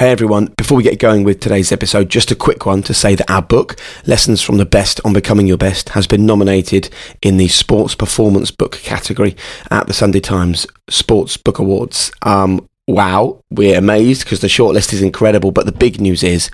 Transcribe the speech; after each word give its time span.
Hey 0.00 0.12
everyone, 0.12 0.46
before 0.56 0.78
we 0.78 0.82
get 0.82 0.98
going 0.98 1.24
with 1.24 1.40
today's 1.40 1.72
episode, 1.72 2.08
just 2.08 2.30
a 2.30 2.34
quick 2.34 2.64
one 2.64 2.82
to 2.84 2.94
say 2.94 3.14
that 3.16 3.30
our 3.30 3.42
book, 3.42 3.78
Lessons 4.06 4.40
from 4.40 4.56
the 4.56 4.64
Best 4.64 4.98
on 5.04 5.12
Becoming 5.12 5.46
Your 5.46 5.58
Best, 5.58 5.90
has 5.90 6.06
been 6.06 6.24
nominated 6.24 6.88
in 7.20 7.36
the 7.36 7.48
Sports 7.48 7.94
Performance 7.94 8.50
Book 8.50 8.78
category 8.78 9.36
at 9.70 9.88
the 9.88 9.92
Sunday 9.92 10.20
Times 10.20 10.66
Sports 10.88 11.36
Book 11.36 11.58
Awards. 11.58 12.10
Um, 12.22 12.66
wow, 12.88 13.44
we're 13.50 13.76
amazed 13.76 14.24
because 14.24 14.40
the 14.40 14.46
shortlist 14.46 14.94
is 14.94 15.02
incredible, 15.02 15.52
but 15.52 15.66
the 15.66 15.70
big 15.70 16.00
news 16.00 16.22
is 16.22 16.50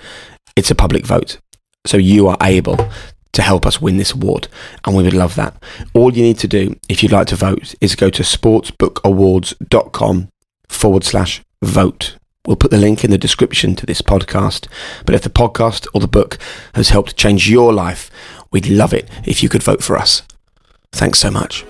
it's 0.57 0.71
a 0.71 0.75
public 0.75 1.05
vote. 1.05 1.37
So 1.85 1.95
you 1.95 2.27
are 2.27 2.37
able 2.41 2.89
to 3.31 3.41
help 3.41 3.65
us 3.65 3.79
win 3.79 3.95
this 3.95 4.11
award, 4.11 4.49
and 4.83 4.93
we 4.93 5.03
would 5.03 5.13
love 5.13 5.35
that. 5.35 5.55
All 5.93 6.13
you 6.13 6.21
need 6.21 6.39
to 6.39 6.49
do, 6.49 6.75
if 6.89 7.01
you'd 7.01 7.13
like 7.13 7.27
to 7.27 7.37
vote, 7.37 7.75
is 7.79 7.95
go 7.95 8.09
to 8.09 8.23
sportsbookawards.com 8.23 10.27
forward 10.67 11.05
slash 11.05 11.41
vote. 11.63 12.17
We'll 12.47 12.55
put 12.55 12.71
the 12.71 12.77
link 12.77 13.03
in 13.03 13.11
the 13.11 13.17
description 13.17 13.75
to 13.75 13.85
this 13.85 14.01
podcast. 14.01 14.67
But 15.05 15.13
if 15.13 15.21
the 15.21 15.29
podcast 15.29 15.85
or 15.93 15.99
the 15.99 16.07
book 16.07 16.39
has 16.75 16.89
helped 16.89 17.17
change 17.17 17.49
your 17.49 17.73
life, 17.73 18.09
we'd 18.51 18.69
love 18.69 18.93
it 18.93 19.09
if 19.25 19.43
you 19.43 19.49
could 19.49 19.61
vote 19.61 19.83
for 19.83 19.97
us. 19.97 20.23
Thanks 20.93 21.19
so 21.19 21.29
much. 21.29 21.65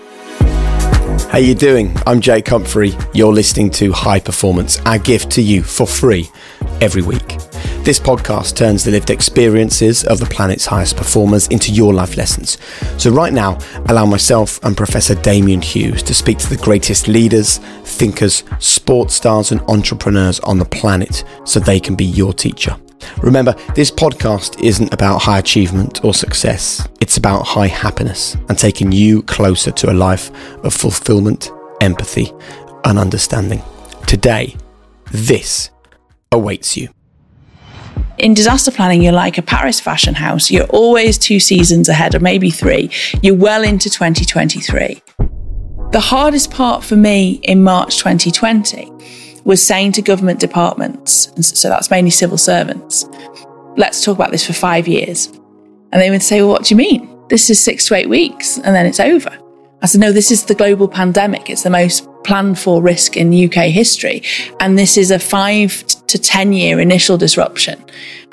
How 1.32 1.40
you 1.40 1.56
doing? 1.56 1.98
I'm 2.06 2.22
Jake 2.22 2.48
Humphrey. 2.48 2.94
You're 3.12 3.34
listening 3.34 3.72
to 3.72 3.92
High 3.92 4.20
Performance, 4.20 4.80
our 4.82 5.00
gift 5.00 5.32
to 5.32 5.42
you 5.42 5.64
for 5.64 5.88
free 5.88 6.30
every 6.80 7.02
week. 7.02 7.38
This 7.84 8.00
podcast 8.00 8.56
turns 8.56 8.84
the 8.84 8.92
lived 8.92 9.10
experiences 9.10 10.04
of 10.04 10.20
the 10.20 10.26
planet's 10.26 10.66
highest 10.66 10.98
performers 10.98 11.48
into 11.48 11.72
your 11.72 11.94
life 11.94 12.18
lessons. 12.18 12.58
So, 12.98 13.12
right 13.12 13.34
now, 13.34 13.58
allow 13.88 14.06
myself 14.06 14.60
and 14.64 14.76
Professor 14.76 15.16
Damian 15.16 15.62
Hughes 15.62 16.04
to 16.04 16.14
speak 16.14 16.38
to 16.40 16.50
the 16.50 16.62
greatest 16.64 17.08
leaders, 17.08 17.60
thinkers, 17.84 18.44
sports 18.60 19.16
stars, 19.16 19.52
and 19.52 19.62
entrepreneurs 19.70 20.40
on 20.42 20.60
the 20.60 20.66
planet 20.66 21.24
so 21.46 21.60
they 21.60 21.80
can 21.80 21.96
be 21.96 22.06
your 22.06 22.34
teacher. 22.34 22.76
Remember, 23.22 23.54
this 23.76 23.92
podcast 23.92 24.62
isn't 24.62 24.94
about 24.94 25.20
high 25.20 25.40
achievement 25.40 26.04
or 26.04 26.14
success, 26.14 26.88
it's 27.00 27.18
about 27.18 27.44
high 27.44 27.68
happiness 27.68 28.36
and 28.50 28.58
taking 28.58 28.92
you 28.92 29.24
closer 29.24 29.72
to 29.72 29.92
a 29.92 29.94
life 29.94 30.32
of 30.64 30.74
fulfillment, 30.74 31.52
empathy, 31.82 32.32
and 32.84 33.00
understanding. 33.00 33.62
Today, 34.08 34.56
this 35.12 35.70
awaits 36.32 36.76
you 36.76 36.90
in 38.18 38.34
disaster 38.34 38.72
planning, 38.72 39.02
you're 39.02 39.14
like 39.14 39.38
a 39.38 39.42
Paris 39.42 39.80
fashion 39.80 40.16
house. 40.16 40.50
You're 40.50 40.66
always 40.66 41.18
two 41.18 41.40
seasons 41.40 41.90
ahead, 41.90 42.16
or 42.16 42.20
maybe 42.20 42.50
three. 42.50 42.90
You're 43.22 43.36
well 43.36 43.64
into 43.64 43.90
2023. 43.90 45.02
The 45.92 46.00
hardest 46.00 46.52
part 46.52 46.84
for 46.84 46.96
me 46.96 47.40
in 47.44 47.64
March 47.64 47.98
2020 47.98 48.92
was 49.46 49.66
saying 49.66 49.94
to 49.94 50.02
government 50.02 50.40
departments, 50.40 51.28
and 51.28 51.46
so 51.46 51.70
that's 51.70 51.90
mainly 51.90 52.12
civil 52.12 52.38
servants, 52.38 53.06
let's 53.78 54.04
talk 54.04 54.16
about 54.16 54.32
this 54.32 54.46
for 54.46 54.54
five 54.54 54.88
years. 54.88 55.28
And 55.92 56.02
they 56.02 56.10
would 56.10 56.24
say, 56.24 56.42
well, 56.42 56.50
what 56.50 56.66
do 56.66 56.74
you 56.74 56.78
mean? 56.78 57.18
This 57.30 57.50
is 57.50 57.60
six 57.60 57.88
to 57.88 57.96
eight 57.96 58.10
weeks 58.10 58.58
and 58.58 58.76
then 58.76 58.86
it's 58.86 59.00
over. 59.00 59.38
I 59.82 59.86
said, 59.86 60.02
no, 60.02 60.12
this 60.12 60.32
is 60.32 60.46
the 60.46 60.56
global 60.56 60.88
pandemic. 60.88 61.50
It's 61.50 61.64
the 61.64 61.70
most 61.70 62.08
planned 62.24 62.60
for 62.60 62.82
risk 62.82 63.16
in 63.16 63.32
UK 63.34 63.66
history. 63.66 64.24
And 64.60 64.78
this 64.78 64.98
is 64.98 65.12
a 65.12 65.20
five 65.20 65.86
to 65.88 65.97
10 66.16 66.54
year 66.54 66.80
initial 66.80 67.18
disruption. 67.18 67.84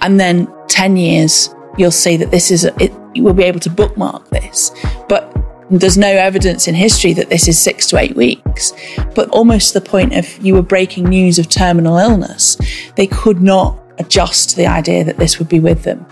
And 0.01 0.21
then 0.21 0.47
10 0.69 0.97
years, 0.97 1.55
you'll 1.79 1.91
see 1.91 2.17
that 2.19 2.31
this 2.31 2.51
is, 2.51 2.65
a, 2.65 2.83
it, 2.83 2.93
you 3.15 3.23
will 3.23 3.33
be 3.33 3.45
able 3.45 3.61
to 3.61 3.71
bookmark 3.71 4.29
this. 4.29 4.71
But 5.09 5.35
there's 5.71 5.97
no 5.97 6.09
evidence 6.09 6.69
in 6.69 6.75
history 6.75 7.13
that 7.15 7.31
this 7.31 7.49
is 7.49 7.59
six 7.59 7.87
to 7.89 7.99
eight 7.99 8.15
weeks. 8.15 8.73
But 9.15 9.29
almost 9.31 9.73
to 9.73 9.81
the 9.81 9.89
point 9.89 10.15
of 10.15 10.39
you 10.45 10.55
were 10.55 10.63
breaking 10.63 11.05
news 11.05 11.39
of 11.39 11.49
terminal 11.49 11.97
illness, 11.97 12.57
they 12.97 13.07
could 13.07 13.41
not 13.41 13.81
adjust 13.99 14.51
to 14.51 14.57
the 14.57 14.67
idea 14.67 15.05
that 15.05 15.17
this 15.17 15.39
would 15.39 15.49
be 15.49 15.61
with 15.61 15.85
them. 15.85 16.05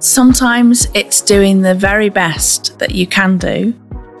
Sometimes 0.00 0.86
it's 0.94 1.20
doing 1.20 1.62
the 1.62 1.74
very 1.74 2.08
best 2.08 2.78
that 2.78 2.92
you 2.92 3.06
can 3.06 3.38
do 3.38 3.74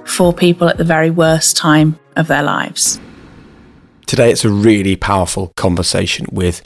for 0.04 0.32
people 0.32 0.68
at 0.68 0.78
the 0.78 0.84
very 0.84 1.10
worst 1.10 1.56
time 1.56 1.98
of 2.16 2.26
their 2.26 2.42
lives. 2.42 2.98
Today, 4.08 4.30
it's 4.30 4.46
a 4.46 4.48
really 4.48 4.96
powerful 4.96 5.52
conversation 5.54 6.24
with 6.32 6.62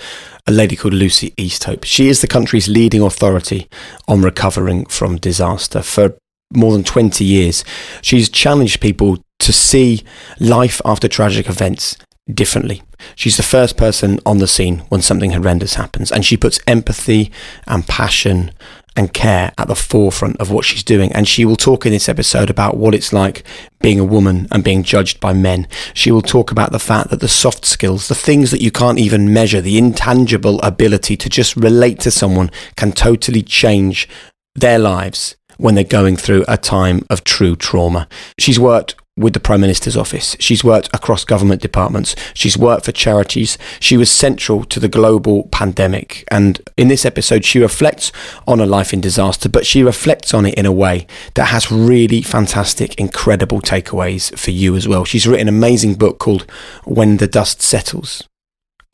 a 0.47 0.53
lady 0.53 0.77
called 0.77 0.95
Lucy 0.95 1.33
Easthope. 1.33 1.85
She 1.85 2.07
is 2.07 2.21
the 2.21 2.29
country's 2.29 2.69
leading 2.69 3.03
authority 3.03 3.69
on 4.07 4.23
recovering 4.23 4.87
from 4.87 5.17
disaster. 5.17 5.83
For 5.83 6.17
more 6.55 6.73
than 6.73 6.85
20 6.85 7.25
years, 7.25 7.65
she's 8.01 8.29
challenged 8.29 8.81
people 8.81 9.25
to 9.41 9.53
see 9.53 10.05
life 10.39 10.81
after 10.85 11.09
tragic 11.09 11.49
events 11.49 11.97
differently. 12.33 12.85
She's 13.17 13.39
the 13.39 13.43
first 13.43 13.77
person 13.77 14.21
on 14.25 14.39
the 14.39 14.47
scene 14.47 14.85
when 14.89 15.03
something 15.03 15.33
horrendous 15.33 15.75
happens, 15.75 16.13
and 16.13 16.25
she 16.25 16.37
puts 16.37 16.61
empathy 16.69 17.33
and 17.67 17.85
passion 17.89 18.53
and 18.97 19.13
care 19.13 19.53
at 19.59 19.69
the 19.69 19.75
forefront 19.75 20.37
of 20.41 20.51
what 20.51 20.65
she's 20.65 20.85
doing. 20.85 21.13
And 21.13 21.27
she 21.27 21.45
will 21.45 21.57
talk 21.57 21.87
in 21.87 21.93
this 21.93 22.09
episode 22.09 22.51
about 22.51 22.77
what 22.77 22.95
it's 22.95 23.13
like 23.13 23.45
being 23.81 23.99
a 23.99 24.05
woman 24.05 24.49
and 24.51 24.63
being 24.63 24.83
judged 24.83 25.21
by 25.21 25.33
men. 25.33 25.67
She 25.95 26.11
will 26.11 26.23
talk 26.23 26.51
about 26.51 26.73
the 26.73 26.79
fact 26.79 27.11
that 27.11 27.21
the 27.21 27.29
soft 27.29 27.65
skills, 27.65 28.09
the 28.09 28.15
things 28.15 28.51
that 28.51 28.63
you 28.63 28.71
can't 28.71 28.99
even 28.99 29.33
measure, 29.33 29.61
the 29.61 29.79
intangible 29.79 30.61
ability 30.61 31.17
to 31.17 31.29
just 31.29 31.57
relate 31.57 32.01
to 32.01 32.11
someone 32.11 32.51
can 32.77 32.93
totally 32.93 33.43
change 33.43 34.09
their 34.55 34.79
lives 34.79 35.37
when 35.57 35.75
they're 35.75 35.85
going 35.85 36.17
through 36.17 36.45
a 36.49 36.57
time 36.57 37.05
of 37.09 37.25
true 37.25 37.57
trauma. 37.57 38.09
She's 38.39 38.59
worked 38.59 38.97
with 39.17 39.35
the 39.35 39.41
Prime 39.41 39.61
Minister's 39.61 39.97
office. 39.97 40.37
She's 40.41 40.65
worked 40.65 40.89
across 40.95 41.25
government 41.25 41.61
departments. 41.61 42.17
She's 42.33 42.57
worked 42.57 42.87
for 42.87 42.93
charities. 42.93 43.59
She 43.79 43.97
was 43.97 44.11
central 44.11 44.65
to 44.65 44.81
the 44.81 44.89
global 44.89 45.49
pandemic. 45.49 46.25
And 46.31 46.61
in 46.79 46.89
this 46.89 47.05
episode, 47.05 47.45
she 47.45 47.59
reflects 47.59 48.11
on 48.47 48.59
a 48.59 48.67
life 48.67 48.93
in 48.93 49.03
disaster, 49.03 49.51
but 49.51 49.67
she 49.67 49.83
reflects 49.83 50.33
on 50.33 50.47
it 50.47 50.55
in 50.55 50.65
a 50.65 50.73
way 50.73 51.07
that 51.35 51.47
has 51.47 51.71
really 51.71 52.23
fantastic, 52.23 52.95
incredible 52.99 53.61
takeaways 53.61 54.37
for 54.39 54.51
you 54.51 54.77
as 54.77 54.89
well. 54.89 55.05
She's 55.05 55.27
written 55.27 55.49
an 55.49 55.55
amazing 55.55 55.95
book 55.95 56.19
called 56.19 56.51
When 56.85 57.19
the 57.19 57.27
Dust 57.27 57.61
Settles. 57.61 58.27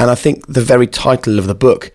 And 0.01 0.11
I 0.11 0.17
think 0.17 0.47
the 0.47 0.61
very 0.61 0.87
title 0.87 1.39
of 1.39 1.47
the 1.47 1.55
book, 1.55 1.93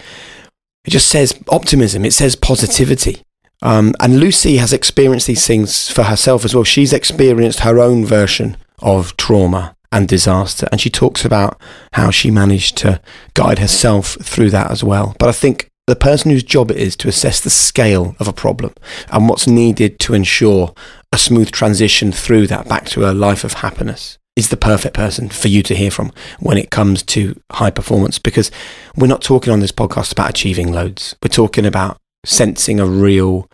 it 0.85 0.91
just 0.91 1.07
says 1.07 1.37
optimism, 1.49 2.05
it 2.05 2.13
says 2.13 2.35
positivity. 2.35 3.21
Um, 3.63 3.93
and 4.01 4.19
Lucy 4.19 4.57
has 4.57 4.73
experienced 4.73 5.25
these 5.25 5.47
things 5.47 5.89
for 5.89 6.03
herself 6.03 6.43
as 6.43 6.53
well. 6.53 6.65
She's 6.65 6.93
experienced 6.93 7.61
her 7.61 7.79
own 7.79 8.05
version 8.05 8.57
of 8.79 9.15
trauma 9.17 9.75
and 9.91 10.07
disaster, 10.07 10.67
and 10.71 10.81
she 10.81 10.89
talks 10.89 11.23
about 11.23 11.59
how 11.93 12.11
she 12.11 12.29
managed 12.29 12.77
to 12.77 12.99
guide 13.33 13.59
herself 13.59 14.17
through 14.21 14.49
that 14.49 14.69
as 14.69 14.83
well. 14.83 15.15
But 15.17 15.29
I 15.29 15.31
think 15.31 15.69
the 15.87 15.95
person 15.95 16.31
whose 16.31 16.43
job 16.43 16.71
it 16.71 16.77
is 16.77 16.95
to 16.97 17.07
assess 17.07 17.39
the 17.39 17.49
scale 17.49 18.15
of 18.19 18.27
a 18.27 18.33
problem 18.33 18.73
and 19.09 19.29
what's 19.29 19.47
needed 19.47 19.99
to 19.99 20.13
ensure 20.13 20.73
a 21.11 21.17
smooth 21.17 21.51
transition 21.51 22.11
through 22.11 22.47
that 22.47 22.67
back 22.67 22.85
to 22.87 23.09
a 23.09 23.13
life 23.13 23.43
of 23.43 23.53
happiness 23.53 24.17
is 24.35 24.49
the 24.49 24.57
perfect 24.57 24.95
person 24.95 25.29
for 25.29 25.47
you 25.47 25.61
to 25.61 25.75
hear 25.75 25.91
from 25.91 26.11
when 26.39 26.57
it 26.57 26.71
comes 26.71 27.03
to 27.03 27.39
high 27.51 27.69
performance 27.69 28.17
because 28.17 28.49
we're 28.95 29.07
not 29.07 29.21
talking 29.21 29.53
on 29.53 29.59
this 29.59 29.71
podcast 29.71 30.11
about 30.11 30.29
achieving 30.29 30.71
loads. 30.71 31.15
We're 31.21 31.29
talking 31.29 31.65
about 31.65 31.97
sensing 32.25 32.79
a 32.79 32.85
real 32.85 33.49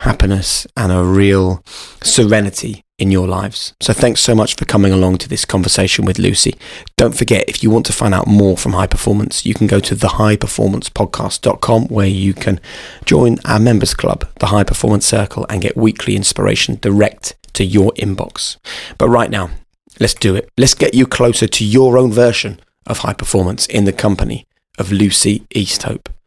happiness 0.00 0.66
and 0.76 0.90
a 0.90 1.04
real 1.04 1.62
serenity 2.02 2.84
in 2.98 3.10
your 3.10 3.26
lives. 3.26 3.74
So 3.80 3.92
thanks 3.92 4.20
so 4.20 4.34
much 4.34 4.54
for 4.56 4.64
coming 4.64 4.92
along 4.92 5.18
to 5.18 5.28
this 5.28 5.44
conversation 5.44 6.04
with 6.04 6.18
Lucy. 6.18 6.54
Don't 6.96 7.16
forget, 7.16 7.48
if 7.48 7.62
you 7.62 7.70
want 7.70 7.86
to 7.86 7.92
find 7.92 8.14
out 8.14 8.26
more 8.26 8.56
from 8.56 8.72
High 8.72 8.86
Performance, 8.86 9.44
you 9.44 9.54
can 9.54 9.66
go 9.66 9.80
to 9.80 9.96
thehighperformancepodcast.com 9.96 11.88
where 11.88 12.06
you 12.06 12.32
can 12.34 12.60
join 13.04 13.38
our 13.44 13.58
members 13.58 13.94
club, 13.94 14.28
the 14.38 14.46
High 14.46 14.64
Performance 14.64 15.06
Circle, 15.06 15.46
and 15.48 15.62
get 15.62 15.76
weekly 15.76 16.14
inspiration 16.14 16.78
direct 16.80 17.36
to 17.54 17.64
your 17.64 17.92
inbox. 17.92 18.56
But 18.98 19.08
right 19.08 19.30
now, 19.30 19.50
let's 19.98 20.14
do 20.14 20.34
it. 20.36 20.48
Let's 20.56 20.74
get 20.74 20.94
you 20.94 21.06
closer 21.06 21.46
to 21.46 21.64
your 21.64 21.98
own 21.98 22.12
version 22.12 22.60
of 22.86 22.98
high 22.98 23.14
performance 23.14 23.66
in 23.66 23.84
the 23.84 23.92
company 23.92 24.46
of 24.78 24.92
Lucy 24.92 25.40
Easthope. 25.54 26.06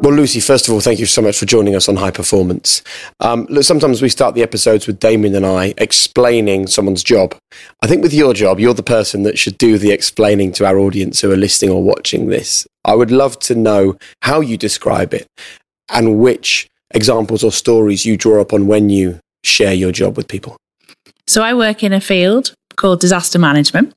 Well, 0.00 0.14
Lucy, 0.14 0.38
first 0.38 0.68
of 0.68 0.74
all, 0.74 0.80
thank 0.80 1.00
you 1.00 1.06
so 1.06 1.20
much 1.20 1.36
for 1.36 1.44
joining 1.44 1.74
us 1.74 1.88
on 1.88 1.96
High 1.96 2.12
Performance. 2.12 2.82
Um, 3.18 3.46
look, 3.50 3.64
sometimes 3.64 4.00
we 4.00 4.08
start 4.08 4.36
the 4.36 4.44
episodes 4.44 4.86
with 4.86 5.00
Damian 5.00 5.34
and 5.34 5.44
I 5.44 5.74
explaining 5.76 6.68
someone's 6.68 7.02
job. 7.02 7.34
I 7.82 7.88
think 7.88 8.04
with 8.04 8.14
your 8.14 8.32
job, 8.32 8.60
you're 8.60 8.74
the 8.74 8.84
person 8.84 9.24
that 9.24 9.40
should 9.40 9.58
do 9.58 9.76
the 9.76 9.90
explaining 9.90 10.52
to 10.52 10.66
our 10.66 10.78
audience 10.78 11.20
who 11.20 11.32
are 11.32 11.36
listening 11.36 11.72
or 11.72 11.82
watching 11.82 12.28
this. 12.28 12.64
I 12.84 12.94
would 12.94 13.10
love 13.10 13.40
to 13.40 13.56
know 13.56 13.98
how 14.22 14.40
you 14.40 14.56
describe 14.56 15.12
it 15.12 15.26
and 15.88 16.20
which 16.20 16.68
examples 16.92 17.42
or 17.42 17.50
stories 17.50 18.06
you 18.06 18.16
draw 18.16 18.40
upon 18.40 18.68
when 18.68 18.90
you 18.90 19.18
share 19.42 19.74
your 19.74 19.90
job 19.90 20.16
with 20.16 20.28
people. 20.28 20.56
So 21.26 21.42
I 21.42 21.54
work 21.54 21.82
in 21.82 21.92
a 21.92 22.00
field 22.00 22.54
called 22.76 23.00
disaster 23.00 23.40
management. 23.40 23.92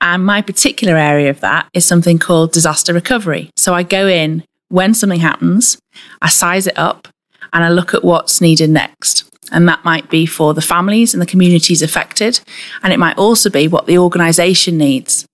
And 0.00 0.24
my 0.24 0.40
particular 0.40 0.96
area 0.96 1.28
of 1.28 1.40
that 1.40 1.68
is 1.74 1.84
something 1.84 2.18
called 2.18 2.52
disaster 2.52 2.94
recovery. 2.94 3.50
So 3.56 3.74
I 3.74 3.82
go 3.82 4.08
in 4.08 4.42
when 4.74 4.92
something 4.92 5.20
happens, 5.20 5.78
I 6.20 6.28
size 6.28 6.66
it 6.66 6.76
up 6.76 7.06
and 7.52 7.62
I 7.62 7.68
look 7.68 7.94
at 7.94 8.02
what's 8.02 8.40
needed 8.40 8.70
next. 8.70 9.24
And 9.52 9.68
that 9.68 9.84
might 9.84 10.10
be 10.10 10.26
for 10.26 10.52
the 10.52 10.60
families 10.60 11.14
and 11.14 11.22
the 11.22 11.26
communities 11.26 11.80
affected. 11.80 12.40
And 12.82 12.92
it 12.92 12.98
might 12.98 13.16
also 13.16 13.48
be 13.50 13.68
what 13.68 13.86
the 13.86 13.98
organisation 13.98 14.76
needs. 14.76 15.26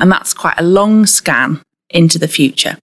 And 0.00 0.10
that's 0.10 0.34
quite 0.34 0.58
a 0.58 0.64
long 0.64 1.06
scan 1.06 1.62
into 1.90 2.18
the 2.18 2.26
future. 2.26 2.76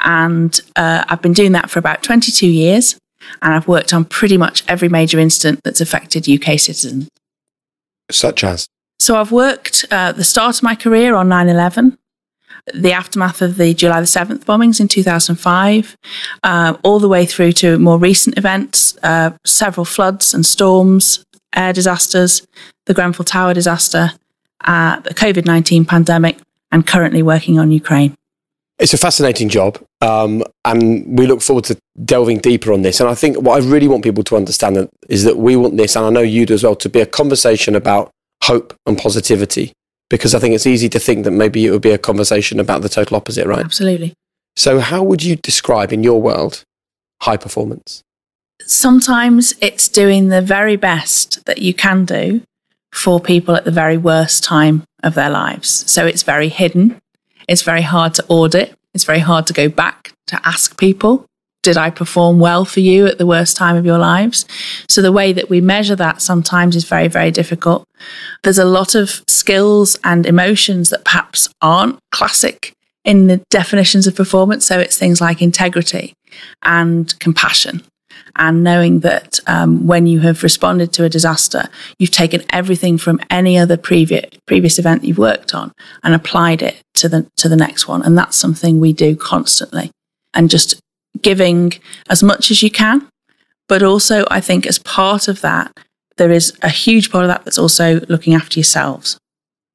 And 0.00 0.60
uh, 0.76 1.04
I've 1.08 1.22
been 1.22 1.32
doing 1.32 1.52
that 1.52 1.70
for 1.70 1.78
about 1.78 2.02
22 2.02 2.46
years. 2.46 2.98
And 3.40 3.54
I've 3.54 3.68
worked 3.68 3.94
on 3.94 4.04
pretty 4.04 4.36
much 4.36 4.62
every 4.68 4.90
major 4.90 5.18
incident 5.18 5.60
that's 5.64 5.80
affected 5.80 6.28
UK 6.28 6.58
citizens. 6.58 7.08
Such 8.10 8.44
as? 8.44 8.66
So 8.98 9.16
I've 9.16 9.32
worked 9.32 9.86
uh, 9.90 10.12
the 10.12 10.24
start 10.24 10.58
of 10.58 10.62
my 10.62 10.74
career 10.74 11.14
on 11.14 11.30
9 11.30 11.48
11 11.48 11.96
the 12.72 12.92
aftermath 12.92 13.42
of 13.42 13.56
the 13.56 13.74
July 13.74 14.00
the 14.00 14.06
7th 14.06 14.44
bombings 14.44 14.80
in 14.80 14.88
2005, 14.88 15.96
uh, 16.42 16.76
all 16.82 16.98
the 17.00 17.08
way 17.08 17.26
through 17.26 17.52
to 17.52 17.78
more 17.78 17.98
recent 17.98 18.38
events, 18.38 18.96
uh, 19.02 19.30
several 19.44 19.84
floods 19.84 20.32
and 20.32 20.46
storms, 20.46 21.24
air 21.54 21.72
disasters, 21.72 22.46
the 22.86 22.94
Grenfell 22.94 23.24
Tower 23.24 23.54
disaster, 23.54 24.12
uh, 24.64 25.00
the 25.00 25.14
COVID 25.14 25.44
19 25.44 25.84
pandemic, 25.84 26.38
and 26.70 26.86
currently 26.86 27.22
working 27.22 27.58
on 27.58 27.70
Ukraine. 27.72 28.14
It's 28.78 28.94
a 28.94 28.98
fascinating 28.98 29.48
job, 29.48 29.78
um, 30.00 30.42
and 30.64 31.18
we 31.18 31.26
look 31.26 31.42
forward 31.42 31.64
to 31.64 31.76
delving 32.04 32.38
deeper 32.38 32.72
on 32.72 32.82
this. 32.82 33.00
And 33.00 33.08
I 33.08 33.14
think 33.14 33.36
what 33.38 33.62
I 33.62 33.66
really 33.66 33.86
want 33.86 34.02
people 34.02 34.24
to 34.24 34.36
understand 34.36 34.88
is 35.08 35.24
that 35.24 35.36
we 35.36 35.56
want 35.56 35.76
this, 35.76 35.94
and 35.94 36.06
I 36.06 36.10
know 36.10 36.20
you 36.20 36.46
do 36.46 36.54
as 36.54 36.64
well, 36.64 36.74
to 36.76 36.88
be 36.88 37.00
a 37.00 37.06
conversation 37.06 37.76
about 37.76 38.10
hope 38.42 38.74
and 38.86 38.98
positivity 38.98 39.72
because 40.12 40.34
I 40.34 40.38
think 40.38 40.54
it's 40.54 40.66
easy 40.66 40.90
to 40.90 40.98
think 40.98 41.24
that 41.24 41.30
maybe 41.30 41.64
it 41.64 41.70
would 41.70 41.80
be 41.80 41.90
a 41.90 41.96
conversation 41.96 42.60
about 42.60 42.82
the 42.82 42.90
total 42.90 43.16
opposite, 43.16 43.46
right? 43.46 43.64
Absolutely. 43.64 44.12
So, 44.56 44.78
how 44.78 45.02
would 45.02 45.22
you 45.22 45.36
describe 45.36 45.90
in 45.90 46.04
your 46.04 46.20
world 46.20 46.64
high 47.22 47.38
performance? 47.38 48.02
Sometimes 48.60 49.54
it's 49.62 49.88
doing 49.88 50.28
the 50.28 50.42
very 50.42 50.76
best 50.76 51.42
that 51.46 51.62
you 51.62 51.72
can 51.72 52.04
do 52.04 52.42
for 52.92 53.20
people 53.20 53.56
at 53.56 53.64
the 53.64 53.70
very 53.70 53.96
worst 53.96 54.44
time 54.44 54.84
of 55.02 55.14
their 55.14 55.30
lives. 55.30 55.90
So, 55.90 56.06
it's 56.06 56.24
very 56.24 56.48
hidden, 56.48 57.00
it's 57.48 57.62
very 57.62 57.82
hard 57.82 58.12
to 58.16 58.24
audit, 58.28 58.74
it's 58.92 59.04
very 59.04 59.20
hard 59.20 59.46
to 59.46 59.54
go 59.54 59.70
back 59.70 60.12
to 60.26 60.38
ask 60.46 60.78
people 60.78 61.24
did 61.62 61.76
I 61.76 61.90
perform 61.90 62.40
well 62.40 62.64
for 62.64 62.80
you 62.80 63.06
at 63.06 63.18
the 63.18 63.26
worst 63.26 63.56
time 63.56 63.76
of 63.76 63.86
your 63.86 63.98
lives? 63.98 64.44
So 64.88 65.00
the 65.00 65.12
way 65.12 65.32
that 65.32 65.48
we 65.48 65.60
measure 65.60 65.96
that 65.96 66.20
sometimes 66.20 66.76
is 66.76 66.84
very, 66.84 67.08
very 67.08 67.30
difficult. 67.30 67.86
There's 68.42 68.58
a 68.58 68.64
lot 68.64 68.94
of 68.94 69.22
skills 69.28 69.96
and 70.04 70.26
emotions 70.26 70.90
that 70.90 71.04
perhaps 71.04 71.48
aren't 71.60 71.98
classic 72.10 72.72
in 73.04 73.26
the 73.26 73.42
definitions 73.50 74.06
of 74.06 74.16
performance. 74.16 74.66
So 74.66 74.78
it's 74.78 74.98
things 74.98 75.20
like 75.20 75.40
integrity 75.40 76.14
and 76.62 77.18
compassion 77.20 77.82
and 78.36 78.64
knowing 78.64 79.00
that 79.00 79.40
um, 79.46 79.86
when 79.86 80.06
you 80.06 80.20
have 80.20 80.42
responded 80.42 80.92
to 80.94 81.04
a 81.04 81.08
disaster, 81.08 81.68
you've 81.98 82.10
taken 82.10 82.42
everything 82.50 82.98
from 82.98 83.20
any 83.30 83.58
other 83.58 83.76
previous 83.76 84.26
previous 84.46 84.78
event 84.78 85.04
you've 85.04 85.18
worked 85.18 85.54
on 85.54 85.72
and 86.02 86.14
applied 86.14 86.62
it 86.62 86.80
to 86.94 87.08
the 87.08 87.26
to 87.36 87.48
the 87.48 87.56
next 87.56 87.86
one, 87.88 88.02
and 88.02 88.16
that's 88.16 88.36
something 88.36 88.80
we 88.80 88.92
do 88.92 89.16
constantly. 89.16 89.90
And 90.34 90.48
just 90.48 90.80
giving 91.22 91.72
as 92.08 92.22
much 92.22 92.50
as 92.50 92.62
you 92.62 92.70
can. 92.70 93.08
But 93.68 93.82
also, 93.82 94.24
I 94.30 94.40
think 94.40 94.66
as 94.66 94.78
part 94.78 95.28
of 95.28 95.40
that, 95.40 95.72
there 96.16 96.30
is 96.30 96.52
a 96.62 96.68
huge 96.68 97.10
part 97.10 97.24
of 97.24 97.28
that 97.28 97.44
that's 97.44 97.58
also 97.58 98.00
looking 98.08 98.34
after 98.34 98.58
yourselves. 98.58 99.18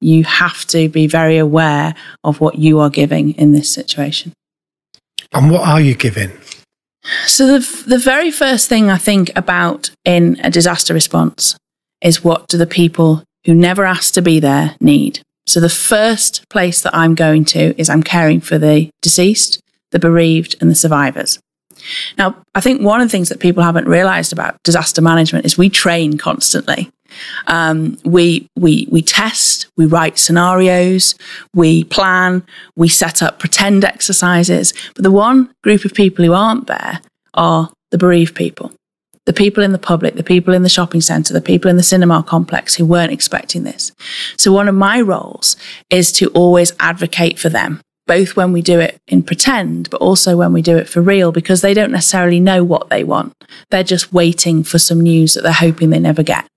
You 0.00 0.24
have 0.24 0.64
to 0.66 0.88
be 0.88 1.06
very 1.06 1.36
aware 1.38 1.94
of 2.22 2.40
what 2.40 2.58
you 2.58 2.78
are 2.78 2.90
giving 2.90 3.32
in 3.32 3.52
this 3.52 3.72
situation. 3.72 4.32
And 5.32 5.50
what 5.50 5.66
are 5.66 5.80
you 5.80 5.94
giving? 5.94 6.30
So, 7.26 7.46
the, 7.46 7.84
the 7.86 7.98
very 7.98 8.30
first 8.30 8.68
thing 8.68 8.90
I 8.90 8.98
think 8.98 9.30
about 9.34 9.90
in 10.04 10.38
a 10.44 10.50
disaster 10.50 10.94
response 10.94 11.56
is 12.02 12.22
what 12.22 12.48
do 12.48 12.58
the 12.58 12.66
people 12.66 13.24
who 13.44 13.54
never 13.54 13.84
asked 13.84 14.14
to 14.14 14.22
be 14.22 14.40
there 14.40 14.76
need? 14.80 15.20
So, 15.46 15.60
the 15.60 15.68
first 15.68 16.48
place 16.50 16.82
that 16.82 16.94
I'm 16.94 17.14
going 17.14 17.44
to 17.46 17.78
is 17.80 17.88
I'm 17.88 18.02
caring 18.02 18.40
for 18.40 18.58
the 18.58 18.90
deceased 19.02 19.60
the 19.90 19.98
bereaved, 19.98 20.56
and 20.60 20.70
the 20.70 20.74
survivors. 20.74 21.38
Now, 22.16 22.36
I 22.54 22.60
think 22.60 22.82
one 22.82 23.00
of 23.00 23.06
the 23.06 23.12
things 23.12 23.28
that 23.28 23.40
people 23.40 23.62
haven't 23.62 23.88
realized 23.88 24.32
about 24.32 24.62
disaster 24.62 25.00
management 25.00 25.46
is 25.46 25.56
we 25.56 25.70
train 25.70 26.18
constantly. 26.18 26.90
Um, 27.46 27.98
we, 28.04 28.48
we, 28.56 28.86
we 28.90 29.00
test, 29.02 29.68
we 29.76 29.86
write 29.86 30.18
scenarios, 30.18 31.14
we 31.54 31.84
plan, 31.84 32.42
we 32.76 32.88
set 32.88 33.22
up 33.22 33.38
pretend 33.38 33.84
exercises. 33.84 34.74
But 34.94 35.04
the 35.04 35.10
one 35.10 35.52
group 35.62 35.84
of 35.84 35.94
people 35.94 36.24
who 36.24 36.34
aren't 36.34 36.66
there 36.66 37.00
are 37.34 37.70
the 37.90 37.98
bereaved 37.98 38.34
people, 38.34 38.72
the 39.24 39.32
people 39.32 39.62
in 39.62 39.72
the 39.72 39.78
public, 39.78 40.16
the 40.16 40.22
people 40.22 40.52
in 40.52 40.62
the 40.62 40.68
shopping 40.68 41.00
centre, 41.00 41.32
the 41.32 41.40
people 41.40 41.70
in 41.70 41.76
the 41.76 41.82
cinema 41.82 42.22
complex 42.22 42.74
who 42.74 42.84
weren't 42.84 43.12
expecting 43.12 43.62
this. 43.62 43.92
So, 44.36 44.52
one 44.52 44.68
of 44.68 44.74
my 44.74 45.00
roles 45.00 45.56
is 45.90 46.12
to 46.12 46.28
always 46.28 46.72
advocate 46.78 47.38
for 47.38 47.48
them 47.48 47.80
both 48.08 48.34
when 48.34 48.52
we 48.52 48.62
do 48.62 48.80
it 48.80 49.00
in 49.06 49.22
pretend, 49.22 49.88
but 49.90 50.00
also 50.00 50.36
when 50.36 50.52
we 50.52 50.62
do 50.62 50.76
it 50.76 50.88
for 50.88 51.00
real, 51.00 51.30
because 51.30 51.60
they 51.60 51.74
don't 51.74 51.92
necessarily 51.92 52.40
know 52.40 52.64
what 52.64 52.88
they 52.88 53.04
want. 53.04 53.34
They're 53.70 53.84
just 53.84 54.12
waiting 54.12 54.64
for 54.64 54.80
some 54.80 55.00
news 55.00 55.34
that 55.34 55.42
they're 55.42 55.52
hoping 55.52 55.90
they 55.90 56.00
never 56.00 56.24
get. 56.24 56.48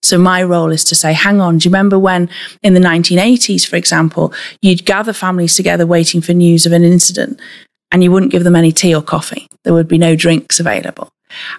So 0.00 0.16
my 0.16 0.42
role 0.42 0.70
is 0.70 0.84
to 0.84 0.94
say, 0.94 1.12
hang 1.12 1.40
on, 1.40 1.58
do 1.58 1.68
you 1.68 1.70
remember 1.70 1.98
when 1.98 2.30
in 2.62 2.72
the 2.72 2.80
1980s, 2.80 3.66
for 3.66 3.76
example, 3.76 4.32
you'd 4.62 4.86
gather 4.86 5.12
families 5.12 5.56
together 5.56 5.86
waiting 5.86 6.22
for 6.22 6.32
news 6.32 6.64
of 6.64 6.72
an 6.72 6.84
incident 6.84 7.38
and 7.90 8.02
you 8.02 8.10
wouldn't 8.10 8.32
give 8.32 8.44
them 8.44 8.56
any 8.56 8.72
tea 8.72 8.94
or 8.94 9.02
coffee? 9.02 9.48
There 9.64 9.74
would 9.74 9.88
be 9.88 9.98
no 9.98 10.16
drinks 10.16 10.60
available. 10.60 11.10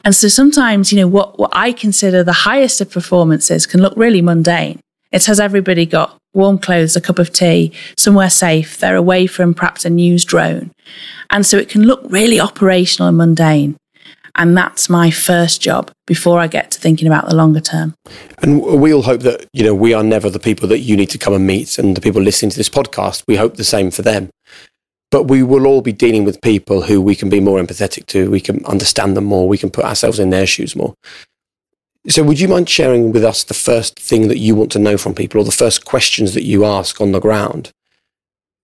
And 0.05 0.15
so 0.15 0.27
sometimes, 0.27 0.91
you 0.91 0.99
know, 0.99 1.07
what, 1.07 1.37
what 1.37 1.51
I 1.53 1.71
consider 1.71 2.23
the 2.23 2.31
highest 2.31 2.79
of 2.81 2.91
performances 2.91 3.65
can 3.65 3.81
look 3.81 3.93
really 3.97 4.21
mundane. 4.21 4.79
It 5.11 5.25
has 5.25 5.39
everybody 5.39 5.85
got 5.85 6.17
warm 6.33 6.57
clothes, 6.57 6.95
a 6.95 7.01
cup 7.01 7.19
of 7.19 7.31
tea, 7.31 7.71
somewhere 7.97 8.29
safe. 8.29 8.77
They're 8.77 8.95
away 8.95 9.27
from 9.27 9.53
perhaps 9.53 9.85
a 9.85 9.89
news 9.89 10.25
drone. 10.25 10.71
And 11.29 11.45
so 11.45 11.57
it 11.57 11.69
can 11.69 11.83
look 11.83 12.01
really 12.03 12.39
operational 12.39 13.07
and 13.07 13.17
mundane. 13.17 13.77
And 14.35 14.57
that's 14.57 14.89
my 14.89 15.11
first 15.11 15.61
job 15.61 15.91
before 16.07 16.39
I 16.39 16.47
get 16.47 16.71
to 16.71 16.79
thinking 16.79 17.07
about 17.07 17.29
the 17.29 17.35
longer 17.35 17.59
term. 17.59 17.93
And 18.41 18.61
we 18.61 18.91
all 18.91 19.03
hope 19.03 19.21
that, 19.21 19.47
you 19.53 19.63
know, 19.63 19.75
we 19.75 19.93
are 19.93 20.03
never 20.03 20.29
the 20.29 20.39
people 20.39 20.67
that 20.69 20.79
you 20.79 20.97
need 20.97 21.11
to 21.11 21.19
come 21.19 21.33
and 21.33 21.45
meet. 21.45 21.77
And 21.77 21.95
the 21.95 22.01
people 22.01 22.21
listening 22.21 22.49
to 22.49 22.57
this 22.57 22.69
podcast, 22.69 23.23
we 23.27 23.35
hope 23.35 23.57
the 23.57 23.63
same 23.63 23.91
for 23.91 24.01
them. 24.01 24.31
But 25.11 25.25
we 25.25 25.43
will 25.43 25.67
all 25.67 25.81
be 25.81 25.91
dealing 25.91 26.23
with 26.23 26.41
people 26.41 26.81
who 26.81 26.99
we 26.99 27.15
can 27.15 27.29
be 27.29 27.39
more 27.39 27.61
empathetic 27.61 28.07
to. 28.07 28.31
We 28.31 28.41
can 28.41 28.65
understand 28.65 29.15
them 29.15 29.25
more. 29.25 29.47
We 29.47 29.59
can 29.59 29.69
put 29.69 29.85
ourselves 29.85 30.17
in 30.17 30.31
their 30.31 30.47
shoes 30.47 30.75
more. 30.75 30.95
So, 32.09 32.21
would 32.23 32.39
you 32.39 32.49
mind 32.49 32.69
sharing 32.69 33.13
with 33.13 33.23
us 33.23 33.45
the 33.45 33.53
first 33.53 33.97
thing 33.97 34.27
that 34.27 34.37
you 34.37 34.55
want 34.55 34.71
to 34.73 34.79
know 34.79 34.97
from 34.97 35.15
people 35.15 35.39
or 35.39 35.45
the 35.45 35.51
first 35.51 35.85
questions 35.85 36.33
that 36.33 36.43
you 36.43 36.65
ask 36.65 36.99
on 36.99 37.13
the 37.13 37.19
ground 37.19 37.71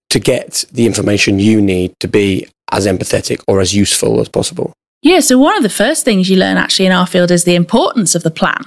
to 0.10 0.19
get 0.19 0.65
the 0.72 0.86
information 0.86 1.39
you 1.39 1.62
need 1.62 1.93
to 2.00 2.08
be 2.08 2.48
as 2.72 2.86
empathetic 2.86 3.41
or 3.48 3.62
as 3.62 3.74
useful 3.74 4.19
as 4.19 4.27
possible? 4.27 4.74
Yeah, 5.01 5.22
so 5.22 5.38
one 5.38 5.55
of 5.55 5.63
the 5.63 5.69
first 5.69 6.03
things 6.03 6.29
you 6.29 6.36
learn 6.36 6.58
actually 6.58 6.88
in 6.88 6.91
our 6.91 7.08
field 7.08 7.31
is 7.31 7.46
the 7.46 7.55
importance 7.55 8.13
of 8.13 8.24
the 8.24 8.31
plan. 8.31 8.62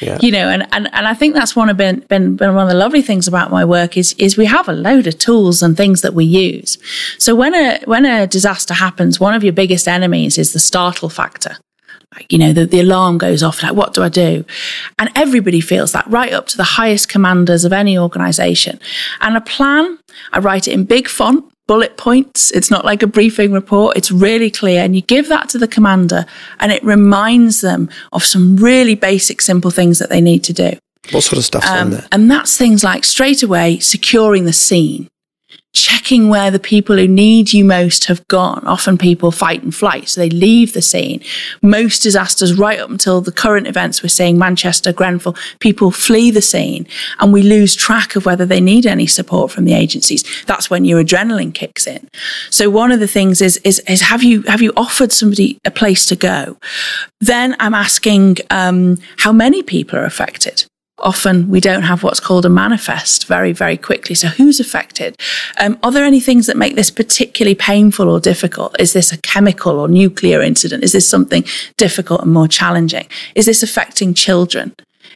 Yeah. 0.00 0.18
You 0.20 0.30
know, 0.30 0.48
and, 0.50 0.62
and, 0.72 0.92
and 0.92 1.08
I 1.08 1.14
think 1.14 1.34
that's 1.34 1.56
one 1.56 1.70
of 1.70 1.78
been, 1.78 2.00
been, 2.00 2.36
been 2.36 2.54
one 2.54 2.64
of 2.64 2.68
the 2.68 2.78
lovely 2.78 3.02
things 3.02 3.26
about 3.26 3.50
my 3.50 3.64
work 3.64 3.96
is 3.96 4.12
is 4.18 4.36
we 4.36 4.46
have 4.46 4.68
a 4.68 4.72
load 4.72 5.06
of 5.08 5.18
tools 5.18 5.62
and 5.62 5.76
things 5.76 6.02
that 6.02 6.14
we 6.14 6.24
use. 6.24 6.78
So 7.18 7.34
when 7.34 7.54
a 7.54 7.80
when 7.86 8.04
a 8.04 8.26
disaster 8.26 8.74
happens, 8.74 9.18
one 9.18 9.34
of 9.34 9.42
your 9.42 9.54
biggest 9.54 9.88
enemies 9.88 10.38
is 10.38 10.52
the 10.52 10.60
startle 10.60 11.08
factor 11.08 11.56
like, 12.14 12.32
you 12.32 12.38
know, 12.38 12.52
the, 12.52 12.64
the 12.66 12.80
alarm 12.80 13.18
goes 13.18 13.42
off, 13.42 13.62
like, 13.62 13.74
what 13.74 13.94
do 13.94 14.02
I 14.02 14.08
do? 14.08 14.44
And 14.98 15.10
everybody 15.14 15.60
feels 15.60 15.92
that 15.92 16.06
right 16.06 16.32
up 16.32 16.46
to 16.48 16.56
the 16.56 16.64
highest 16.64 17.08
commanders 17.08 17.64
of 17.64 17.72
any 17.72 17.98
organization. 17.98 18.80
And 19.20 19.36
a 19.36 19.40
plan, 19.40 19.98
I 20.32 20.38
write 20.38 20.66
it 20.66 20.72
in 20.72 20.84
big 20.84 21.08
font, 21.08 21.44
bullet 21.66 21.98
points. 21.98 22.50
It's 22.50 22.70
not 22.70 22.84
like 22.84 23.02
a 23.02 23.06
briefing 23.06 23.52
report. 23.52 23.96
It's 23.96 24.10
really 24.10 24.50
clear. 24.50 24.82
And 24.82 24.96
you 24.96 25.02
give 25.02 25.28
that 25.28 25.50
to 25.50 25.58
the 25.58 25.68
commander 25.68 26.24
and 26.60 26.72
it 26.72 26.82
reminds 26.82 27.60
them 27.60 27.90
of 28.12 28.24
some 28.24 28.56
really 28.56 28.94
basic, 28.94 29.42
simple 29.42 29.70
things 29.70 29.98
that 29.98 30.08
they 30.08 30.22
need 30.22 30.42
to 30.44 30.54
do. 30.54 30.72
What 31.10 31.24
sort 31.24 31.38
of 31.38 31.44
stuff's 31.44 31.68
um, 31.68 31.78
on 31.78 31.90
there? 31.90 32.06
And 32.10 32.30
that's 32.30 32.56
things 32.56 32.82
like 32.82 33.04
straight 33.04 33.42
away 33.42 33.78
securing 33.80 34.46
the 34.46 34.52
scene 34.52 35.08
checking 35.80 36.28
where 36.28 36.50
the 36.50 36.58
people 36.58 36.96
who 36.96 37.08
need 37.08 37.52
you 37.52 37.64
most 37.64 38.04
have 38.06 38.26
gone. 38.28 38.62
Often 38.66 38.98
people 38.98 39.30
fight 39.30 39.62
and 39.62 39.74
flight, 39.74 40.08
so 40.08 40.20
they 40.20 40.30
leave 40.30 40.72
the 40.72 40.82
scene. 40.82 41.22
Most 41.62 42.02
disasters, 42.02 42.58
right 42.58 42.78
up 42.78 42.90
until 42.90 43.20
the 43.20 43.32
current 43.32 43.66
events 43.66 44.02
we're 44.02 44.08
seeing, 44.08 44.38
Manchester, 44.38 44.92
Grenfell, 44.92 45.36
people 45.60 45.90
flee 45.90 46.30
the 46.30 46.42
scene 46.42 46.86
and 47.18 47.32
we 47.32 47.42
lose 47.42 47.74
track 47.74 48.16
of 48.16 48.26
whether 48.26 48.46
they 48.46 48.60
need 48.60 48.86
any 48.86 49.06
support 49.06 49.50
from 49.50 49.64
the 49.64 49.74
agencies. 49.74 50.24
That's 50.46 50.70
when 50.70 50.84
your 50.84 51.02
adrenaline 51.02 51.54
kicks 51.54 51.86
in. 51.86 52.08
So 52.50 52.70
one 52.70 52.92
of 52.92 53.00
the 53.00 53.08
things 53.08 53.40
is, 53.40 53.58
is, 53.58 53.80
is 53.80 54.02
have 54.02 54.22
you, 54.22 54.42
have 54.42 54.62
you 54.62 54.72
offered 54.76 55.12
somebody 55.12 55.58
a 55.64 55.70
place 55.70 56.06
to 56.06 56.16
go? 56.16 56.58
Then 57.20 57.56
I'm 57.58 57.74
asking, 57.74 58.38
um, 58.50 58.98
how 59.18 59.32
many 59.32 59.62
people 59.62 59.98
are 59.98 60.04
affected? 60.04 60.64
Often 61.00 61.48
we 61.48 61.60
don't 61.60 61.82
have 61.82 62.02
what's 62.02 62.20
called 62.20 62.44
a 62.44 62.48
manifest 62.48 63.26
very, 63.26 63.52
very 63.52 63.76
quickly. 63.76 64.14
So 64.14 64.28
who's 64.28 64.60
affected? 64.60 65.16
Um, 65.60 65.78
are 65.82 65.92
there 65.92 66.04
any 66.04 66.20
things 66.20 66.46
that 66.46 66.56
make 66.56 66.74
this 66.74 66.90
particularly 66.90 67.54
painful 67.54 68.08
or 68.08 68.20
difficult? 68.20 68.76
Is 68.80 68.92
this 68.92 69.12
a 69.12 69.18
chemical 69.18 69.78
or 69.78 69.88
nuclear 69.88 70.42
incident? 70.42 70.82
Is 70.82 70.92
this 70.92 71.08
something 71.08 71.44
difficult 71.76 72.22
and 72.22 72.32
more 72.32 72.48
challenging? 72.48 73.06
Is 73.34 73.46
this 73.46 73.62
affecting 73.62 74.14
children? 74.14 74.74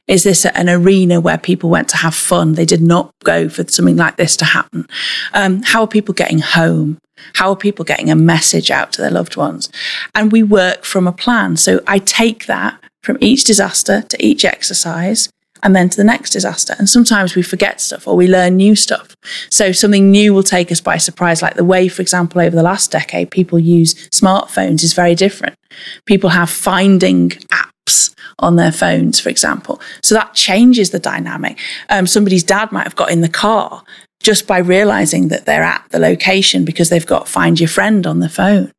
Is 0.09 0.25
this 0.25 0.45
an 0.45 0.69
arena 0.69 1.21
where 1.21 1.39
people 1.39 1.71
went 1.71 1.89
to 1.91 1.97
have 1.99 2.15
fun? 2.15 2.55
They 2.55 2.65
did 2.65 2.83
not 2.83 3.13
go 3.25 3.49
for 3.49 3.67
something 3.69 3.97
like 3.97 4.17
this 4.17 4.37
to 4.37 4.45
happen. 4.45 4.87
Um, 5.33 5.63
how 5.63 5.83
are 5.83 5.89
people 5.89 6.15
getting 6.15 6.41
home? 6.41 6.99
How 7.35 7.51
are 7.51 7.57
people 7.57 7.85
getting 7.85 8.11
a 8.11 8.17
message 8.17 8.71
out 8.71 8.93
to 8.93 9.01
their 9.01 9.13
loved 9.13 9.37
ones? 9.37 9.71
And 10.15 10.33
we 10.33 10.43
work 10.43 10.85
from 10.85 11.07
a 11.07 11.13
plan. 11.13 11.57
So 11.57 11.81
I 11.87 11.99
take 12.01 12.47
that 12.47 12.83
from 13.03 13.17
each 13.21 13.45
disaster 13.45 14.03
to 14.03 14.25
each 14.25 14.45
exercise 14.45 15.29
and 15.63 15.77
then 15.77 15.89
to 15.89 15.97
the 15.97 16.05
next 16.05 16.31
disaster. 16.31 16.75
And 16.79 16.89
sometimes 16.89 17.35
we 17.35 17.43
forget 17.43 17.81
stuff 17.81 18.07
or 18.07 18.17
we 18.17 18.29
learn 18.29 18.57
new 18.57 18.75
stuff. 18.75 19.17
So 19.51 19.73
something 19.73 20.11
new 20.11 20.35
will 20.35 20.43
take 20.43 20.73
us 20.73 20.81
by 20.81 20.97
surprise, 20.97 21.43
like 21.43 21.55
the 21.55 21.65
way, 21.65 21.89
for 21.89 22.03
example, 22.03 22.41
over 22.41 22.55
the 22.55 22.63
last 22.63 22.91
decade, 22.91 23.31
people 23.31 23.59
use 23.59 23.95
smartphones 24.09 24.83
is 24.83 24.93
very 24.93 25.15
different. 25.15 25.57
People 26.07 26.31
have 26.31 26.51
finding 26.51 27.31
apps 27.31 28.15
on 28.39 28.57
their 28.57 28.73
phones, 28.73 29.21
for 29.21 29.29
example. 29.29 29.81
So 30.03 30.15
that 30.15 30.35
changes 30.35 30.91
the 30.91 30.99
dynamic. 30.99 31.59
Um, 31.89 32.07
somebody's 32.07 32.45
dad 32.45 32.73
might 32.73 32.85
have 32.85 32.97
got 32.97 33.11
in 33.11 33.21
the 33.21 33.29
car 33.29 33.85
just 34.23 34.47
by 34.47 34.59
realizing 34.59 35.29
that 35.29 35.47
they're 35.47 35.63
at 35.63 35.85
the 35.91 35.99
location 35.99 36.65
because 36.65 36.89
they've 36.89 37.07
got 37.07 37.29
find 37.29 37.59
your 37.59 37.69
friend 37.69 38.07
on 38.07 38.21
the 38.21 38.29
phone. 38.29 38.71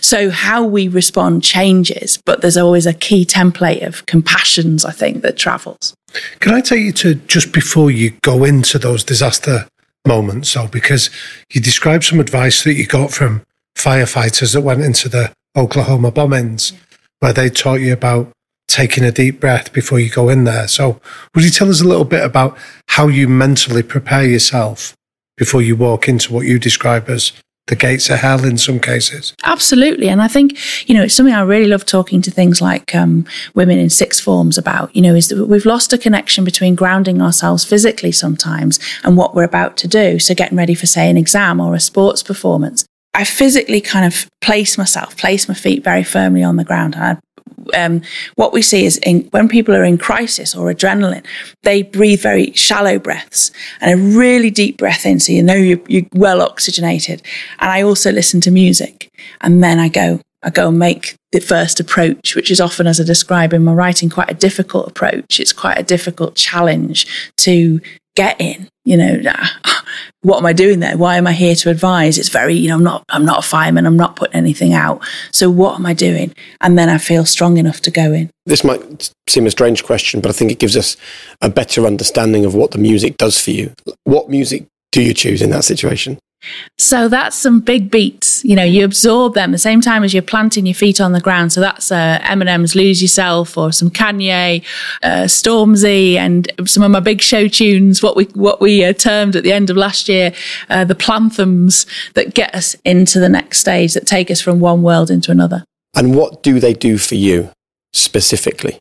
So 0.00 0.30
how 0.30 0.64
we 0.64 0.88
respond 0.88 1.42
changes, 1.42 2.20
but 2.24 2.40
there's 2.40 2.56
always 2.56 2.86
a 2.86 2.92
key 2.92 3.24
template 3.24 3.86
of 3.86 4.06
compassions, 4.06 4.84
I 4.84 4.92
think, 4.92 5.22
that 5.22 5.36
travels. 5.36 5.94
Can 6.40 6.54
I 6.54 6.60
take 6.60 6.82
you 6.82 6.92
to 6.92 7.14
just 7.14 7.52
before 7.52 7.90
you 7.90 8.12
go 8.22 8.44
into 8.44 8.78
those 8.78 9.04
disaster 9.04 9.66
moments, 10.06 10.50
so 10.50 10.66
because 10.66 11.10
you 11.52 11.60
described 11.60 12.04
some 12.04 12.20
advice 12.20 12.64
that 12.64 12.74
you 12.74 12.86
got 12.86 13.12
from 13.12 13.42
firefighters 13.76 14.52
that 14.54 14.60
went 14.62 14.82
into 14.82 15.08
the 15.08 15.32
Oklahoma 15.56 16.12
bombings, 16.12 16.72
where 17.20 17.32
they 17.32 17.48
taught 17.48 17.80
you 17.80 17.92
about 17.92 18.30
taking 18.68 19.04
a 19.04 19.12
deep 19.12 19.38
breath 19.38 19.72
before 19.72 20.00
you 20.00 20.08
go 20.10 20.28
in 20.28 20.44
there. 20.44 20.66
So, 20.66 21.00
would 21.34 21.44
you 21.44 21.50
tell 21.50 21.68
us 21.68 21.80
a 21.80 21.88
little 21.88 22.04
bit 22.04 22.24
about 22.24 22.56
how 22.88 23.08
you 23.08 23.28
mentally 23.28 23.82
prepare 23.82 24.24
yourself 24.24 24.96
before 25.36 25.62
you 25.62 25.76
walk 25.76 26.08
into 26.08 26.32
what 26.32 26.46
you 26.46 26.58
describe 26.58 27.08
as 27.08 27.32
the 27.68 27.76
gates 27.76 28.10
of 28.10 28.18
hell 28.18 28.44
in 28.44 28.58
some 28.58 28.80
cases. 28.80 29.34
Absolutely. 29.44 30.08
And 30.08 30.20
I 30.20 30.28
think, 30.28 30.58
you 30.88 30.94
know, 30.94 31.04
it's 31.04 31.14
something 31.14 31.34
I 31.34 31.42
really 31.42 31.68
love 31.68 31.86
talking 31.86 32.20
to 32.22 32.30
things 32.30 32.60
like 32.60 32.94
um, 32.94 33.24
women 33.54 33.78
in 33.78 33.88
six 33.88 34.18
forms 34.18 34.58
about, 34.58 34.94
you 34.96 35.02
know, 35.02 35.14
is 35.14 35.28
that 35.28 35.46
we've 35.46 35.64
lost 35.64 35.92
a 35.92 35.98
connection 35.98 36.44
between 36.44 36.74
grounding 36.74 37.22
ourselves 37.22 37.64
physically 37.64 38.12
sometimes 38.12 38.80
and 39.04 39.16
what 39.16 39.34
we're 39.34 39.44
about 39.44 39.76
to 39.78 39.88
do. 39.88 40.18
So 40.18 40.34
getting 40.34 40.58
ready 40.58 40.74
for, 40.74 40.86
say, 40.86 41.08
an 41.08 41.16
exam 41.16 41.60
or 41.60 41.74
a 41.74 41.80
sports 41.80 42.22
performance. 42.22 42.84
I 43.14 43.24
physically 43.24 43.80
kind 43.80 44.06
of 44.06 44.26
place 44.40 44.76
myself, 44.76 45.16
place 45.16 45.46
my 45.46 45.54
feet 45.54 45.84
very 45.84 46.02
firmly 46.02 46.42
on 46.42 46.56
the 46.56 46.64
ground. 46.64 46.94
And 46.94 47.04
I 47.04 47.18
um, 47.74 48.02
what 48.36 48.52
we 48.52 48.62
see 48.62 48.84
is 48.84 48.98
in, 48.98 49.28
when 49.30 49.48
people 49.48 49.74
are 49.74 49.84
in 49.84 49.98
crisis 49.98 50.54
or 50.54 50.72
adrenaline, 50.72 51.24
they 51.62 51.82
breathe 51.82 52.20
very 52.20 52.52
shallow 52.52 52.98
breaths 52.98 53.50
and 53.80 53.92
a 53.92 54.18
really 54.18 54.50
deep 54.50 54.76
breath 54.76 55.06
in, 55.06 55.20
so 55.20 55.32
you 55.32 55.42
know 55.42 55.54
you're, 55.54 55.80
you're 55.88 56.06
well 56.14 56.40
oxygenated. 56.40 57.22
And 57.58 57.70
I 57.70 57.82
also 57.82 58.12
listen 58.12 58.40
to 58.42 58.50
music, 58.50 59.10
and 59.40 59.62
then 59.62 59.78
I 59.78 59.88
go, 59.88 60.20
I 60.42 60.50
go 60.50 60.68
and 60.68 60.78
make 60.78 61.14
the 61.30 61.40
first 61.40 61.80
approach, 61.80 62.34
which 62.34 62.50
is 62.50 62.60
often, 62.60 62.86
as 62.86 63.00
I 63.00 63.04
describe 63.04 63.52
in 63.52 63.64
my 63.64 63.72
writing, 63.72 64.10
quite 64.10 64.30
a 64.30 64.34
difficult 64.34 64.88
approach. 64.88 65.40
It's 65.40 65.52
quite 65.52 65.78
a 65.78 65.82
difficult 65.82 66.34
challenge 66.34 67.30
to 67.38 67.80
get 68.16 68.40
in. 68.40 68.68
You 68.84 68.96
know, 68.96 69.20
what 70.22 70.38
am 70.38 70.46
I 70.46 70.52
doing 70.52 70.80
there? 70.80 70.96
Why 70.96 71.16
am 71.16 71.26
I 71.26 71.32
here 71.32 71.54
to 71.56 71.70
advise? 71.70 72.18
It's 72.18 72.28
very, 72.28 72.54
you 72.54 72.68
know, 72.68 72.76
I'm 72.76 72.82
not, 72.82 73.04
I'm 73.08 73.24
not 73.24 73.38
a 73.40 73.46
fireman. 73.46 73.86
I'm 73.86 73.96
not 73.96 74.16
putting 74.16 74.34
anything 74.34 74.74
out. 74.74 75.02
So 75.32 75.50
what 75.50 75.76
am 75.76 75.86
I 75.86 75.94
doing? 75.94 76.34
And 76.60 76.78
then 76.78 76.88
I 76.88 76.98
feel 76.98 77.24
strong 77.24 77.58
enough 77.58 77.80
to 77.82 77.90
go 77.90 78.12
in. 78.12 78.30
This 78.46 78.64
might 78.64 79.10
seem 79.28 79.46
a 79.46 79.50
strange 79.50 79.84
question, 79.84 80.20
but 80.20 80.30
I 80.30 80.32
think 80.32 80.50
it 80.50 80.58
gives 80.58 80.76
us 80.76 80.96
a 81.40 81.48
better 81.48 81.86
understanding 81.86 82.44
of 82.44 82.54
what 82.54 82.72
the 82.72 82.78
music 82.78 83.16
does 83.16 83.40
for 83.40 83.50
you. 83.50 83.72
What 84.04 84.28
music 84.28 84.66
do 84.90 85.00
you 85.00 85.14
choose 85.14 85.42
in 85.42 85.50
that 85.50 85.64
situation? 85.64 86.18
So 86.78 87.08
that's 87.08 87.36
some 87.36 87.60
big 87.60 87.90
beats. 87.90 88.44
You 88.44 88.56
know, 88.56 88.64
you 88.64 88.84
absorb 88.84 89.34
them 89.34 89.52
the 89.52 89.58
same 89.58 89.80
time 89.80 90.02
as 90.02 90.12
you're 90.12 90.22
planting 90.22 90.66
your 90.66 90.74
feet 90.74 91.00
on 91.00 91.12
the 91.12 91.20
ground. 91.20 91.52
So 91.52 91.60
that's 91.60 91.92
uh, 91.92 92.18
Eminem's 92.22 92.74
"Lose 92.74 93.00
Yourself" 93.00 93.56
or 93.56 93.72
some 93.72 93.90
Kanye, 93.90 94.64
uh, 95.02 95.24
Stormzy, 95.24 96.16
and 96.16 96.50
some 96.66 96.82
of 96.82 96.90
my 96.90 97.00
big 97.00 97.20
show 97.20 97.48
tunes. 97.48 98.02
What 98.02 98.16
we 98.16 98.24
what 98.34 98.60
we 98.60 98.84
uh, 98.84 98.92
termed 98.92 99.36
at 99.36 99.44
the 99.44 99.52
end 99.52 99.70
of 99.70 99.76
last 99.76 100.08
year 100.08 100.32
uh, 100.68 100.84
the 100.84 100.94
planthams 100.94 101.86
that 102.14 102.34
get 102.34 102.54
us 102.54 102.74
into 102.84 103.20
the 103.20 103.28
next 103.28 103.58
stage, 103.58 103.94
that 103.94 104.06
take 104.06 104.30
us 104.30 104.40
from 104.40 104.60
one 104.60 104.82
world 104.82 105.10
into 105.10 105.30
another. 105.30 105.64
And 105.94 106.16
what 106.16 106.42
do 106.42 106.58
they 106.58 106.72
do 106.72 106.98
for 106.98 107.14
you 107.14 107.50
specifically? 107.92 108.78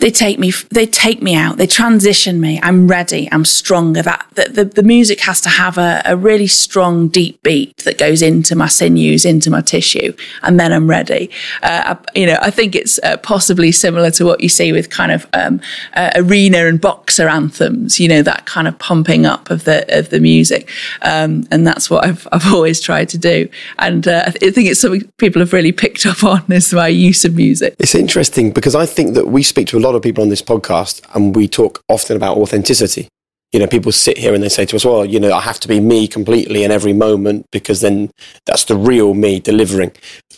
They 0.00 0.10
take 0.10 0.38
me 0.38 0.50
they 0.70 0.86
take 0.86 1.22
me 1.22 1.34
out. 1.34 1.56
They 1.56 1.66
transition 1.66 2.40
me. 2.40 2.60
I'm 2.62 2.88
ready. 2.88 3.28
I'm 3.30 3.44
stronger. 3.44 4.02
That 4.02 4.26
the, 4.34 4.64
the, 4.64 4.82
music 4.82 5.20
has 5.20 5.40
to 5.42 5.48
have 5.48 5.78
a, 5.78 6.02
a, 6.04 6.16
really 6.16 6.46
strong 6.46 7.08
deep 7.08 7.42
beat 7.42 7.76
that 7.78 7.98
goes 7.98 8.22
into 8.22 8.56
my 8.56 8.66
sinews 8.66 9.24
into 9.24 9.50
my 9.50 9.60
tissue 9.60 10.12
and 10.42 10.58
then 10.58 10.72
i'm 10.72 10.88
ready. 10.88 11.30
Uh, 11.62 11.94
I, 11.94 12.18
you 12.18 12.26
know 12.26 12.38
i 12.40 12.50
think 12.50 12.74
it's 12.74 12.98
uh, 13.02 13.18
possibly 13.18 13.70
similar 13.72 14.10
to 14.12 14.24
what 14.24 14.40
you 14.40 14.48
see 14.48 14.72
with 14.72 14.90
kind 14.90 15.12
of 15.12 15.26
um, 15.32 15.60
uh, 15.94 16.10
arena 16.16 16.66
and 16.66 16.80
boxer 16.80 17.28
anthems 17.28 18.00
you 18.00 18.08
know 18.08 18.22
that 18.22 18.46
kind 18.46 18.66
of 18.66 18.78
pumping 18.78 19.26
up 19.26 19.50
of 19.50 19.64
the 19.64 19.86
of 19.96 20.10
the 20.10 20.20
music. 20.20 20.68
Um, 21.02 21.46
and 21.50 21.66
that's 21.66 21.90
what 21.90 22.04
I've, 22.04 22.26
I've 22.32 22.52
always 22.52 22.80
tried 22.80 23.08
to 23.10 23.18
do. 23.18 23.48
And 23.78 24.06
uh, 24.08 24.24
i 24.26 24.30
think 24.30 24.68
it's 24.68 24.80
something 24.80 25.02
people 25.18 25.40
have 25.40 25.52
really 25.52 25.72
picked 25.72 26.06
up 26.06 26.24
on 26.24 26.44
is 26.50 26.72
my 26.72 26.88
use 26.88 27.24
of 27.24 27.34
music. 27.34 27.74
It's 27.78 27.94
interesting 27.94 28.52
because 28.52 28.74
i 28.74 28.86
think 28.86 29.14
that 29.14 29.26
we 29.28 29.42
speak 29.42 29.66
to 29.68 29.78
a 29.78 29.80
lot 29.80 29.89
lot 29.90 29.96
of 29.96 30.02
people 30.02 30.22
on 30.22 30.30
this 30.30 30.42
podcast, 30.42 31.02
and 31.14 31.34
we 31.34 31.48
talk 31.48 31.82
often 31.88 32.16
about 32.16 32.36
authenticity. 32.36 33.08
you 33.52 33.58
know, 33.58 33.66
people 33.66 33.90
sit 33.90 34.16
here 34.16 34.32
and 34.32 34.42
they 34.42 34.48
say 34.48 34.64
to 34.64 34.76
us, 34.76 34.84
well, 34.84 35.04
you 35.04 35.18
know, 35.18 35.32
I 35.32 35.40
have 35.40 35.58
to 35.60 35.68
be 35.68 35.80
me 35.80 36.06
completely 36.06 36.62
in 36.62 36.70
every 36.70 36.92
moment 36.92 37.46
because 37.50 37.80
then 37.80 38.10
that's 38.46 38.64
the 38.64 38.76
real 38.76 39.14
me 39.14 39.40
delivering. 39.40 39.92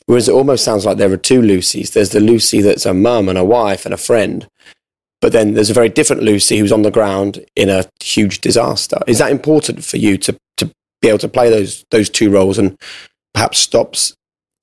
Whereas 0.07 0.29
it 0.29 0.35
almost 0.35 0.65
sounds 0.65 0.87
like 0.87 0.97
there 0.97 1.13
are 1.13 1.19
two 1.19 1.43
Lucys. 1.43 1.93
There's 1.93 2.11
the 2.11 2.21
Lucy 2.21 2.63
that's 2.63 2.87
a 2.87 2.95
mum 2.95 3.29
and 3.29 3.37
a 3.37 3.45
wife 3.45 3.85
and 3.85 3.93
a 3.93 3.99
friend. 3.99 4.47
But 5.21 5.33
then 5.33 5.55
there's 5.55 5.71
a 5.71 5.75
very 5.75 5.91
different 5.91 6.23
Lucy 6.23 6.59
who's 6.59 6.73
on 6.73 6.83
the 6.83 6.91
ground 6.91 7.45
in 7.55 7.69
a 7.69 7.85
huge 8.03 8.41
disaster. 8.41 8.99
Is 9.07 9.19
that 9.19 9.31
important 9.31 9.85
for 9.85 9.99
you 9.99 10.17
to, 10.17 10.37
to 10.57 10.71
be 11.03 11.09
able 11.09 11.19
to 11.19 11.29
play 11.29 11.51
those, 11.51 11.85
those 11.91 12.09
two 12.09 12.31
roles 12.31 12.59
and 12.59 12.77
perhaps 13.35 13.59
stops 13.59 14.15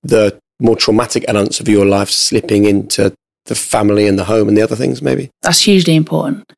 the 0.02 0.38
more 0.60 0.76
traumatic 0.76 1.24
elements 1.28 1.60
of 1.60 1.70
your 1.70 1.86
life 1.86 2.10
slipping 2.10 2.66
into 2.66 3.14
the 3.50 3.56
family 3.56 4.08
and 4.08 4.18
the 4.18 4.24
home 4.24 4.48
and 4.48 4.58
the 4.58 4.62
other 4.62 4.76
things, 4.76 5.02
maybe? 5.02 5.30
That's 5.42 5.60
hugely 5.60 5.96
important. 5.96 6.52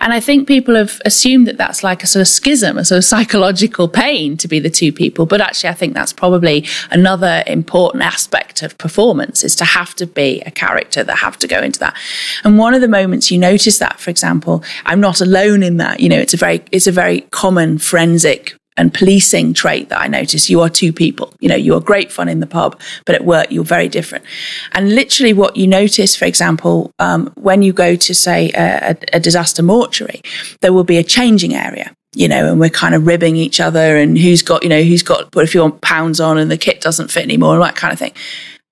And 0.00 0.12
I 0.12 0.20
think 0.20 0.46
people 0.46 0.74
have 0.76 1.00
assumed 1.04 1.46
that 1.46 1.56
that's 1.56 1.82
like 1.82 2.02
a 2.02 2.06
sort 2.06 2.20
of 2.20 2.28
schism, 2.28 2.78
a 2.78 2.84
sort 2.84 2.98
of 2.98 3.04
psychological 3.04 3.88
pain 3.88 4.36
to 4.36 4.48
be 4.48 4.58
the 4.60 4.70
two 4.70 4.92
people. 4.92 5.26
But 5.26 5.40
actually, 5.40 5.70
I 5.70 5.74
think 5.74 5.94
that's 5.94 6.12
probably 6.12 6.66
another 6.90 7.42
important 7.46 8.04
aspect 8.04 8.62
of 8.62 8.76
performance 8.78 9.42
is 9.42 9.56
to 9.56 9.64
have 9.64 9.94
to 9.96 10.06
be 10.06 10.42
a 10.46 10.50
character 10.50 11.02
that 11.04 11.16
have 11.16 11.38
to 11.38 11.48
go 11.48 11.60
into 11.60 11.80
that. 11.80 11.96
And 12.44 12.58
one 12.58 12.74
of 12.74 12.80
the 12.80 12.88
moments 12.88 13.30
you 13.30 13.38
notice 13.38 13.78
that, 13.78 13.98
for 13.98 14.10
example, 14.10 14.62
I'm 14.84 15.00
not 15.00 15.20
alone 15.20 15.62
in 15.62 15.78
that. 15.78 16.00
You 16.00 16.08
know, 16.08 16.18
it's 16.18 16.34
a 16.34 16.38
very, 16.38 16.62
it's 16.70 16.86
a 16.86 16.92
very 16.92 17.22
common 17.30 17.78
forensic 17.78 18.54
and 18.76 18.92
policing 18.92 19.54
trait 19.54 19.88
that 19.88 20.00
I 20.00 20.06
notice. 20.08 20.50
You 20.50 20.60
are 20.60 20.68
two 20.68 20.92
people. 20.92 21.32
You 21.40 21.48
know, 21.48 21.56
you 21.56 21.74
are 21.74 21.80
great 21.80 22.10
fun 22.10 22.28
in 22.28 22.40
the 22.40 22.46
pub, 22.46 22.80
but 23.06 23.14
at 23.14 23.24
work 23.24 23.50
you're 23.50 23.64
very 23.64 23.88
different. 23.88 24.24
And 24.72 24.94
literally, 24.94 25.32
what 25.32 25.56
you 25.56 25.66
notice, 25.66 26.16
for 26.16 26.24
example, 26.24 26.90
um, 26.98 27.32
when 27.36 27.62
you 27.62 27.72
go 27.72 27.96
to 27.96 28.14
say 28.14 28.50
a, 28.54 28.96
a 29.12 29.20
disaster 29.20 29.62
mortuary, 29.62 30.20
there 30.60 30.72
will 30.72 30.84
be 30.84 30.98
a 30.98 31.04
changing 31.04 31.54
area 31.54 31.94
you 32.16 32.28
know, 32.28 32.48
and 32.48 32.60
we're 32.60 32.70
kind 32.70 32.94
of 32.94 33.06
ribbing 33.06 33.36
each 33.36 33.60
other 33.60 33.96
and 33.96 34.16
who's 34.16 34.42
got, 34.42 34.62
you 34.62 34.68
know, 34.68 34.82
who's 34.82 35.02
got 35.02 35.30
put 35.32 35.44
a 35.44 35.48
few 35.48 35.68
pounds 35.82 36.20
on 36.20 36.38
and 36.38 36.50
the 36.50 36.56
kit 36.56 36.80
doesn't 36.80 37.10
fit 37.10 37.24
anymore 37.24 37.54
and 37.54 37.62
that 37.62 37.76
kind 37.76 37.92
of 37.92 37.98
thing. 37.98 38.12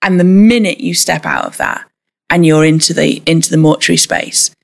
And 0.00 0.18
the 0.18 0.24
minute 0.24 0.80
you 0.80 0.94
step 0.94 1.26
out 1.26 1.44
of 1.44 1.56
that 1.56 1.88
and 2.30 2.46
you're 2.46 2.64
into 2.64 2.94
the 2.94 3.22
into 3.26 3.50
the 3.50 3.56
mortuary 3.56 3.96
space, 3.96 4.54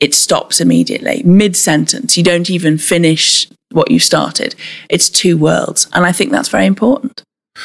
it 0.00 0.14
stops 0.14 0.60
immediately, 0.60 1.22
mid 1.24 1.56
sentence. 1.56 2.16
You 2.16 2.22
don't 2.22 2.50
even 2.50 2.78
finish 2.78 3.48
what 3.72 3.90
you 3.90 3.98
started. 3.98 4.54
It's 4.88 5.08
two 5.08 5.36
worlds. 5.36 5.88
And 5.92 6.04
I 6.04 6.12
think 6.12 6.32
that's 6.32 6.48
very 6.48 6.66
important. 6.66 7.22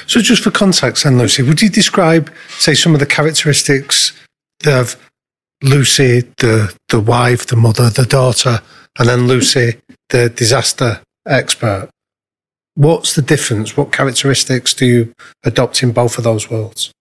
So, 0.07 0.21
just 0.21 0.43
for 0.43 0.51
context, 0.51 1.03
then, 1.03 1.17
Lucy, 1.17 1.43
would 1.43 1.61
you 1.61 1.69
describe, 1.69 2.31
say, 2.57 2.73
some 2.73 2.93
of 2.93 2.99
the 2.99 3.05
characteristics 3.05 4.11
of 4.65 4.95
Lucy, 5.61 6.21
the, 6.37 6.75
the 6.89 6.99
wife, 6.99 7.45
the 7.45 7.55
mother, 7.55 7.89
the 7.89 8.05
daughter, 8.05 8.61
and 8.97 9.07
then 9.07 9.27
Lucy, 9.27 9.79
the 10.09 10.29
disaster 10.29 11.01
expert? 11.27 11.89
What's 12.75 13.13
the 13.13 13.21
difference? 13.21 13.77
What 13.77 13.91
characteristics 13.91 14.73
do 14.73 14.85
you 14.85 15.13
adopt 15.43 15.83
in 15.83 15.91
both 15.91 16.17
of 16.17 16.23
those 16.23 16.49
worlds? 16.49 16.91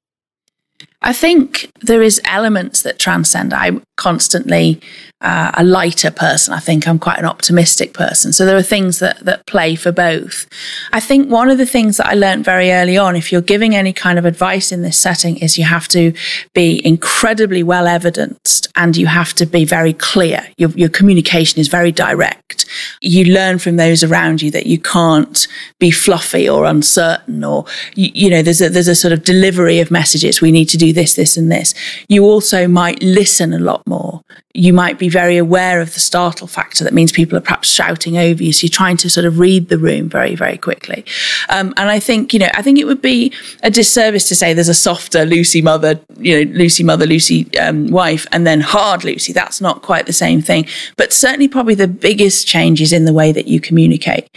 I 1.02 1.12
think 1.12 1.70
there 1.80 2.02
is 2.02 2.20
elements 2.24 2.82
that 2.82 2.98
transcend. 2.98 3.52
I'm 3.52 3.82
constantly 3.96 4.80
uh, 5.22 5.52
a 5.54 5.62
lighter 5.62 6.10
person. 6.10 6.52
I 6.52 6.58
think 6.58 6.88
I'm 6.88 6.98
quite 6.98 7.18
an 7.18 7.24
optimistic 7.24 7.94
person. 7.94 8.32
So 8.32 8.44
there 8.44 8.56
are 8.56 8.62
things 8.62 8.98
that, 8.98 9.20
that 9.20 9.46
play 9.46 9.76
for 9.76 9.92
both. 9.92 10.48
I 10.92 11.00
think 11.00 11.30
one 11.30 11.48
of 11.48 11.58
the 11.58 11.66
things 11.66 11.96
that 11.98 12.06
I 12.06 12.14
learned 12.14 12.44
very 12.44 12.72
early 12.72 12.98
on, 12.98 13.14
if 13.14 13.30
you're 13.30 13.40
giving 13.40 13.74
any 13.74 13.92
kind 13.92 14.18
of 14.18 14.24
advice 14.24 14.72
in 14.72 14.82
this 14.82 14.98
setting, 14.98 15.36
is 15.38 15.56
you 15.56 15.64
have 15.64 15.86
to 15.88 16.12
be 16.54 16.84
incredibly 16.84 17.62
well 17.62 17.86
evidenced 17.86 18.66
and 18.74 18.96
you 18.96 19.06
have 19.06 19.32
to 19.34 19.46
be 19.46 19.64
very 19.64 19.92
clear. 19.92 20.48
Your, 20.56 20.70
your 20.70 20.88
communication 20.88 21.60
is 21.60 21.68
very 21.68 21.92
direct. 21.92 22.66
You 23.00 23.32
learn 23.32 23.58
from 23.58 23.76
those 23.76 24.02
around 24.02 24.42
you 24.42 24.50
that 24.50 24.66
you 24.66 24.78
can't 24.78 25.46
be 25.78 25.92
fluffy 25.92 26.48
or 26.48 26.64
uncertain 26.64 27.44
or, 27.44 27.64
you, 27.94 28.10
you 28.14 28.30
know, 28.30 28.42
there's 28.42 28.60
a, 28.60 28.68
there's 28.68 28.88
a 28.88 28.94
sort 28.96 29.12
of 29.12 29.22
delivery 29.22 29.78
of 29.78 29.90
messages. 29.92 30.40
We 30.40 30.50
need 30.50 30.68
to 30.70 30.76
do 30.76 30.91
this, 30.92 31.14
this 31.14 31.36
and 31.36 31.50
this. 31.50 31.74
You 32.08 32.24
also 32.24 32.68
might 32.68 33.02
listen 33.02 33.52
a 33.52 33.58
lot 33.58 33.86
more. 33.86 34.22
You 34.54 34.72
might 34.74 34.98
be 34.98 35.08
very 35.08 35.38
aware 35.38 35.80
of 35.80 35.94
the 35.94 36.00
startle 36.00 36.46
factor. 36.46 36.84
That 36.84 36.92
means 36.92 37.10
people 37.10 37.38
are 37.38 37.42
perhaps 37.42 37.70
shouting 37.70 38.18
over 38.18 38.42
you. 38.42 38.52
So 38.52 38.66
you're 38.66 38.70
trying 38.70 38.98
to 38.98 39.08
sort 39.08 39.24
of 39.24 39.38
read 39.38 39.68
the 39.68 39.78
room 39.78 40.10
very, 40.10 40.34
very 40.34 40.58
quickly. 40.58 41.06
Um, 41.48 41.72
and 41.78 41.88
I 41.88 41.98
think, 41.98 42.34
you 42.34 42.38
know, 42.38 42.50
I 42.52 42.60
think 42.60 42.78
it 42.78 42.84
would 42.84 43.00
be 43.00 43.32
a 43.62 43.70
disservice 43.70 44.28
to 44.28 44.34
say 44.34 44.52
there's 44.52 44.68
a 44.68 44.74
softer 44.74 45.24
Lucy 45.24 45.62
mother, 45.62 45.98
you 46.18 46.44
know, 46.44 46.52
Lucy 46.52 46.84
mother, 46.84 47.06
Lucy 47.06 47.48
um, 47.58 47.86
wife, 47.88 48.26
and 48.30 48.46
then 48.46 48.60
hard 48.60 49.04
Lucy. 49.04 49.32
That's 49.32 49.60
not 49.60 49.80
quite 49.80 50.06
the 50.06 50.12
same 50.12 50.42
thing. 50.42 50.66
But 50.96 51.12
certainly, 51.12 51.48
probably 51.48 51.74
the 51.74 51.88
biggest 51.88 52.46
change 52.46 52.82
is 52.82 52.92
in 52.92 53.06
the 53.06 53.12
way 53.14 53.32
that 53.32 53.48
you 53.48 53.58
communicate. 53.58 54.28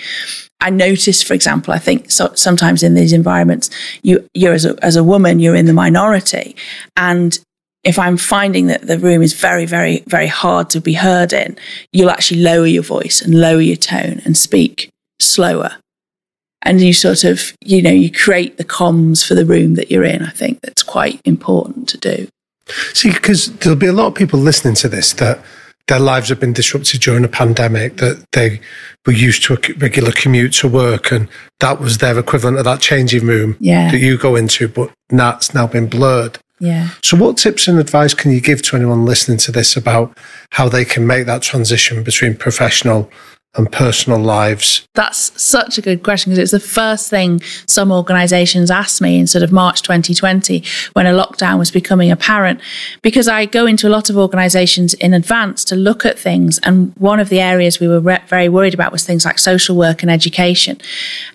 I 0.66 0.72
notice, 0.72 1.22
for 1.22 1.36
example, 1.36 1.74
I 1.74 1.78
think 1.78 2.10
so, 2.10 2.34
sometimes 2.34 2.82
in 2.82 2.96
these 2.96 3.14
environments, 3.14 3.70
you, 4.02 4.28
you're 4.34 4.54
as 4.54 4.66
a, 4.66 4.76
as 4.84 4.96
a 4.96 5.04
woman, 5.04 5.40
you're 5.40 5.56
in 5.56 5.68
the 5.68 5.74
minority, 5.74 6.56
and 6.98 7.38
if 7.84 8.00
I'm 8.00 8.18
finding 8.18 8.66
that 8.66 8.88
the 8.88 8.98
room 8.98 9.22
is 9.22 9.34
very, 9.34 9.68
very, 9.68 10.04
very 10.08 10.26
hard 10.26 10.72
to 10.72 10.82
be 10.82 10.94
heard 10.94 11.34
in, 11.34 11.56
you'll 11.94 12.10
actually 12.10 12.42
lower 12.42 12.66
your 12.66 12.82
voice 12.82 13.22
and 13.22 13.40
lower 13.40 13.62
your 13.62 13.76
tone 13.76 14.22
and 14.26 14.36
speak 14.36 14.90
slower. 15.20 15.76
And 16.64 16.82
you 16.82 16.94
sort 16.94 17.24
of, 17.24 17.54
you 17.64 17.84
know, 17.84 17.92
you 17.92 18.12
create 18.12 18.58
the 18.58 18.66
comms 18.66 19.24
for 19.24 19.36
the 19.36 19.46
room 19.46 19.76
that 19.76 19.92
you're 19.92 20.04
in. 20.04 20.24
I 20.24 20.32
think 20.32 20.62
that's 20.62 20.82
quite 20.82 21.22
important 21.26 21.88
to 21.90 22.00
do. 22.00 22.28
See, 22.94 23.12
because 23.12 23.56
there'll 23.58 23.78
be 23.78 23.86
a 23.86 23.94
lot 23.94 24.08
of 24.08 24.16
people 24.16 24.40
listening 24.40 24.74
to 24.76 24.90
this 24.90 25.14
that 25.14 25.40
their 25.88 26.00
lives 26.00 26.30
have 26.30 26.40
been 26.40 26.54
disrupted 26.54 27.02
during 27.02 27.24
a 27.24 27.30
pandemic, 27.30 27.98
that 27.98 28.26
they 28.32 28.60
were 29.06 29.14
used 29.14 29.44
to 29.44 29.54
a 29.54 29.74
regular 29.78 30.12
commute 30.12 30.54
to 30.54 30.68
work, 30.68 31.12
and 31.12 31.30
that 31.60 31.80
was 31.80 32.00
their 32.00 32.18
equivalent 32.18 32.58
of 32.58 32.66
that 32.66 32.82
changing 32.82 33.26
room 33.26 33.56
yeah. 33.60 33.92
that 33.92 34.00
you 34.00 34.18
go 34.18 34.36
into, 34.36 34.68
but 34.68 34.92
that's 35.10 35.54
now 35.54 35.68
been 35.68 35.88
blurred. 35.88 36.40
Yeah. 36.60 36.90
So, 37.04 37.18
what 37.18 37.38
tips 37.38 37.68
and 37.68 37.78
advice 37.78 38.14
can 38.14 38.32
you 38.32 38.40
give 38.40 38.62
to 38.64 38.76
anyone 38.78 39.06
listening 39.06 39.38
to 39.40 39.52
this 39.52 39.76
about 39.76 40.18
how 40.52 40.70
they 40.70 40.86
can 40.86 41.06
make 41.06 41.26
that 41.26 41.42
transition 41.42 42.02
between 42.02 42.36
professional 42.36 43.12
and 43.58 43.72
personal 43.72 44.20
lives? 44.20 44.88
That's 44.94 45.42
such 45.42 45.78
a 45.78 45.82
good 45.82 46.04
question 46.04 46.32
because 46.32 46.40
it's 46.40 46.52
the 46.52 46.60
first 46.60 47.10
thing 47.10 47.42
some 47.68 47.92
organizations 47.92 48.70
asked 48.70 49.02
me 49.02 49.18
in 49.18 49.28
sort 49.28 49.44
of 49.44 49.52
March 49.52 49.82
2020 49.82 50.64
when 50.94 51.06
a 51.06 51.12
lockdown 51.12 51.60
was 51.60 51.72
becoming 51.72 52.12
apparent. 52.12 52.62
Because 53.02 53.28
I 53.28 53.46
go 53.46 53.66
into 53.66 53.88
a 53.88 53.90
lot 53.90 54.10
of 54.10 54.18
organizations 54.18 54.94
in 54.96 55.14
advance 55.14 55.64
to 55.66 55.76
look 55.76 56.06
at 56.06 56.20
things. 56.20 56.60
And 56.64 56.94
one 56.98 57.20
of 57.20 57.30
the 57.30 57.40
areas 57.40 57.80
we 57.80 57.88
were 57.88 58.00
re- 58.00 58.24
very 58.28 58.50
worried 58.50 58.74
about 58.74 58.92
was 58.92 59.04
things 59.04 59.26
like 59.26 59.40
social 59.40 59.76
work 59.76 60.02
and 60.02 60.12
education. 60.12 60.80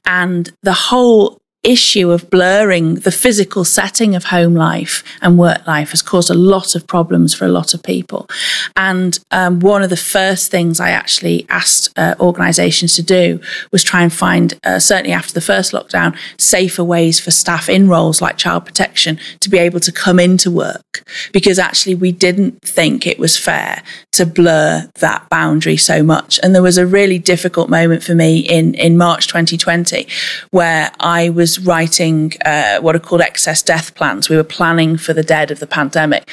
And 0.06 0.52
the 0.62 0.72
whole 0.72 1.39
issue 1.62 2.10
of 2.10 2.30
blurring 2.30 2.94
the 2.96 3.12
physical 3.12 3.64
setting 3.64 4.14
of 4.14 4.24
home 4.24 4.54
life 4.54 5.04
and 5.20 5.38
work 5.38 5.66
life 5.66 5.90
has 5.90 6.00
caused 6.00 6.30
a 6.30 6.34
lot 6.34 6.74
of 6.74 6.86
problems 6.86 7.34
for 7.34 7.44
a 7.44 7.48
lot 7.48 7.74
of 7.74 7.82
people. 7.82 8.28
And 8.76 9.18
um, 9.30 9.60
one 9.60 9.82
of 9.82 9.90
the 9.90 9.96
first 9.96 10.50
things 10.50 10.80
I 10.80 10.90
actually 10.90 11.46
asked 11.50 11.90
uh, 11.98 12.14
organisations 12.18 12.94
to 12.96 13.02
do 13.02 13.40
was 13.72 13.84
try 13.84 14.02
and 14.02 14.12
find, 14.12 14.58
uh, 14.64 14.78
certainly 14.78 15.12
after 15.12 15.34
the 15.34 15.40
first 15.42 15.72
lockdown, 15.72 16.16
safer 16.38 16.82
ways 16.82 17.20
for 17.20 17.30
staff 17.30 17.68
in 17.68 17.88
roles 17.88 18.22
like 18.22 18.38
child 18.38 18.64
protection 18.64 19.18
to 19.40 19.50
be 19.50 19.58
able 19.58 19.80
to 19.80 19.92
come 19.92 20.18
into 20.18 20.50
work. 20.50 21.04
Because 21.32 21.58
actually, 21.58 21.94
we 21.94 22.12
didn't 22.12 22.62
think 22.62 23.06
it 23.06 23.18
was 23.18 23.36
fair 23.36 23.82
to 24.12 24.24
blur 24.24 24.88
that 25.00 25.28
boundary 25.28 25.76
so 25.76 26.02
much. 26.02 26.40
And 26.42 26.54
there 26.54 26.62
was 26.62 26.78
a 26.78 26.86
really 26.86 27.18
difficult 27.18 27.68
moment 27.68 28.02
for 28.02 28.14
me 28.14 28.38
in, 28.38 28.74
in 28.74 28.96
March 28.96 29.26
2020 29.26 30.06
where 30.50 30.90
I 31.00 31.28
was 31.28 31.49
was 31.50 31.66
writing 31.66 32.32
uh, 32.44 32.78
what 32.80 32.94
are 32.94 33.00
called 33.00 33.20
excess 33.20 33.62
death 33.62 33.94
plans. 33.94 34.28
We 34.28 34.36
were 34.36 34.44
planning 34.44 34.96
for 34.96 35.12
the 35.12 35.22
dead 35.22 35.50
of 35.50 35.58
the 35.58 35.66
pandemic. 35.66 36.28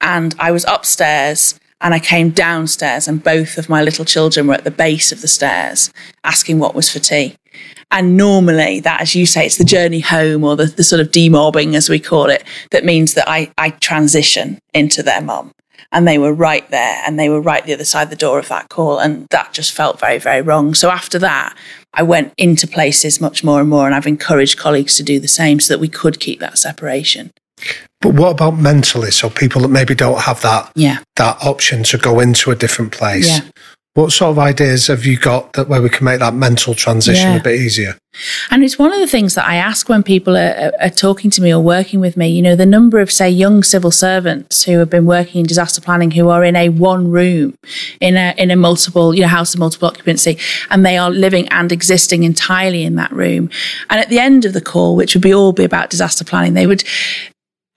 And 0.00 0.34
I 0.38 0.50
was 0.50 0.64
upstairs 0.64 1.58
and 1.80 1.94
I 1.94 2.00
came 2.00 2.30
downstairs, 2.30 3.06
and 3.06 3.22
both 3.22 3.56
of 3.56 3.68
my 3.68 3.84
little 3.84 4.04
children 4.04 4.48
were 4.48 4.54
at 4.54 4.64
the 4.64 4.70
base 4.72 5.12
of 5.12 5.20
the 5.20 5.28
stairs 5.28 5.92
asking 6.24 6.58
what 6.58 6.74
was 6.74 6.90
for 6.90 6.98
tea. 6.98 7.36
And 7.92 8.16
normally, 8.16 8.80
that, 8.80 9.00
as 9.00 9.14
you 9.14 9.26
say, 9.26 9.46
it's 9.46 9.58
the 9.58 9.64
journey 9.64 10.00
home 10.00 10.42
or 10.42 10.56
the, 10.56 10.64
the 10.66 10.82
sort 10.82 11.00
of 11.00 11.12
demobbing, 11.12 11.76
as 11.76 11.88
we 11.88 12.00
call 12.00 12.30
it, 12.30 12.42
that 12.72 12.84
means 12.84 13.14
that 13.14 13.28
I, 13.28 13.52
I 13.56 13.70
transition 13.70 14.58
into 14.74 15.04
their 15.04 15.22
mum. 15.22 15.52
And 15.90 16.06
they 16.06 16.18
were 16.18 16.34
right 16.34 16.68
there 16.70 17.02
and 17.06 17.18
they 17.18 17.30
were 17.30 17.40
right 17.40 17.64
the 17.64 17.72
other 17.72 17.84
side 17.84 18.04
of 18.04 18.10
the 18.10 18.16
door 18.16 18.38
of 18.38 18.48
that 18.48 18.68
call. 18.68 18.98
And 18.98 19.26
that 19.30 19.52
just 19.52 19.72
felt 19.72 19.98
very, 19.98 20.18
very 20.18 20.42
wrong. 20.42 20.74
So 20.74 20.90
after 20.90 21.18
that, 21.20 21.56
I 21.94 22.02
went 22.02 22.34
into 22.36 22.66
places 22.66 23.20
much 23.20 23.42
more 23.42 23.60
and 23.60 23.68
more, 23.68 23.86
and 23.86 23.94
I've 23.94 24.06
encouraged 24.06 24.58
colleagues 24.58 24.96
to 24.98 25.02
do 25.02 25.18
the 25.18 25.28
same 25.28 25.58
so 25.60 25.74
that 25.74 25.80
we 25.80 25.88
could 25.88 26.20
keep 26.20 26.40
that 26.40 26.58
separation. 26.58 27.32
But 28.00 28.14
what 28.14 28.30
about 28.30 28.58
mentally? 28.58 29.10
So 29.10 29.30
people 29.30 29.62
that 29.62 29.68
maybe 29.68 29.94
don't 29.94 30.20
have 30.20 30.40
that 30.42 30.70
yeah. 30.76 30.98
that 31.16 31.38
option 31.42 31.82
to 31.84 31.98
go 31.98 32.20
into 32.20 32.50
a 32.50 32.54
different 32.54 32.92
place. 32.92 33.28
Yeah. 33.28 33.40
What 33.98 34.12
sort 34.12 34.30
of 34.30 34.38
ideas 34.38 34.86
have 34.86 35.04
you 35.04 35.18
got 35.18 35.54
that 35.54 35.68
where 35.68 35.82
we 35.82 35.88
can 35.88 36.04
make 36.04 36.20
that 36.20 36.32
mental 36.32 36.72
transition 36.72 37.32
Yeah. 37.32 37.38
a 37.38 37.42
bit 37.42 37.60
easier? 37.60 37.96
And 38.48 38.62
it's 38.62 38.78
one 38.78 38.92
of 38.92 39.00
the 39.00 39.08
things 39.08 39.34
that 39.34 39.44
I 39.44 39.56
ask 39.56 39.88
when 39.88 40.04
people 40.04 40.36
are, 40.36 40.70
are, 40.80 40.88
talking 40.88 41.32
to 41.32 41.42
me 41.42 41.52
or 41.52 41.60
working 41.60 41.98
with 41.98 42.16
me. 42.16 42.28
You 42.28 42.40
know, 42.40 42.54
the 42.54 42.64
number 42.64 43.00
of, 43.00 43.10
say, 43.10 43.28
young 43.28 43.64
civil 43.64 43.90
servants 43.90 44.62
who 44.62 44.78
have 44.78 44.88
been 44.88 45.04
working 45.04 45.40
in 45.40 45.46
disaster 45.46 45.80
planning 45.80 46.12
who 46.12 46.28
are 46.28 46.44
in 46.44 46.54
a 46.54 46.68
one 46.68 47.10
room, 47.10 47.56
in 48.00 48.16
a 48.16 48.34
in 48.38 48.52
a 48.52 48.56
multiple, 48.56 49.16
you 49.16 49.22
know, 49.22 49.26
house 49.26 49.52
of 49.52 49.58
multiple 49.58 49.88
occupancy, 49.88 50.38
and 50.70 50.86
they 50.86 50.96
are 50.96 51.10
living 51.10 51.48
and 51.48 51.72
existing 51.72 52.22
entirely 52.22 52.84
in 52.84 52.94
that 52.94 53.10
room. 53.10 53.50
And 53.90 53.98
at 53.98 54.10
the 54.10 54.20
end 54.20 54.44
of 54.44 54.52
the 54.52 54.60
call, 54.60 54.94
which 54.94 55.16
would 55.16 55.22
be 55.22 55.34
all 55.34 55.52
be 55.52 55.64
about 55.64 55.90
disaster 55.90 56.24
planning, 56.24 56.54
they 56.54 56.68
would 56.68 56.84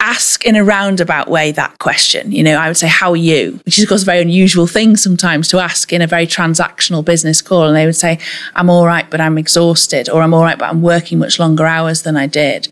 ask 0.02 0.44
in 0.46 0.56
a 0.56 0.64
roundabout 0.64 1.30
way 1.30 1.52
that 1.52 1.78
question. 1.78 2.32
You 2.32 2.44
know, 2.44 2.58
I 2.58 2.68
would 2.68 2.76
say, 2.76 2.88
How 2.88 3.12
are 3.12 3.16
you? 3.16 3.60
Which 3.66 3.78
is, 3.78 3.84
of 3.84 3.90
course, 3.90 4.02
a 4.02 4.06
very 4.06 4.22
unusual 4.22 4.66
thing 4.68 4.98
sometimes 4.98 5.48
to 5.50 5.60
ask 5.60 5.94
in 5.94 6.02
a 6.02 6.08
very 6.08 6.26
transactional 6.26 7.06
business 7.06 7.42
call. 7.42 7.68
And 7.68 7.76
they 7.76 7.86
would 7.86 7.96
say, 7.96 8.20
I'm 8.56 8.70
all 8.70 8.86
right, 8.86 9.10
but 9.10 9.22
I'm 9.22 9.38
exhausted, 9.38 10.10
or 10.10 10.22
I'm 10.22 10.34
all 10.34 10.42
right, 10.42 10.58
but 10.58 10.70
I'm 10.70 10.82
working 10.82 11.20
much 11.20 11.40
longer 11.40 11.66
hours 11.66 12.02
than 12.02 12.18
I 12.18 12.26
did. 12.26 12.68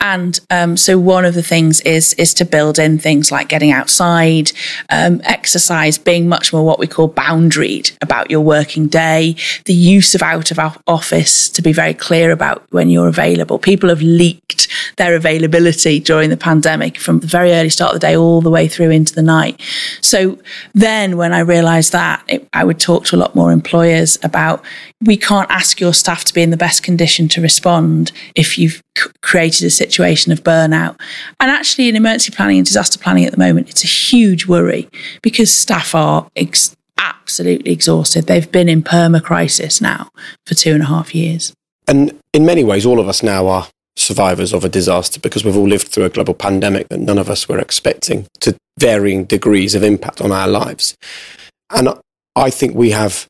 And 0.00 0.38
um, 0.50 0.76
so, 0.76 0.98
one 0.98 1.24
of 1.24 1.34
the 1.34 1.42
things 1.42 1.80
is, 1.80 2.14
is 2.14 2.32
to 2.34 2.44
build 2.44 2.78
in 2.78 2.98
things 2.98 3.32
like 3.32 3.48
getting 3.48 3.72
outside, 3.72 4.52
um, 4.88 5.20
exercise, 5.24 5.98
being 5.98 6.28
much 6.28 6.52
more 6.52 6.64
what 6.64 6.78
we 6.78 6.86
call 6.86 7.10
boundaried 7.10 7.96
about 8.00 8.30
your 8.30 8.40
working 8.40 8.86
day, 8.86 9.34
the 9.64 9.74
use 9.74 10.14
of 10.14 10.22
out 10.22 10.52
of 10.52 10.78
office 10.86 11.48
to 11.48 11.60
be 11.60 11.72
very 11.72 11.94
clear 11.94 12.30
about 12.30 12.64
when 12.70 12.88
you're 12.88 13.08
available. 13.08 13.58
People 13.58 13.88
have 13.88 14.00
leaked 14.00 14.68
their 14.96 15.16
availability 15.16 15.98
during 15.98 16.30
the 16.30 16.36
pandemic 16.36 16.67
from 16.98 17.20
the 17.20 17.26
very 17.26 17.52
early 17.52 17.70
start 17.70 17.94
of 17.94 18.00
the 18.00 18.06
day 18.06 18.16
all 18.16 18.40
the 18.40 18.50
way 18.50 18.68
through 18.68 18.90
into 18.90 19.14
the 19.14 19.22
night. 19.22 19.60
So 20.00 20.38
then 20.74 21.16
when 21.16 21.32
I 21.32 21.40
realized 21.40 21.92
that, 21.92 22.22
it, 22.28 22.48
I 22.52 22.64
would 22.64 22.78
talk 22.78 23.04
to 23.06 23.16
a 23.16 23.18
lot 23.18 23.34
more 23.34 23.52
employers 23.52 24.18
about 24.22 24.64
we 25.04 25.16
can't 25.16 25.50
ask 25.50 25.80
your 25.80 25.94
staff 25.94 26.24
to 26.24 26.34
be 26.34 26.42
in 26.42 26.50
the 26.50 26.56
best 26.56 26.82
condition 26.82 27.28
to 27.28 27.40
respond 27.40 28.12
if 28.34 28.58
you've 28.58 28.82
c- 28.96 29.10
created 29.22 29.66
a 29.66 29.70
situation 29.70 30.32
of 30.32 30.42
burnout. 30.42 31.00
And 31.40 31.50
actually, 31.50 31.88
in 31.88 31.96
emergency 31.96 32.32
planning 32.32 32.58
and 32.58 32.66
disaster 32.66 32.98
planning 32.98 33.24
at 33.24 33.32
the 33.32 33.38
moment, 33.38 33.70
it's 33.70 33.84
a 33.84 33.88
huge 33.88 34.46
worry 34.46 34.88
because 35.22 35.52
staff 35.52 35.94
are 35.94 36.28
ex- 36.36 36.76
absolutely 36.98 37.72
exhausted. 37.72 38.26
They've 38.26 38.50
been 38.50 38.68
in 38.68 38.82
perma 38.82 39.22
crisis 39.22 39.80
now 39.80 40.10
for 40.46 40.54
two 40.54 40.72
and 40.72 40.82
a 40.82 40.86
half 40.86 41.14
years. 41.14 41.52
And 41.86 42.18
in 42.34 42.44
many 42.44 42.64
ways, 42.64 42.84
all 42.84 43.00
of 43.00 43.08
us 43.08 43.22
now 43.22 43.46
are 43.46 43.68
survivors 43.98 44.52
of 44.52 44.64
a 44.64 44.68
disaster 44.68 45.20
because 45.20 45.44
we've 45.44 45.56
all 45.56 45.68
lived 45.68 45.88
through 45.88 46.04
a 46.04 46.10
global 46.10 46.34
pandemic 46.34 46.88
that 46.88 47.00
none 47.00 47.18
of 47.18 47.28
us 47.28 47.48
were 47.48 47.58
expecting 47.58 48.26
to 48.40 48.56
varying 48.78 49.24
degrees 49.24 49.74
of 49.74 49.82
impact 49.82 50.20
on 50.20 50.32
our 50.32 50.48
lives. 50.48 50.96
And 51.70 51.88
I 52.36 52.50
think 52.50 52.74
we 52.74 52.90
have 52.90 53.26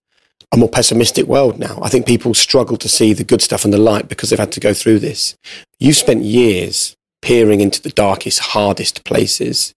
a 0.53 0.57
more 0.57 0.69
pessimistic 0.69 1.27
world 1.27 1.59
now. 1.59 1.79
I 1.83 1.89
think 1.89 2.07
people 2.07 2.35
struggle 2.35 2.77
to 2.79 2.89
see 2.89 3.13
the 3.13 3.25
good 3.25 3.43
stuff 3.43 3.65
and 3.65 3.73
the 3.73 3.79
light 3.79 4.09
because 4.09 4.31
they've 4.31 4.39
had 4.39 4.53
to 4.53 4.61
go 4.61 4.73
through 4.73 5.01
this. 5.01 5.37
You've 5.79 5.97
spent 5.97 6.25
years 6.25 6.95
peering 7.23 7.61
into 7.61 7.83
the 7.83 7.91
darkest, 7.91 8.39
hardest 8.39 9.05
places, 9.05 9.73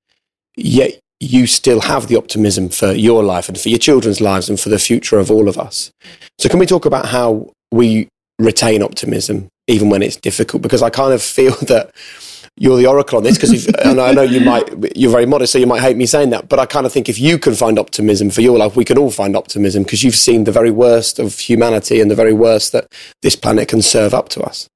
yet 0.55 0.99
you 1.19 1.45
still 1.47 1.81
have 1.81 2.07
the 2.07 2.15
optimism 2.15 2.69
for 2.69 2.91
your 2.93 3.23
life 3.23 3.47
and 3.47 3.59
for 3.59 3.69
your 3.69 3.79
children's 3.79 4.21
lives 4.21 4.49
and 4.49 4.59
for 4.59 4.69
the 4.69 4.79
future 4.79 5.19
of 5.19 5.29
all 5.29 5.47
of 5.47 5.57
us. 5.57 5.91
So, 6.39 6.49
can 6.49 6.59
we 6.59 6.65
talk 6.65 6.85
about 6.85 7.07
how 7.07 7.51
we 7.71 8.07
retain 8.39 8.81
optimism 8.81 9.47
even 9.71 9.89
when 9.89 10.03
it's 10.03 10.17
difficult? 10.17 10.61
Because 10.61 10.81
I 10.81 10.89
kind 10.89 11.13
of 11.13 11.21
feel 11.21 11.55
that 11.67 11.91
you're 12.57 12.77
the 12.77 12.85
oracle 12.85 13.17
on 13.17 13.23
this 13.23 13.37
because 13.37 13.65
and 13.67 13.99
I 13.99 14.11
know 14.11 14.23
you 14.23 14.39
might 14.51 14.95
you're 14.95 15.11
very 15.11 15.25
modest 15.25 15.53
so 15.53 15.59
you 15.59 15.65
might 15.65 15.81
hate 15.81 15.95
me 15.95 16.05
saying 16.05 16.31
that 16.31 16.49
but 16.49 16.59
I 16.59 16.65
kind 16.65 16.85
of 16.85 16.91
think 16.91 17.07
if 17.07 17.17
you 17.17 17.39
can 17.39 17.55
find 17.55 17.79
optimism 17.79 18.29
for 18.29 18.41
your 18.41 18.57
life 18.57 18.75
we 18.75 18.83
can 18.83 18.97
all 18.97 19.09
find 19.09 19.37
optimism 19.37 19.83
because 19.83 20.03
you've 20.03 20.15
seen 20.15 20.43
the 20.43 20.51
very 20.51 20.69
worst 20.69 21.17
of 21.17 21.39
humanity 21.39 22.01
and 22.01 22.11
the 22.11 22.15
very 22.15 22.33
worst 22.33 22.73
that 22.73 22.91
this 23.21 23.37
planet 23.37 23.69
can 23.69 23.81
serve 23.81 24.13
up 24.13 24.27
to 24.29 24.41
us 24.41 24.67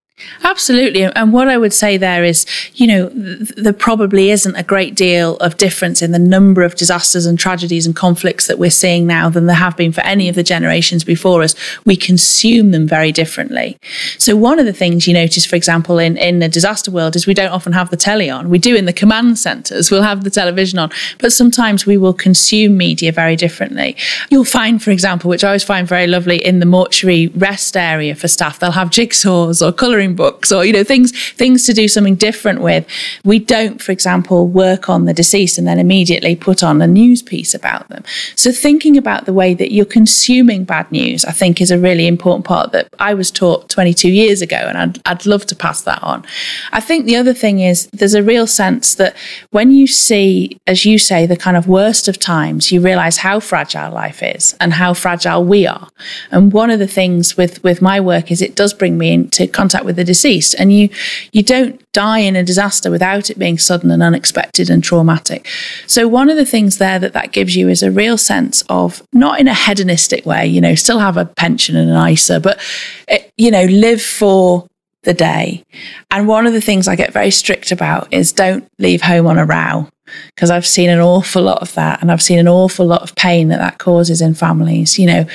Absolutely. 0.46 1.04
And 1.04 1.34
what 1.34 1.50
I 1.50 1.58
would 1.58 1.74
say 1.74 1.98
there 1.98 2.24
is, 2.24 2.46
you 2.76 2.88
know, 2.88 3.10
th- 3.10 3.50
there 3.58 3.74
probably 3.74 4.32
isn't 4.32 4.56
a 4.56 4.64
great 4.64 4.96
deal 4.96 5.36
of 5.38 5.58
difference 5.58 6.02
in 6.02 6.12
the 6.12 6.20
number 6.20 6.64
of 6.64 6.76
disasters 6.76 7.26
and 7.26 7.38
tragedies 7.38 7.86
and 7.86 7.94
conflicts 7.94 8.48
that 8.48 8.58
we're 8.58 8.70
seeing 8.70 9.06
now 9.06 9.30
than 9.30 9.46
there 9.46 9.58
have 9.58 9.76
been 9.76 9.92
for 9.92 10.02
any 10.02 10.30
of 10.30 10.36
the 10.36 10.44
generations 10.44 11.04
before 11.04 11.44
us. 11.44 11.54
We 11.84 11.98
consume 11.98 12.72
them 12.72 12.88
very 12.88 13.12
differently. 13.12 13.78
So 14.18 14.38
one 14.38 14.58
of 14.58 14.66
the 14.66 14.72
things 14.72 15.06
you 15.06 15.14
notice, 15.14 15.46
for 15.46 15.58
example, 15.58 16.00
in, 16.00 16.16
in 16.16 16.40
the 16.40 16.48
disaster 16.48 16.92
world 16.92 17.18
is 17.18 17.28
we 17.28 17.34
don't 17.34 17.52
often 17.52 17.74
have 17.74 17.90
the 17.90 17.98
telly 17.98 18.30
on. 18.30 18.50
We 18.50 18.60
do 18.60 18.74
in 18.74 18.86
the 18.86 18.94
command 18.94 19.38
centers. 19.38 19.92
We'll 19.92 20.04
have 20.04 20.24
the 20.24 20.30
television 20.30 20.80
on, 20.80 20.92
but 21.18 21.34
sometimes 21.34 21.86
we 21.86 21.98
will 21.98 22.14
consume 22.14 22.78
media 22.78 23.12
very 23.12 23.36
differently. 23.36 23.98
You'll 24.30 24.46
find, 24.46 24.82
for 24.82 24.92
example, 24.92 25.30
which 25.30 25.44
I 25.44 25.48
always 25.48 25.64
find 25.64 25.86
very 25.86 26.08
lovely 26.08 26.38
in 26.38 26.60
the 26.60 26.66
mortuary 26.66 27.28
rest 27.28 27.76
area 27.76 28.16
for 28.16 28.30
staff, 28.30 28.60
they'll 28.60 28.72
have 28.72 28.92
jigsaws 28.92 29.66
or 29.66 29.74
colouring 29.74 30.05
books 30.14 30.52
or 30.52 30.64
you 30.66 30.74
know 30.74 30.84
things 30.84 31.12
things 31.34 31.66
to 31.66 31.74
do 31.74 31.88
something 31.88 32.16
different 32.16 32.62
with. 32.62 32.86
We 33.24 33.40
don't 33.40 33.82
for 33.82 33.92
example 33.92 34.48
work 34.48 34.90
on 34.90 35.06
the 35.06 35.14
deceased 35.14 35.58
and 35.58 35.68
then 35.68 35.80
immediately 35.80 36.36
put 36.36 36.62
on 36.62 36.82
a 36.82 36.88
news 36.88 37.24
piece 37.24 37.54
about 37.54 37.88
them. 37.90 38.04
So 38.36 38.52
thinking 38.52 38.98
about 38.98 39.26
the 39.26 39.34
way 39.34 39.54
that 39.54 39.72
you're 39.72 39.86
consuming 39.86 40.66
bad 40.66 40.92
news 40.92 41.26
i 41.26 41.32
think 41.32 41.62
is 41.62 41.72
a 41.72 41.80
really 41.80 42.08
important 42.08 42.46
part 42.46 42.72
that 42.72 42.88
i 43.00 43.14
was 43.14 43.32
taught 43.32 43.70
22 43.70 44.10
years 44.10 44.42
ago 44.42 44.58
and 44.58 44.78
i'd, 44.78 45.00
I'd 45.06 45.26
love 45.26 45.46
to 45.48 45.56
pass 45.56 45.82
that 45.82 46.02
on. 46.04 46.26
I 46.72 46.82
think 46.82 47.06
the 47.06 47.16
other 47.16 47.34
thing 47.34 47.60
is 47.60 47.88
there's 47.88 48.14
a 48.14 48.24
real 48.24 48.48
sense 48.48 48.96
that 48.96 49.16
when 49.52 49.72
you 49.72 49.88
see 49.88 50.60
as 50.68 50.86
you 50.86 50.98
say 50.98 51.26
the 51.26 51.38
kind 51.38 51.58
of 51.58 51.68
worst 51.68 52.08
of 52.08 52.20
times 52.20 52.72
you 52.72 52.82
realize 52.82 53.18
how 53.18 53.40
fragile 53.40 53.92
life 53.92 54.22
is 54.22 54.56
and 54.60 54.74
how 54.74 54.94
fragile 54.94 55.44
we 55.44 55.68
are. 55.68 55.88
And 56.32 56.52
one 56.52 56.70
of 56.70 56.80
the 56.80 56.88
things 56.88 57.38
with 57.38 57.64
with 57.64 57.82
my 57.82 58.00
work 58.00 58.32
is 58.32 58.42
it 58.42 58.56
does 58.56 58.74
bring 58.74 58.98
me 58.98 59.14
into 59.14 59.48
contact 59.48 59.86
with 59.86 59.95
the 59.96 60.04
deceased. 60.04 60.56
And 60.58 60.72
you 60.72 60.90
you 61.32 61.44
don't 61.44 61.82
die 61.92 62.20
in 62.20 62.36
a 62.36 62.44
disaster 62.44 62.92
without 62.92 63.30
it 63.30 63.40
being 63.40 63.58
sudden 63.58 63.92
and 63.92 64.04
unexpected 64.04 64.70
and 64.70 64.84
traumatic. 64.84 65.48
So 65.88 66.08
one 66.08 66.30
of 66.30 66.38
the 66.38 66.46
things 66.46 66.78
there 66.78 67.00
that 67.00 67.14
that 67.14 67.32
gives 67.32 67.56
you 67.56 67.70
is 67.70 67.82
a 67.84 67.92
real 67.92 68.18
sense 68.18 68.64
of 68.70 69.02
not 69.14 69.40
in 69.40 69.48
a 69.48 69.54
hedonistic 69.54 70.26
way 70.26 70.46
you 70.46 70.62
know 70.62 70.76
still 70.76 71.00
have 71.00 71.18
a 71.18 71.26
pension 71.26 71.76
and 71.76 71.90
an 71.90 72.10
isa 72.10 72.40
but 72.40 72.60
it, 73.08 73.32
you 73.38 73.52
know 73.52 73.66
live 73.66 74.02
for 74.02 74.68
the 75.04 75.14
day. 75.14 75.64
And 76.12 76.28
one 76.28 76.48
of 76.48 76.54
the 76.54 76.62
things 76.62 76.88
i 76.88 76.96
get 76.96 77.14
very 77.14 77.32
strict 77.32 77.72
about 77.72 78.12
is 78.12 78.32
don't 78.32 78.68
leave 78.80 79.02
home 79.02 79.28
on 79.28 79.38
a 79.38 79.46
row 79.46 79.88
because 80.36 80.52
I've 80.52 80.66
seen 80.66 80.90
an 80.90 81.00
awful 81.00 81.44
lot 81.44 81.62
of 81.62 81.74
that. 81.76 82.02
And 82.02 82.12
I've 82.12 82.22
seen 82.22 82.40
an 82.40 82.48
awful 82.48 82.86
lot 82.86 83.02
of 83.02 83.16
pain 83.16 83.48
that 83.50 83.58
that 83.58 83.80
causes 83.80 84.22
in 84.22 84.34
families. 84.34 85.00
You 85.00 85.08
know, 85.08 85.26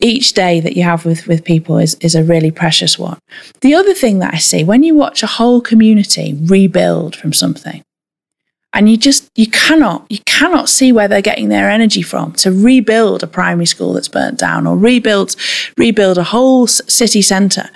each 0.00 0.32
day 0.32 0.60
that 0.60 0.76
you 0.76 0.82
have 0.82 1.04
with, 1.04 1.26
with 1.26 1.44
people 1.44 1.78
is, 1.78 1.94
is 2.00 2.14
a 2.14 2.24
really 2.24 2.50
precious 2.50 2.98
one. 2.98 3.18
The 3.60 3.74
other 3.74 3.94
thing 3.94 4.18
that 4.20 4.34
I 4.34 4.38
see 4.38 4.64
when 4.64 4.82
you 4.82 4.94
watch 4.94 5.22
a 5.22 5.26
whole 5.28 5.60
community 5.60 6.38
rebuild 6.44 7.16
from 7.16 7.32
something, 7.32 7.82
and 8.74 8.90
you 8.90 8.96
just 8.96 9.30
you 9.36 9.46
cannot 9.46 10.04
you 10.10 10.18
cannot 10.26 10.68
see 10.68 10.92
where 10.92 11.08
they're 11.08 11.22
getting 11.22 11.48
their 11.48 11.70
energy 11.70 12.02
from 12.02 12.32
to 12.32 12.50
rebuild 12.50 13.22
a 13.22 13.26
primary 13.26 13.66
school 13.66 13.92
that's 13.92 14.08
burnt 14.08 14.38
down 14.38 14.66
or 14.66 14.76
rebuild 14.76 15.36
rebuild 15.78 16.18
a 16.18 16.24
whole 16.24 16.66
city 16.66 17.22
centre 17.22 17.70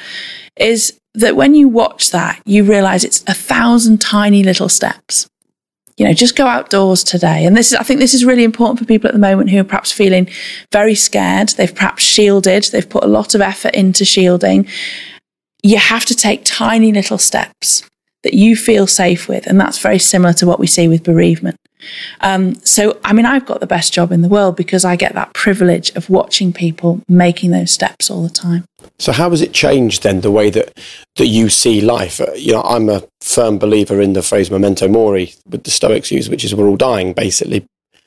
is 0.56 0.98
that 1.14 1.36
when 1.36 1.54
you 1.54 1.68
watch 1.68 2.10
that 2.10 2.42
you 2.44 2.64
realize 2.64 3.04
it's 3.04 3.22
a 3.28 3.34
thousand 3.34 4.00
tiny 4.00 4.42
little 4.42 4.68
steps 4.68 5.28
you 5.98 6.06
know 6.06 6.12
just 6.14 6.36
go 6.36 6.46
outdoors 6.46 7.04
today. 7.04 7.44
And 7.44 7.56
this 7.56 7.72
is 7.72 7.78
i 7.78 7.82
think 7.82 8.00
this 8.00 8.14
is 8.14 8.24
really 8.24 8.44
important 8.44 8.78
for 8.78 8.84
people 8.84 9.08
at 9.08 9.14
the 9.14 9.20
moment 9.20 9.50
who 9.50 9.58
are 9.58 9.64
perhaps 9.64 9.92
feeling 9.92 10.28
very 10.72 10.94
scared. 10.94 11.50
They've 11.50 11.74
perhaps 11.74 12.02
shielded. 12.02 12.64
They've 12.64 12.88
put 12.88 13.04
a 13.04 13.08
lot 13.08 13.34
of 13.34 13.40
effort 13.40 13.74
into 13.74 14.04
shielding. 14.04 14.66
You 15.62 15.78
have 15.78 16.04
to 16.06 16.14
take 16.14 16.42
tiny 16.44 16.92
little 16.92 17.18
steps 17.18 17.82
that 18.22 18.34
you 18.34 18.56
feel 18.56 18.86
safe 18.86 19.28
with. 19.28 19.46
And 19.46 19.60
that's 19.60 19.78
very 19.78 19.98
similar 19.98 20.32
to 20.34 20.46
what 20.46 20.58
we 20.58 20.66
see 20.66 20.88
with 20.88 21.02
bereavement 21.02 21.56
um, 22.20 22.54
so 22.56 22.98
i 23.04 23.12
mean 23.12 23.26
i've 23.26 23.46
got 23.46 23.60
the 23.60 23.66
best 23.66 23.92
job 23.92 24.12
in 24.12 24.22
the 24.22 24.28
world 24.28 24.56
because 24.56 24.84
i 24.84 24.96
get 24.96 25.14
that 25.14 25.32
privilege 25.34 25.90
of 25.96 26.08
watching 26.10 26.52
people 26.52 27.00
making 27.08 27.50
those 27.50 27.70
steps 27.70 28.10
all 28.10 28.22
the 28.22 28.28
time 28.28 28.64
so 28.98 29.12
how 29.12 29.30
has 29.30 29.42
it 29.42 29.52
changed 29.52 30.02
then 30.02 30.20
the 30.20 30.30
way 30.30 30.50
that 30.50 30.76
that 31.16 31.26
you 31.26 31.48
see 31.48 31.80
life? 31.80 32.20
Uh, 32.20 32.32
you 32.32 32.52
know, 32.52 32.62
I'm 32.62 32.88
a 32.88 33.02
firm 33.20 33.58
believer 33.58 34.00
in 34.00 34.12
the 34.12 34.22
phrase 34.22 34.50
"memento 34.50 34.88
mori" 34.88 35.34
with 35.48 35.64
the 35.64 35.70
Stoics 35.70 36.10
use, 36.10 36.28
which 36.28 36.44
is 36.44 36.54
we're 36.54 36.68
all 36.68 36.76
dying, 36.76 37.12
basically. 37.12 37.64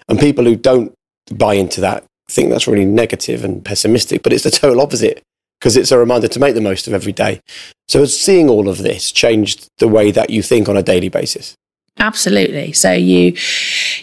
And 0.07 0.19
people 0.19 0.43
who 0.43 0.55
don't 0.55 0.93
buy 1.33 1.53
into 1.53 1.79
that 1.81 2.03
think 2.29 2.49
that's 2.49 2.67
really 2.67 2.85
negative 2.85 3.43
and 3.43 3.63
pessimistic, 3.63 4.23
but 4.23 4.33
it's 4.33 4.43
the 4.43 4.51
total 4.51 4.81
opposite 4.81 5.21
because 5.59 5.77
it's 5.77 5.91
a 5.91 5.97
reminder 5.97 6.27
to 6.27 6.39
make 6.39 6.55
the 6.55 6.61
most 6.61 6.87
of 6.87 6.93
every 6.93 7.11
day. 7.13 7.39
So 7.87 7.99
has 7.99 8.17
seeing 8.17 8.49
all 8.49 8.67
of 8.67 8.79
this 8.79 9.11
changed 9.11 9.67
the 9.77 9.87
way 9.87 10.11
that 10.11 10.29
you 10.29 10.41
think 10.41 10.67
on 10.67 10.75
a 10.75 10.83
daily 10.83 11.09
basis? 11.09 11.55
Absolutely. 11.99 12.71
So 12.71 12.91
you 12.91 13.35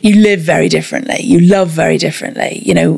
you 0.03 0.20
live 0.20 0.40
very 0.40 0.68
differently. 0.68 1.20
You 1.20 1.40
love 1.40 1.68
very 1.70 1.98
differently. 1.98 2.62
You 2.64 2.74
know, 2.74 2.92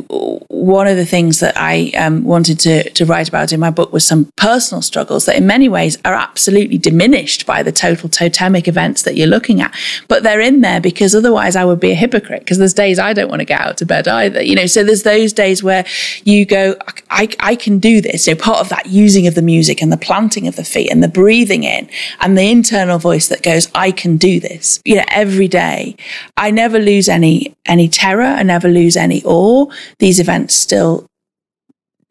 one 0.49 0.87
of 0.87 0.97
the 0.97 1.07
things 1.07 1.41
that 1.41 1.55
I 1.57 1.91
um, 1.97 2.25
wanted 2.25 2.59
to 2.61 2.91
to 2.91 3.07
write 3.07 3.29
about 3.29 3.53
in 3.53 3.61
my 3.61 3.71
book 3.71 3.93
was 3.93 4.07
some 4.07 4.31
personal 4.37 4.83
struggles 4.83 5.27
that, 5.27 5.37
in 5.37 5.47
many 5.47 5.69
ways, 5.69 5.97
are 6.05 6.13
absolutely 6.13 6.77
diminished 6.77 7.47
by 7.47 7.63
the 7.63 7.73
total 7.73 8.09
totemic 8.09 8.67
events 8.67 9.03
that 9.05 9.17
you're 9.17 9.29
looking 9.29 9.63
at. 9.63 9.75
But 10.09 10.23
they're 10.25 10.41
in 10.41 10.61
there 10.61 10.81
because 10.81 11.15
otherwise 11.15 11.57
I 11.57 11.65
would 11.65 11.81
be 11.81 11.93
a 11.93 11.95
hypocrite. 11.95 12.41
Because 12.41 12.59
there's 12.59 12.75
days 12.75 12.99
I 12.99 13.13
don't 13.13 13.31
want 13.31 13.41
to 13.41 13.47
get 13.47 13.61
out 13.61 13.81
of 13.81 13.89
bed 13.89 14.09
either. 14.09 14.43
You 14.43 14.57
know, 14.57 14.67
so 14.67 14.83
there's 14.83 15.05
those 15.05 15.33
days 15.33 15.63
where 15.63 15.87
you 16.25 16.45
go, 16.45 16.75
I 17.11 17.29
I 17.39 17.55
can 17.55 17.79
do 17.79 18.01
this. 18.01 18.25
So 18.25 18.35
part 18.35 18.59
of 18.59 18.69
that 18.71 18.87
using 18.87 19.29
of 19.29 19.37
the 19.37 19.43
music 19.43 19.81
and 19.81 19.93
the 19.93 19.97
planting 19.97 20.49
of 20.49 20.57
the 20.57 20.65
feet 20.65 20.91
and 20.91 21.03
the 21.03 21.09
breathing 21.09 21.63
in 21.63 21.89
and 22.19 22.37
the 22.37 22.51
internal 22.51 22.99
voice 22.99 23.29
that 23.29 23.43
goes, 23.43 23.69
I 23.73 23.93
can 23.93 24.17
do 24.17 24.41
this 24.41 24.80
you 24.85 24.97
know, 24.97 25.05
every 25.09 25.49
day. 25.49 25.97
I 26.37 26.51
never 26.51 26.79
lose 26.79 27.09
any, 27.09 27.55
any 27.67 27.89
terror. 27.89 28.23
I 28.23 28.43
never 28.43 28.69
lose 28.69 28.97
any 28.97 29.23
awe. 29.25 29.67
These 29.99 30.21
events 30.21 30.55
still 30.55 31.07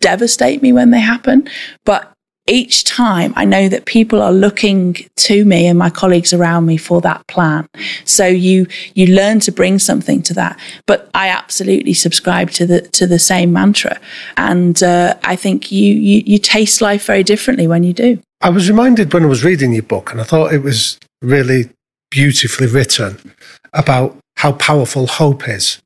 devastate 0.01 0.62
me 0.62 0.71
when 0.73 0.91
they 0.91 0.99
happen. 0.99 1.49
But 1.86 2.12
each 2.49 2.84
time 2.84 3.32
I 3.36 3.45
know 3.45 3.69
that 3.69 3.86
people 3.86 4.21
are 4.21 4.32
looking 4.32 4.97
to 5.17 5.45
me 5.45 5.67
and 5.67 5.77
my 5.77 5.89
colleagues 5.89 6.34
around 6.34 6.65
me 6.65 6.77
for 6.77 6.99
that 7.01 7.25
plan. 7.27 7.67
So 8.05 8.25
you 8.25 8.67
you 8.95 9.08
learn 9.08 9.39
to 9.41 9.51
bring 9.51 9.79
something 9.79 10.21
to 10.23 10.34
that. 10.34 10.60
But 10.88 11.10
I 11.13 11.29
absolutely 11.29 11.93
subscribe 11.93 12.49
to 12.51 12.65
the 12.65 12.82
to 12.82 13.05
the 13.05 13.19
same 13.19 13.53
mantra, 13.53 13.99
and 14.36 14.82
uh, 14.82 15.15
I 15.23 15.36
think 15.36 15.71
you, 15.71 15.93
you 15.93 16.23
you 16.25 16.39
taste 16.39 16.82
life 16.82 17.05
very 17.05 17.23
differently 17.23 17.67
when 17.67 17.84
you 17.84 17.93
do. 17.93 18.19
I 18.41 18.49
was 18.49 18.69
reminded 18.69 19.13
when 19.13 19.23
I 19.23 19.27
was 19.27 19.43
reading 19.43 19.73
your 19.73 19.84
book, 19.84 20.12
and 20.12 20.19
I 20.19 20.23
thought 20.23 20.53
it 20.53 20.63
was 20.63 20.97
really 21.21 21.69
beautifully 22.12 22.67
written 22.67 23.34
about 23.74 24.17
how 24.38 24.54
powerful 24.54 25.08
hope 25.08 25.48
is. 25.48 25.82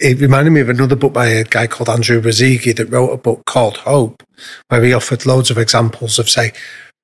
It 0.00 0.20
reminded 0.20 0.52
me 0.52 0.60
of 0.60 0.68
another 0.68 0.94
book 0.94 1.12
by 1.12 1.26
a 1.26 1.44
guy 1.44 1.66
called 1.66 1.88
Andrew 1.88 2.20
Ruzicki 2.20 2.74
that 2.76 2.86
wrote 2.86 3.12
a 3.12 3.16
book 3.16 3.44
called 3.46 3.78
Hope, 3.78 4.22
where 4.68 4.84
he 4.84 4.92
offered 4.92 5.26
loads 5.26 5.50
of 5.50 5.58
examples 5.58 6.18
of, 6.18 6.30
say, 6.30 6.52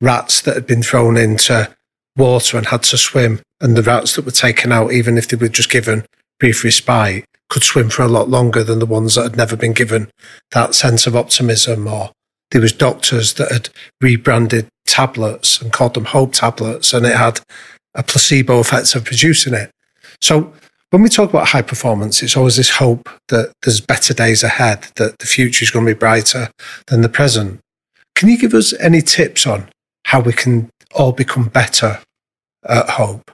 rats 0.00 0.40
that 0.42 0.54
had 0.54 0.66
been 0.66 0.82
thrown 0.82 1.16
into 1.16 1.74
water 2.16 2.56
and 2.56 2.66
had 2.66 2.84
to 2.84 2.96
swim, 2.96 3.40
and 3.60 3.76
the 3.76 3.82
rats 3.82 4.14
that 4.14 4.24
were 4.24 4.30
taken 4.30 4.70
out, 4.70 4.92
even 4.92 5.18
if 5.18 5.26
they 5.26 5.36
were 5.36 5.48
just 5.48 5.70
given 5.70 6.06
brief 6.38 6.62
respite, 6.62 7.24
could 7.50 7.64
swim 7.64 7.90
for 7.90 8.02
a 8.02 8.08
lot 8.08 8.28
longer 8.28 8.62
than 8.62 8.78
the 8.78 8.86
ones 8.86 9.16
that 9.16 9.22
had 9.22 9.36
never 9.36 9.56
been 9.56 9.72
given 9.72 10.08
that 10.52 10.74
sense 10.74 11.06
of 11.06 11.16
optimism. 11.16 11.88
Or 11.88 12.12
there 12.52 12.60
was 12.60 12.72
doctors 12.72 13.34
that 13.34 13.50
had 13.50 13.70
rebranded 14.00 14.68
tablets 14.86 15.60
and 15.60 15.72
called 15.72 15.94
them 15.94 16.04
hope 16.06 16.32
tablets, 16.32 16.92
and 16.92 17.04
it 17.04 17.16
had 17.16 17.40
a 17.94 18.02
placebo 18.02 18.58
effect 18.58 18.94
of 18.94 19.04
producing 19.04 19.54
it. 19.54 19.70
So 20.20 20.52
when 20.90 21.02
we 21.02 21.08
talk 21.08 21.30
about 21.30 21.48
high 21.48 21.62
performance, 21.62 22.22
it's 22.22 22.36
always 22.36 22.56
this 22.56 22.70
hope 22.70 23.08
that 23.28 23.52
there's 23.62 23.80
better 23.80 24.14
days 24.14 24.42
ahead, 24.42 24.86
that 24.96 25.18
the 25.18 25.26
future 25.26 25.64
is 25.64 25.70
going 25.70 25.84
to 25.86 25.94
be 25.94 25.98
brighter 25.98 26.50
than 26.86 27.00
the 27.00 27.08
present. 27.08 27.60
Can 28.14 28.28
you 28.28 28.38
give 28.38 28.54
us 28.54 28.72
any 28.74 29.02
tips 29.02 29.46
on 29.46 29.68
how 30.04 30.20
we 30.20 30.32
can 30.32 30.70
all 30.94 31.12
become 31.12 31.48
better 31.48 32.00
at 32.64 32.90
hope? 32.90 33.30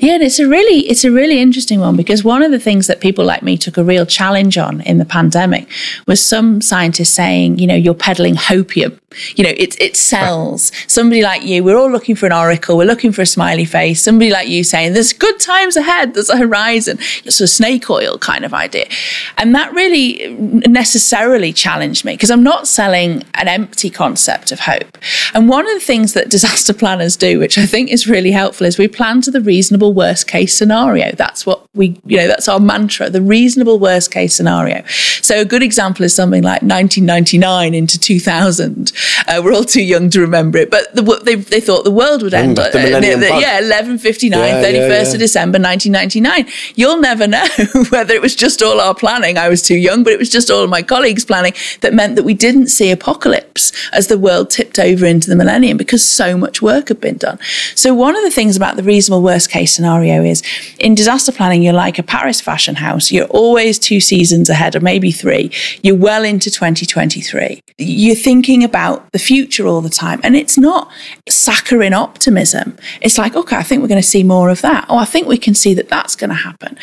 Yeah, 0.00 0.14
and 0.14 0.24
it's 0.24 0.40
a 0.40 0.48
really 0.48 0.80
it's 0.88 1.04
a 1.04 1.12
really 1.12 1.38
interesting 1.38 1.78
one 1.78 1.94
because 1.94 2.24
one 2.24 2.42
of 2.42 2.50
the 2.50 2.58
things 2.58 2.88
that 2.88 3.00
people 3.00 3.24
like 3.24 3.44
me 3.44 3.56
took 3.56 3.76
a 3.76 3.84
real 3.84 4.04
challenge 4.04 4.58
on 4.58 4.80
in 4.80 4.98
the 4.98 5.04
pandemic 5.04 5.68
was 6.04 6.24
some 6.24 6.60
scientists 6.60 7.10
saying, 7.10 7.58
you 7.58 7.68
know, 7.68 7.76
you're 7.76 7.94
peddling 7.94 8.34
hopium. 8.34 8.98
You 9.36 9.44
know, 9.44 9.52
it 9.56 9.80
it 9.80 9.96
sells. 9.96 10.72
Somebody 10.88 11.22
like 11.22 11.44
you, 11.44 11.62
we're 11.62 11.76
all 11.76 11.90
looking 11.90 12.16
for 12.16 12.26
an 12.26 12.32
oracle, 12.32 12.76
we're 12.76 12.86
looking 12.86 13.12
for 13.12 13.22
a 13.22 13.26
smiley 13.26 13.64
face. 13.64 14.02
Somebody 14.02 14.32
like 14.32 14.48
you 14.48 14.64
saying, 14.64 14.94
there's 14.94 15.12
good 15.12 15.38
times 15.38 15.76
ahead, 15.76 16.14
there's 16.14 16.30
a 16.30 16.38
horizon. 16.38 16.98
It's 17.24 17.40
a 17.40 17.46
snake 17.46 17.88
oil 17.88 18.18
kind 18.18 18.44
of 18.44 18.54
idea. 18.54 18.86
And 19.36 19.54
that 19.54 19.72
really 19.74 20.28
necessarily 20.66 21.52
challenged 21.52 22.04
me 22.04 22.14
because 22.14 22.30
I'm 22.30 22.42
not 22.42 22.66
selling 22.66 23.22
an 23.34 23.46
empty 23.46 23.90
concept 23.90 24.50
of 24.50 24.60
hope. 24.60 24.98
And 25.34 25.48
one 25.48 25.66
of 25.68 25.74
the 25.74 25.86
things 25.86 26.14
that 26.14 26.30
disaster 26.36 26.72
planners 26.72 27.16
do, 27.16 27.38
which 27.38 27.58
I 27.58 27.66
think 27.66 27.90
is 27.90 28.08
really 28.08 28.32
helpful, 28.32 28.66
is 28.66 28.76
we 28.76 28.88
plan 28.88 29.20
to 29.22 29.30
the 29.30 29.40
reasonable 29.52 29.92
worst 29.92 30.26
case 30.26 30.54
scenario. 30.56 31.12
That's 31.12 31.44
what 31.44 31.66
we, 31.74 32.00
you 32.06 32.16
know, 32.16 32.26
that's 32.26 32.48
our 32.48 32.58
mantra, 32.58 33.10
the 33.10 33.20
reasonable 33.20 33.78
worst 33.78 34.10
case 34.10 34.34
scenario. 34.34 34.82
So 35.20 35.40
a 35.40 35.44
good 35.44 35.62
example 35.62 36.06
is 36.06 36.14
something 36.14 36.42
like 36.42 36.62
1999 36.62 37.74
into 37.74 37.98
2000. 37.98 38.92
Uh, 39.28 39.42
we're 39.44 39.52
all 39.52 39.64
too 39.64 39.82
young 39.82 40.08
to 40.10 40.20
remember 40.20 40.56
it, 40.56 40.70
but 40.70 40.94
the, 40.94 41.02
they, 41.22 41.34
they 41.34 41.60
thought 41.60 41.84
the 41.84 41.90
world 41.90 42.22
would 42.22 42.32
end. 42.32 42.56
Mm, 42.56 42.72
the 42.72 42.96
uh, 42.96 43.00
the, 43.00 43.26
yeah, 43.26 43.60
1159, 43.60 44.40
yeah, 44.40 44.62
31st 44.62 44.72
yeah, 44.72 44.88
yeah. 44.88 45.12
of 45.12 45.18
December 45.18 45.58
1999. 45.58 46.50
You'll 46.74 47.00
never 47.00 47.26
know 47.26 47.46
whether 47.90 48.14
it 48.14 48.22
was 48.22 48.34
just 48.34 48.62
all 48.62 48.80
our 48.80 48.94
planning. 48.94 49.36
I 49.36 49.50
was 49.50 49.60
too 49.60 49.76
young, 49.76 50.02
but 50.02 50.14
it 50.14 50.18
was 50.18 50.30
just 50.30 50.50
all 50.50 50.66
my 50.66 50.82
colleagues' 50.82 51.26
planning 51.26 51.52
that 51.82 51.92
meant 51.92 52.16
that 52.16 52.22
we 52.22 52.32
didn't 52.32 52.68
see 52.68 52.90
apocalypse 52.90 53.72
as 53.92 54.06
the 54.06 54.18
world 54.18 54.48
tipped 54.48 54.78
over 54.78 55.04
into 55.04 55.28
the 55.28 55.36
millennium 55.36 55.76
because 55.76 56.02
so 56.02 56.38
much 56.38 56.62
work 56.62 56.88
had 56.88 57.00
been 57.00 57.18
done. 57.18 57.38
So 57.74 57.92
one 57.92 58.16
of 58.16 58.22
the 58.22 58.30
things 58.30 58.56
about 58.56 58.76
the 58.76 58.82
reasonable 58.82 59.22
worst 59.22 59.41
worst 59.42 59.50
case 59.50 59.74
scenario 59.74 60.22
is 60.22 60.42
in 60.78 60.94
disaster 60.94 61.32
planning, 61.32 61.62
you're 61.62 61.72
like 61.72 61.98
a 61.98 62.02
Paris 62.02 62.40
fashion 62.40 62.76
house. 62.76 63.10
You're 63.10 63.26
always 63.26 63.78
two 63.78 64.00
seasons 64.00 64.48
ahead, 64.48 64.76
or 64.76 64.80
maybe 64.80 65.10
three. 65.10 65.50
You're 65.82 65.96
well 65.96 66.22
into 66.24 66.50
2023. 66.50 67.60
You're 67.78 68.14
thinking 68.14 68.62
about 68.62 69.10
the 69.12 69.18
future 69.18 69.66
all 69.66 69.80
the 69.80 69.90
time. 69.90 70.20
And 70.22 70.36
it's 70.36 70.56
not 70.56 70.90
saccharine 71.28 71.92
optimism. 71.92 72.76
It's 73.00 73.18
like, 73.18 73.34
okay, 73.34 73.56
I 73.56 73.64
think 73.64 73.82
we're 73.82 73.88
going 73.88 74.02
to 74.02 74.06
see 74.06 74.22
more 74.22 74.48
of 74.48 74.60
that. 74.62 74.86
Oh, 74.88 74.98
I 74.98 75.04
think 75.04 75.26
we 75.26 75.38
can 75.38 75.54
see 75.54 75.74
that 75.74 75.88
that's 75.88 76.14
going 76.14 76.30
to 76.30 76.36
happen. 76.36 76.78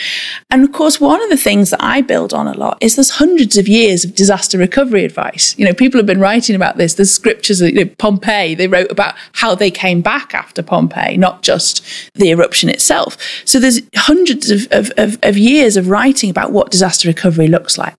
And 0.49 0.63
of 0.63 0.73
course, 0.73 0.99
one 0.99 1.23
of 1.23 1.29
the 1.29 1.37
things 1.37 1.69
that 1.69 1.81
I 1.81 2.01
build 2.01 2.33
on 2.33 2.47
a 2.47 2.57
lot 2.57 2.77
is 2.81 2.95
there's 2.95 3.11
hundreds 3.11 3.57
of 3.57 3.67
years 3.67 4.03
of 4.03 4.15
disaster 4.15 4.57
recovery 4.57 5.05
advice. 5.05 5.57
You 5.57 5.65
know, 5.65 5.73
people 5.73 5.97
have 5.99 6.07
been 6.07 6.19
writing 6.19 6.55
about 6.55 6.75
this. 6.75 6.95
There's 6.95 7.13
scriptures, 7.13 7.61
you 7.61 7.85
know, 7.85 7.91
Pompeii, 7.97 8.55
they 8.55 8.67
wrote 8.67 8.91
about 8.91 9.15
how 9.33 9.55
they 9.55 9.71
came 9.71 10.01
back 10.01 10.33
after 10.33 10.61
Pompeii, 10.61 11.15
not 11.15 11.41
just 11.41 11.85
the 12.15 12.31
eruption 12.31 12.48
itself. 12.57 13.17
So 13.45 13.59
there's 13.59 13.81
hundreds 13.95 14.49
of, 14.49 14.67
of, 14.71 14.91
of, 14.97 15.19
of 15.21 15.37
years 15.37 15.77
of 15.77 15.89
writing 15.89 16.29
about 16.29 16.51
what 16.51 16.71
disaster 16.71 17.07
recovery 17.07 17.47
looks 17.47 17.77
like. 17.77 17.95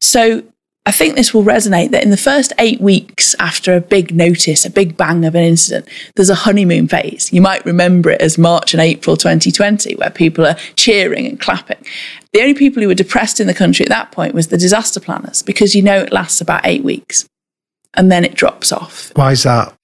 So 0.00 0.42
I 0.84 0.90
think 0.90 1.14
this 1.14 1.32
will 1.32 1.44
resonate 1.44 1.92
that 1.92 2.02
in 2.02 2.10
the 2.10 2.16
first 2.16 2.52
eight 2.58 2.80
weeks 2.80 3.36
after 3.38 3.76
a 3.76 3.80
big 3.80 4.12
notice, 4.12 4.64
a 4.64 4.70
big 4.70 4.96
bang 4.96 5.24
of 5.24 5.36
an 5.36 5.44
incident, 5.44 5.88
there's 6.16 6.30
a 6.30 6.34
honeymoon 6.34 6.88
phase. 6.88 7.32
You 7.32 7.40
might 7.40 7.64
remember 7.64 8.10
it 8.10 8.20
as 8.20 8.36
March 8.36 8.74
and 8.74 8.80
April 8.80 9.16
2020, 9.16 9.94
where 9.94 10.10
people 10.10 10.44
are 10.44 10.56
cheering 10.74 11.26
and 11.26 11.38
clapping. 11.38 11.84
The 12.32 12.40
only 12.40 12.54
people 12.54 12.82
who 12.82 12.88
were 12.88 12.94
depressed 12.94 13.38
in 13.38 13.46
the 13.46 13.54
country 13.54 13.84
at 13.84 13.90
that 13.90 14.10
point 14.10 14.34
was 14.34 14.48
the 14.48 14.58
disaster 14.58 14.98
planners, 14.98 15.42
because 15.42 15.76
you 15.76 15.82
know 15.82 16.00
it 16.00 16.12
lasts 16.12 16.40
about 16.40 16.62
eight 16.64 16.82
weeks 16.82 17.28
and 17.94 18.10
then 18.10 18.24
it 18.24 18.34
drops 18.34 18.72
off. 18.72 19.12
Why 19.14 19.32
is 19.32 19.42
that? 19.42 19.74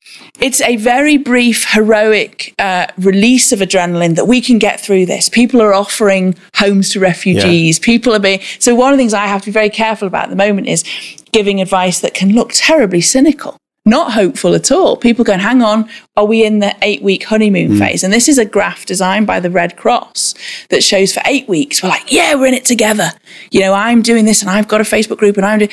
It's 0.41 0.61
a 0.63 0.77
very 0.77 1.17
brief, 1.17 1.67
heroic 1.73 2.55
uh, 2.59 2.87
release 2.97 3.53
of 3.53 3.59
adrenaline 3.59 4.15
that 4.17 4.27
we 4.27 4.41
can 4.41 4.59
get 4.59 4.81
through 4.81 5.07
this. 5.07 5.29
People 5.29 5.61
are 5.61 5.75
offering 5.75 6.35
homes 6.55 6.91
to 6.91 7.01
refugees. 7.01 7.79
Yeah. 7.79 7.85
People 7.85 8.15
are 8.15 8.21
being. 8.21 8.41
So, 8.59 8.75
one 8.75 8.93
of 8.93 8.99
the 8.99 9.03
things 9.03 9.15
I 9.15 9.27
have 9.27 9.43
to 9.43 9.47
be 9.47 9.53
very 9.53 9.71
careful 9.71 10.09
about 10.09 10.25
at 10.25 10.31
the 10.31 10.37
moment 10.37 10.69
is 10.69 10.85
giving 11.33 11.61
advice 11.61 12.01
that 12.01 12.15
can 12.15 12.33
look 12.33 12.51
terribly 12.55 13.01
cynical 13.01 13.59
not 13.89 14.13
hopeful 14.13 14.55
at 14.55 14.71
all. 14.71 14.97
People 14.97 15.25
going, 15.25 15.41
hang 15.41 15.63
on, 15.63 15.89
are 16.17 16.25
we 16.25 16.45
in 16.45 16.59
the 16.59 16.77
eight 16.83 17.03
week 17.03 17.25
honeymoon 17.25 17.73
mm. 17.73 17.79
phase? 17.79 18.05
And 18.05 18.13
this 18.13 18.29
is 18.29 18.39
a 18.39 18.45
graph 18.45 18.87
designed 18.87 19.27
by 19.27 19.41
the 19.41 19.51
Red 19.51 19.77
Cross 19.77 20.35
that 20.69 20.85
shows 20.85 21.13
for 21.13 21.23
eight 21.27 21.49
weeks, 21.49 21.83
we're 21.83 21.89
like, 21.89 22.13
yeah, 22.13 22.35
we're 22.35 22.47
in 22.47 22.55
it 22.55 22.65
together. 22.65 23.11
You 23.51 23.61
know, 23.61 23.73
I'm 23.73 24.03
doing 24.03 24.27
this 24.27 24.43
and 24.43 24.51
I've 24.51 24.69
got 24.69 24.81
a 24.81 24.85
Facebook 24.85 25.19
group 25.19 25.37
and 25.37 25.47
I'm 25.47 25.61
doing, 25.61 25.71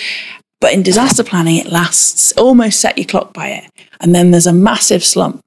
but 0.62 0.74
in 0.74 0.84
disaster 0.84 1.24
planning, 1.24 1.58
it 1.58 1.68
lasts 1.68 2.32
almost 2.34 2.80
set 2.80 2.98
your 2.98 3.06
clock 3.06 3.34
by 3.34 3.50
it. 3.50 3.72
And 4.00 4.14
then 4.14 4.32
there's 4.32 4.48
a 4.48 4.54
massive 4.54 5.04
slump. 5.04 5.42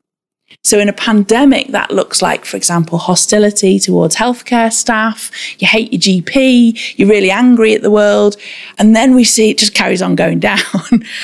So 0.65 0.79
in 0.79 0.89
a 0.89 0.93
pandemic, 0.93 1.69
that 1.69 1.91
looks 1.91 2.21
like, 2.21 2.45
for 2.45 2.57
example, 2.57 2.99
hostility 2.99 3.79
towards 3.79 4.17
healthcare 4.17 4.73
staff. 4.73 5.31
You 5.61 5.67
hate 5.69 5.93
your 5.93 6.01
GP. 6.01 6.99
You're 6.99 7.09
really 7.09 7.31
angry 7.31 7.75
at 7.75 7.83
the 7.83 7.91
world. 7.91 8.37
And 8.77 8.95
then 8.95 9.15
we 9.15 9.25
see 9.25 9.51
it 9.51 9.59
just 9.59 9.73
carries 9.73 10.03
on 10.03 10.15
going 10.17 10.41
down. 10.51 10.59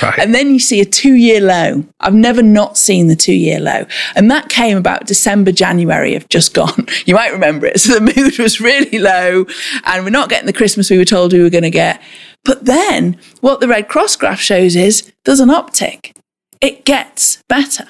Right. 0.02 0.18
And 0.18 0.34
then 0.34 0.52
you 0.52 0.58
see 0.58 0.80
a 0.80 0.84
two 0.84 1.14
year 1.14 1.40
low. 1.40 1.84
I've 2.00 2.14
never 2.14 2.42
not 2.42 2.78
seen 2.78 3.08
the 3.08 3.16
two 3.16 3.34
year 3.34 3.60
low. 3.60 3.86
And 4.14 4.30
that 4.30 4.48
came 4.48 4.78
about 4.78 5.06
December, 5.06 5.52
January 5.52 6.14
of 6.14 6.28
just 6.28 6.54
gone. 6.54 6.86
You 7.06 7.14
might 7.14 7.32
remember 7.32 7.66
it. 7.66 7.80
So 7.80 7.98
the 7.98 8.00
mood 8.16 8.38
was 8.38 8.60
really 8.60 8.98
low 8.98 9.44
and 9.84 10.04
we're 10.04 10.10
not 10.10 10.30
getting 10.30 10.46
the 10.46 10.54
Christmas 10.54 10.88
we 10.88 10.96
were 10.96 11.04
told 11.04 11.34
we 11.34 11.42
were 11.42 11.50
going 11.50 11.64
to 11.64 11.70
get. 11.70 12.00
But 12.44 12.66
then 12.66 13.18
what 13.40 13.60
the 13.60 13.68
Red 13.68 13.88
Cross 13.88 14.16
graph 14.16 14.40
shows 14.40 14.76
is 14.76 15.10
there's 15.24 15.40
an 15.40 15.48
uptick. 15.48 16.12
It 16.60 16.84
gets 16.84 17.42
better. 17.48 17.88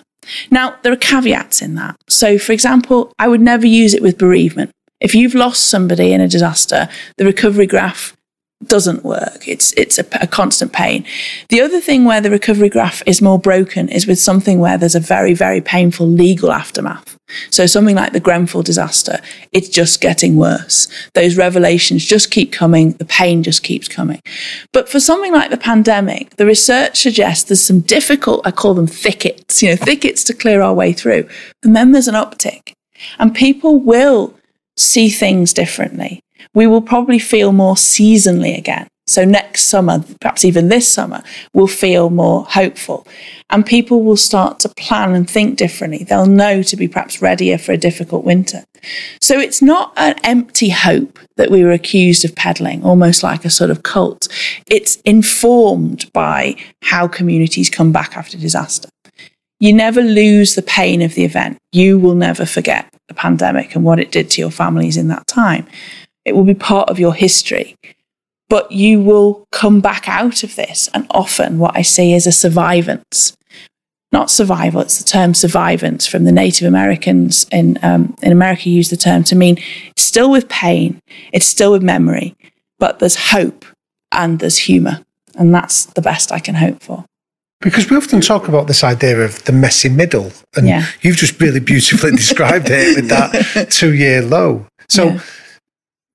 Now, 0.50 0.76
there 0.82 0.92
are 0.92 0.96
caveats 0.96 1.60
in 1.60 1.74
that. 1.74 1.96
So, 2.08 2.38
for 2.38 2.52
example, 2.52 3.12
I 3.18 3.28
would 3.28 3.40
never 3.40 3.66
use 3.66 3.94
it 3.94 4.02
with 4.02 4.18
bereavement. 4.18 4.70
If 5.00 5.14
you've 5.14 5.34
lost 5.34 5.68
somebody 5.68 6.12
in 6.12 6.20
a 6.20 6.28
disaster, 6.28 6.88
the 7.18 7.24
recovery 7.24 7.66
graph 7.66 8.16
doesn't 8.68 9.04
work. 9.04 9.46
It's 9.46 9.72
it's 9.72 9.98
a, 9.98 10.06
a, 10.20 10.26
constant 10.26 10.72
pain. 10.72 11.04
The 11.48 11.60
other 11.60 11.80
thing 11.80 12.04
where 12.04 12.20
the 12.20 12.30
recovery 12.30 12.68
graph 12.68 13.02
is 13.06 13.22
more 13.22 13.38
broken 13.38 13.88
is 13.88 14.06
with 14.06 14.18
something 14.18 14.58
where 14.58 14.78
there's 14.78 14.94
a 14.94 15.00
very 15.00 15.34
very 15.34 15.60
painful 15.60 16.06
legal 16.06 16.52
aftermath. 16.52 17.16
So 17.50 17.66
something 17.66 17.96
like 17.96 18.12
the 18.12 18.20
Grenfell 18.20 18.62
disaster, 18.62 19.18
it's 19.52 19.68
just 19.68 20.00
getting 20.00 20.36
worse. 20.36 20.88
Those 21.14 21.36
revelations 21.36 22.04
just 22.04 22.30
keep 22.30 22.52
coming. 22.52 22.92
The 22.92 23.06
pain 23.06 23.42
just 23.42 23.62
keeps 23.62 23.88
coming. 23.88 24.20
But 24.72 24.88
for 24.88 25.00
something 25.00 25.32
like 25.32 25.50
the 25.50 25.56
pandemic, 25.56 26.36
the 26.36 26.46
research 26.46 27.00
suggests 27.00 27.44
there's 27.44 27.64
some 27.64 27.80
difficult, 27.80 28.46
I 28.46 28.50
call 28.50 28.74
them 28.74 28.86
thickets, 28.86 29.62
you 29.62 29.70
know, 29.70 29.76
thickets 29.76 30.22
to 30.24 30.34
clear 30.34 30.60
our 30.60 30.74
way 30.74 30.92
through. 30.92 31.26
And 31.62 31.74
then 31.74 31.92
there's 31.92 32.08
an 32.08 32.14
uptick, 32.14 32.74
and 33.18 33.34
people 33.34 33.80
will 33.80 34.34
see 34.76 35.08
things 35.08 35.52
differently 35.52 36.20
we 36.54 36.66
will 36.66 36.82
probably 36.82 37.18
feel 37.18 37.52
more 37.52 37.74
seasonally 37.74 38.56
again. 38.56 38.88
So 39.06 39.24
next 39.24 39.64
summer, 39.64 40.02
perhaps 40.20 40.46
even 40.46 40.68
this 40.68 40.90
summer, 40.90 41.22
will 41.52 41.66
feel 41.66 42.08
more 42.08 42.46
hopeful. 42.46 43.06
And 43.50 43.66
people 43.66 44.02
will 44.02 44.16
start 44.16 44.60
to 44.60 44.70
plan 44.70 45.14
and 45.14 45.28
think 45.28 45.58
differently. 45.58 46.04
They'll 46.04 46.24
know 46.24 46.62
to 46.62 46.76
be 46.76 46.88
perhaps 46.88 47.20
readier 47.20 47.58
for 47.58 47.72
a 47.72 47.76
difficult 47.76 48.24
winter. 48.24 48.64
So 49.20 49.38
it's 49.38 49.60
not 49.60 49.92
an 49.96 50.14
empty 50.24 50.70
hope 50.70 51.18
that 51.36 51.50
we 51.50 51.62
were 51.62 51.72
accused 51.72 52.24
of 52.24 52.34
peddling, 52.34 52.82
almost 52.82 53.22
like 53.22 53.44
a 53.44 53.50
sort 53.50 53.70
of 53.70 53.82
cult. 53.82 54.28
It's 54.70 54.96
informed 55.02 56.10
by 56.14 56.56
how 56.82 57.06
communities 57.06 57.68
come 57.68 57.92
back 57.92 58.16
after 58.16 58.38
disaster. 58.38 58.88
You 59.60 59.72
never 59.72 60.02
lose 60.02 60.54
the 60.54 60.62
pain 60.62 61.02
of 61.02 61.14
the 61.14 61.24
event. 61.24 61.58
You 61.72 61.98
will 61.98 62.14
never 62.14 62.46
forget 62.46 62.92
the 63.08 63.14
pandemic 63.14 63.74
and 63.74 63.84
what 63.84 64.00
it 64.00 64.10
did 64.10 64.30
to 64.30 64.40
your 64.40 64.50
families 64.50 64.96
in 64.96 65.08
that 65.08 65.26
time. 65.26 65.66
It 66.24 66.34
will 66.34 66.44
be 66.44 66.54
part 66.54 66.88
of 66.88 66.98
your 66.98 67.14
history. 67.14 67.76
But 68.48 68.70
you 68.72 69.00
will 69.00 69.46
come 69.52 69.80
back 69.80 70.08
out 70.08 70.42
of 70.42 70.54
this. 70.56 70.88
And 70.94 71.06
often 71.10 71.58
what 71.58 71.76
I 71.76 71.82
see 71.82 72.12
is 72.12 72.26
a 72.26 72.30
survivance. 72.30 73.34
Not 74.12 74.30
survival, 74.30 74.80
it's 74.80 74.98
the 74.98 75.04
term 75.04 75.32
survivance 75.32 76.08
from 76.08 76.22
the 76.22 76.30
Native 76.30 76.68
Americans 76.68 77.46
in, 77.50 77.78
um, 77.82 78.14
in 78.22 78.30
America 78.30 78.70
use 78.70 78.88
the 78.88 78.96
term 78.96 79.24
to 79.24 79.34
mean 79.34 79.58
it's 79.90 80.04
still 80.04 80.30
with 80.30 80.48
pain, 80.48 81.00
it's 81.32 81.46
still 81.46 81.72
with 81.72 81.82
memory, 81.82 82.36
but 82.78 83.00
there's 83.00 83.16
hope 83.16 83.64
and 84.12 84.38
there's 84.38 84.58
humour. 84.58 85.04
And 85.34 85.52
that's 85.52 85.86
the 85.86 86.00
best 86.00 86.30
I 86.30 86.38
can 86.38 86.54
hope 86.54 86.80
for. 86.80 87.04
Because 87.60 87.90
we 87.90 87.96
often 87.96 88.20
talk 88.20 88.46
about 88.46 88.68
this 88.68 88.84
idea 88.84 89.18
of 89.18 89.42
the 89.46 89.52
messy 89.52 89.88
middle, 89.88 90.30
and 90.54 90.68
yeah. 90.68 90.86
you've 91.00 91.16
just 91.16 91.40
really 91.40 91.60
beautifully 91.60 92.10
described 92.16 92.68
it 92.70 92.94
with 92.94 93.08
that 93.08 93.68
two 93.70 93.94
year 93.94 94.22
low. 94.22 94.66
So, 94.88 95.06
yeah 95.06 95.20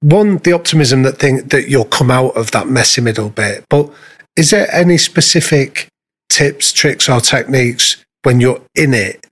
one, 0.02 0.38
the 0.38 0.54
optimism 0.54 1.04
that 1.04 1.18
think 1.18 1.50
that 1.50 1.70
you'll 1.70 1.86
come 1.86 2.12
out 2.12 2.36
of 2.36 2.52
that 2.52 2.68
messy 2.68 3.02
middle 3.02 3.30
bit. 3.30 3.66
But 3.70 3.92
is 4.36 4.52
there 4.52 4.74
any 4.74 4.98
specific 4.98 5.88
tips, 6.30 6.72
tricks, 6.72 7.10
or 7.10 7.20
techniques 7.20 8.04
when 8.24 8.40
you're 8.40 8.62
in 8.76 8.94
it 8.94 9.26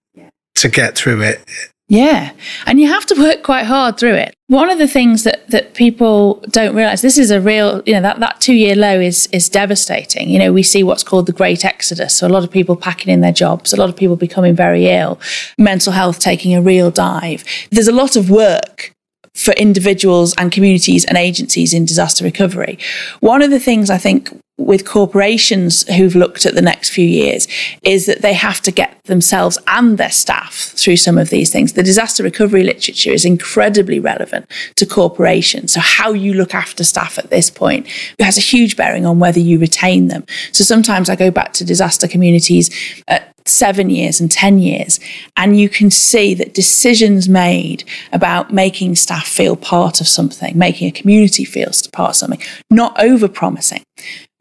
to 0.56 0.70
get 0.70 0.98
through 0.98 1.22
it? 1.22 1.42
Yeah. 1.90 2.34
And 2.66 2.82
you 2.82 2.88
have 2.88 3.06
to 3.06 3.16
work 3.16 3.44
quite 3.44 3.66
hard 3.66 3.98
through 3.98 4.16
it. 4.16 4.36
One 4.48 4.70
of 4.70 4.78
the 4.78 4.90
things 4.90 5.24
that, 5.24 5.50
that 5.52 5.74
people 5.74 6.44
don't 6.50 6.76
realize, 6.76 7.02
this 7.02 7.18
is 7.18 7.32
a 7.32 7.40
real, 7.40 7.82
you 7.86 7.94
know, 7.94 8.02
that, 8.02 8.20
that 8.20 8.42
two 8.42 8.56
year 8.56 8.76
low 8.76 9.00
is, 9.00 9.28
is 9.32 9.48
devastating. 9.48 10.30
You 10.30 10.40
know, 10.40 10.52
we 10.52 10.64
see 10.64 10.84
what's 10.84 11.04
called 11.04 11.28
the 11.28 11.32
great 11.32 11.64
exodus. 11.64 12.14
So 12.14 12.28
a 12.28 12.30
lot 12.30 12.44
of 12.44 12.52
people 12.52 12.76
packing 12.76 13.14
in 13.14 13.22
their 13.22 13.32
jobs, 13.32 13.72
a 13.72 13.78
lot 13.78 13.88
of 13.88 13.96
people 13.96 14.18
becoming 14.18 14.54
very 14.54 14.88
ill, 14.88 15.18
mental 15.58 15.94
health 15.94 16.20
taking 16.20 16.54
a 16.54 16.62
real 16.62 16.92
dive. 16.92 17.46
There's 17.72 17.88
a 17.88 17.94
lot 17.94 18.18
of 18.18 18.30
work 18.30 18.94
for 19.38 19.54
individuals 19.54 20.34
and 20.38 20.52
communities 20.52 21.06
and 21.06 21.18
agencies 21.18 21.74
in 21.74 21.86
disaster 21.86 22.24
recovery. 22.24 22.78
One 23.20 23.42
of 23.42 23.52
the 23.52 23.60
things 23.60 23.90
I 23.90 23.98
think 23.98 24.32
with 24.58 24.86
corporations 24.86 25.88
who've 25.96 26.16
looked 26.16 26.46
at 26.46 26.56
the 26.56 26.62
next 26.62 26.90
few 26.90 27.08
years 27.08 27.48
is 27.84 28.08
that 28.08 28.22
they 28.22 28.34
have 28.34 28.60
to 28.62 28.72
get 28.72 29.02
themselves 29.04 29.58
and 29.68 29.98
their 29.98 30.12
staff 30.12 30.74
through 30.76 30.98
some 30.98 31.18
of 31.18 31.30
these 31.30 31.52
things. 31.52 31.74
The 31.74 31.84
disaster 31.84 32.24
recovery 32.24 32.64
literature 32.64 33.12
is 33.12 33.24
incredibly 33.24 34.00
relevant 34.00 34.50
to 34.76 34.86
corporations. 34.86 35.74
So 35.74 35.80
how 35.80 36.12
you 36.12 36.34
look 36.34 36.56
after 36.56 36.84
staff 36.84 37.18
at 37.20 37.30
this 37.30 37.50
point 37.50 37.88
has 38.20 38.38
a 38.38 38.42
huge 38.42 38.76
bearing 38.76 39.06
on 39.06 39.20
whether 39.20 39.40
you 39.40 39.60
retain 39.60 40.08
them. 40.08 40.26
So 40.52 40.64
sometimes 40.64 41.10
I 41.10 41.16
go 41.16 41.30
back 41.30 41.54
to 41.54 41.66
disaster 41.66 42.08
communities 42.08 42.70
at 43.08 43.34
seven 43.48 43.90
years 43.90 44.20
and 44.20 44.32
10 44.32 44.60
years. 44.60 45.00
And 45.36 45.58
you 45.58 45.70
can 45.70 45.90
see 45.92 46.34
that 46.34 46.54
decisions 46.54 47.30
made 47.30 47.84
about 48.12 48.54
making 48.54 48.96
staff 48.96 49.28
feel 49.28 49.56
part 49.56 50.02
of 50.02 50.08
something, 50.08 50.58
making 50.58 50.88
a 50.88 50.92
community 50.92 51.46
feel 51.46 51.72
part 51.92 52.12
of 52.12 52.16
something, 52.16 52.42
not 52.70 53.00
over 53.02 53.28
promising. 53.28 53.84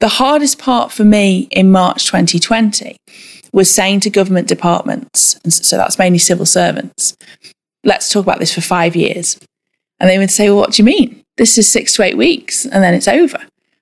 The 0.01 0.09
hardest 0.09 0.59
part 0.59 0.93
for 0.93 1.05
me 1.05 1.49
in 1.51 1.73
March 1.73 2.07
2020 2.07 2.97
was 3.53 3.75
saying 3.75 4.01
to 4.01 4.11
government 4.11 4.49
departments, 4.49 5.39
and 5.43 5.53
so 5.53 5.77
that's 5.77 5.99
mainly 5.99 6.19
civil 6.19 6.45
servants, 6.45 7.17
let's 7.85 8.11
talk 8.11 8.25
about 8.25 8.39
this 8.39 8.55
for 8.55 8.61
five 8.61 8.95
years. 8.95 9.39
And 9.99 10.11
they 10.11 10.19
would 10.19 10.31
say, 10.31 10.51
well, 10.51 10.59
what 10.59 10.73
do 10.73 10.83
you 10.83 10.85
mean? 10.85 11.23
This 11.37 11.57
is 11.57 11.67
six 11.67 11.95
to 11.95 12.03
eight 12.03 12.17
weeks 12.17 12.65
and 12.67 12.83
then 12.83 12.93
it's 12.93 13.09
over. 13.09 13.39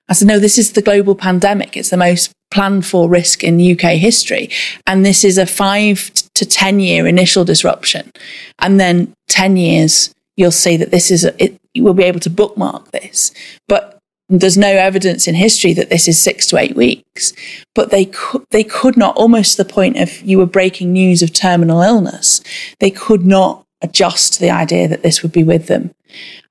I 0.07 0.13
said, 0.13 0.27
no, 0.27 0.39
this 0.39 0.57
is 0.57 0.73
the 0.73 0.81
global 0.81 1.15
pandemic. 1.15 1.75
It's 1.75 1.89
the 1.89 1.97
most 1.97 2.31
planned 2.51 2.85
for 2.85 3.09
risk 3.09 3.43
in 3.43 3.59
UK 3.59 3.97
history. 3.97 4.49
And 4.85 5.05
this 5.05 5.23
is 5.23 5.37
a 5.37 5.45
five 5.45 6.11
to 6.35 6.45
10 6.45 6.79
year 6.79 7.07
initial 7.07 7.43
disruption. 7.43 8.11
And 8.59 8.79
then 8.79 9.13
10 9.27 9.57
years, 9.57 10.13
you'll 10.37 10.51
see 10.51 10.77
that 10.77 10.91
this 10.91 11.11
is, 11.11 11.25
a, 11.25 11.43
it, 11.43 11.59
you 11.73 11.83
will 11.83 11.93
be 11.93 12.03
able 12.03 12.19
to 12.21 12.29
bookmark 12.29 12.91
this. 12.91 13.33
But 13.67 13.94
there's 14.29 14.57
no 14.57 14.69
evidence 14.69 15.27
in 15.27 15.35
history 15.35 15.73
that 15.73 15.89
this 15.89 16.07
is 16.07 16.21
six 16.21 16.47
to 16.47 16.57
eight 16.57 16.75
weeks. 16.75 17.33
But 17.73 17.91
they 17.91 18.05
could, 18.05 18.43
they 18.51 18.63
could 18.63 18.97
not, 18.97 19.15
almost 19.15 19.57
to 19.57 19.63
the 19.63 19.71
point 19.71 19.97
of 19.97 20.21
you 20.21 20.37
were 20.37 20.45
breaking 20.45 20.91
news 20.91 21.21
of 21.21 21.33
terminal 21.33 21.81
illness, 21.81 22.41
they 22.79 22.91
could 22.91 23.25
not 23.25 23.65
adjust 23.81 24.33
to 24.33 24.39
the 24.39 24.49
idea 24.49 24.87
that 24.87 25.03
this 25.03 25.21
would 25.21 25.31
be 25.31 25.43
with 25.43 25.67
them. 25.67 25.91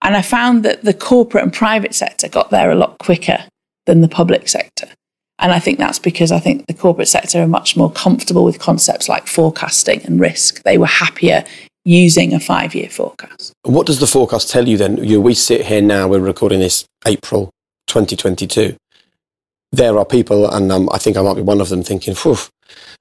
And 0.03 0.15
I 0.15 0.23
found 0.23 0.65
that 0.65 0.83
the 0.83 0.95
corporate 0.95 1.43
and 1.43 1.53
private 1.53 1.95
sector 1.95 2.29
got 2.29 2.51
there 2.51 2.71
a 2.71 2.77
lot 2.77 2.99
quicker 2.99 3.45
than 3.87 4.03
the 4.03 4.09
public 4.09 4.49
sector. 4.49 4.89
And 5.41 5.53
I 5.53 5.59
think 5.59 5.79
that's 5.79 5.99
because 5.99 6.31
I 6.31 6.39
think 6.39 6.67
the 6.67 6.75
corporate 6.75 7.09
sector 7.09 7.43
are 7.43 7.49
much 7.49 7.77
more 7.77 7.91
comfortable 7.91 8.45
with 8.45 8.61
concepts 8.61 9.09
like 9.09 9.27
forecasting 9.27 10.03
and 10.05 10.21
risk. 10.21 10.63
They 10.63 10.79
were 10.79 10.87
happier 10.87 11.45
using 11.85 12.33
a 12.33 12.41
five 12.41 12.75
year 12.75 12.89
forecast. 12.89 13.53
What 13.63 13.87
does 13.87 14.01
the 14.01 14.07
forecast 14.07 14.51
tell 14.51 14.69
you 14.69 14.77
then? 14.77 15.03
You, 15.03 15.21
we 15.21 15.35
sit 15.35 15.67
here 15.67 15.83
now, 15.83 16.07
we're 16.07 16.21
recording 16.21 16.61
this 16.61 16.85
April 17.07 17.51
2022. 17.87 18.77
There 19.73 19.99
are 19.99 20.05
people, 20.05 20.49
and 20.51 20.70
um, 20.70 20.88
I 20.92 20.99
think 20.99 21.16
I 21.16 21.23
might 21.23 21.35
be 21.35 21.42
one 21.42 21.61
of 21.61 21.68
them, 21.68 21.83
thinking, 21.83 22.14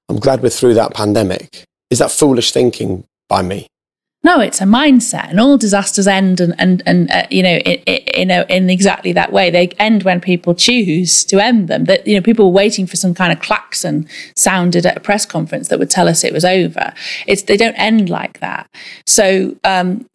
I'm 0.08 0.18
glad 0.18 0.42
we're 0.42 0.50
through 0.50 0.74
that 0.74 0.94
pandemic. 0.94 1.64
Is 1.90 1.98
that 2.00 2.10
foolish 2.10 2.52
thinking 2.52 3.04
by 3.28 3.42
me? 3.42 3.68
No, 4.24 4.40
it's 4.40 4.62
a 4.62 4.64
mindset, 4.64 5.28
and 5.28 5.38
all 5.38 5.58
disasters 5.58 6.06
end, 6.06 6.40
and 6.40 6.54
and 6.58 6.82
and 6.86 7.10
uh, 7.10 7.26
you 7.30 7.42
know, 7.42 7.56
in, 7.56 8.30
in, 8.30 8.30
in 8.30 8.70
exactly 8.70 9.12
that 9.12 9.32
way. 9.32 9.50
They 9.50 9.68
end 9.78 10.02
when 10.02 10.18
people 10.18 10.54
choose 10.54 11.24
to 11.26 11.38
end 11.40 11.68
them. 11.68 11.84
That 11.84 12.06
you 12.06 12.14
know, 12.14 12.22
people 12.22 12.46
were 12.46 12.52
waiting 12.52 12.86
for 12.86 12.96
some 12.96 13.12
kind 13.14 13.32
of 13.32 13.40
klaxon 13.40 14.08
sounded 14.34 14.86
at 14.86 14.96
a 14.96 15.00
press 15.00 15.26
conference 15.26 15.68
that 15.68 15.78
would 15.78 15.90
tell 15.90 16.08
us 16.08 16.24
it 16.24 16.32
was 16.32 16.44
over. 16.44 16.94
It's 17.26 17.42
they 17.42 17.58
don't 17.58 17.74
end 17.74 18.08
like 18.08 18.40
that. 18.40 18.66
So 19.06 19.56
um, 19.62 20.06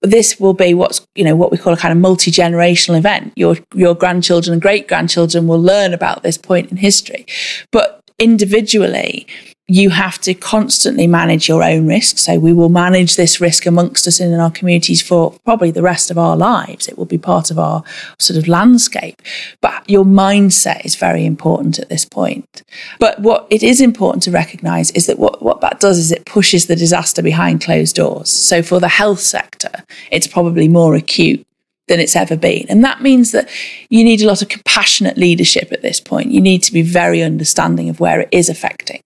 this 0.00 0.40
will 0.40 0.54
be 0.54 0.72
what's 0.72 1.06
you 1.14 1.24
know 1.24 1.36
what 1.36 1.50
we 1.50 1.58
call 1.58 1.74
a 1.74 1.76
kind 1.76 1.92
of 1.92 1.98
multi 1.98 2.30
generational 2.30 2.96
event. 2.96 3.34
Your 3.36 3.56
your 3.74 3.94
grandchildren 3.94 4.54
and 4.54 4.62
great 4.62 4.88
grandchildren 4.88 5.46
will 5.46 5.60
learn 5.60 5.92
about 5.92 6.22
this 6.22 6.38
point 6.38 6.70
in 6.70 6.78
history, 6.78 7.26
but 7.70 8.00
individually 8.18 9.26
you 9.70 9.88
have 9.88 10.18
to 10.20 10.34
constantly 10.34 11.06
manage 11.06 11.48
your 11.48 11.62
own 11.62 11.86
risk. 11.86 12.18
So 12.18 12.40
we 12.40 12.52
will 12.52 12.68
manage 12.68 13.14
this 13.14 13.40
risk 13.40 13.66
amongst 13.66 14.04
us 14.08 14.18
and 14.18 14.34
in 14.34 14.40
our 14.40 14.50
communities 14.50 15.00
for 15.00 15.30
probably 15.44 15.70
the 15.70 15.80
rest 15.80 16.10
of 16.10 16.18
our 16.18 16.36
lives. 16.36 16.88
It 16.88 16.98
will 16.98 17.04
be 17.04 17.18
part 17.18 17.52
of 17.52 17.58
our 17.58 17.84
sort 18.18 18.36
of 18.36 18.48
landscape. 18.48 19.22
But 19.60 19.88
your 19.88 20.04
mindset 20.04 20.84
is 20.84 20.96
very 20.96 21.24
important 21.24 21.78
at 21.78 21.88
this 21.88 22.04
point. 22.04 22.64
But 22.98 23.20
what 23.20 23.46
it 23.48 23.62
is 23.62 23.80
important 23.80 24.24
to 24.24 24.32
recognize 24.32 24.90
is 24.90 25.06
that 25.06 25.20
what, 25.20 25.40
what 25.40 25.60
that 25.60 25.78
does 25.78 25.98
is 25.98 26.10
it 26.10 26.26
pushes 26.26 26.66
the 26.66 26.74
disaster 26.74 27.22
behind 27.22 27.62
closed 27.62 27.94
doors. 27.94 28.28
So 28.28 28.64
for 28.64 28.80
the 28.80 28.88
health 28.88 29.20
sector, 29.20 29.70
it's 30.10 30.26
probably 30.26 30.66
more 30.66 30.96
acute 30.96 31.46
than 31.86 32.00
it's 32.00 32.16
ever 32.16 32.36
been. 32.36 32.66
And 32.68 32.82
that 32.82 33.02
means 33.02 33.30
that 33.30 33.48
you 33.88 34.02
need 34.02 34.20
a 34.20 34.26
lot 34.26 34.42
of 34.42 34.48
compassionate 34.48 35.16
leadership 35.16 35.70
at 35.70 35.82
this 35.82 36.00
point. 36.00 36.32
You 36.32 36.40
need 36.40 36.64
to 36.64 36.72
be 36.72 36.82
very 36.82 37.22
understanding 37.22 37.88
of 37.88 38.00
where 38.00 38.20
it 38.20 38.28
is 38.32 38.48
affecting 38.48 39.02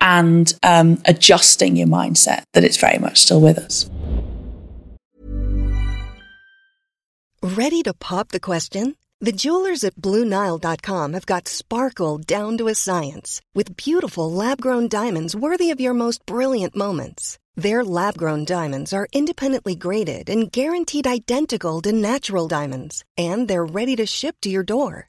and 0.00 0.52
um, 0.62 1.00
adjusting 1.04 1.76
your 1.76 1.88
mindset 1.88 2.42
that 2.52 2.64
it's 2.64 2.76
very 2.76 2.98
much 2.98 3.18
still 3.18 3.40
with 3.40 3.58
us. 3.58 3.88
Ready 7.42 7.82
to 7.82 7.94
pop 7.94 8.28
the 8.28 8.40
question? 8.40 8.96
The 9.20 9.32
jewelers 9.32 9.82
at 9.82 9.96
BlueNile.com 9.96 11.12
have 11.12 11.26
got 11.26 11.48
sparkle 11.48 12.18
down 12.18 12.56
to 12.58 12.68
a 12.68 12.74
science 12.74 13.40
with 13.52 13.76
beautiful 13.76 14.30
lab 14.30 14.60
grown 14.60 14.88
diamonds 14.88 15.34
worthy 15.34 15.72
of 15.72 15.80
your 15.80 15.94
most 15.94 16.24
brilliant 16.24 16.76
moments. 16.76 17.38
Their 17.56 17.84
lab 17.84 18.16
grown 18.16 18.44
diamonds 18.44 18.92
are 18.92 19.08
independently 19.12 19.74
graded 19.74 20.30
and 20.30 20.52
guaranteed 20.52 21.08
identical 21.08 21.80
to 21.82 21.90
natural 21.90 22.46
diamonds, 22.46 23.04
and 23.16 23.48
they're 23.48 23.64
ready 23.64 23.96
to 23.96 24.06
ship 24.06 24.36
to 24.42 24.50
your 24.50 24.62
door. 24.62 25.08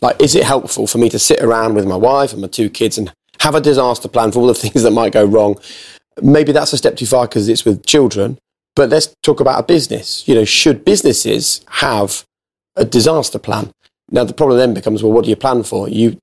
Like, 0.00 0.20
is 0.20 0.34
it 0.34 0.44
helpful 0.44 0.86
for 0.86 0.98
me 0.98 1.08
to 1.10 1.18
sit 1.18 1.40
around 1.40 1.74
with 1.74 1.86
my 1.86 1.96
wife 1.96 2.32
and 2.32 2.40
my 2.40 2.48
two 2.48 2.70
kids 2.70 2.96
and 2.98 3.12
have 3.40 3.54
a 3.54 3.60
disaster 3.60 4.08
plan 4.08 4.32
for 4.32 4.40
all 4.40 4.46
the 4.46 4.54
things 4.64 4.82
that 4.82 4.92
might 4.92 5.12
go 5.12 5.24
wrong? 5.24 5.58
Maybe 6.22 6.52
that's 6.52 6.72
a 6.72 6.78
step 6.78 6.96
too 6.96 7.06
far 7.06 7.26
because 7.26 7.48
it's 7.48 7.64
with 7.64 7.86
children, 7.86 8.38
but 8.76 8.90
let's 8.90 9.14
talk 9.22 9.40
about 9.40 9.60
a 9.60 9.62
business. 9.62 10.26
You 10.26 10.34
know, 10.34 10.44
should 10.44 10.84
businesses 10.84 11.64
have 11.68 12.24
a 12.76 12.84
disaster 12.84 13.38
plan? 13.38 13.70
Now, 14.10 14.24
the 14.24 14.34
problem 14.34 14.58
then 14.58 14.74
becomes, 14.74 15.02
well, 15.02 15.12
what 15.12 15.24
do 15.24 15.30
you 15.30 15.36
plan 15.36 15.62
for? 15.62 15.88
You 15.88 16.18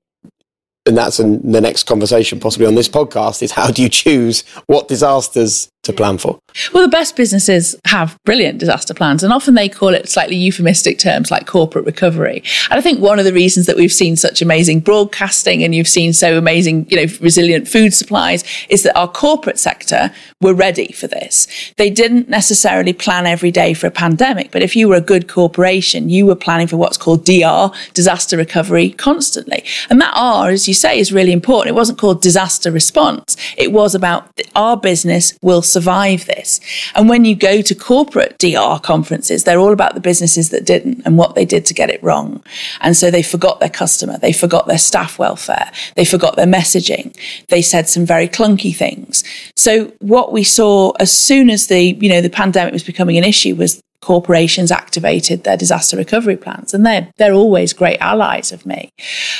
and 0.86 0.96
that's 0.96 1.20
in 1.20 1.52
the 1.52 1.60
next 1.60 1.84
conversation 1.84 2.40
possibly 2.40 2.66
on 2.66 2.74
this 2.74 2.88
podcast 2.88 3.42
is 3.42 3.52
how 3.52 3.70
do 3.70 3.82
you 3.82 3.90
choose 3.90 4.42
what 4.66 4.88
disasters 4.88 5.68
to 5.82 5.92
plan 5.92 6.18
for 6.18 6.38
well 6.74 6.82
the 6.82 6.88
best 6.88 7.16
businesses 7.16 7.76
have 7.86 8.16
brilliant 8.24 8.58
disaster 8.58 8.94
plans 8.94 9.22
and 9.22 9.32
often 9.32 9.54
they 9.54 9.68
call 9.68 9.94
it 9.94 10.08
slightly 10.08 10.36
euphemistic 10.36 10.98
terms 10.98 11.30
like 11.30 11.46
corporate 11.46 11.86
recovery 11.86 12.42
and 12.70 12.78
i 12.78 12.80
think 12.80 13.00
one 13.00 13.18
of 13.18 13.24
the 13.24 13.32
reasons 13.32 13.66
that 13.66 13.76
we've 13.76 13.92
seen 13.92 14.16
such 14.16 14.42
amazing 14.42 14.80
broadcasting 14.80 15.62
and 15.62 15.74
you've 15.74 15.88
seen 15.88 16.12
so 16.12 16.36
amazing 16.36 16.86
you 16.90 16.96
know 16.96 17.12
resilient 17.20 17.66
food 17.66 17.94
supplies 17.94 18.44
is 18.68 18.82
that 18.82 18.96
our 18.96 19.08
corporate 19.08 19.58
sector 19.58 20.10
were 20.40 20.54
ready 20.54 20.92
for 20.92 21.06
this 21.06 21.46
they 21.76 21.90
didn't 21.90 22.28
necessarily 22.28 22.92
plan 22.92 23.26
every 23.26 23.50
day 23.50 23.72
for 23.72 23.86
a 23.86 23.90
pandemic 23.90 24.50
but 24.50 24.62
if 24.62 24.76
you 24.76 24.88
were 24.88 24.96
a 24.96 25.00
good 25.00 25.28
corporation 25.28 26.08
you 26.08 26.26
were 26.26 26.36
planning 26.36 26.66
for 26.66 26.76
what's 26.76 26.96
called 26.96 27.24
dr 27.24 27.76
disaster 27.94 28.36
recovery 28.36 28.90
constantly 28.90 29.64
and 29.88 30.00
that 30.00 30.12
r 30.14 30.50
as 30.50 30.68
you 30.68 30.74
say 30.74 30.98
is 30.98 31.12
really 31.12 31.32
important. 31.32 31.68
It 31.68 31.78
wasn't 31.78 31.98
called 31.98 32.22
disaster 32.22 32.70
response. 32.70 33.36
It 33.56 33.72
was 33.72 33.94
about 33.94 34.28
our 34.54 34.76
business 34.76 35.36
will 35.42 35.62
survive 35.68 36.26
this. 36.26 36.60
And 36.94 37.08
when 37.08 37.24
you 37.24 37.34
go 37.34 37.62
to 37.62 37.74
corporate 37.74 38.36
DR 38.38 38.80
conferences, 38.82 39.44
they're 39.44 39.58
all 39.58 39.72
about 39.72 39.94
the 39.94 40.00
businesses 40.00 40.50
that 40.50 40.64
didn't 40.64 41.02
and 41.04 41.16
what 41.18 41.34
they 41.34 41.44
did 41.44 41.66
to 41.66 41.74
get 41.74 41.90
it 41.90 42.02
wrong. 42.02 42.42
And 42.80 42.96
so 42.96 43.10
they 43.10 43.22
forgot 43.22 43.60
their 43.60 43.68
customer. 43.68 44.18
They 44.18 44.32
forgot 44.32 44.66
their 44.66 44.78
staff 44.78 45.18
welfare. 45.18 45.70
They 45.94 46.04
forgot 46.04 46.36
their 46.36 46.46
messaging. 46.46 47.16
They 47.48 47.62
said 47.62 47.88
some 47.88 48.06
very 48.06 48.28
clunky 48.28 48.74
things. 48.74 49.24
So 49.56 49.92
what 50.00 50.32
we 50.32 50.44
saw 50.44 50.92
as 51.00 51.12
soon 51.12 51.50
as 51.50 51.66
the, 51.66 51.80
you 51.80 52.08
know, 52.08 52.20
the 52.20 52.30
pandemic 52.30 52.72
was 52.72 52.84
becoming 52.84 53.18
an 53.18 53.24
issue 53.24 53.54
was 53.54 53.82
corporations 54.00 54.70
activated 54.70 55.42
their 55.42 55.56
disaster 55.56 55.96
recovery 55.96 56.36
plans 56.36 56.72
and 56.72 56.86
they're 56.86 57.10
they're 57.16 57.34
always 57.34 57.72
great 57.72 57.98
allies 57.98 58.52
of 58.52 58.64
me 58.64 58.88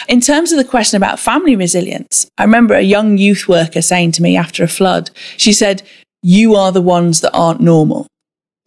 in 0.09 0.21
terms 0.21 0.51
of 0.51 0.59
the 0.59 0.65
question 0.65 0.97
about 0.97 1.19
family 1.19 1.55
resilience 1.55 2.29
i 2.39 2.43
remember 2.43 2.75
a 2.75 2.83
young 2.83 3.17
youth 3.17 3.47
worker 3.49 3.81
saying 3.81 4.11
to 4.11 4.21
me 4.21 4.37
after 4.37 4.65
a 4.65 4.69
flood 4.69 5.11
she 5.37 5.53
said 5.53 5.83
you 6.23 6.55
are 6.55 6.73
the 6.73 6.83
ones 6.83 7.21
that 7.21 7.33
aren't 7.33 7.61
normal 7.61 8.07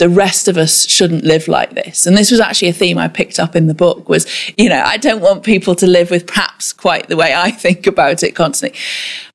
the 0.02 0.10
rest 0.10 0.48
of 0.48 0.58
us 0.58 0.90
shouldn't 0.90 1.24
live 1.24 1.48
like 1.48 1.76
this. 1.76 2.08
And 2.08 2.18
this 2.18 2.32
was 2.32 2.40
actually 2.40 2.70
a 2.70 2.74
theme 2.74 2.98
I 2.98 3.08
picked 3.08 3.38
up 3.38 3.56
in 3.56 3.68
the 3.68 3.76
book 3.76 4.10
was, 4.10 4.26
you 4.58 4.68
know, 4.68 4.82
I 4.84 4.98
don't 4.98 5.22
want 5.22 5.44
people 5.44 5.76
to 5.76 5.86
live 5.86 6.10
with 6.10 6.26
perhaps 6.26 6.74
quite 6.74 7.08
the 7.08 7.16
way 7.16 7.36
I 7.36 7.52
think 7.52 7.86
about 7.86 8.24
it 8.24 8.32
constantly. 8.32 8.80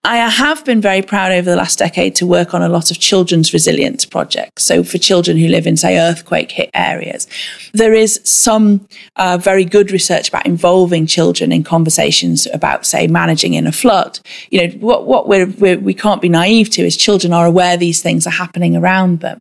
I 0.03 0.17
have 0.17 0.65
been 0.65 0.81
very 0.81 1.03
proud 1.03 1.31
over 1.31 1.49
the 1.49 1.55
last 1.55 1.79
decade 1.79 2.17
to 2.17 2.27
work 2.27 2.53
on 2.53 2.63
a 2.63 2.69
lot 2.69 2.91
of 2.91 2.99
children's 2.99 3.53
resilience 3.53 4.05
projects. 4.05 4.65
So 4.65 4.83
for 4.83 4.99
children 4.99 5.37
who 5.37 5.47
live 5.47 5.69
in, 5.69 5.77
say, 5.77 6.01
earthquake 6.01 6.51
hit 6.51 6.71
areas, 6.75 7.29
there 7.73 7.95
is 7.95 8.21
some 8.25 8.89
uh, 9.15 9.39
very 9.39 9.65
good 9.65 9.93
research 9.93 10.29
about 10.31 10.47
involving 10.47 11.07
children 11.07 11.53
in 11.53 11.63
conversations 11.63 12.49
about, 12.53 12.85
say, 12.85 13.07
managing 13.07 13.55
in 13.55 13.69
a 13.69 13.73
flood. 13.73 14.19
You 14.51 14.67
know, 14.67 14.75
what, 14.79 15.07
what 15.07 15.29
we're, 15.29 15.47
we're, 15.47 15.79
we 15.79 15.95
can't 15.95 16.21
be 16.21 16.29
naive 16.29 16.71
to 16.71 16.83
is 16.83 16.97
children 16.97 17.33
are 17.33 17.47
aware 17.47 17.77
these 17.77 18.03
things 18.03 18.27
are 18.27 18.31
happening 18.31 18.77
around 18.77 19.21
them 19.21 19.39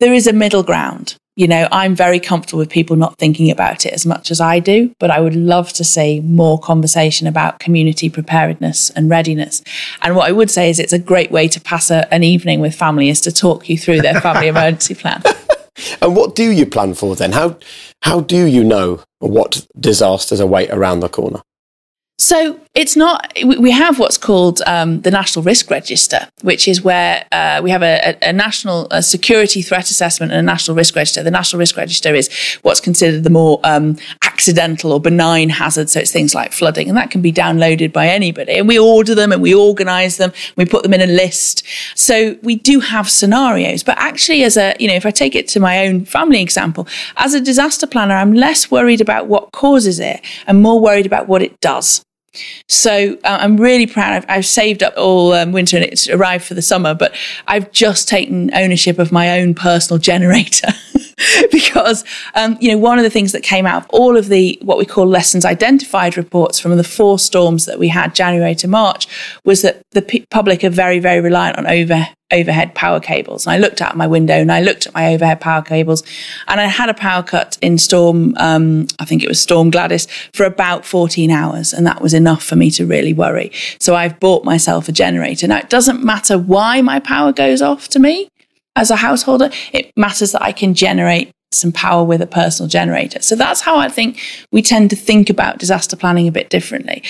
there 0.00 0.12
is 0.12 0.26
a 0.26 0.32
middle 0.32 0.62
ground. 0.62 1.16
You 1.36 1.46
know, 1.46 1.68
I'm 1.70 1.94
very 1.94 2.18
comfortable 2.18 2.60
with 2.60 2.70
people 2.70 2.96
not 2.96 3.18
thinking 3.18 3.50
about 3.50 3.84
it 3.84 3.92
as 3.92 4.06
much 4.06 4.30
as 4.30 4.40
I 4.40 4.58
do, 4.58 4.94
but 4.98 5.10
I 5.10 5.20
would 5.20 5.36
love 5.36 5.70
to 5.74 5.84
see 5.84 6.20
more 6.20 6.58
conversation 6.58 7.26
about 7.26 7.58
community 7.58 8.08
preparedness 8.08 8.88
and 8.90 9.10
readiness. 9.10 9.62
And 10.00 10.16
what 10.16 10.28
I 10.28 10.32
would 10.32 10.50
say 10.50 10.70
is 10.70 10.78
it's 10.78 10.94
a 10.94 10.98
great 10.98 11.30
way 11.30 11.46
to 11.48 11.60
pass 11.60 11.90
a, 11.90 12.12
an 12.12 12.22
evening 12.22 12.60
with 12.60 12.74
family 12.74 13.10
is 13.10 13.20
to 13.22 13.32
talk 13.32 13.68
you 13.68 13.76
through 13.76 14.00
their 14.00 14.18
family 14.18 14.48
emergency 14.54 14.94
plan. 14.94 15.22
and 16.00 16.16
what 16.16 16.34
do 16.34 16.50
you 16.50 16.64
plan 16.64 16.94
for 16.94 17.14
then? 17.14 17.32
How 17.32 17.58
how 18.00 18.20
do 18.20 18.46
you 18.46 18.64
know 18.64 19.02
what 19.18 19.66
disasters 19.78 20.40
await 20.40 20.70
around 20.70 21.00
the 21.00 21.10
corner? 21.10 21.42
So 22.18 22.58
it's 22.76 22.94
not, 22.94 23.32
we 23.42 23.70
have 23.70 23.98
what's 23.98 24.18
called 24.18 24.60
um, 24.66 25.00
the 25.00 25.10
National 25.10 25.42
Risk 25.42 25.70
Register, 25.70 26.28
which 26.42 26.68
is 26.68 26.82
where 26.82 27.26
uh, 27.32 27.58
we 27.64 27.70
have 27.70 27.82
a, 27.82 28.18
a, 28.20 28.34
national 28.34 28.86
a 28.90 29.02
security 29.02 29.62
threat 29.62 29.90
assessment 29.90 30.30
and 30.30 30.38
a 30.38 30.42
national 30.42 30.76
risk 30.76 30.94
register. 30.94 31.22
The 31.22 31.30
National 31.30 31.58
Risk 31.58 31.78
Register 31.78 32.14
is 32.14 32.28
what's 32.60 32.80
considered 32.80 33.24
the 33.24 33.30
more 33.30 33.60
um, 33.64 33.96
accidental 34.22 34.92
or 34.92 35.00
benign 35.00 35.48
hazards. 35.48 35.92
So 35.92 36.00
it's 36.00 36.12
things 36.12 36.34
like 36.34 36.52
flooding, 36.52 36.88
and 36.90 36.98
that 36.98 37.10
can 37.10 37.22
be 37.22 37.32
downloaded 37.32 37.94
by 37.94 38.08
anybody. 38.08 38.52
And 38.58 38.68
we 38.68 38.78
order 38.78 39.14
them 39.14 39.32
and 39.32 39.40
we 39.40 39.54
organize 39.54 40.18
them, 40.18 40.34
we 40.56 40.66
put 40.66 40.82
them 40.82 40.92
in 40.92 41.00
a 41.00 41.06
list. 41.06 41.66
So 41.94 42.36
we 42.42 42.56
do 42.56 42.80
have 42.80 43.08
scenarios. 43.08 43.82
But 43.84 43.96
actually, 43.96 44.42
as 44.44 44.58
a, 44.58 44.76
you 44.78 44.86
know, 44.86 44.94
if 44.94 45.06
I 45.06 45.10
take 45.10 45.34
it 45.34 45.48
to 45.48 45.60
my 45.60 45.86
own 45.86 46.04
family 46.04 46.42
example, 46.42 46.86
as 47.16 47.32
a 47.32 47.40
disaster 47.40 47.86
planner, 47.86 48.14
I'm 48.14 48.34
less 48.34 48.70
worried 48.70 49.00
about 49.00 49.28
what 49.28 49.52
causes 49.52 49.98
it 49.98 50.20
and 50.46 50.60
more 50.60 50.78
worried 50.78 51.06
about 51.06 51.26
what 51.26 51.40
it 51.40 51.58
does. 51.60 52.05
So 52.68 53.16
uh, 53.24 53.38
I'm 53.40 53.56
really 53.56 53.86
proud. 53.86 54.12
I've, 54.12 54.26
I've 54.28 54.46
saved 54.46 54.82
up 54.82 54.94
all 54.96 55.32
um, 55.32 55.52
winter 55.52 55.76
and 55.76 55.84
it's 55.84 56.08
arrived 56.08 56.44
for 56.44 56.54
the 56.54 56.62
summer, 56.62 56.94
but 56.94 57.14
I've 57.46 57.70
just 57.72 58.08
taken 58.08 58.52
ownership 58.54 58.98
of 58.98 59.12
my 59.12 59.40
own 59.40 59.54
personal 59.54 59.98
generator 60.06 60.68
because, 61.50 62.04
um, 62.34 62.56
you 62.60 62.70
know, 62.70 62.78
one 62.78 62.98
of 62.98 63.04
the 63.04 63.10
things 63.10 63.32
that 63.32 63.42
came 63.42 63.66
out 63.66 63.84
of 63.84 63.90
all 63.90 64.16
of 64.16 64.28
the 64.28 64.58
what 64.62 64.78
we 64.78 64.84
call 64.84 65.06
lessons 65.06 65.44
identified 65.44 66.16
reports 66.16 66.60
from 66.60 66.76
the 66.76 66.84
four 66.84 67.18
storms 67.18 67.64
that 67.64 67.78
we 67.78 67.88
had 67.88 68.14
January 68.14 68.54
to 68.54 68.68
March 68.68 69.06
was 69.44 69.62
that 69.62 69.82
the 69.92 70.02
p- 70.02 70.26
public 70.30 70.62
are 70.62 70.70
very, 70.70 70.98
very 70.98 71.20
reliant 71.20 71.58
on 71.58 71.66
over 71.66 72.06
overhead 72.32 72.74
power 72.74 72.98
cables. 72.98 73.46
And 73.46 73.52
I 73.52 73.58
looked 73.58 73.80
out 73.80 73.96
my 73.96 74.06
window 74.06 74.34
and 74.34 74.50
I 74.50 74.60
looked 74.60 74.86
at 74.86 74.94
my 74.94 75.14
overhead 75.14 75.40
power 75.40 75.62
cables 75.62 76.02
and 76.48 76.60
I 76.60 76.66
had 76.66 76.88
a 76.88 76.94
power 76.94 77.22
cut 77.22 77.56
in 77.62 77.78
Storm, 77.78 78.34
um, 78.38 78.88
I 78.98 79.04
think 79.04 79.22
it 79.22 79.28
was 79.28 79.40
Storm 79.40 79.70
Gladys, 79.70 80.08
for 80.34 80.44
about 80.44 80.84
14 80.84 81.30
hours. 81.30 81.72
And 81.72 81.86
that 81.86 82.02
was 82.02 82.14
enough 82.14 82.42
for 82.42 82.56
me 82.56 82.70
to 82.72 82.84
really 82.84 83.12
worry. 83.12 83.52
So 83.78 83.94
I've 83.94 84.18
bought 84.18 84.44
myself 84.44 84.88
a 84.88 84.92
generator. 84.92 85.46
Now, 85.46 85.58
it 85.58 85.70
doesn't 85.70 86.02
matter 86.02 86.36
why 86.36 86.82
my 86.82 86.98
power 86.98 87.32
goes 87.32 87.62
off 87.62 87.88
to 87.90 88.00
me 88.00 88.28
as 88.76 88.90
a 88.90 88.96
householder, 88.96 89.50
it 89.72 89.90
matters 89.96 90.32
that 90.32 90.42
I 90.42 90.52
can 90.52 90.74
generate 90.74 91.32
some 91.52 91.72
power 91.72 92.04
with 92.04 92.20
a 92.20 92.26
personal 92.26 92.68
generator. 92.68 93.20
So 93.22 93.34
that's 93.34 93.62
how 93.62 93.78
I 93.78 93.88
think 93.88 94.20
we 94.52 94.62
tend 94.62 94.90
to 94.90 94.96
think 94.96 95.30
about 95.30 95.58
disaster 95.58 95.96
planning 95.96 96.28
a 96.28 96.32
bit 96.32 96.50
differently. 96.50 97.02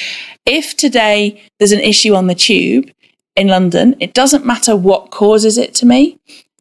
If 0.47 0.77
today 0.77 1.43
there's 1.59 1.73
an 1.73 1.81
issue 1.81 2.15
on 2.15 2.29
the 2.29 2.35
tube 2.35 2.91
in 3.35 3.49
London, 3.49 3.97
it 4.01 4.15
doesn't 4.15 4.47
matter 4.47 4.77
what 4.77 5.11
causes 5.11 5.59
it 5.59 5.75
to 5.77 5.87
me. 5.87 6.19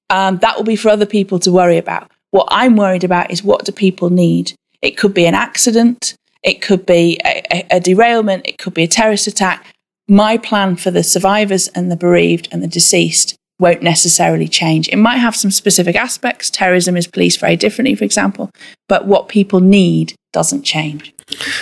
Um, 0.09 0.37
that 0.39 0.57
will 0.57 0.63
be 0.63 0.75
for 0.75 0.89
other 0.89 1.05
people 1.05 1.39
to 1.39 1.51
worry 1.51 1.77
about. 1.77 2.11
What 2.31 2.47
I'm 2.49 2.75
worried 2.75 3.03
about 3.03 3.31
is 3.31 3.43
what 3.43 3.65
do 3.65 3.71
people 3.71 4.09
need? 4.09 4.53
It 4.81 4.97
could 4.97 5.13
be 5.13 5.25
an 5.25 5.35
accident, 5.35 6.15
it 6.43 6.61
could 6.61 6.85
be 6.85 7.19
a, 7.25 7.41
a, 7.51 7.77
a 7.77 7.79
derailment, 7.79 8.45
it 8.45 8.57
could 8.57 8.73
be 8.73 8.83
a 8.83 8.87
terrorist 8.87 9.27
attack. 9.27 9.65
My 10.07 10.37
plan 10.37 10.75
for 10.75 10.91
the 10.91 11.03
survivors 11.03 11.67
and 11.69 11.91
the 11.91 11.95
bereaved 11.95 12.47
and 12.51 12.61
the 12.61 12.67
deceased 12.67 13.35
won't 13.59 13.81
necessarily 13.81 14.47
change. 14.47 14.87
It 14.89 14.97
might 14.97 15.17
have 15.17 15.35
some 15.35 15.51
specific 15.51 15.95
aspects. 15.95 16.49
Terrorism 16.49 16.97
is 16.97 17.07
policed 17.07 17.39
very 17.39 17.55
differently, 17.55 17.95
for 17.95 18.03
example, 18.03 18.49
but 18.89 19.07
what 19.07 19.29
people 19.29 19.59
need 19.59 20.13
doesn't 20.33 20.63
change. 20.63 21.13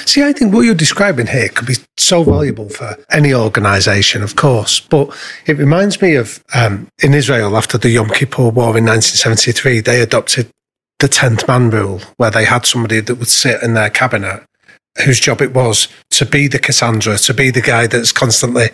See, 0.06 0.24
I 0.24 0.34
think 0.34 0.54
what 0.54 0.62
you're 0.62 0.76
describing 0.76 1.28
here 1.28 1.48
could 1.50 1.68
be 1.68 1.76
so 1.98 2.24
valuable 2.24 2.70
for 2.70 2.98
any 3.12 3.34
organisation, 3.34 4.24
of 4.24 4.36
course. 4.36 4.80
But 4.80 5.16
it 5.46 5.58
reminds 5.58 6.02
me 6.02 6.16
of 6.16 6.44
um, 6.54 6.88
in 7.02 7.14
Israel 7.14 7.56
after 7.56 7.78
the 7.78 7.90
Yom 7.90 8.10
Kippur 8.10 8.50
War 8.50 8.78
in 8.78 8.86
1973, 8.86 9.80
they 9.82 10.02
adopted 10.02 10.50
the 11.00 11.08
10th 11.08 11.48
man 11.48 11.70
rule, 11.70 12.02
where 12.18 12.32
they 12.32 12.46
had 12.46 12.66
somebody 12.66 13.00
that 13.00 13.16
would 13.16 13.28
sit 13.28 13.62
in 13.62 13.74
their 13.74 13.90
cabinet 13.90 14.44
whose 15.06 15.20
job 15.20 15.42
it 15.42 15.54
was 15.54 15.88
to 16.12 16.26
be 16.26 16.48
the 16.48 16.60
Cassandra, 16.60 17.18
to 17.18 17.34
be 17.34 17.50
the 17.50 17.62
guy 17.62 17.88
that's 17.88 18.12
constantly 18.12 18.70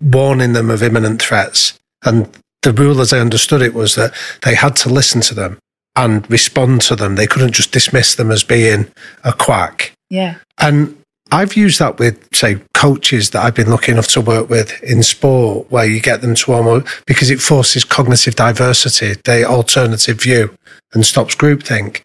warning 0.00 0.52
them 0.52 0.70
of 0.70 0.82
imminent 0.82 1.20
threats. 1.20 1.78
And 2.04 2.30
the 2.66 2.82
rule, 2.82 3.00
as 3.00 3.12
I 3.12 3.20
understood 3.20 3.62
it, 3.62 3.74
was 3.74 3.94
that 3.94 4.12
they 4.42 4.54
had 4.54 4.74
to 4.76 4.88
listen 4.88 5.20
to 5.22 5.34
them 5.34 5.58
and 5.94 6.28
respond 6.30 6.82
to 6.82 6.96
them. 6.96 7.14
They 7.14 7.26
couldn't 7.26 7.52
just 7.52 7.72
dismiss 7.72 8.16
them 8.16 8.30
as 8.30 8.42
being 8.42 8.90
a 9.24 9.32
quack. 9.32 9.92
Yeah. 10.10 10.36
And 10.58 11.00
I've 11.30 11.56
used 11.56 11.78
that 11.78 11.98
with, 11.98 12.28
say, 12.34 12.60
coaches 12.74 13.30
that 13.30 13.44
I've 13.44 13.54
been 13.54 13.70
lucky 13.70 13.92
enough 13.92 14.08
to 14.08 14.20
work 14.20 14.50
with 14.50 14.82
in 14.82 15.02
sport, 15.02 15.70
where 15.70 15.86
you 15.86 16.00
get 16.00 16.20
them 16.20 16.34
to 16.34 16.52
almost, 16.52 16.86
because 17.06 17.30
it 17.30 17.40
forces 17.40 17.84
cognitive 17.84 18.34
diversity, 18.34 19.14
the 19.24 19.44
alternative 19.44 20.20
view, 20.20 20.56
and 20.92 21.06
stops 21.06 21.34
groupthink. 21.34 22.02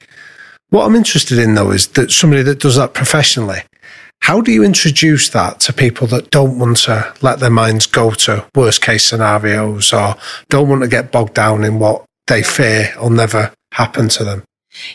What 0.69 0.85
I'm 0.85 0.95
interested 0.95 1.37
in, 1.37 1.55
though, 1.55 1.71
is 1.71 1.87
that 1.89 2.11
somebody 2.11 2.43
that 2.43 2.59
does 2.59 2.77
that 2.77 2.93
professionally, 2.93 3.61
how 4.21 4.39
do 4.39 4.51
you 4.51 4.63
introduce 4.63 5.29
that 5.29 5.59
to 5.61 5.73
people 5.73 6.07
that 6.07 6.29
don't 6.29 6.59
want 6.59 6.77
to 6.77 7.13
let 7.21 7.39
their 7.39 7.49
minds 7.49 7.85
go 7.85 8.11
to 8.11 8.47
worst 8.55 8.81
case 8.81 9.05
scenarios 9.05 9.91
or 9.91 10.15
don't 10.49 10.69
want 10.69 10.83
to 10.83 10.87
get 10.87 11.11
bogged 11.11 11.33
down 11.33 11.63
in 11.63 11.79
what 11.79 12.05
they 12.27 12.43
fear 12.43 12.93
will 12.99 13.09
never 13.09 13.51
happen 13.73 14.09
to 14.09 14.23
them? 14.23 14.43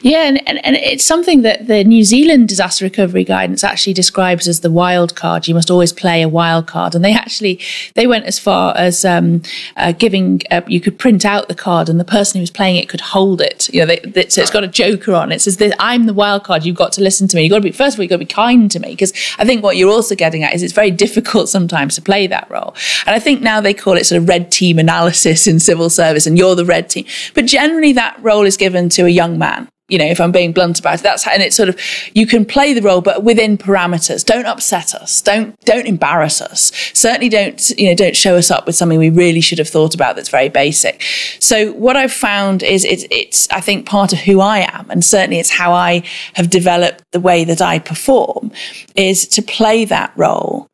Yeah, 0.00 0.22
and, 0.22 0.48
and, 0.48 0.64
and 0.64 0.76
it's 0.76 1.04
something 1.04 1.42
that 1.42 1.66
the 1.66 1.84
New 1.84 2.02
Zealand 2.02 2.48
disaster 2.48 2.84
recovery 2.84 3.24
guidance 3.24 3.62
actually 3.62 3.92
describes 3.92 4.48
as 4.48 4.60
the 4.60 4.70
wild 4.70 5.14
card. 5.14 5.46
You 5.46 5.54
must 5.54 5.70
always 5.70 5.92
play 5.92 6.22
a 6.22 6.28
wild 6.28 6.66
card, 6.66 6.94
and 6.94 7.04
they 7.04 7.12
actually 7.12 7.60
they 7.94 8.06
went 8.06 8.24
as 8.24 8.38
far 8.38 8.76
as 8.76 9.04
um, 9.04 9.42
uh, 9.76 9.92
giving 9.92 10.42
uh, 10.50 10.62
you 10.66 10.80
could 10.80 10.98
print 10.98 11.24
out 11.24 11.48
the 11.48 11.54
card, 11.54 11.88
and 11.88 12.00
the 12.00 12.04
person 12.04 12.38
who 12.38 12.42
was 12.42 12.50
playing 12.50 12.76
it 12.76 12.88
could 12.88 13.00
hold 13.00 13.40
it. 13.40 13.72
You 13.72 13.80
know, 13.80 13.86
they, 13.86 13.98
they, 14.00 14.28
so 14.28 14.42
it's 14.42 14.50
got 14.50 14.64
a 14.64 14.68
joker 14.68 15.14
on 15.14 15.30
it. 15.30 15.36
it 15.36 15.40
says 15.40 15.72
I'm 15.78 16.06
the 16.06 16.14
wild 16.14 16.44
card. 16.44 16.64
You've 16.64 16.76
got 16.76 16.92
to 16.92 17.02
listen 17.02 17.28
to 17.28 17.36
me. 17.36 17.44
You've 17.44 17.50
got 17.50 17.58
to 17.58 17.62
be 17.62 17.72
first 17.72 17.96
of 17.96 18.00
all, 18.00 18.04
you've 18.04 18.10
got 18.10 18.16
to 18.16 18.20
be 18.20 18.26
kind 18.26 18.70
to 18.70 18.80
me 18.80 18.90
because 18.90 19.12
I 19.38 19.44
think 19.44 19.62
what 19.62 19.76
you're 19.76 19.90
also 19.90 20.14
getting 20.14 20.42
at 20.42 20.54
is 20.54 20.62
it's 20.62 20.72
very 20.72 20.90
difficult 20.90 21.48
sometimes 21.48 21.94
to 21.96 22.02
play 22.02 22.26
that 22.26 22.50
role. 22.50 22.74
And 23.06 23.14
I 23.14 23.18
think 23.18 23.42
now 23.42 23.60
they 23.60 23.74
call 23.74 23.94
it 23.94 24.06
sort 24.06 24.22
of 24.22 24.28
red 24.28 24.50
team 24.50 24.78
analysis 24.78 25.46
in 25.46 25.60
civil 25.60 25.90
service, 25.90 26.26
and 26.26 26.38
you're 26.38 26.54
the 26.54 26.64
red 26.64 26.88
team. 26.88 27.06
But 27.34 27.46
generally, 27.46 27.92
that 27.92 28.16
role 28.22 28.46
is 28.46 28.56
given 28.56 28.88
to 28.90 29.06
a 29.06 29.10
young 29.10 29.38
man 29.38 29.68
you 29.88 29.98
know, 29.98 30.04
if 30.04 30.20
I'm 30.20 30.32
being 30.32 30.52
blunt 30.52 30.80
about 30.80 30.98
it, 30.98 31.02
that's 31.02 31.22
how, 31.22 31.30
and 31.30 31.42
it's 31.42 31.54
sort 31.54 31.68
of, 31.68 31.80
you 32.12 32.26
can 32.26 32.44
play 32.44 32.72
the 32.72 32.82
role, 32.82 33.00
but 33.00 33.22
within 33.22 33.56
parameters. 33.56 34.24
Don't 34.24 34.46
upset 34.46 34.94
us. 34.94 35.20
Don't, 35.20 35.58
don't 35.60 35.86
embarrass 35.86 36.40
us. 36.40 36.72
Certainly 36.92 37.28
don't, 37.28 37.70
you 37.78 37.88
know, 37.88 37.94
don't 37.94 38.16
show 38.16 38.36
us 38.36 38.50
up 38.50 38.66
with 38.66 38.74
something 38.74 38.98
we 38.98 39.10
really 39.10 39.40
should 39.40 39.58
have 39.58 39.68
thought 39.68 39.94
about 39.94 40.16
that's 40.16 40.28
very 40.28 40.48
basic. 40.48 41.02
So 41.38 41.72
what 41.72 41.96
I've 41.96 42.12
found 42.12 42.64
is 42.64 42.84
it's, 42.84 43.04
it's, 43.10 43.48
I 43.50 43.60
think 43.60 43.86
part 43.86 44.12
of 44.12 44.18
who 44.18 44.40
I 44.40 44.68
am, 44.72 44.90
and 44.90 45.04
certainly 45.04 45.38
it's 45.38 45.50
how 45.50 45.72
I 45.72 46.02
have 46.34 46.50
developed 46.50 47.04
the 47.12 47.20
way 47.20 47.44
that 47.44 47.62
I 47.62 47.78
perform 47.78 48.50
is 48.96 49.26
to 49.28 49.42
play 49.42 49.84
that 49.84 50.12
role 50.16 50.66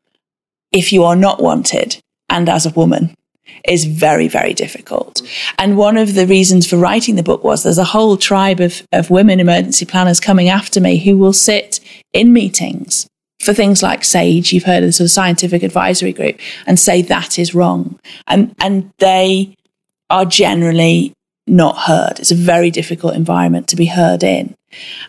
if 0.72 0.90
you 0.90 1.04
are 1.04 1.16
not 1.16 1.42
wanted 1.42 2.00
and 2.30 2.48
as 2.48 2.64
a 2.64 2.70
woman 2.70 3.14
is 3.66 3.84
very, 3.84 4.28
very 4.28 4.54
difficult. 4.54 5.22
And 5.58 5.76
one 5.76 5.96
of 5.96 6.14
the 6.14 6.26
reasons 6.26 6.68
for 6.68 6.76
writing 6.76 7.16
the 7.16 7.22
book 7.22 7.44
was 7.44 7.62
there's 7.62 7.78
a 7.78 7.84
whole 7.84 8.16
tribe 8.16 8.60
of, 8.60 8.82
of 8.92 9.10
women 9.10 9.40
emergency 9.40 9.84
planners 9.84 10.20
coming 10.20 10.48
after 10.48 10.80
me 10.80 10.98
who 10.98 11.16
will 11.16 11.32
sit 11.32 11.80
in 12.12 12.32
meetings 12.32 13.06
for 13.42 13.52
things 13.52 13.82
like 13.82 14.04
SAGE, 14.04 14.52
you've 14.52 14.62
heard 14.64 14.84
of 14.84 14.88
the 14.88 14.92
sort 14.92 15.06
of 15.06 15.10
scientific 15.10 15.62
advisory 15.62 16.12
group, 16.12 16.38
and 16.64 16.78
say 16.78 17.02
that 17.02 17.38
is 17.38 17.54
wrong. 17.54 17.98
And, 18.28 18.54
and 18.60 18.92
they 18.98 19.56
are 20.10 20.24
generally 20.24 21.12
not 21.46 21.76
heard. 21.76 22.20
It's 22.20 22.30
a 22.30 22.36
very 22.36 22.70
difficult 22.70 23.14
environment 23.14 23.68
to 23.68 23.76
be 23.76 23.86
heard 23.86 24.22
in. 24.22 24.54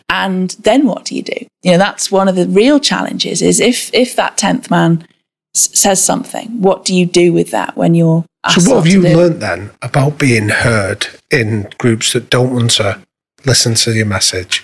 And 0.08 0.50
then 0.60 0.86
what 0.86 1.04
do 1.04 1.14
you 1.14 1.22
do? 1.22 1.46
You 1.62 1.72
know, 1.72 1.78
that's 1.78 2.10
one 2.10 2.28
of 2.28 2.34
the 2.34 2.46
real 2.46 2.80
challenges 2.80 3.40
is 3.40 3.60
if, 3.60 3.94
if 3.94 4.16
that 4.16 4.36
10th 4.36 4.68
man 4.68 5.06
s- 5.54 5.78
says 5.78 6.04
something, 6.04 6.60
what 6.60 6.84
do 6.84 6.94
you 6.94 7.06
do 7.06 7.32
with 7.32 7.52
that 7.52 7.76
when 7.76 7.94
you're 7.94 8.24
so, 8.50 8.74
what 8.74 8.84
have 8.84 8.92
you 8.92 9.00
learned 9.02 9.40
then 9.40 9.70
about 9.82 10.18
being 10.18 10.48
heard 10.48 11.06
in 11.30 11.68
groups 11.78 12.12
that 12.12 12.30
don't 12.30 12.52
want 12.52 12.72
to 12.72 13.00
listen 13.44 13.74
to 13.74 13.92
your 13.92 14.06
message? 14.06 14.62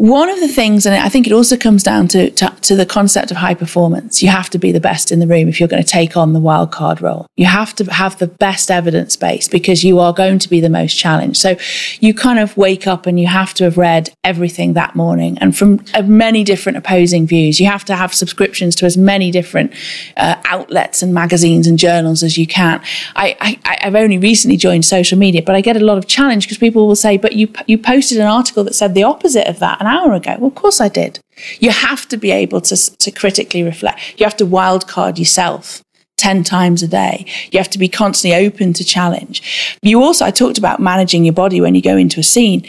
One 0.00 0.30
of 0.30 0.40
the 0.40 0.48
things, 0.48 0.86
and 0.86 0.94
I 0.94 1.10
think 1.10 1.26
it 1.26 1.32
also 1.34 1.58
comes 1.58 1.82
down 1.82 2.08
to, 2.08 2.30
to, 2.30 2.48
to, 2.62 2.74
the 2.74 2.86
concept 2.86 3.30
of 3.30 3.36
high 3.36 3.52
performance. 3.52 4.22
You 4.22 4.30
have 4.30 4.48
to 4.48 4.58
be 4.58 4.72
the 4.72 4.80
best 4.80 5.12
in 5.12 5.18
the 5.18 5.26
room 5.26 5.46
if 5.46 5.60
you're 5.60 5.68
going 5.68 5.82
to 5.82 5.86
take 5.86 6.16
on 6.16 6.32
the 6.32 6.40
wild 6.40 6.72
card 6.72 7.02
role. 7.02 7.26
You 7.36 7.44
have 7.44 7.74
to 7.74 7.84
have 7.92 8.18
the 8.18 8.26
best 8.26 8.70
evidence 8.70 9.14
base 9.14 9.46
because 9.46 9.84
you 9.84 9.98
are 9.98 10.14
going 10.14 10.38
to 10.38 10.48
be 10.48 10.58
the 10.58 10.70
most 10.70 10.94
challenged. 10.94 11.36
So 11.36 11.56
you 12.00 12.14
kind 12.14 12.38
of 12.38 12.56
wake 12.56 12.86
up 12.86 13.04
and 13.04 13.20
you 13.20 13.26
have 13.26 13.52
to 13.54 13.64
have 13.64 13.76
read 13.76 14.08
everything 14.24 14.72
that 14.72 14.96
morning 14.96 15.36
and 15.36 15.54
from 15.54 15.84
uh, 15.92 16.00
many 16.00 16.44
different 16.44 16.78
opposing 16.78 17.26
views. 17.26 17.60
You 17.60 17.66
have 17.66 17.84
to 17.84 17.94
have 17.94 18.14
subscriptions 18.14 18.74
to 18.76 18.86
as 18.86 18.96
many 18.96 19.30
different 19.30 19.70
uh, 20.16 20.36
outlets 20.46 21.02
and 21.02 21.12
magazines 21.12 21.66
and 21.66 21.78
journals 21.78 22.22
as 22.22 22.38
you 22.38 22.46
can. 22.46 22.80
I, 23.16 23.36
I, 23.66 23.78
I've 23.82 23.94
only 23.94 24.16
recently 24.16 24.56
joined 24.56 24.86
social 24.86 25.18
media, 25.18 25.42
but 25.42 25.56
I 25.56 25.60
get 25.60 25.76
a 25.76 25.84
lot 25.84 25.98
of 25.98 26.06
challenge 26.06 26.46
because 26.46 26.56
people 26.56 26.86
will 26.86 26.96
say, 26.96 27.18
but 27.18 27.34
you, 27.34 27.52
you 27.66 27.76
posted 27.76 28.16
an 28.16 28.26
article 28.26 28.64
that 28.64 28.74
said 28.74 28.94
the 28.94 29.02
opposite 29.02 29.46
of 29.46 29.58
that. 29.58 29.78
And 29.78 29.89
hour 29.90 30.12
ago? 30.14 30.36
Well, 30.38 30.48
of 30.48 30.54
course 30.54 30.80
I 30.80 30.88
did. 30.88 31.20
You 31.58 31.70
have 31.70 32.06
to 32.08 32.16
be 32.16 32.30
able 32.30 32.60
to, 32.62 32.76
to 32.96 33.10
critically 33.10 33.62
reflect. 33.62 34.18
You 34.18 34.24
have 34.24 34.36
to 34.38 34.46
wildcard 34.46 35.18
yourself 35.18 35.82
10 36.18 36.44
times 36.44 36.82
a 36.82 36.88
day. 36.88 37.26
You 37.50 37.58
have 37.58 37.70
to 37.70 37.78
be 37.78 37.88
constantly 37.88 38.46
open 38.46 38.72
to 38.74 38.84
challenge. 38.84 39.78
You 39.82 40.02
also, 40.02 40.24
I 40.24 40.30
talked 40.30 40.58
about 40.58 40.80
managing 40.80 41.24
your 41.24 41.34
body 41.34 41.60
when 41.60 41.74
you 41.74 41.82
go 41.82 41.96
into 41.96 42.20
a 42.20 42.22
scene. 42.22 42.66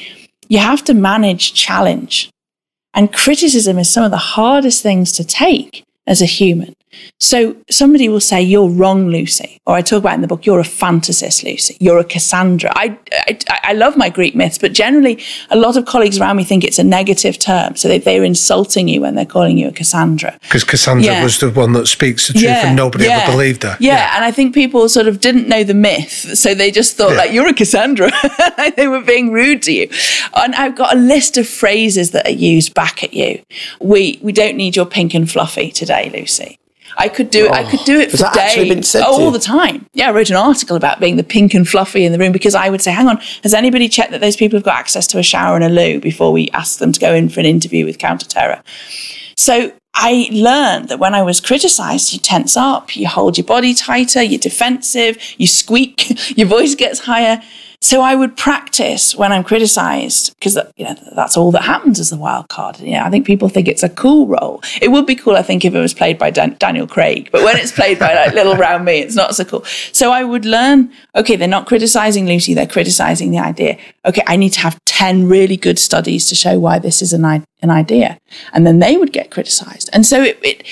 You 0.48 0.60
have 0.60 0.84
to 0.86 0.94
manage 0.94 1.54
challenge. 1.54 2.30
And 2.94 3.14
criticism 3.14 3.78
is 3.78 3.92
some 3.92 4.04
of 4.04 4.12
the 4.12 4.18
hardest 4.18 4.82
things 4.84 5.12
to 5.14 5.24
take 5.24 5.84
as 6.08 6.22
a 6.22 6.26
human. 6.26 6.74
So 7.20 7.56
somebody 7.70 8.10
will 8.10 8.20
say, 8.20 8.42
You're 8.42 8.70
wrong, 8.70 9.08
Lucy. 9.08 9.60
Or 9.66 9.76
I 9.76 9.82
talk 9.82 10.00
about 10.00 10.16
in 10.16 10.22
the 10.22 10.28
book, 10.28 10.46
You're 10.46 10.60
a 10.60 10.64
fantasist, 10.64 11.44
Lucy. 11.44 11.78
You're 11.80 12.00
a 12.00 12.04
Cassandra. 12.04 12.72
I, 12.76 12.98
I, 13.28 13.40
I 13.64 13.74
love 13.74 13.98
my 13.98 14.10
Greek 14.10 14.36
myths, 14.36 14.58
but 14.58 14.74
generally, 14.74 15.24
a 15.50 15.58
lot 15.58 15.78
of 15.78 15.86
colleagues 15.86 16.20
around 16.20 16.38
me 16.38 16.44
think 16.44 16.64
it's 16.64 16.80
a 16.80 16.84
negative 16.84 17.40
term. 17.40 17.76
So 17.76 17.88
they, 17.88 18.00
they're 18.00 18.24
insulting 18.24 18.88
you 18.88 19.02
when 19.02 19.16
they're 19.16 19.26
calling 19.26 19.58
you 19.58 19.70
a 19.70 19.72
Cassandra. 19.72 20.38
Because 20.42 20.64
Cassandra 20.64 21.06
yeah. 21.06 21.24
was 21.24 21.40
the 21.40 21.50
one 21.52 21.74
that 21.74 21.88
speaks 21.88 22.28
the 22.28 22.34
truth 22.34 22.46
yeah. 22.46 22.68
and 22.68 22.76
nobody 22.76 23.06
yeah. 23.06 23.20
ever 23.20 23.32
believed 23.32 23.64
her. 23.64 23.78
Yeah. 23.80 24.16
And 24.16 24.26
I 24.26 24.32
think 24.32 24.54
people 24.54 24.88
sort 24.90 25.08
of 25.08 25.20
didn't 25.20 25.48
know 25.48 25.64
the 25.64 25.74
myth. 25.74 26.38
So 26.38 26.54
they 26.54 26.72
just 26.72 26.98
thought, 26.98 27.16
like, 27.16 27.32
You're 27.32 27.48
a 27.48 27.54
Cassandra. 27.54 28.12
they 28.76 28.88
were 28.88 29.02
being 29.02 29.32
rude 29.32 29.62
to 29.64 29.74
you. 29.74 29.90
And 30.36 30.56
I've 30.56 30.76
got 30.76 30.96
a 30.96 31.00
list 31.00 31.38
of 31.38 31.48
phrases 31.48 32.12
that 32.12 32.28
are 32.28 32.32
used 32.32 32.74
back 32.74 33.04
at 33.04 33.14
you. 33.14 33.42
We, 33.80 34.20
we 34.22 34.32
don't 34.32 34.58
need 34.58 34.76
your 34.76 34.86
pink 34.86 35.14
and 35.14 35.30
fluffy 35.30 35.72
today, 35.72 36.12
Lucy. 36.14 36.58
I 36.98 37.10
could 37.10 37.30
do 37.30 37.46
it. 37.46 37.52
I 37.52 37.70
could 37.70 37.84
do 37.86 38.00
it 38.00 38.12
for 38.12 38.18
days, 38.34 38.96
all 38.96 39.32
the 39.32 39.40
time. 39.40 39.86
Yeah, 39.94 40.10
I 40.10 40.12
wrote 40.12 40.30
an 40.30 40.36
article 40.36 40.76
about 40.76 41.00
being 41.00 41.18
the 41.18 41.24
pink 41.24 41.54
and 41.54 41.68
fluffy 41.68 42.06
in 42.06 42.12
the 42.12 42.20
room 42.20 42.32
because 42.32 42.56
I 42.56 42.70
would 42.70 42.82
say, 42.82 42.92
"Hang 42.92 43.08
on, 43.08 43.18
has 43.44 43.54
anybody 43.54 43.90
checked 43.90 44.12
that 44.12 44.22
those 44.22 44.36
people 44.36 44.58
have 44.58 44.64
got 44.64 44.76
access 44.76 45.08
to 45.08 45.20
a 45.20 45.24
shower 45.24 45.56
and 45.56 45.64
a 45.64 45.70
loo 45.70 46.00
before 46.00 46.32
we 46.32 46.50
ask 46.50 46.80
them 46.80 46.92
to 46.92 47.00
go 47.00 47.14
in 47.14 47.30
for 47.30 47.40
an 47.40 47.46
interview 47.46 47.86
with 47.86 47.98
counter 47.98 48.28
terror?" 48.28 48.62
So 49.36 49.72
I 49.94 50.30
learned 50.32 50.90
that 50.90 51.00
when 51.00 51.14
I 51.14 51.22
was 51.22 51.40
criticized, 51.40 52.14
you 52.14 52.20
tense 52.20 52.56
up, 52.56 52.96
you 52.96 53.08
hold 53.08 53.38
your 53.38 53.46
body 53.46 53.74
tighter, 53.74 54.22
you're 54.22 54.40
defensive, 54.40 55.18
you 55.38 55.48
squeak, 55.48 56.38
your 56.38 56.48
voice 56.48 56.76
gets 56.76 57.00
higher. 57.00 57.42
So 57.84 58.02
I 58.02 58.14
would 58.14 58.38
practice 58.38 59.16
when 59.16 59.32
I'm 59.32 59.44
criticized 59.44 60.36
because 60.38 60.56
you 60.78 60.86
know 60.86 60.96
that's 61.16 61.36
all 61.36 61.52
that 61.52 61.64
happens 61.64 62.00
as 62.00 62.12
the 62.12 62.16
wild 62.16 62.48
card. 62.48 62.80
You 62.80 62.92
know, 62.92 63.04
I 63.04 63.10
think 63.10 63.26
people 63.26 63.50
think 63.50 63.68
it's 63.68 63.82
a 63.82 63.90
cool 63.90 64.28
role. 64.28 64.62
It 64.80 64.90
would 64.90 65.08
be 65.08 65.16
cool, 65.16 65.36
I 65.36 65.42
think, 65.42 65.66
if 65.66 65.74
it 65.74 65.80
was 65.80 65.94
played 65.94 66.20
by 66.20 66.30
Dan- 66.30 66.58
Daniel 66.60 66.86
Craig, 66.86 67.30
but 67.32 67.44
when 67.44 67.58
it's 67.58 67.72
played 67.72 67.98
by 67.98 68.14
like 68.14 68.36
little 68.36 68.56
round 68.56 68.86
me, 68.86 69.00
it's 69.00 69.16
not 69.16 69.36
so 69.36 69.44
cool. 69.44 69.64
So 69.92 70.12
I 70.12 70.24
would 70.24 70.46
learn. 70.46 70.92
Okay, 71.16 71.36
they're 71.36 71.48
not 71.48 71.66
criticizing 71.66 72.28
Lucy; 72.28 72.54
they're 72.54 72.68
criticizing 72.68 73.32
the 73.32 73.40
idea. 73.40 73.80
Okay, 74.06 74.24
I 74.28 74.36
need 74.36 74.54
to 74.54 74.60
have 74.60 74.78
ten 74.86 75.28
really 75.28 75.58
good 75.58 75.80
studies 75.80 76.30
to 76.30 76.36
show 76.36 76.60
why 76.60 76.78
this 76.78 77.02
is 77.02 77.14
an 77.14 77.26
an 77.26 77.72
idea, 77.72 78.20
and 78.54 78.66
then 78.68 78.78
they 78.78 78.96
would 78.96 79.12
get 79.12 79.32
criticized. 79.32 79.90
And 79.92 80.06
so 80.06 80.22
it 80.22 80.38
it, 80.44 80.64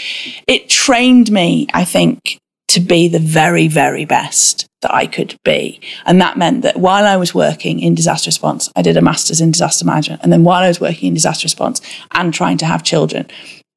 it 0.45 0.69
trained 0.69 1.31
me, 1.31 1.65
I 1.73 1.85
think, 1.85 2.37
to 2.67 2.79
be 2.79 3.07
the 3.07 3.19
very 3.19 3.67
very 3.67 4.05
best 4.05 4.68
that 4.81 4.93
I 4.93 5.07
could 5.07 5.35
be. 5.43 5.81
And 6.05 6.21
that 6.21 6.37
meant 6.37 6.61
that 6.61 6.77
while 6.77 7.05
I 7.05 7.17
was 7.17 7.35
working 7.35 7.79
in 7.79 7.95
disaster 7.95 8.29
response, 8.29 8.71
I 8.75 8.81
did 8.81 8.97
a 8.97 9.01
master's 9.01 9.41
in 9.41 9.51
disaster 9.51 9.85
management. 9.85 10.21
And 10.23 10.31
then 10.31 10.43
while 10.43 10.63
I 10.63 10.67
was 10.67 10.79
working 10.79 11.09
in 11.09 11.13
disaster 11.13 11.45
response 11.45 11.81
and 12.11 12.33
trying 12.33 12.57
to 12.59 12.65
have 12.65 12.83
children, 12.83 13.27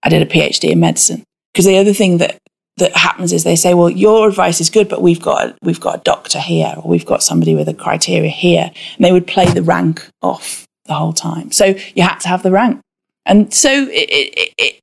I 0.02 0.08
did 0.08 0.22
a 0.22 0.26
PhD 0.26 0.70
in 0.70 0.80
medicine. 0.80 1.24
Because 1.52 1.66
the 1.66 1.78
other 1.78 1.92
thing 1.92 2.18
that 2.18 2.38
that 2.78 2.96
happens 2.96 3.32
is 3.32 3.44
they 3.44 3.56
say, 3.56 3.74
well, 3.74 3.90
your 3.90 4.28
advice 4.28 4.60
is 4.60 4.70
good, 4.70 4.88
but 4.88 5.02
we've 5.02 5.20
got 5.20 5.46
a, 5.46 5.54
we've 5.62 5.80
got 5.80 5.96
a 5.96 6.02
doctor 6.04 6.38
here, 6.38 6.74
or 6.76 6.88
we've 6.88 7.06
got 7.06 7.22
somebody 7.22 7.54
with 7.54 7.68
a 7.68 7.74
criteria 7.74 8.30
here, 8.30 8.70
and 8.96 9.04
they 9.04 9.12
would 9.12 9.26
play 9.26 9.46
the 9.46 9.62
rank 9.62 10.08
off 10.22 10.66
the 10.86 10.94
whole 10.94 11.12
time. 11.12 11.52
So 11.52 11.74
you 11.94 12.02
had 12.02 12.18
to 12.20 12.28
have 12.28 12.42
the 12.42 12.50
rank, 12.50 12.80
and 13.26 13.52
so 13.52 13.70
it, 13.70 14.08
it, 14.10 14.54
it, 14.56 14.80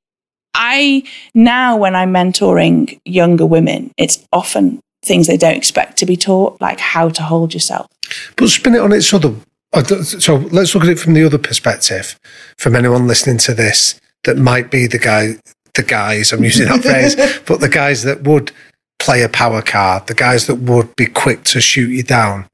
I 0.53 1.03
now 1.34 1.78
when 1.78 1.95
I'm 1.95 2.13
mentoring 2.13 2.99
younger 3.05 3.45
women, 3.45 3.91
it's 3.97 4.24
often 4.32 4.82
things 5.04 5.28
they 5.28 5.38
don't 5.38 5.56
expect 5.56 5.97
to 5.97 6.06
be 6.06 6.18
taught, 6.18 6.60
like 6.62 6.80
how 6.80 7.10
to 7.10 7.24
hold 7.24 7.54
yourself. 7.54 7.88
But 8.36 8.50
spin 8.50 8.76
it 8.76 8.82
on 8.82 8.91
its 8.91 9.14
other. 9.14 9.34
Uh, 9.72 9.84
so 9.84 10.36
let's 10.36 10.74
look 10.74 10.84
at 10.84 10.89
it 10.89 11.00
from 11.00 11.14
the 11.14 11.24
other 11.24 11.38
perspective. 11.38 12.20
From 12.58 12.76
anyone 12.76 13.08
listening 13.08 13.38
to 13.39 13.54
this, 13.54 14.00
that 14.24 14.38
might 14.38 14.72
be 14.72 14.88
the 14.88 14.97
guy, 14.97 15.36
the 15.76 15.84
guys. 15.84 16.34
I'm 16.34 16.43
using 16.43 16.68
that 16.68 16.82
phrase, 16.84 17.16
but 17.45 17.60
the 17.60 17.70
guys 17.70 18.04
that 18.04 18.24
would 18.24 18.52
play 18.97 19.22
a 19.22 19.30
power 19.30 19.62
card, 19.62 20.08
the 20.08 20.14
guys 20.14 20.47
that 20.47 20.56
would 20.56 20.95
be 20.95 21.06
quick 21.06 21.43
to 21.45 21.62
shoot 21.62 21.89
you 21.89 22.04
down. 22.04 22.47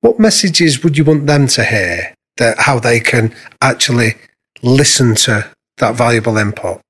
What 0.00 0.18
messages 0.18 0.82
would 0.82 0.96
you 0.98 1.04
want 1.04 1.26
them 1.26 1.46
to 1.48 1.64
hear? 1.64 2.14
That 2.38 2.58
how 2.60 2.78
they 2.78 3.00
can 3.00 3.34
actually 3.62 4.16
listen 4.62 5.14
to 5.14 5.50
that 5.78 5.94
valuable 5.94 6.36
input. 6.36 6.80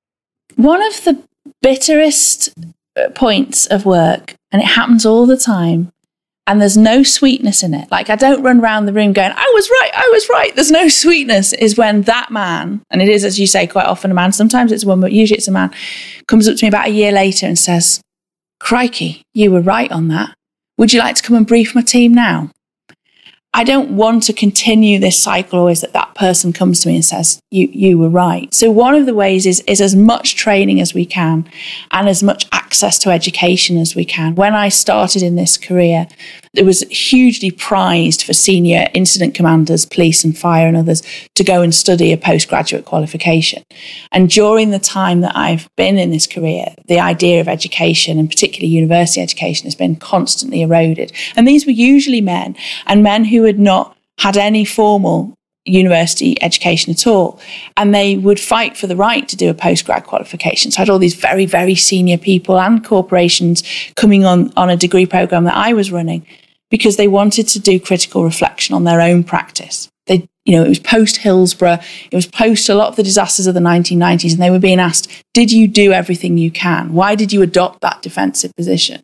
One 0.57 0.83
of 0.83 1.05
the 1.05 1.23
bitterest 1.63 2.53
points 3.15 3.67
of 3.67 3.85
work 3.85 4.35
and 4.53 4.63
it 4.63 4.67
happens 4.67 5.05
all 5.05 5.27
the 5.27 5.37
time 5.37 5.93
and 6.47 6.61
there's 6.61 6.77
no 6.77 7.03
sweetness 7.03 7.63
in 7.63 7.75
it. 7.75 7.91
Like 7.91 8.09
I 8.09 8.17
don't 8.17 8.43
run 8.43 8.61
around 8.61 8.87
the 8.87 8.93
room 8.93 9.13
going, 9.13 9.33
I 9.35 9.51
was 9.55 9.69
right, 9.69 9.91
I 9.95 10.09
was 10.13 10.29
right. 10.29 10.55
There's 10.55 10.71
no 10.71 10.89
sweetness 11.03 11.53
is 11.53 11.77
when 11.77 12.03
that 12.03 12.31
man, 12.31 12.83
and 12.91 13.03
it 13.03 13.09
is, 13.09 13.25
as 13.25 13.41
you 13.41 13.47
say, 13.47 13.67
quite 13.67 13.87
often 13.87 14.11
a 14.11 14.15
man, 14.15 14.33
sometimes 14.33 14.73
it's 14.73 14.85
a 14.85 14.87
woman, 14.87 15.03
but 15.03 15.13
usually 15.13 15.39
it's 15.39 15.49
a 15.49 15.53
man, 15.53 15.75
comes 16.29 16.49
up 16.49 16.57
to 16.57 16.65
me 16.65 16.69
about 16.69 16.87
a 16.87 16.93
year 16.93 17.13
later 17.13 17.47
and 17.47 17.59
says, 17.59 18.01
Crikey, 18.61 19.23
you 19.35 19.51
were 19.51 19.61
right 19.61 19.91
on 19.91 20.09
that. 20.09 20.35
Would 20.79 20.93
you 20.93 21.01
like 21.01 21.17
to 21.17 21.23
come 21.23 21.37
and 21.37 21.47
brief 21.47 21.75
my 21.75 21.83
team 21.83 22.15
now? 22.15 22.51
I 23.57 23.65
don't 23.65 23.97
want 23.97 24.23
to 24.25 24.35
continue 24.35 24.99
this 24.99 25.19
cycle 25.19 25.59
always 25.59 25.81
that 25.81 25.95
that 25.95 26.15
person 26.15 26.53
comes 26.53 26.81
to 26.81 26.89
me 26.89 26.97
and 26.97 27.05
says, 27.05 27.41
you, 27.51 27.71
you 27.73 27.99
were 27.99 28.11
right. 28.11 28.53
So 28.53 28.71
one 28.71 28.95
of 28.95 29.07
the 29.07 29.15
ways 29.15 29.47
is, 29.47 29.61
is 29.61 29.81
as 29.81 29.97
much 29.97 30.37
training 30.37 30.79
as 30.79 30.93
we 30.93 31.07
can 31.07 31.49
and 31.91 32.07
as 32.07 32.23
much 32.23 32.47
access 32.53 32.99
to 32.99 33.11
education 33.11 33.79
as 33.79 33.95
we 33.95 34.05
can. 34.05 34.35
When 34.35 34.55
I 34.55 34.69
started 34.69 35.23
in 35.23 35.37
this 35.37 35.57
career, 35.57 36.07
it 36.57 36.65
was 36.65 36.81
hugely 36.91 37.51
prized 37.51 38.23
for 38.23 38.33
senior 38.33 38.89
incident 38.95 39.35
commanders, 39.35 39.85
police 39.85 40.25
and 40.25 40.37
fire 40.37 40.67
and 40.67 40.77
others 40.77 41.03
to 41.35 41.45
go 41.45 41.63
and 41.63 41.75
study 41.75 42.13
a 42.13 42.17
postgraduate 42.17 42.85
qualification. 42.85 43.63
And 44.13 44.31
during 44.31 44.71
the 44.71 44.79
time 44.79 45.21
that 45.21 45.37
I've 45.37 45.69
been 45.77 45.99
in 45.99 46.11
this 46.11 46.27
career, 46.27 46.75
the 46.87 47.01
idea 47.01 47.41
of 47.41 47.49
education 47.49 48.19
and 48.19 48.29
particularly 48.29 48.69
university 48.69 49.21
education 49.21 49.67
has 49.67 49.75
been 49.75 49.97
constantly 49.97 50.63
eroded. 50.63 51.13
And 51.37 51.47
these 51.47 51.67
were 51.67 51.73
usually 51.73 52.21
men 52.21 52.57
and 52.87 53.03
men 53.03 53.25
who 53.25 53.45
had 53.45 53.59
not 53.59 53.97
had 54.19 54.37
any 54.37 54.65
formal 54.65 55.35
university 55.67 56.41
education 56.43 56.93
at 56.93 57.07
all. 57.07 57.41
And 57.77 57.95
they 57.95 58.17
would 58.17 58.39
fight 58.39 58.77
for 58.77 58.87
the 58.87 58.97
right 58.97 59.29
to 59.29 59.37
do 59.37 59.51
a 59.51 59.55
postgrad 59.55 60.05
qualification. 60.05 60.71
So 60.71 60.79
I 60.79 60.83
had 60.83 60.91
all 60.91 61.01
these 61.01 61.15
very, 61.15 61.45
very 61.45 61.75
senior 61.75 62.19
people 62.19 62.59
and 62.59 62.85
corporations 62.85 63.65
coming 63.97 64.25
on, 64.25 64.53
on 64.57 64.71
a 64.71 64.77
degree 64.77 65.07
program 65.07 65.45
that 65.45 65.57
I 65.57 65.73
was 65.73 65.91
running 65.91 66.25
because 66.71 66.97
they 66.97 67.09
wanted 67.09 67.49
to 67.49 67.61
do 67.61 67.81
critical 67.81 68.25
reflection 68.25 68.75
on 68.75 68.85
their 68.85 69.01
own 69.01 69.25
practice. 69.25 69.89
They, 70.07 70.27
you 70.45 70.57
know, 70.57 70.65
it 70.65 70.69
was 70.69 70.79
post 70.79 71.19
Hillsborough, 71.19 71.79
it 72.11 72.15
was 72.15 72.27
post 72.27 72.69
a 72.69 72.75
lot 72.75 72.89
of 72.89 72.97
the 72.97 73.03
disasters 73.03 73.47
of 73.47 73.55
the 73.55 73.61
1990s, 73.61 74.33
and 74.33 74.43
they 74.43 74.51
were 74.51 74.59
being 74.59 74.81
asked, 74.81 75.11
did 75.35 75.51
you 75.51 75.67
do 75.67 75.93
everything 75.93 76.39
you 76.39 76.51
can? 76.51 76.93
Why 76.93 77.15
did 77.15 77.33
you 77.33 77.43
adopt 77.43 77.81
that 77.81 78.03
defensive 78.03 78.55
position? 78.57 79.03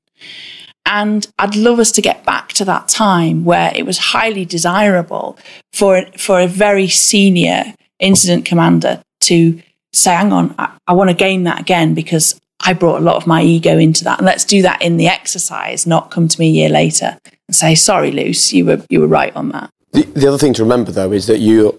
And 0.86 1.26
I'd 1.38 1.56
love 1.56 1.78
us 1.78 1.92
to 1.92 2.02
get 2.02 2.24
back 2.24 2.48
to 2.54 2.64
that 2.64 2.88
time 2.88 3.44
where 3.44 3.72
it 3.74 3.86
was 3.86 3.98
highly 3.98 4.44
desirable 4.44 5.38
for, 5.72 6.06
for 6.18 6.40
a 6.40 6.48
very 6.48 6.88
senior 6.88 7.74
incident 7.98 8.44
commander 8.44 9.02
to 9.22 9.62
say, 9.92 10.12
hang 10.12 10.32
on, 10.32 10.54
I, 10.58 10.76
I 10.86 10.92
want 10.92 11.10
to 11.10 11.14
gain 11.14 11.44
that 11.44 11.60
again 11.60 11.94
because 11.94 12.40
I 12.64 12.72
brought 12.74 13.00
a 13.00 13.04
lot 13.04 13.16
of 13.16 13.26
my 13.26 13.42
ego 13.42 13.76
into 13.78 14.04
that. 14.04 14.18
And 14.18 14.26
let's 14.26 14.44
do 14.44 14.62
that 14.62 14.80
in 14.82 14.96
the 14.96 15.06
exercise, 15.08 15.86
not 15.86 16.10
come 16.10 16.28
to 16.28 16.40
me 16.40 16.48
a 16.48 16.52
year 16.52 16.68
later 16.68 17.18
and 17.48 17.56
say, 17.56 17.74
sorry, 17.74 18.12
Luce, 18.12 18.52
you 18.52 18.64
were, 18.64 18.84
you 18.88 19.00
were 19.00 19.06
right 19.08 19.34
on 19.34 19.48
that. 19.50 19.70
The, 19.92 20.02
the 20.02 20.28
other 20.28 20.38
thing 20.38 20.54
to 20.54 20.62
remember, 20.62 20.92
though, 20.92 21.12
is 21.12 21.26
that 21.26 21.38
you, 21.38 21.78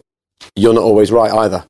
you're 0.55 0.73
not 0.73 0.84
always 0.84 1.11
right 1.11 1.31
either, 1.31 1.65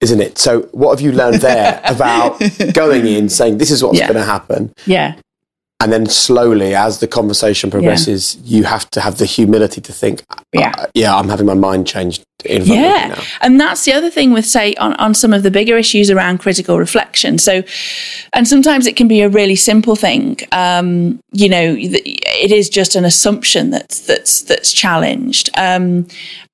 isn't 0.00 0.20
it? 0.20 0.38
So, 0.38 0.62
what 0.72 0.90
have 0.98 1.00
you 1.00 1.12
learned 1.12 1.40
there 1.42 1.80
about 1.84 2.40
going 2.72 3.06
in, 3.06 3.28
saying, 3.28 3.58
this 3.58 3.70
is 3.70 3.82
what's 3.84 3.98
Yeah. 3.98 4.06
going 4.08 4.18
to 4.18 4.24
happen? 4.24 4.72
Yeah. 4.86 5.16
And 5.80 5.92
then 5.92 6.06
slowly, 6.06 6.74
as 6.74 6.98
the 6.98 7.06
conversation 7.06 7.70
progresses, 7.70 8.36
you 8.42 8.64
have 8.64 8.90
to 8.90 9.00
have 9.00 9.18
the 9.18 9.26
humility 9.26 9.80
to 9.80 9.92
think, 9.92 10.24
Yeah. 10.52 10.72
uh, 10.76 10.86
yeah, 10.92 11.14
I'm 11.14 11.28
having 11.28 11.46
my 11.46 11.54
mind 11.54 11.86
changed 11.86 12.24
in 12.44 12.64
front 12.64 12.80
Yeah. 12.80 13.08
me 13.08 13.14
now. 13.14 13.22
And 13.42 13.60
that's 13.60 13.84
the 13.84 13.92
other 13.92 14.10
thing 14.10 14.32
with, 14.32 14.44
say, 14.44 14.74
on, 14.74 14.94
on 14.94 15.14
some 15.14 15.32
of 15.32 15.44
the 15.44 15.52
bigger 15.52 15.76
issues 15.78 16.10
around 16.10 16.38
critical 16.38 16.78
reflection. 16.80 17.38
So, 17.38 17.62
and 18.32 18.48
sometimes 18.48 18.88
it 18.88 18.96
can 18.96 19.06
be 19.06 19.20
a 19.20 19.28
really 19.28 19.54
simple 19.54 19.94
thing. 19.94 20.38
Um, 20.50 21.20
you 21.32 21.48
know, 21.48 21.76
it 21.78 22.50
is 22.50 22.68
just 22.68 22.96
an 22.96 23.04
assumption 23.04 23.70
that's, 23.70 24.00
that's, 24.00 24.42
that's 24.42 24.72
challenged. 24.72 25.48
Um, 25.56 26.08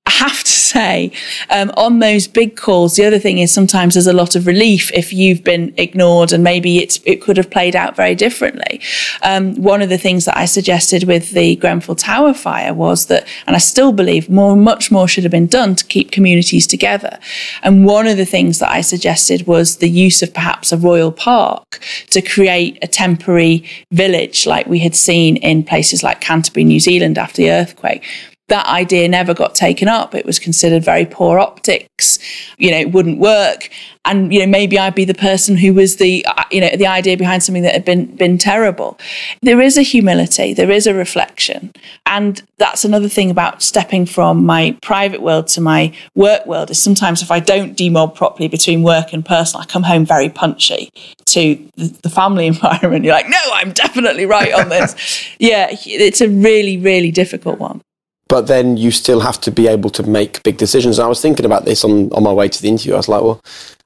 I 0.06 0.10
have 0.10 0.44
to 0.44 0.50
say, 0.50 1.12
um, 1.48 1.72
on 1.78 2.00
those 2.00 2.28
big 2.28 2.56
calls, 2.56 2.96
the 2.96 3.06
other 3.06 3.18
thing 3.18 3.38
is 3.38 3.50
sometimes 3.50 3.94
there's 3.94 4.06
a 4.06 4.12
lot 4.12 4.36
of 4.36 4.46
relief 4.46 4.92
if 4.92 5.14
you've 5.14 5.42
been 5.42 5.72
ignored 5.78 6.30
and 6.30 6.44
maybe 6.44 6.78
it's, 6.78 7.00
it 7.06 7.22
could 7.22 7.38
have 7.38 7.50
played 7.50 7.74
out 7.74 7.96
very 7.96 8.14
differently. 8.14 8.82
Um, 9.22 9.54
one 9.54 9.80
of 9.80 9.88
the 9.88 9.96
things 9.96 10.26
that 10.26 10.36
I 10.36 10.44
suggested 10.44 11.04
with 11.04 11.30
the 11.30 11.56
Grenfell 11.56 11.94
Tower 11.94 12.34
fire 12.34 12.74
was 12.74 13.06
that, 13.06 13.26
and 13.46 13.56
I 13.56 13.58
still 13.58 13.92
believe 13.92 14.28
more, 14.28 14.56
much 14.56 14.90
more 14.90 15.08
should 15.08 15.24
have 15.24 15.30
been 15.30 15.46
done 15.46 15.74
to 15.74 15.84
keep 15.86 16.10
communities 16.10 16.66
together. 16.66 17.18
And 17.62 17.86
one 17.86 18.06
of 18.06 18.18
the 18.18 18.26
things 18.26 18.58
that 18.58 18.70
I 18.70 18.82
suggested 18.82 19.46
was 19.46 19.78
the 19.78 19.88
use 19.88 20.22
of 20.22 20.34
perhaps 20.34 20.70
a 20.70 20.76
royal 20.76 21.12
park 21.12 21.80
to 22.10 22.20
create 22.20 22.78
a 22.82 22.86
temporary 22.86 23.64
village 23.90 24.46
like 24.46 24.66
we 24.66 24.80
had 24.80 24.94
seen 24.94 25.38
in 25.38 25.64
places 25.64 26.02
like 26.02 26.20
Canterbury, 26.20 26.64
New 26.64 26.80
Zealand 26.80 27.16
after 27.16 27.40
the 27.40 27.50
earthquake 27.50 28.04
that 28.48 28.66
idea 28.66 29.08
never 29.08 29.32
got 29.32 29.54
taken 29.54 29.88
up. 29.88 30.14
It 30.14 30.26
was 30.26 30.38
considered 30.38 30.84
very 30.84 31.06
poor 31.06 31.38
optics. 31.38 32.18
You 32.58 32.70
know, 32.70 32.76
it 32.78 32.92
wouldn't 32.92 33.18
work. 33.18 33.70
And, 34.04 34.34
you 34.34 34.40
know, 34.40 34.46
maybe 34.46 34.78
I'd 34.78 34.94
be 34.94 35.06
the 35.06 35.14
person 35.14 35.56
who 35.56 35.72
was 35.72 35.96
the, 35.96 36.26
uh, 36.26 36.44
you 36.50 36.60
know, 36.60 36.68
the 36.76 36.86
idea 36.86 37.16
behind 37.16 37.42
something 37.42 37.62
that 37.62 37.72
had 37.72 37.86
been, 37.86 38.14
been 38.16 38.36
terrible. 38.36 38.98
There 39.40 39.62
is 39.62 39.78
a 39.78 39.82
humility. 39.82 40.52
There 40.52 40.70
is 40.70 40.86
a 40.86 40.92
reflection. 40.92 41.72
And 42.04 42.42
that's 42.58 42.84
another 42.84 43.08
thing 43.08 43.30
about 43.30 43.62
stepping 43.62 44.04
from 44.04 44.44
my 44.44 44.76
private 44.82 45.22
world 45.22 45.46
to 45.48 45.62
my 45.62 45.94
work 46.14 46.44
world 46.44 46.70
is 46.70 46.82
sometimes 46.82 47.22
if 47.22 47.30
I 47.30 47.40
don't 47.40 47.78
demob 47.78 48.14
properly 48.14 48.48
between 48.48 48.82
work 48.82 49.14
and 49.14 49.24
personal, 49.24 49.62
I 49.62 49.66
come 49.66 49.84
home 49.84 50.04
very 50.04 50.28
punchy 50.28 50.90
to 51.26 51.56
the, 51.76 51.96
the 52.02 52.10
family 52.10 52.46
environment. 52.54 53.06
You're 53.06 53.14
like, 53.14 53.30
no, 53.30 53.40
I'm 53.54 53.72
definitely 53.72 54.26
right 54.26 54.52
on 54.52 54.68
this. 54.68 54.94
yeah, 55.38 55.68
it's 55.70 56.20
a 56.20 56.28
really, 56.28 56.76
really 56.76 57.10
difficult 57.10 57.58
one. 57.58 57.80
But 58.28 58.46
then 58.46 58.76
you 58.76 58.90
still 58.90 59.20
have 59.20 59.40
to 59.42 59.50
be 59.50 59.68
able 59.68 59.90
to 59.90 60.02
make 60.02 60.42
big 60.42 60.56
decisions. 60.56 60.98
I 60.98 61.06
was 61.06 61.20
thinking 61.20 61.44
about 61.44 61.64
this 61.64 61.84
on, 61.84 62.10
on 62.12 62.22
my 62.22 62.32
way 62.32 62.48
to 62.48 62.62
the 62.62 62.68
interview. 62.68 62.94
I 62.94 62.98
was 62.98 63.08
like, 63.08 63.22
well, 63.22 63.40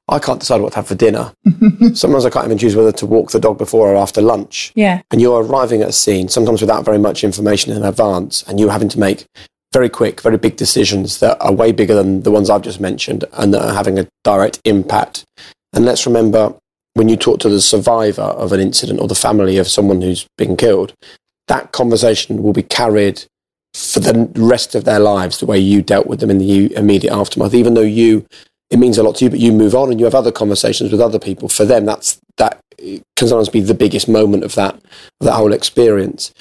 I 0.08 0.18
can't 0.18 0.40
decide 0.40 0.60
what 0.60 0.70
to 0.72 0.76
have 0.76 0.86
for 0.86 0.94
dinner. 0.94 1.32
Sometimes 1.94 2.24
I 2.24 2.30
can't 2.30 2.46
even 2.46 2.56
choose 2.56 2.74
whether 2.74 2.92
to 2.92 3.06
walk 3.06 3.30
the 3.30 3.40
dog 3.40 3.58
before 3.58 3.92
or 3.92 3.96
after 3.96 4.22
lunch. 4.22 4.72
Yeah. 4.74 5.02
And 5.10 5.20
you're 5.20 5.42
arriving 5.42 5.82
at 5.82 5.88
a 5.88 5.92
scene, 5.92 6.28
sometimes 6.28 6.60
without 6.60 6.84
very 6.84 6.98
much 6.98 7.24
information 7.24 7.72
in 7.72 7.82
advance, 7.82 8.42
and 8.44 8.58
you're 8.58 8.70
having 8.70 8.88
to 8.90 8.98
make 8.98 9.26
very 9.72 9.90
quick, 9.90 10.22
very 10.22 10.38
big 10.38 10.56
decisions 10.56 11.20
that 11.20 11.36
are 11.40 11.52
way 11.52 11.72
bigger 11.72 11.94
than 11.94 12.22
the 12.22 12.30
ones 12.30 12.48
I've 12.48 12.62
just 12.62 12.80
mentioned 12.80 13.24
and 13.34 13.52
that 13.52 13.62
are 13.62 13.74
having 13.74 13.98
a 13.98 14.08
direct 14.24 14.60
impact. 14.64 15.24
And 15.74 15.84
let's 15.84 16.06
remember 16.06 16.54
when 16.94 17.08
you 17.08 17.16
talk 17.16 17.40
to 17.40 17.50
the 17.50 17.60
survivor 17.60 18.22
of 18.22 18.52
an 18.52 18.60
incident 18.60 19.00
or 19.00 19.08
the 19.08 19.14
family 19.14 19.58
of 19.58 19.68
someone 19.68 20.00
who's 20.00 20.26
been 20.38 20.56
killed, 20.56 20.94
that 21.48 21.72
conversation 21.72 22.42
will 22.42 22.54
be 22.54 22.62
carried 22.62 23.24
for 23.78 24.00
the 24.00 24.30
rest 24.34 24.74
of 24.74 24.84
their 24.84 24.98
lives 24.98 25.38
the 25.38 25.46
way 25.46 25.58
you 25.58 25.82
dealt 25.82 26.06
with 26.06 26.18
them 26.18 26.30
in 26.30 26.38
the 26.38 26.74
immediate 26.74 27.12
aftermath, 27.12 27.54
even 27.54 27.74
though 27.74 27.80
you 27.80 28.26
it 28.70 28.78
means 28.78 28.98
a 28.98 29.02
lot 29.02 29.16
to 29.16 29.24
you, 29.24 29.30
but 29.30 29.40
you 29.40 29.52
move 29.52 29.74
on 29.74 29.90
and 29.90 29.98
you 29.98 30.04
have 30.04 30.14
other 30.14 30.32
conversations 30.32 30.92
with 30.92 31.00
other 31.00 31.18
people. 31.18 31.48
For 31.48 31.64
them, 31.64 31.86
that's 31.86 32.18
that 32.36 32.60
can 32.76 33.28
sometimes 33.28 33.48
be 33.48 33.60
the 33.60 33.74
biggest 33.74 34.08
moment 34.08 34.44
of 34.44 34.54
that 34.56 34.78
that 35.20 35.34
whole 35.34 35.52
experience. 35.52 36.34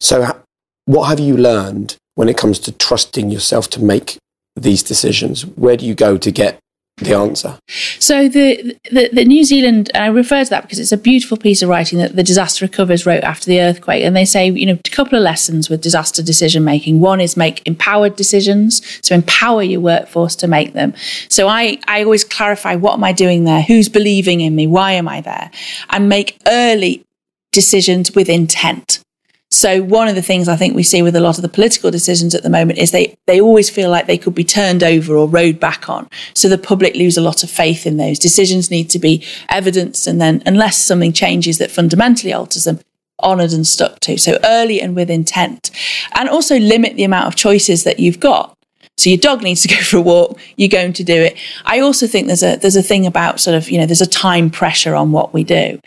So, 0.00 0.42
what 0.84 1.08
have 1.08 1.20
you 1.20 1.36
learned 1.36 1.96
when 2.16 2.28
it 2.28 2.36
comes 2.36 2.58
to 2.60 2.72
trusting 2.72 3.30
yourself 3.30 3.70
to 3.70 3.82
make 3.82 4.18
these 4.56 4.82
decisions? 4.82 5.46
Where 5.46 5.76
do 5.76 5.86
you 5.86 5.94
go 5.94 6.18
to 6.18 6.30
get 6.30 6.58
the 6.98 7.14
answer? 7.14 7.58
So 7.98 8.28
the, 8.28 8.76
the, 8.90 9.08
the 9.12 9.24
New 9.24 9.44
Zealand, 9.44 9.90
I 9.94 10.06
refer 10.06 10.44
to 10.44 10.50
that 10.50 10.62
because 10.62 10.78
it's 10.78 10.92
a 10.92 10.96
beautiful 10.96 11.36
piece 11.36 11.60
of 11.62 11.68
writing 11.68 11.98
that 11.98 12.14
the 12.14 12.22
disaster 12.22 12.64
recoverers 12.64 13.04
wrote 13.04 13.24
after 13.24 13.46
the 13.46 13.60
earthquake, 13.60 14.04
and 14.04 14.14
they 14.14 14.24
say 14.24 14.50
you 14.50 14.66
know 14.66 14.78
a 14.84 14.90
couple 14.90 15.18
of 15.18 15.22
lessons 15.22 15.68
with 15.68 15.80
disaster 15.80 16.22
decision 16.22 16.64
making. 16.64 17.00
One 17.00 17.20
is 17.20 17.36
make 17.36 17.66
empowered 17.66 18.16
decisions, 18.16 18.82
so 19.06 19.14
empower 19.14 19.62
your 19.62 19.80
workforce 19.80 20.36
to 20.36 20.46
make 20.46 20.72
them. 20.72 20.94
So 21.28 21.48
I 21.48 21.78
I 21.88 22.04
always 22.04 22.24
clarify 22.24 22.76
what 22.76 22.94
am 22.94 23.04
I 23.04 23.12
doing 23.12 23.44
there, 23.44 23.62
who's 23.62 23.88
believing 23.88 24.40
in 24.40 24.54
me, 24.54 24.66
why 24.66 24.92
am 24.92 25.08
I 25.08 25.20
there, 25.20 25.50
and 25.90 26.08
make 26.08 26.38
early 26.46 27.04
decisions 27.52 28.14
with 28.14 28.28
intent. 28.28 29.00
So 29.54 29.84
one 29.84 30.08
of 30.08 30.16
the 30.16 30.22
things 30.22 30.48
I 30.48 30.56
think 30.56 30.74
we 30.74 30.82
see 30.82 31.00
with 31.00 31.14
a 31.14 31.20
lot 31.20 31.38
of 31.38 31.42
the 31.42 31.48
political 31.48 31.92
decisions 31.92 32.34
at 32.34 32.42
the 32.42 32.50
moment 32.50 32.80
is 32.80 32.90
they, 32.90 33.16
they 33.26 33.40
always 33.40 33.70
feel 33.70 33.88
like 33.88 34.08
they 34.08 34.18
could 34.18 34.34
be 34.34 34.42
turned 34.42 34.82
over 34.82 35.14
or 35.14 35.28
rowed 35.28 35.60
back 35.60 35.88
on. 35.88 36.10
So 36.34 36.48
the 36.48 36.58
public 36.58 36.96
lose 36.96 37.16
a 37.16 37.20
lot 37.20 37.44
of 37.44 37.50
faith 37.50 37.86
in 37.86 37.96
those. 37.96 38.18
Decisions 38.18 38.68
need 38.68 38.90
to 38.90 38.98
be 38.98 39.24
evidenced 39.48 40.08
and 40.08 40.20
then 40.20 40.42
unless 40.44 40.76
something 40.76 41.12
changes 41.12 41.58
that 41.58 41.70
fundamentally 41.70 42.32
alters 42.32 42.64
them, 42.64 42.80
honoured 43.22 43.52
and 43.52 43.64
stuck 43.64 44.00
to. 44.00 44.18
So 44.18 44.40
early 44.42 44.80
and 44.80 44.96
with 44.96 45.08
intent. 45.08 45.70
And 46.16 46.28
also 46.28 46.58
limit 46.58 46.96
the 46.96 47.04
amount 47.04 47.28
of 47.28 47.36
choices 47.36 47.84
that 47.84 48.00
you've 48.00 48.18
got. 48.18 48.53
So 48.96 49.10
your 49.10 49.18
dog 49.18 49.42
needs 49.42 49.62
to 49.62 49.68
go 49.68 49.76
for 49.76 49.96
a 49.98 50.02
walk, 50.02 50.38
you're 50.56 50.68
going 50.68 50.92
to 50.94 51.04
do 51.04 51.14
it. 51.14 51.36
I 51.64 51.80
also 51.80 52.06
think 52.06 52.26
there's 52.26 52.42
a 52.42 52.56
there's 52.56 52.76
a 52.76 52.82
thing 52.82 53.06
about 53.06 53.40
sort 53.40 53.56
of, 53.56 53.70
you 53.70 53.78
know, 53.78 53.86
there's 53.86 54.00
a 54.00 54.06
time 54.06 54.50
pressure 54.50 54.94
on 54.94 55.12
what 55.12 55.34
we 55.34 55.44
do. 55.44 55.80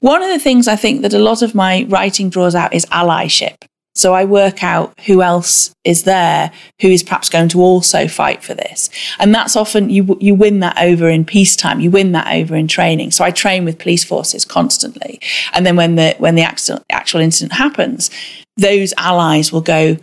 One 0.00 0.22
of 0.22 0.28
the 0.28 0.38
things 0.38 0.68
I 0.68 0.76
think 0.76 1.02
that 1.02 1.14
a 1.14 1.18
lot 1.18 1.42
of 1.42 1.54
my 1.54 1.84
writing 1.88 2.30
draws 2.30 2.54
out 2.54 2.74
is 2.74 2.86
allyship. 2.86 3.56
So 3.96 4.12
I 4.12 4.24
work 4.24 4.64
out 4.64 4.92
who 5.06 5.22
else 5.22 5.72
is 5.84 6.02
there 6.02 6.50
who 6.80 6.88
is 6.88 7.04
perhaps 7.04 7.28
going 7.28 7.48
to 7.50 7.60
also 7.60 8.08
fight 8.08 8.42
for 8.42 8.52
this. 8.52 8.90
And 9.20 9.32
that's 9.32 9.54
often 9.54 9.88
you 9.88 10.16
you 10.20 10.34
win 10.34 10.60
that 10.60 10.78
over 10.78 11.08
in 11.08 11.24
peacetime, 11.24 11.80
you 11.80 11.90
win 11.90 12.12
that 12.12 12.34
over 12.34 12.56
in 12.56 12.66
training. 12.66 13.12
So 13.12 13.24
I 13.24 13.30
train 13.30 13.64
with 13.64 13.78
police 13.78 14.02
forces 14.02 14.44
constantly. 14.44 15.20
And 15.52 15.64
then 15.64 15.76
when 15.76 15.94
the 15.94 16.16
when 16.18 16.34
the 16.34 16.42
actual, 16.42 16.82
actual 16.90 17.20
incident 17.20 17.52
happens, 17.52 18.10
those 18.56 18.92
allies 18.96 19.52
will 19.52 19.60
go 19.60 19.98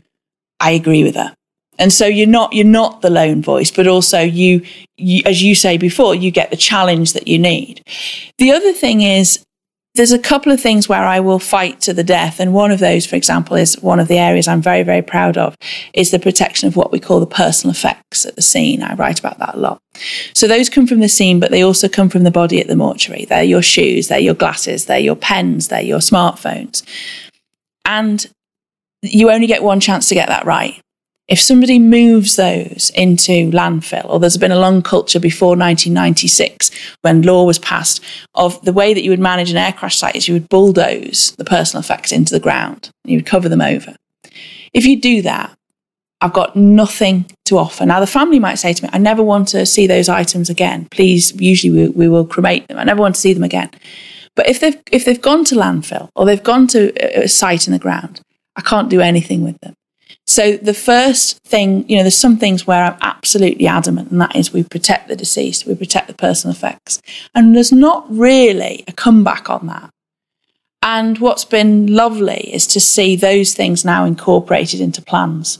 I 0.62 0.72
agree 0.72 1.04
with 1.04 1.16
her. 1.16 1.34
And 1.82 1.92
so 1.92 2.06
you're 2.06 2.28
not 2.28 2.54
you're 2.54 2.64
not 2.64 3.02
the 3.02 3.10
lone 3.10 3.42
voice, 3.42 3.72
but 3.72 3.88
also 3.88 4.20
you, 4.20 4.62
you, 4.98 5.24
as 5.26 5.42
you 5.42 5.56
say 5.56 5.78
before, 5.78 6.14
you 6.14 6.30
get 6.30 6.52
the 6.52 6.56
challenge 6.56 7.14
that 7.14 7.28
you 7.28 7.40
need. 7.40 7.82
The 8.38 8.52
other 8.52 8.72
thing 8.72 9.02
is 9.02 9.44
there's 9.96 10.12
a 10.12 10.20
couple 10.20 10.52
of 10.52 10.62
things 10.62 10.88
where 10.88 11.04
I 11.04 11.20
will 11.20 11.40
fight 11.40 11.82
to 11.82 11.94
the 11.94 12.04
death, 12.04 12.40
and 12.40 12.54
one 12.54 12.70
of 12.70 12.80
those, 12.80 13.08
for 13.08 13.16
example, 13.16 13.58
is 13.58 13.82
one 13.82 14.00
of 14.00 14.08
the 14.08 14.20
areas 14.20 14.48
I'm 14.48 14.62
very 14.62 14.84
very 14.84 15.02
proud 15.02 15.40
of 15.40 15.56
is 15.96 16.12
the 16.12 16.20
protection 16.20 16.68
of 16.68 16.76
what 16.76 16.92
we 16.92 17.00
call 17.00 17.20
the 17.20 17.26
personal 17.26 17.72
effects 17.72 18.28
at 18.28 18.36
the 18.36 18.44
scene. 18.44 18.84
I 18.84 18.94
write 18.94 19.20
about 19.20 19.40
that 19.40 19.56
a 19.56 19.60
lot. 19.60 19.82
So 20.36 20.48
those 20.48 20.70
come 20.70 20.86
from 20.86 21.00
the 21.00 21.10
scene, 21.10 21.40
but 21.40 21.50
they 21.50 21.64
also 21.64 21.90
come 21.90 22.10
from 22.10 22.24
the 22.24 22.30
body 22.30 22.62
at 22.62 22.68
the 22.68 22.76
mortuary. 22.76 23.26
They're 23.26 23.42
your 23.42 23.64
shoes, 23.64 24.08
they're 24.08 24.20
your 24.20 24.36
glasses, 24.36 24.86
they're 24.86 25.00
your 25.00 25.16
pens, 25.16 25.70
they're 25.70 25.82
your 25.82 26.00
smartphones, 26.00 26.84
and 27.86 28.28
you 29.02 29.32
only 29.32 29.48
get 29.48 29.64
one 29.64 29.80
chance 29.80 30.08
to 30.10 30.16
get 30.16 30.28
that 30.30 30.46
right. 30.46 30.80
If 31.32 31.40
somebody 31.40 31.80
moves 31.80 32.36
those 32.36 32.92
into 32.94 33.50
landfill, 33.52 34.04
or 34.10 34.20
there's 34.20 34.36
been 34.36 34.52
a 34.52 34.60
long 34.60 34.82
culture 34.82 35.18
before 35.18 35.56
1996 35.56 36.72
when 37.04 37.22
law 37.22 37.46
was 37.46 37.58
passed 37.58 38.04
of 38.36 38.62
the 38.66 38.74
way 38.74 38.94
that 38.94 39.02
you 39.02 39.12
would 39.12 39.20
manage 39.22 39.50
an 39.50 39.56
air 39.56 39.72
crash 39.72 39.96
site 39.96 40.18
is 40.18 40.28
you 40.28 40.34
would 40.34 40.50
bulldoze 40.50 41.34
the 41.38 41.46
personal 41.46 41.80
effects 41.80 42.12
into 42.12 42.34
the 42.34 42.40
ground, 42.42 42.92
and 43.06 43.12
you 43.14 43.18
would 43.18 43.26
cover 43.26 43.48
them 43.48 43.62
over. 43.62 43.96
If 44.74 44.86
you 44.86 45.00
do 45.00 45.22
that, 45.22 45.58
I've 46.20 46.34
got 46.34 46.58
nothing 46.58 47.32
to 47.46 47.58
offer. 47.58 47.86
Now, 47.86 48.02
the 48.02 48.08
family 48.08 48.38
might 48.38 48.56
say 48.56 48.74
to 48.74 48.84
me, 48.84 48.90
I 48.92 48.98
never 48.98 49.24
want 49.24 49.48
to 49.50 49.66
see 49.66 49.88
those 49.88 50.10
items 50.10 50.50
again. 50.50 50.90
Please, 50.92 51.34
usually 51.40 51.72
we, 51.72 51.90
we 51.92 52.10
will 52.10 52.26
cremate 52.26 52.68
them. 52.68 52.78
I 52.78 52.84
never 52.84 53.00
want 53.00 53.16
to 53.16 53.22
see 53.22 53.32
them 53.32 53.44
again. 53.44 53.72
But 54.36 54.50
if 54.50 54.60
they've, 54.60 54.78
if 54.92 55.06
they've 55.06 55.22
gone 55.22 55.46
to 55.46 55.56
landfill 55.56 56.10
or 56.14 56.26
they've 56.26 56.44
gone 56.44 56.68
to 56.68 56.92
a 57.24 57.30
site 57.30 57.68
in 57.68 57.74
the 57.74 57.80
ground, 57.80 58.20
I 58.58 58.62
can't 58.62 58.90
do 58.90 59.00
anything 59.00 59.46
with 59.46 59.58
them. 59.62 59.76
So 60.32 60.56
the 60.56 60.74
first 60.74 61.40
thing, 61.40 61.84
you 61.90 61.98
know, 61.98 62.04
there's 62.04 62.18
some 62.18 62.38
things 62.38 62.66
where 62.66 62.86
I'm 62.86 62.98
absolutely 63.02 63.68
adamant, 63.68 64.12
and 64.12 64.22
that 64.22 64.34
is 64.34 64.54
we 64.54 64.64
protect 64.64 65.10
the 65.10 65.16
deceased, 65.18 65.66
we 65.66 65.76
protect 65.76 66.08
the 66.08 66.14
personal 66.14 66.56
effects. 66.56 67.02
And 67.36 67.54
there's 67.54 67.74
not 67.74 68.06
really 68.10 68.86
a 68.88 68.94
comeback 68.94 69.50
on 69.50 69.68
that. 69.68 69.90
And 70.82 71.18
what's 71.18 71.44
been 71.44 71.94
lovely 71.94 72.50
is 72.54 72.66
to 72.68 72.80
see 72.80 73.18
those 73.18 73.54
things 73.54 73.84
now 73.84 74.06
incorporated 74.06 74.80
into 74.80 75.02
plans. 75.02 75.60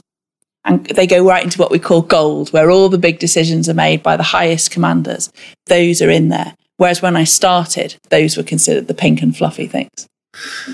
And 0.64 0.86
they 0.86 1.06
go 1.06 1.22
right 1.22 1.44
into 1.44 1.58
what 1.58 1.70
we 1.70 1.78
call 1.78 2.00
gold, 2.00 2.50
where 2.54 2.70
all 2.70 2.88
the 2.88 2.96
big 2.96 3.18
decisions 3.18 3.68
are 3.68 3.74
made 3.74 4.02
by 4.02 4.16
the 4.16 4.22
highest 4.22 4.70
commanders. 4.70 5.30
Those 5.66 6.00
are 6.00 6.08
in 6.08 6.30
there. 6.30 6.54
Whereas 6.78 7.02
when 7.02 7.14
I 7.14 7.24
started, 7.24 7.96
those 8.08 8.38
were 8.38 8.42
considered 8.42 8.88
the 8.88 8.94
pink 8.94 9.20
and 9.20 9.36
fluffy 9.36 9.66
things. 9.66 10.08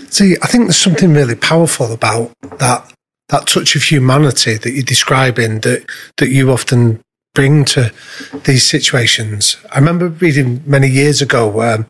See, 0.08 0.36
I 0.40 0.46
think 0.46 0.66
there's 0.66 0.76
something 0.76 1.14
really 1.14 1.34
powerful 1.34 1.92
about 1.92 2.30
that 2.60 2.92
that 3.28 3.46
touch 3.46 3.76
of 3.76 3.82
humanity 3.82 4.54
that 4.54 4.70
you're 4.70 4.82
describing 4.82 5.60
that 5.60 5.84
that 6.16 6.30
you 6.30 6.50
often 6.50 7.00
bring 7.34 7.64
to 7.64 7.92
these 8.46 8.64
situations. 8.64 9.56
I 9.70 9.78
remember 9.78 10.08
reading 10.08 10.60
many 10.66 10.88
years 10.88 11.22
ago 11.22 11.62
um, 11.62 11.86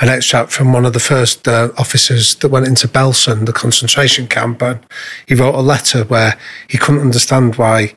an 0.00 0.10
extract 0.10 0.52
from 0.52 0.74
one 0.74 0.84
of 0.84 0.92
the 0.92 1.00
first 1.00 1.48
uh, 1.48 1.70
officers 1.78 2.34
that 2.34 2.50
went 2.50 2.66
into 2.66 2.86
Belsen, 2.86 3.46
the 3.46 3.52
concentration 3.52 4.26
camp, 4.26 4.60
and 4.60 4.78
he 5.26 5.34
wrote 5.34 5.54
a 5.54 5.62
letter 5.62 6.04
where 6.04 6.38
he 6.68 6.76
couldn't 6.76 7.00
understand 7.00 7.56
why 7.56 7.94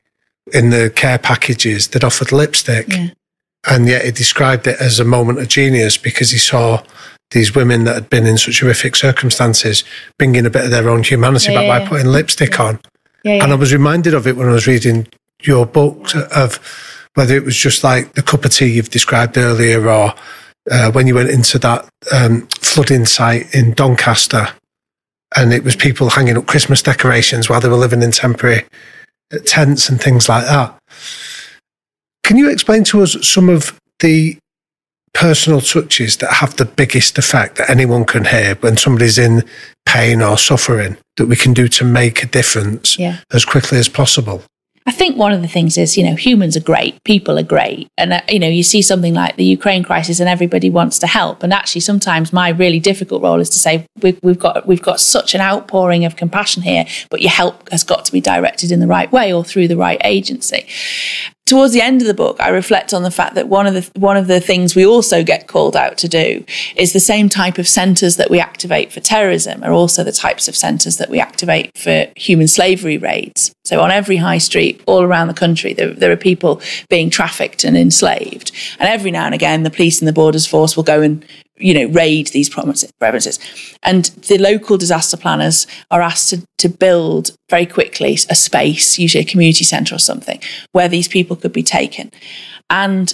in 0.54 0.70
the 0.70 0.90
care 0.96 1.18
packages 1.18 1.90
they'd 1.90 2.06
offered 2.06 2.32
lipstick. 2.32 2.88
Yeah. 2.88 3.10
And 3.66 3.88
yet 3.88 4.06
he 4.06 4.12
described 4.12 4.68
it 4.68 4.80
as 4.80 5.00
a 5.00 5.06
moment 5.06 5.40
of 5.40 5.48
genius 5.50 5.98
because 5.98 6.32
he 6.32 6.38
saw 6.38 6.84
these 7.34 7.54
women 7.54 7.84
that 7.84 7.96
had 7.96 8.10
been 8.10 8.26
in 8.26 8.38
such 8.38 8.62
horrific 8.62 8.96
circumstances 8.96 9.84
bringing 10.18 10.46
a 10.46 10.50
bit 10.50 10.66
of 10.66 10.72
their 10.72 10.90
own 10.90 11.04
humanity 11.04 11.52
yeah, 11.52 11.60
back 11.60 11.68
yeah, 11.68 11.80
by 11.80 11.88
putting 11.88 12.08
lipstick 12.08 12.60
on. 12.60 12.80
And 13.44 13.52
I 13.52 13.56
was 13.56 13.74
reminded 13.74 14.14
of 14.14 14.28
it 14.28 14.36
when 14.36 14.48
I 14.48 14.54
was 14.54 14.68
reading 14.68 15.08
your 15.42 15.66
book 15.66 16.16
of 16.36 16.60
whether 17.16 17.36
it 17.36 17.44
was 17.44 17.56
just 17.56 17.84
like 17.84 18.14
the 18.14 18.24
cup 18.24 18.46
of 18.46 18.52
tea 18.52 18.68
you've 18.68 18.90
described 18.90 19.38
earlier 19.38 19.88
or 19.88 20.14
uh, 20.72 20.92
when 20.92 21.08
you 21.08 21.16
went 21.16 21.30
into 21.30 21.60
that 21.60 21.88
um, 22.12 22.48
flooding 22.60 23.06
site 23.06 23.54
in 23.54 23.74
Doncaster 23.74 24.48
and 25.36 25.54
it 25.54 25.64
was 25.64 25.76
people 25.76 26.10
hanging 26.10 26.38
up 26.38 26.46
Christmas 26.46 26.82
decorations 26.82 27.50
while 27.50 27.60
they 27.60 27.70
were 27.70 27.76
living 27.76 28.02
in 28.02 28.12
temporary 28.12 28.66
tents 29.46 29.90
and 29.90 30.02
things 30.02 30.30
like 30.30 30.46
that. 30.46 30.78
Can 32.24 32.38
you 32.38 32.50
explain 32.50 32.84
to 32.86 33.02
us 33.02 33.28
some 33.28 33.50
of 33.50 33.80
the 34.00 34.38
personal 35.14 35.62
touches 35.62 36.18
that 36.18 36.34
have 36.34 36.56
the 36.58 36.66
biggest 36.66 37.18
effect 37.18 37.58
that 37.58 37.70
anyone 37.70 38.06
can 38.06 38.26
hear 38.26 38.56
when 38.56 38.78
somebody's 38.78 39.18
in 39.18 39.44
pain 39.86 40.22
or 40.22 40.38
suffering 40.38 40.98
that 41.18 41.28
we 41.28 41.36
can 41.36 41.54
do 41.54 41.68
to 41.68 41.84
make 41.84 42.24
a 42.24 42.28
difference 42.28 42.98
yeah. 42.98 43.20
as 43.32 43.46
quickly 43.46 43.78
as 43.78 43.88
possible? 43.88 44.44
I 44.86 44.92
think 44.92 45.16
one 45.16 45.32
of 45.32 45.42
the 45.42 45.48
things 45.48 45.78
is, 45.78 45.98
you 45.98 46.04
know, 46.04 46.16
humans 46.16 46.58
are 46.58 46.62
great, 46.62 47.02
people 47.06 47.40
are 47.40 47.44
great. 47.44 47.88
And, 47.98 48.14
uh, 48.14 48.22
you 48.28 48.38
know, 48.38 48.50
you 48.50 48.64
see 48.64 48.82
something 48.82 49.14
like 49.14 49.38
the 49.38 49.46
Ukraine 49.46 49.84
crisis 49.84 50.20
and 50.20 50.28
everybody 50.28 50.70
wants 50.70 51.00
to 51.00 51.08
help. 51.08 51.42
And 51.42 51.54
actually, 51.54 51.82
sometimes 51.82 52.34
my 52.34 52.50
really 52.50 52.82
difficult 52.82 53.24
role 53.24 53.40
is 53.40 53.50
to 53.52 53.60
say, 53.60 53.86
we've, 54.02 54.20
we've, 54.22 54.40
got, 54.40 54.68
we've 54.68 54.82
got 54.82 55.00
such 55.00 55.36
an 55.36 55.42
outpouring 55.42 56.04
of 56.04 56.18
compassion 56.18 56.64
here, 56.64 56.86
but 57.10 57.22
your 57.22 57.32
help 57.32 57.70
has 57.70 57.86
got 57.86 58.04
to 58.06 58.12
be 58.12 58.20
directed 58.20 58.74
in 58.74 58.82
the 58.82 58.88
right 58.88 59.10
way 59.12 59.34
or 59.34 59.44
through 59.46 59.70
the 59.70 59.78
right 59.78 60.02
agency 60.04 60.68
towards 61.46 61.74
the 61.74 61.82
end 61.82 62.02
of 62.02 62.08
the 62.08 62.14
book, 62.14 62.38
I 62.40 62.50
reflect 62.50 62.94
on 62.94 63.04
the 63.04 63.12
fact 63.12 63.36
that 63.36 63.48
one 63.48 63.68
of 63.68 63.74
the 63.74 64.00
one 64.00 64.18
of 64.18 64.28
the 64.28 64.40
things 64.40 64.76
we 64.76 64.86
also 64.86 65.24
get 65.24 65.48
called 65.48 65.76
out 65.76 65.98
to 66.00 66.08
do 66.08 66.44
is 66.76 66.94
the 66.94 67.00
same 67.00 67.30
type 67.30 67.58
of 67.58 67.68
centres 67.68 68.18
that 68.18 68.30
we 68.30 68.40
activate 68.40 68.92
for 68.92 69.00
terrorism 69.02 69.64
are 69.64 69.74
also 69.74 70.04
the 70.04 70.12
types 70.12 70.48
of 70.48 70.56
centres 70.56 70.98
that 70.98 71.10
we 71.10 71.20
activate 71.20 71.78
for 71.78 72.08
human 72.16 72.48
slavery 72.48 72.98
raids. 72.98 73.54
So 73.66 73.82
on 73.82 73.92
every 73.92 74.18
high 74.18 74.38
street 74.38 74.82
all 74.88 75.04
around 75.04 75.28
the 75.28 75.34
country, 75.34 75.74
there, 75.74 75.94
there 75.94 76.12
are 76.12 76.18
people 76.18 76.62
being 76.90 77.10
trafficked 77.10 77.64
and 77.64 77.78
enslaved, 77.78 78.52
and 78.80 78.90
every 78.90 79.12
now 79.12 79.26
and 79.26 79.36
again, 79.36 79.64
the 79.64 79.70
police 79.70 80.00
and 80.00 80.08
the 80.08 80.14
borders 80.14 80.48
force 80.48 80.76
will 80.76 80.84
go 80.84 81.02
and 81.02 81.26
you 81.64 81.74
know, 81.74 81.86
raid 81.86 82.28
these 82.28 82.50
premises. 82.50 82.92
And 83.84 84.06
the 84.06 84.38
local 84.38 84.78
disaster 84.78 85.18
planners 85.18 85.66
are 85.90 86.02
asked 86.02 86.30
to, 86.30 86.46
to 86.58 86.70
build 86.70 87.32
very 87.50 87.66
quickly 87.66 88.14
a 88.30 88.36
space, 88.36 89.00
usually 89.00 89.24
a 89.24 89.28
community 89.28 89.64
centre 89.64 89.96
or 89.96 90.00
something, 90.00 90.40
where 90.74 90.90
these 90.90 91.08
people 91.08 91.36
could 91.36 91.54
be 91.54 91.64
taken. 91.64 92.12
And 92.70 93.14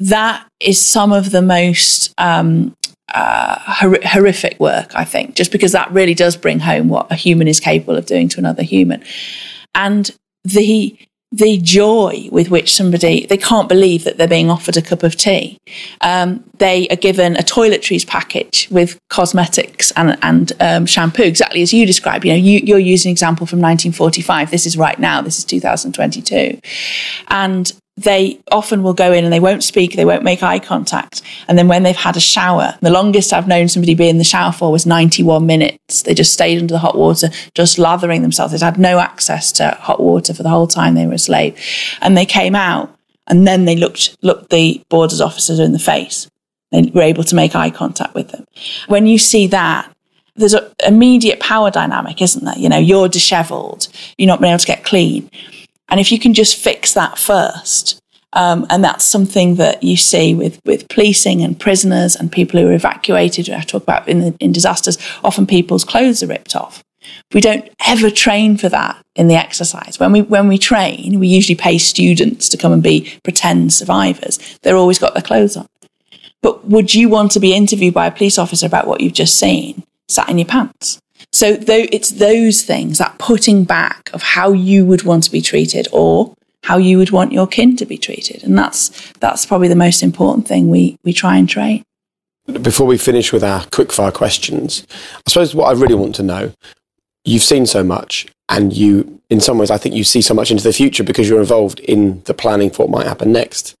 that 0.00 0.46
is 0.60 0.84
some 0.84 1.12
of 1.12 1.30
the 1.30 1.42
most 1.42 2.12
um, 2.18 2.74
uh, 3.14 3.58
hor- 3.60 4.02
horrific 4.02 4.58
work, 4.58 4.90
I 4.94 5.04
think, 5.04 5.36
just 5.36 5.52
because 5.52 5.72
that 5.72 5.90
really 5.92 6.14
does 6.14 6.36
bring 6.36 6.58
home 6.58 6.88
what 6.88 7.10
a 7.10 7.14
human 7.14 7.48
is 7.48 7.60
capable 7.60 7.96
of 7.96 8.06
doing 8.06 8.28
to 8.30 8.38
another 8.38 8.62
human. 8.62 9.02
and 9.74 10.10
the 10.44 10.96
the 11.32 11.58
joy 11.58 12.28
with 12.30 12.50
which 12.50 12.74
somebody 12.74 13.26
they 13.26 13.36
can't 13.36 13.68
believe 13.68 14.04
that 14.04 14.16
they're 14.16 14.28
being 14.28 14.50
offered 14.50 14.76
a 14.76 14.82
cup 14.82 15.02
of 15.02 15.16
tea. 15.16 15.58
Um, 16.00 16.44
they 16.58 16.86
are 16.88 16.96
given 16.96 17.36
a 17.36 17.40
toiletries 17.40 18.06
package 18.06 18.68
with 18.70 18.98
cosmetics 19.10 19.90
and, 19.92 20.16
and 20.22 20.52
um, 20.60 20.86
shampoo, 20.86 21.24
exactly 21.24 21.62
as 21.62 21.72
you 21.72 21.84
describe. 21.84 22.24
You 22.24 22.32
know, 22.32 22.38
you, 22.38 22.60
you're 22.60 22.78
using 22.78 23.10
an 23.10 23.12
example 23.12 23.46
from 23.46 23.58
1945. 23.58 24.50
This 24.50 24.66
is 24.66 24.76
right 24.76 24.98
now. 24.98 25.20
This 25.20 25.38
is 25.38 25.44
2022, 25.44 26.60
and 27.28 27.72
they 27.96 28.38
often 28.52 28.82
will 28.82 28.92
go 28.92 29.12
in 29.12 29.24
and 29.24 29.32
they 29.32 29.40
won't 29.40 29.64
speak, 29.64 29.94
they 29.94 30.04
won't 30.04 30.22
make 30.22 30.42
eye 30.42 30.58
contact. 30.58 31.22
And 31.48 31.56
then 31.56 31.66
when 31.66 31.82
they've 31.82 31.96
had 31.96 32.16
a 32.16 32.20
shower, 32.20 32.76
the 32.82 32.90
longest 32.90 33.32
I've 33.32 33.48
known 33.48 33.68
somebody 33.68 33.94
be 33.94 34.08
in 34.08 34.18
the 34.18 34.24
shower 34.24 34.52
for 34.52 34.70
was 34.70 34.84
91 34.84 35.46
minutes. 35.46 36.02
They 36.02 36.12
just 36.12 36.32
stayed 36.32 36.58
under 36.58 36.74
the 36.74 36.78
hot 36.78 36.96
water, 36.96 37.30
just 37.54 37.78
lathering 37.78 38.20
themselves. 38.20 38.52
They'd 38.52 38.60
had 38.60 38.78
no 38.78 38.98
access 38.98 39.50
to 39.52 39.70
hot 39.80 40.00
water 40.00 40.34
for 40.34 40.42
the 40.42 40.50
whole 40.50 40.66
time 40.66 40.94
they 40.94 41.06
were 41.06 41.14
a 41.14 41.18
slave. 41.18 41.58
And 42.02 42.16
they 42.16 42.26
came 42.26 42.54
out 42.54 42.94
and 43.28 43.46
then 43.46 43.64
they 43.64 43.76
looked, 43.76 44.16
looked 44.22 44.50
the 44.50 44.84
borders 44.90 45.22
officers 45.22 45.58
in 45.58 45.72
the 45.72 45.78
face. 45.78 46.30
They 46.72 46.90
were 46.92 47.02
able 47.02 47.24
to 47.24 47.34
make 47.34 47.56
eye 47.56 47.70
contact 47.70 48.14
with 48.14 48.28
them. 48.28 48.46
When 48.88 49.06
you 49.06 49.18
see 49.18 49.46
that, 49.46 49.90
there's 50.34 50.52
an 50.52 50.70
immediate 50.86 51.40
power 51.40 51.70
dynamic, 51.70 52.20
isn't 52.20 52.44
there? 52.44 52.58
You 52.58 52.68
know, 52.68 52.76
you're 52.76 53.08
disheveled, 53.08 53.88
you're 54.18 54.26
not 54.26 54.42
being 54.42 54.52
able 54.52 54.58
to 54.58 54.66
get 54.66 54.84
clean 54.84 55.30
and 55.88 56.00
if 56.00 56.10
you 56.10 56.18
can 56.18 56.34
just 56.34 56.56
fix 56.56 56.94
that 56.94 57.18
first, 57.18 58.00
um, 58.32 58.66
and 58.68 58.84
that's 58.84 59.04
something 59.04 59.54
that 59.54 59.82
you 59.82 59.96
see 59.96 60.34
with, 60.34 60.60
with 60.64 60.88
policing 60.88 61.42
and 61.42 61.58
prisoners 61.58 62.14
and 62.14 62.30
people 62.30 62.60
who 62.60 62.68
are 62.68 62.72
evacuated. 62.72 63.48
I 63.48 63.62
talk 63.62 63.82
about 63.82 64.06
in, 64.08 64.20
the, 64.20 64.36
in 64.40 64.52
disasters, 64.52 64.98
often 65.24 65.46
people's 65.46 65.84
clothes 65.84 66.22
are 66.22 66.26
ripped 66.26 66.54
off. 66.54 66.84
We 67.32 67.40
don't 67.40 67.68
ever 67.86 68.10
train 68.10 68.56
for 68.56 68.68
that 68.68 69.02
in 69.14 69.28
the 69.28 69.36
exercise. 69.36 69.98
When 69.98 70.12
we, 70.12 70.22
when 70.22 70.48
we 70.48 70.58
train, 70.58 71.18
we 71.18 71.28
usually 71.28 71.56
pay 71.56 71.78
students 71.78 72.48
to 72.50 72.56
come 72.56 72.72
and 72.72 72.82
be 72.82 73.18
pretend 73.22 73.72
survivors. 73.72 74.58
They're 74.62 74.76
always 74.76 74.98
got 74.98 75.14
their 75.14 75.22
clothes 75.22 75.56
on. 75.56 75.66
But 76.42 76.66
would 76.66 76.94
you 76.94 77.08
want 77.08 77.32
to 77.32 77.40
be 77.40 77.54
interviewed 77.54 77.94
by 77.94 78.06
a 78.06 78.12
police 78.12 78.38
officer 78.38 78.66
about 78.66 78.86
what 78.86 79.00
you've 79.00 79.12
just 79.12 79.38
seen, 79.38 79.82
sat 80.08 80.28
in 80.28 80.38
your 80.38 80.46
pants? 80.46 81.00
So 81.36 81.54
though 81.54 81.84
it's 81.92 82.12
those 82.12 82.62
things, 82.62 82.96
that 82.96 83.18
putting 83.18 83.64
back 83.64 84.08
of 84.14 84.22
how 84.22 84.52
you 84.52 84.86
would 84.86 85.02
want 85.02 85.24
to 85.24 85.30
be 85.30 85.42
treated 85.42 85.86
or 85.92 86.34
how 86.62 86.78
you 86.78 86.96
would 86.96 87.10
want 87.10 87.30
your 87.30 87.46
kin 87.46 87.76
to 87.76 87.84
be 87.84 87.98
treated. 87.98 88.42
And 88.42 88.56
that's 88.56 89.12
that's 89.20 89.44
probably 89.44 89.68
the 89.68 89.76
most 89.76 90.02
important 90.02 90.48
thing 90.48 90.70
we 90.70 90.96
we 91.04 91.12
try 91.12 91.36
and 91.36 91.46
train. 91.46 91.82
Before 92.62 92.86
we 92.86 92.96
finish 92.96 93.34
with 93.34 93.44
our 93.44 93.60
quickfire 93.66 94.14
questions, 94.14 94.86
I 95.26 95.28
suppose 95.28 95.54
what 95.54 95.68
I 95.68 95.78
really 95.78 95.94
want 95.94 96.14
to 96.14 96.22
know, 96.22 96.54
you've 97.26 97.42
seen 97.42 97.66
so 97.66 97.84
much 97.84 98.26
and 98.48 98.72
you 98.72 99.20
in 99.28 99.40
some 99.40 99.58
ways 99.58 99.70
I 99.70 99.76
think 99.76 99.94
you 99.94 100.04
see 100.04 100.22
so 100.22 100.32
much 100.32 100.50
into 100.50 100.64
the 100.64 100.72
future 100.72 101.04
because 101.04 101.28
you're 101.28 101.40
involved 101.40 101.80
in 101.80 102.22
the 102.22 102.32
planning 102.32 102.70
for 102.70 102.86
what 102.86 102.98
might 102.98 103.06
happen 103.06 103.30
next. 103.30 103.74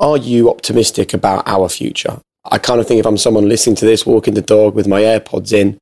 Are 0.00 0.16
you 0.18 0.50
optimistic 0.50 1.14
about 1.14 1.46
our 1.46 1.68
future? 1.68 2.20
I 2.50 2.58
kind 2.58 2.80
of 2.80 2.88
think 2.88 2.98
if 2.98 3.06
I'm 3.06 3.16
someone 3.16 3.48
listening 3.48 3.76
to 3.76 3.84
this, 3.84 4.06
walking 4.06 4.34
the 4.34 4.42
dog 4.42 4.74
with 4.74 4.88
my 4.88 5.02
AirPods 5.02 5.52
in, 5.52 5.78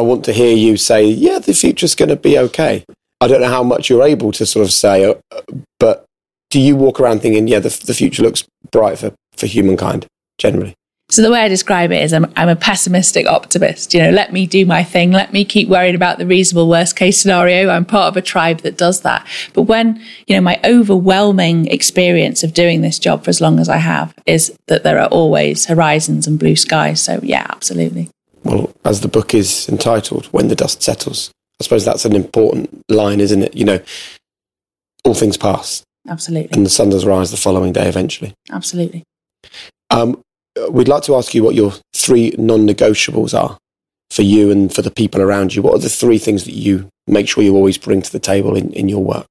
I 0.00 0.02
want 0.02 0.24
to 0.24 0.32
hear 0.32 0.56
you 0.56 0.78
say, 0.78 1.04
yeah, 1.04 1.40
the 1.40 1.52
future's 1.52 1.94
going 1.94 2.08
to 2.08 2.16
be 2.16 2.38
okay. 2.38 2.86
I 3.20 3.28
don't 3.28 3.42
know 3.42 3.50
how 3.50 3.62
much 3.62 3.90
you're 3.90 4.02
able 4.02 4.32
to 4.32 4.46
sort 4.46 4.64
of 4.64 4.72
say, 4.72 5.04
uh, 5.04 5.42
but 5.78 6.06
do 6.48 6.58
you 6.58 6.74
walk 6.74 6.98
around 6.98 7.20
thinking, 7.20 7.46
yeah, 7.46 7.58
the, 7.58 7.68
the 7.84 7.92
future 7.92 8.22
looks 8.22 8.44
bright 8.72 8.98
for, 8.98 9.12
for 9.36 9.46
humankind 9.46 10.06
generally? 10.38 10.74
So 11.10 11.20
the 11.20 11.30
way 11.30 11.42
I 11.42 11.48
describe 11.48 11.92
it 11.92 12.02
is 12.02 12.14
I'm, 12.14 12.32
I'm 12.34 12.48
a 12.48 12.56
pessimistic 12.56 13.26
optimist. 13.26 13.92
You 13.92 14.00
know, 14.00 14.10
let 14.10 14.32
me 14.32 14.46
do 14.46 14.64
my 14.64 14.82
thing. 14.82 15.12
Let 15.12 15.34
me 15.34 15.44
keep 15.44 15.68
worrying 15.68 15.94
about 15.94 16.16
the 16.16 16.24
reasonable 16.24 16.66
worst 16.66 16.96
case 16.96 17.20
scenario. 17.20 17.68
I'm 17.68 17.84
part 17.84 18.08
of 18.08 18.16
a 18.16 18.22
tribe 18.22 18.60
that 18.60 18.78
does 18.78 19.02
that. 19.02 19.26
But 19.52 19.62
when, 19.62 20.02
you 20.28 20.34
know, 20.34 20.40
my 20.40 20.58
overwhelming 20.64 21.66
experience 21.66 22.42
of 22.42 22.54
doing 22.54 22.80
this 22.80 22.98
job 22.98 23.24
for 23.24 23.28
as 23.28 23.42
long 23.42 23.60
as 23.60 23.68
I 23.68 23.78
have 23.78 24.14
is 24.24 24.56
that 24.68 24.82
there 24.82 24.98
are 24.98 25.08
always 25.08 25.66
horizons 25.66 26.26
and 26.26 26.38
blue 26.38 26.56
skies. 26.56 27.02
So 27.02 27.20
yeah, 27.22 27.44
absolutely 27.50 28.08
well, 28.44 28.72
as 28.84 29.00
the 29.00 29.08
book 29.08 29.34
is 29.34 29.68
entitled, 29.68 30.26
When 30.26 30.48
the 30.48 30.54
Dust 30.54 30.82
Settles, 30.82 31.30
I 31.60 31.64
suppose 31.64 31.84
that's 31.84 32.04
an 32.04 32.16
important 32.16 32.82
line, 32.88 33.20
isn't 33.20 33.42
it? 33.42 33.54
You 33.54 33.64
know, 33.64 33.80
all 35.04 35.14
things 35.14 35.36
pass. 35.36 35.82
Absolutely. 36.08 36.50
And 36.52 36.64
the 36.64 36.70
sun 36.70 36.90
does 36.90 37.04
rise 37.04 37.30
the 37.30 37.36
following 37.36 37.72
day 37.72 37.86
eventually. 37.88 38.34
Absolutely. 38.50 39.04
Um, 39.90 40.22
we'd 40.70 40.88
like 40.88 41.02
to 41.04 41.16
ask 41.16 41.34
you 41.34 41.44
what 41.44 41.54
your 41.54 41.74
three 41.94 42.34
non 42.38 42.66
negotiables 42.66 43.38
are 43.38 43.58
for 44.10 44.22
you 44.22 44.50
and 44.50 44.74
for 44.74 44.82
the 44.82 44.90
people 44.90 45.20
around 45.20 45.54
you. 45.54 45.62
What 45.62 45.74
are 45.74 45.78
the 45.82 45.88
three 45.88 46.18
things 46.18 46.44
that 46.44 46.54
you 46.54 46.88
make 47.06 47.28
sure 47.28 47.44
you 47.44 47.54
always 47.54 47.78
bring 47.78 48.02
to 48.02 48.12
the 48.12 48.18
table 48.18 48.56
in, 48.56 48.72
in 48.72 48.88
your 48.88 49.04
work? 49.04 49.26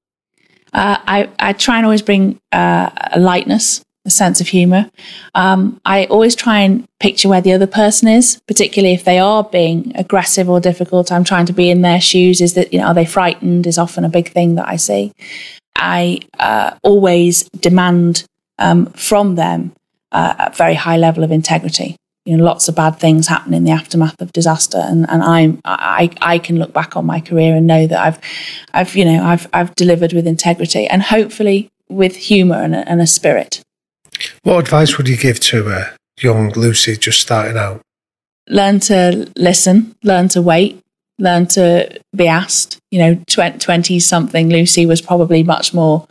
Uh, 0.72 0.98
I, 1.04 1.28
I 1.38 1.52
try 1.52 1.76
and 1.76 1.84
always 1.84 2.02
bring 2.02 2.38
uh, 2.52 2.90
a 3.12 3.18
lightness 3.18 3.82
a 4.06 4.10
sense 4.10 4.40
of 4.40 4.48
humor. 4.48 4.90
Um, 5.34 5.80
I 5.84 6.06
always 6.06 6.34
try 6.34 6.60
and 6.60 6.86
picture 7.00 7.28
where 7.28 7.40
the 7.40 7.52
other 7.52 7.66
person 7.66 8.08
is, 8.08 8.40
particularly 8.46 8.94
if 8.94 9.04
they 9.04 9.18
are 9.18 9.44
being 9.44 9.92
aggressive 9.94 10.48
or 10.48 10.60
difficult. 10.60 11.12
I'm 11.12 11.24
trying 11.24 11.46
to 11.46 11.52
be 11.52 11.70
in 11.70 11.82
their 11.82 12.00
shoes. 12.00 12.40
Is 12.40 12.54
that, 12.54 12.72
you 12.72 12.80
know, 12.80 12.86
are 12.86 12.94
they 12.94 13.04
frightened? 13.04 13.66
Is 13.66 13.78
often 13.78 14.04
a 14.04 14.08
big 14.08 14.30
thing 14.30 14.54
that 14.54 14.68
I 14.68 14.76
see. 14.76 15.12
I 15.76 16.20
uh, 16.38 16.76
always 16.82 17.44
demand 17.50 18.24
um, 18.58 18.86
from 18.86 19.34
them 19.34 19.72
uh, 20.12 20.34
a 20.38 20.54
very 20.54 20.74
high 20.74 20.96
level 20.96 21.24
of 21.24 21.30
integrity. 21.30 21.96
You 22.24 22.36
know, 22.36 22.44
lots 22.44 22.68
of 22.68 22.74
bad 22.74 22.98
things 22.98 23.26
happen 23.26 23.54
in 23.54 23.64
the 23.64 23.70
aftermath 23.70 24.20
of 24.20 24.32
disaster, 24.32 24.78
and, 24.78 25.08
and 25.08 25.22
I'm 25.22 25.60
I, 25.64 26.10
I 26.20 26.38
can 26.38 26.58
look 26.58 26.72
back 26.72 26.96
on 26.96 27.06
my 27.06 27.18
career 27.18 27.56
and 27.56 27.66
know 27.66 27.86
that 27.86 27.98
I've 27.98 28.18
I've 28.74 28.94
you 28.94 29.06
know 29.06 29.24
I've 29.24 29.48
I've 29.54 29.74
delivered 29.74 30.12
with 30.12 30.26
integrity 30.26 30.86
and 30.86 31.02
hopefully 31.02 31.70
with 31.88 32.14
humour 32.14 32.62
and 32.62 32.74
and 32.74 33.00
a 33.00 33.06
spirit. 33.06 33.62
What 34.42 34.58
advice 34.58 34.96
would 34.96 35.06
you 35.06 35.18
give 35.18 35.38
to 35.40 35.68
a 35.70 35.96
young 36.18 36.50
Lucy 36.52 36.96
just 36.96 37.20
starting 37.20 37.58
out? 37.58 37.82
Learn 38.48 38.80
to 38.80 39.30
listen, 39.36 39.94
learn 40.02 40.28
to 40.30 40.40
wait, 40.40 40.80
learn 41.18 41.46
to 41.48 42.00
be 42.16 42.26
asked. 42.26 42.78
You 42.90 42.98
know, 43.00 43.22
20 43.26 44.00
something 44.00 44.48
Lucy 44.48 44.86
was 44.86 45.02
probably 45.02 45.42
much 45.42 45.74
more 45.74 46.08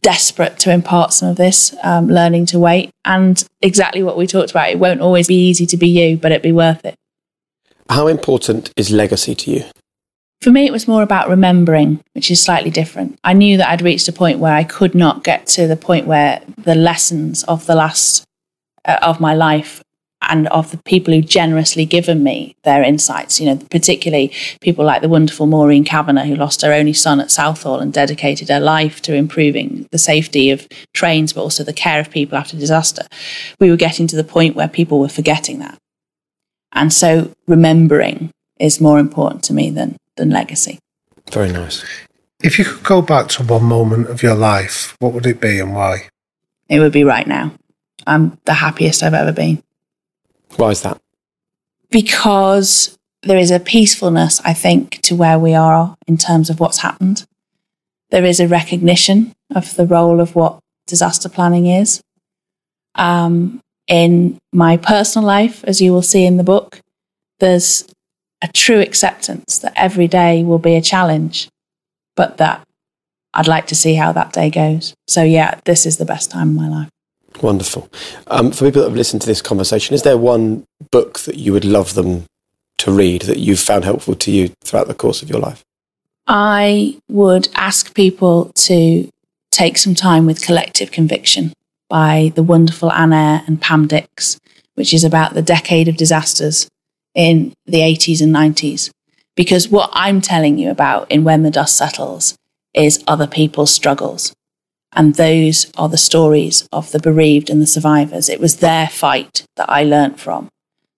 desperate 0.00 0.58
to 0.60 0.72
impart 0.72 1.12
some 1.12 1.30
of 1.30 1.36
this, 1.36 1.74
um, 1.82 2.08
learning 2.08 2.46
to 2.46 2.58
wait. 2.58 2.90
And 3.04 3.42
exactly 3.60 4.04
what 4.04 4.16
we 4.16 4.28
talked 4.28 4.52
about, 4.52 4.70
it 4.70 4.78
won't 4.78 5.00
always 5.00 5.26
be 5.26 5.34
easy 5.34 5.66
to 5.66 5.76
be 5.76 5.88
you, 5.88 6.16
but 6.16 6.30
it'd 6.30 6.42
be 6.42 6.52
worth 6.52 6.84
it. 6.84 6.94
How 7.88 8.06
important 8.06 8.72
is 8.76 8.92
legacy 8.92 9.34
to 9.34 9.50
you? 9.50 9.64
For 10.42 10.50
me, 10.50 10.64
it 10.64 10.72
was 10.72 10.88
more 10.88 11.02
about 11.02 11.28
remembering, 11.28 12.02
which 12.14 12.30
is 12.30 12.42
slightly 12.42 12.70
different. 12.70 13.18
I 13.22 13.34
knew 13.34 13.58
that 13.58 13.68
I'd 13.68 13.82
reached 13.82 14.08
a 14.08 14.12
point 14.12 14.38
where 14.38 14.54
I 14.54 14.64
could 14.64 14.94
not 14.94 15.22
get 15.22 15.46
to 15.48 15.66
the 15.66 15.76
point 15.76 16.06
where 16.06 16.40
the 16.56 16.74
lessons 16.74 17.44
of 17.44 17.66
the 17.66 17.74
last 17.74 18.24
uh, 18.86 18.98
of 19.02 19.20
my 19.20 19.34
life 19.34 19.82
and 20.22 20.48
of 20.48 20.70
the 20.70 20.78
people 20.78 21.12
who 21.12 21.20
generously 21.20 21.84
given 21.84 22.22
me 22.22 22.56
their 22.64 22.82
insights, 22.82 23.38
you 23.38 23.46
know, 23.46 23.56
particularly 23.70 24.32
people 24.60 24.84
like 24.84 25.02
the 25.02 25.08
wonderful 25.08 25.46
Maureen 25.46 25.84
Kavanagh, 25.84 26.24
who 26.24 26.36
lost 26.36 26.62
her 26.62 26.72
only 26.72 26.92
son 26.92 27.20
at 27.20 27.30
Southall 27.30 27.80
and 27.80 27.92
dedicated 27.92 28.48
her 28.48 28.60
life 28.60 29.02
to 29.02 29.14
improving 29.14 29.88
the 29.92 29.98
safety 29.98 30.50
of 30.50 30.66
trains, 30.94 31.32
but 31.32 31.42
also 31.42 31.64
the 31.64 31.72
care 31.72 32.00
of 32.00 32.10
people 32.10 32.38
after 32.38 32.56
disaster. 32.56 33.06
We 33.58 33.70
were 33.70 33.76
getting 33.76 34.06
to 34.08 34.16
the 34.16 34.24
point 34.24 34.56
where 34.56 34.68
people 34.68 35.00
were 35.00 35.08
forgetting 35.08 35.58
that. 35.60 35.78
And 36.72 36.92
so 36.92 37.32
remembering 37.46 38.30
is 38.58 38.80
more 38.80 38.98
important 38.98 39.42
to 39.44 39.54
me 39.54 39.70
than 39.70 39.96
than 40.20 40.30
legacy. 40.30 40.78
Very 41.32 41.50
nice. 41.50 41.84
If 42.42 42.58
you 42.58 42.64
could 42.64 42.84
go 42.84 43.02
back 43.02 43.28
to 43.30 43.42
one 43.42 43.64
moment 43.64 44.08
of 44.08 44.22
your 44.22 44.34
life, 44.34 44.94
what 44.98 45.12
would 45.12 45.26
it 45.26 45.40
be 45.40 45.58
and 45.58 45.74
why? 45.74 46.08
It 46.68 46.78
would 46.78 46.92
be 46.92 47.04
right 47.04 47.26
now. 47.26 47.52
I'm 48.06 48.38
the 48.44 48.54
happiest 48.54 49.02
I've 49.02 49.14
ever 49.14 49.32
been. 49.32 49.62
Why 50.56 50.70
is 50.70 50.82
that? 50.82 51.00
Because 51.90 52.96
there 53.22 53.38
is 53.38 53.50
a 53.50 53.60
peacefulness, 53.60 54.40
I 54.44 54.54
think, 54.54 55.00
to 55.02 55.14
where 55.14 55.38
we 55.38 55.54
are 55.54 55.96
in 56.06 56.16
terms 56.16 56.50
of 56.50 56.60
what's 56.60 56.78
happened. 56.78 57.26
There 58.10 58.24
is 58.24 58.40
a 58.40 58.48
recognition 58.48 59.34
of 59.54 59.74
the 59.76 59.86
role 59.86 60.20
of 60.20 60.34
what 60.34 60.60
disaster 60.86 61.28
planning 61.28 61.66
is. 61.66 62.02
Um, 62.94 63.60
in 63.86 64.38
my 64.52 64.76
personal 64.76 65.26
life, 65.26 65.64
as 65.64 65.80
you 65.80 65.92
will 65.92 66.02
see 66.02 66.24
in 66.24 66.36
the 66.36 66.44
book, 66.44 66.80
there's 67.38 67.86
a 68.42 68.48
true 68.48 68.80
acceptance 68.80 69.58
that 69.58 69.72
every 69.76 70.08
day 70.08 70.42
will 70.42 70.58
be 70.58 70.74
a 70.74 70.82
challenge, 70.82 71.48
but 72.16 72.38
that 72.38 72.66
I'd 73.34 73.48
like 73.48 73.66
to 73.68 73.74
see 73.74 73.94
how 73.94 74.12
that 74.12 74.32
day 74.32 74.50
goes. 74.50 74.94
So, 75.06 75.22
yeah, 75.22 75.60
this 75.64 75.86
is 75.86 75.98
the 75.98 76.04
best 76.04 76.30
time 76.30 76.50
of 76.50 76.54
my 76.54 76.68
life. 76.68 76.88
Wonderful. 77.42 77.88
Um, 78.26 78.50
for 78.50 78.66
people 78.66 78.82
that 78.82 78.88
have 78.88 78.96
listened 78.96 79.22
to 79.22 79.26
this 79.26 79.42
conversation, 79.42 79.94
is 79.94 80.02
there 80.02 80.18
one 80.18 80.64
book 80.90 81.20
that 81.20 81.36
you 81.36 81.52
would 81.52 81.64
love 81.64 81.94
them 81.94 82.24
to 82.78 82.90
read 82.90 83.22
that 83.22 83.38
you've 83.38 83.60
found 83.60 83.84
helpful 83.84 84.14
to 84.16 84.30
you 84.30 84.52
throughout 84.64 84.88
the 84.88 84.94
course 84.94 85.22
of 85.22 85.30
your 85.30 85.38
life? 85.38 85.62
I 86.26 86.98
would 87.08 87.48
ask 87.54 87.94
people 87.94 88.52
to 88.54 89.08
take 89.50 89.78
some 89.78 89.94
time 89.94 90.26
with 90.26 90.42
Collective 90.42 90.90
Conviction 90.90 91.52
by 91.88 92.32
the 92.34 92.42
wonderful 92.42 92.92
Anne 92.92 93.12
Eyre 93.12 93.42
and 93.46 93.60
Pam 93.60 93.86
Dix, 93.86 94.38
which 94.74 94.94
is 94.94 95.04
about 95.04 95.34
the 95.34 95.42
decade 95.42 95.88
of 95.88 95.96
disasters 95.96 96.68
in 97.14 97.52
the 97.66 97.78
80s 97.78 98.20
and 98.20 98.34
90s. 98.34 98.90
Because 99.36 99.68
what 99.68 99.90
I'm 99.92 100.20
telling 100.20 100.58
you 100.58 100.70
about 100.70 101.10
in 101.10 101.24
When 101.24 101.42
the 101.42 101.50
Dust 101.50 101.76
Settles 101.76 102.34
is 102.74 103.02
other 103.06 103.26
people's 103.26 103.72
struggles. 103.72 104.32
And 104.92 105.14
those 105.14 105.70
are 105.76 105.88
the 105.88 105.96
stories 105.96 106.68
of 106.72 106.90
the 106.90 106.98
bereaved 106.98 107.48
and 107.48 107.62
the 107.62 107.66
survivors. 107.66 108.28
It 108.28 108.40
was 108.40 108.56
their 108.56 108.88
fight 108.88 109.44
that 109.56 109.70
I 109.70 109.84
learnt 109.84 110.18
from. 110.18 110.48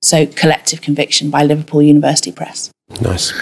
So, 0.00 0.26
Collective 0.26 0.80
Conviction 0.80 1.30
by 1.30 1.44
Liverpool 1.44 1.82
University 1.82 2.32
Press. 2.32 2.70
Nice. 3.00 3.32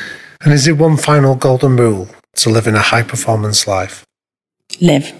And 0.42 0.52
is 0.52 0.66
it 0.66 0.76
one 0.76 0.96
final 0.96 1.34
golden 1.34 1.76
rule 1.76 2.08
to 2.36 2.50
live 2.50 2.66
in 2.66 2.74
a 2.74 2.80
high 2.80 3.02
performance 3.02 3.66
life? 3.66 4.04
Live. 4.80 5.12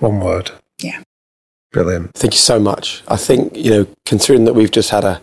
One 0.00 0.20
word. 0.20 0.50
Yeah. 0.80 1.02
Brilliant. 1.72 2.14
Thank 2.14 2.34
you 2.34 2.38
so 2.38 2.58
much. 2.58 3.02
I 3.08 3.16
think, 3.16 3.54
you 3.56 3.70
know, 3.70 3.86
considering 4.06 4.44
that 4.44 4.54
we've 4.54 4.70
just 4.70 4.90
had 4.90 5.04
a, 5.04 5.20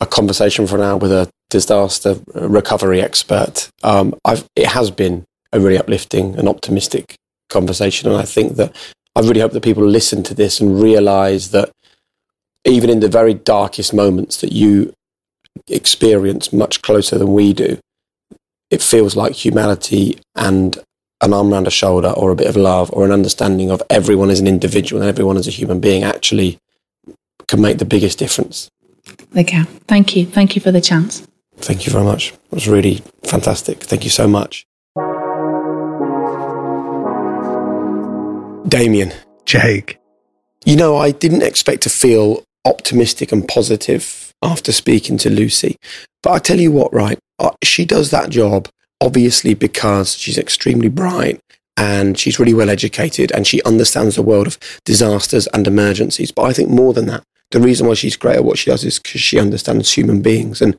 a 0.00 0.06
conversation 0.06 0.66
for 0.66 0.76
an 0.76 0.82
hour 0.82 0.96
with 0.98 1.12
a 1.12 1.28
disaster 1.50 2.16
recovery 2.34 3.00
expert, 3.00 3.70
um, 3.82 4.14
it 4.54 4.66
has 4.66 4.90
been 4.90 5.24
a 5.52 5.60
really 5.60 5.78
uplifting 5.78 6.36
and 6.38 6.48
optimistic 6.48 7.16
conversation. 7.48 8.10
And 8.10 8.18
I 8.18 8.24
think 8.24 8.56
that 8.56 8.74
I 9.14 9.20
really 9.20 9.40
hope 9.40 9.52
that 9.52 9.64
people 9.64 9.84
listen 9.84 10.22
to 10.24 10.34
this 10.34 10.60
and 10.60 10.80
realize 10.80 11.50
that 11.50 11.70
even 12.64 12.90
in 12.90 13.00
the 13.00 13.08
very 13.08 13.34
darkest 13.34 13.94
moments 13.94 14.40
that 14.40 14.52
you 14.52 14.92
experience 15.68 16.52
much 16.52 16.82
closer 16.82 17.16
than 17.16 17.32
we 17.32 17.52
do, 17.52 17.78
it 18.70 18.82
feels 18.82 19.16
like 19.16 19.32
humanity 19.32 20.18
and 20.34 20.78
an 21.26 21.34
arm 21.34 21.52
around 21.52 21.66
a 21.66 21.70
shoulder 21.70 22.08
or 22.08 22.30
a 22.30 22.36
bit 22.36 22.46
of 22.46 22.56
love 22.56 22.90
or 22.92 23.04
an 23.04 23.12
understanding 23.12 23.70
of 23.70 23.82
everyone 23.90 24.30
as 24.30 24.40
an 24.40 24.46
individual 24.46 25.02
and 25.02 25.08
everyone 25.08 25.36
as 25.36 25.46
a 25.46 25.50
human 25.50 25.80
being 25.80 26.02
actually 26.02 26.58
can 27.46 27.60
make 27.60 27.78
the 27.78 27.84
biggest 27.84 28.18
difference. 28.18 28.70
They 29.32 29.44
can. 29.44 29.66
Thank 29.86 30.16
you. 30.16 30.24
Thank 30.24 30.56
you 30.56 30.62
for 30.62 30.72
the 30.72 30.80
chance. 30.80 31.26
Thank 31.58 31.86
you 31.86 31.92
very 31.92 32.04
much. 32.04 32.32
It 32.32 32.52
was 32.52 32.68
really 32.68 33.02
fantastic. 33.22 33.82
Thank 33.82 34.04
you 34.04 34.10
so 34.10 34.26
much. 34.26 34.66
Damian. 38.68 39.12
Jake. 39.44 39.98
You 40.64 40.76
know, 40.76 40.96
I 40.96 41.12
didn't 41.12 41.42
expect 41.42 41.82
to 41.82 41.90
feel 41.90 42.42
optimistic 42.64 43.30
and 43.30 43.46
positive 43.46 44.34
after 44.42 44.72
speaking 44.72 45.16
to 45.18 45.30
Lucy. 45.30 45.76
But 46.22 46.32
I 46.32 46.38
tell 46.40 46.58
you 46.58 46.72
what, 46.72 46.92
right? 46.92 47.18
Uh, 47.38 47.52
she 47.62 47.84
does 47.84 48.10
that 48.10 48.30
job 48.30 48.68
obviously 49.00 49.54
because 49.54 50.16
she's 50.16 50.38
extremely 50.38 50.88
bright 50.88 51.40
and 51.76 52.18
she's 52.18 52.38
really 52.38 52.54
well 52.54 52.70
educated 52.70 53.30
and 53.32 53.46
she 53.46 53.62
understands 53.62 54.16
the 54.16 54.22
world 54.22 54.46
of 54.46 54.58
disasters 54.84 55.46
and 55.48 55.66
emergencies. 55.66 56.32
But 56.32 56.42
I 56.42 56.52
think 56.52 56.70
more 56.70 56.92
than 56.92 57.06
that, 57.06 57.22
the 57.50 57.60
reason 57.60 57.86
why 57.86 57.94
she's 57.94 58.16
great 58.16 58.36
at 58.36 58.44
what 58.44 58.58
she 58.58 58.70
does 58.70 58.84
is 58.84 58.98
because 58.98 59.20
she 59.20 59.38
understands 59.38 59.92
human 59.92 60.22
beings 60.22 60.60
and 60.60 60.76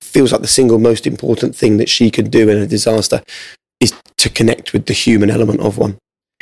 feels 0.00 0.32
like 0.32 0.40
the 0.40 0.48
single 0.48 0.78
most 0.78 1.06
important 1.06 1.54
thing 1.54 1.76
that 1.76 1.88
she 1.88 2.10
can 2.10 2.30
do 2.30 2.48
in 2.48 2.58
a 2.58 2.66
disaster 2.66 3.22
is 3.80 3.92
to 4.16 4.28
connect 4.28 4.72
with 4.72 4.86
the 4.86 4.92
human 4.92 5.30
element 5.30 5.60
of 5.60 5.78
one. 5.78 5.98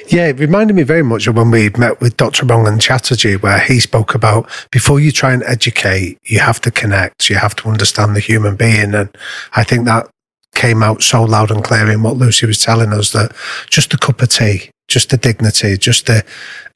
Yeah, 0.09 0.29
it 0.29 0.39
reminded 0.39 0.77
me 0.77 0.83
very 0.83 1.03
much 1.03 1.27
of 1.27 1.37
when 1.37 1.51
we 1.51 1.71
met 1.71 2.01
with 2.01 2.17
Dr. 2.17 2.45
Rangan 2.45 2.81
Chatterjee, 2.81 3.37
where 3.37 3.59
he 3.59 3.81
spoke 3.81 4.15
about 4.15 4.49
before 4.71 5.01
you 5.01 5.11
try 5.11 5.33
and 5.33 5.43
educate, 5.45 6.19
you 6.23 6.39
have 6.39 6.61
to 6.63 6.71
connect, 6.71 7.29
you 7.29 7.37
have 7.37 7.57
to 7.57 7.69
understand 7.69 8.15
the 8.15 8.21
human 8.21 8.57
being. 8.57 8.95
And 8.95 9.17
I 9.55 9.65
think 9.65 9.87
that 9.87 10.09
came 10.57 10.83
out 10.83 11.03
so 11.03 11.23
loud 11.23 11.51
and 11.51 11.63
clear 11.63 11.89
in 11.91 12.03
what 12.03 12.17
Lucy 12.17 12.47
was 12.47 12.63
telling 12.63 12.93
us 12.93 13.13
that 13.13 13.33
just 13.71 13.95
a 13.95 13.99
cup 13.99 14.21
of 14.23 14.31
tea, 14.31 14.71
just 14.89 15.11
the 15.11 15.17
dignity, 15.17 15.77
just 15.77 16.07
the 16.07 16.25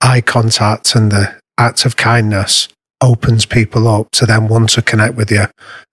eye 0.00 0.20
contact 0.20 0.94
and 0.94 1.10
the 1.10 1.34
act 1.58 1.84
of 1.84 1.96
kindness 1.96 2.68
opens 3.00 3.46
people 3.46 3.88
up 3.88 4.08
to 4.12 4.26
then 4.26 4.46
want 4.46 4.70
to 4.70 4.82
connect 4.82 5.16
with 5.16 5.30
you 5.30 5.46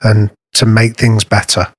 and 0.03 0.29
to 0.53 0.65
make 0.65 0.97
things 0.97 1.23
better 1.23 1.71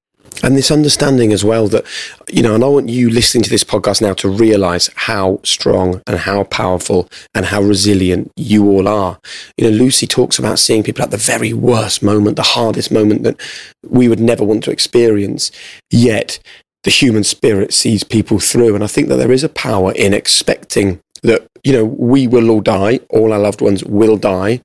and 0.42 0.56
this 0.56 0.70
understanding 0.70 1.32
as 1.32 1.44
well 1.44 1.68
that 1.68 1.84
you 2.28 2.42
know 2.42 2.54
and 2.54 2.64
i 2.64 2.66
want 2.66 2.88
you 2.88 3.10
listening 3.10 3.42
to 3.42 3.50
this 3.50 3.64
podcast 3.64 4.00
now 4.00 4.12
to 4.14 4.28
realize 4.28 4.90
how 4.94 5.40
strong 5.42 6.00
and 6.06 6.18
how 6.18 6.44
powerful 6.44 7.08
and 7.34 7.46
how 7.46 7.60
resilient 7.62 8.30
you 8.36 8.68
all 8.68 8.88
are. 8.88 9.18
You 9.56 9.70
know 9.70 9.76
lucy 9.76 10.06
talks 10.06 10.38
about 10.38 10.58
seeing 10.58 10.82
people 10.82 11.02
at 11.02 11.10
the 11.10 11.16
very 11.16 11.52
worst 11.52 12.02
moment 12.02 12.36
the 12.36 12.42
hardest 12.42 12.90
moment 12.90 13.22
that 13.22 13.40
we 13.84 14.08
would 14.08 14.20
never 14.20 14.44
want 14.44 14.64
to 14.64 14.70
experience. 14.70 15.50
Yet 15.90 16.38
the 16.84 16.90
human 16.90 17.24
spirit 17.24 17.72
sees 17.74 18.04
people 18.04 18.38
through. 18.38 18.74
And 18.74 18.84
i 18.84 18.86
think 18.86 19.08
that 19.08 19.16
there 19.16 19.32
is 19.32 19.44
a 19.44 19.48
power 19.48 19.92
in 19.92 20.14
expecting 20.14 21.00
that 21.22 21.46
you 21.64 21.72
know 21.72 21.84
we 21.84 22.26
will 22.26 22.50
all 22.50 22.60
die 22.60 23.00
all 23.10 23.32
our 23.32 23.38
loved 23.38 23.60
ones 23.60 23.84
will 23.84 24.16
die 24.16 24.62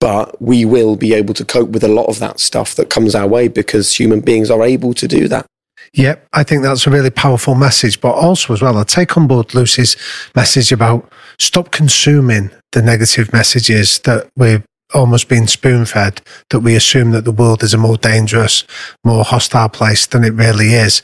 but 0.00 0.40
we 0.40 0.64
will 0.64 0.96
be 0.96 1.12
able 1.12 1.34
to 1.34 1.44
cope 1.44 1.70
with 1.70 1.84
a 1.84 1.88
lot 1.88 2.06
of 2.06 2.18
that 2.18 2.40
stuff 2.40 2.74
that 2.76 2.90
comes 2.90 3.14
our 3.14 3.26
way 3.26 3.48
because 3.48 3.98
human 3.98 4.20
beings 4.20 4.50
are 4.50 4.62
able 4.62 4.94
to 4.94 5.08
do 5.08 5.28
that. 5.28 5.46
Yep, 5.94 6.26
I 6.32 6.42
think 6.42 6.62
that's 6.62 6.86
a 6.86 6.90
really 6.90 7.10
powerful 7.10 7.54
message. 7.54 8.00
But 8.00 8.12
also, 8.12 8.52
as 8.52 8.62
well, 8.62 8.76
I 8.76 8.84
take 8.84 9.16
on 9.16 9.26
board 9.26 9.54
Lucy's 9.54 9.96
message 10.34 10.70
about 10.70 11.10
stop 11.38 11.70
consuming 11.70 12.50
the 12.72 12.82
negative 12.82 13.32
messages 13.32 13.98
that 14.00 14.28
we're 14.36 14.62
almost 14.94 15.28
being 15.28 15.46
spoon 15.46 15.84
fed, 15.84 16.20
that 16.50 16.60
we 16.60 16.74
assume 16.74 17.10
that 17.12 17.24
the 17.24 17.32
world 17.32 17.62
is 17.62 17.74
a 17.74 17.78
more 17.78 17.96
dangerous, 17.96 18.64
more 19.04 19.24
hostile 19.24 19.68
place 19.68 20.06
than 20.06 20.24
it 20.24 20.34
really 20.34 20.74
is. 20.74 21.02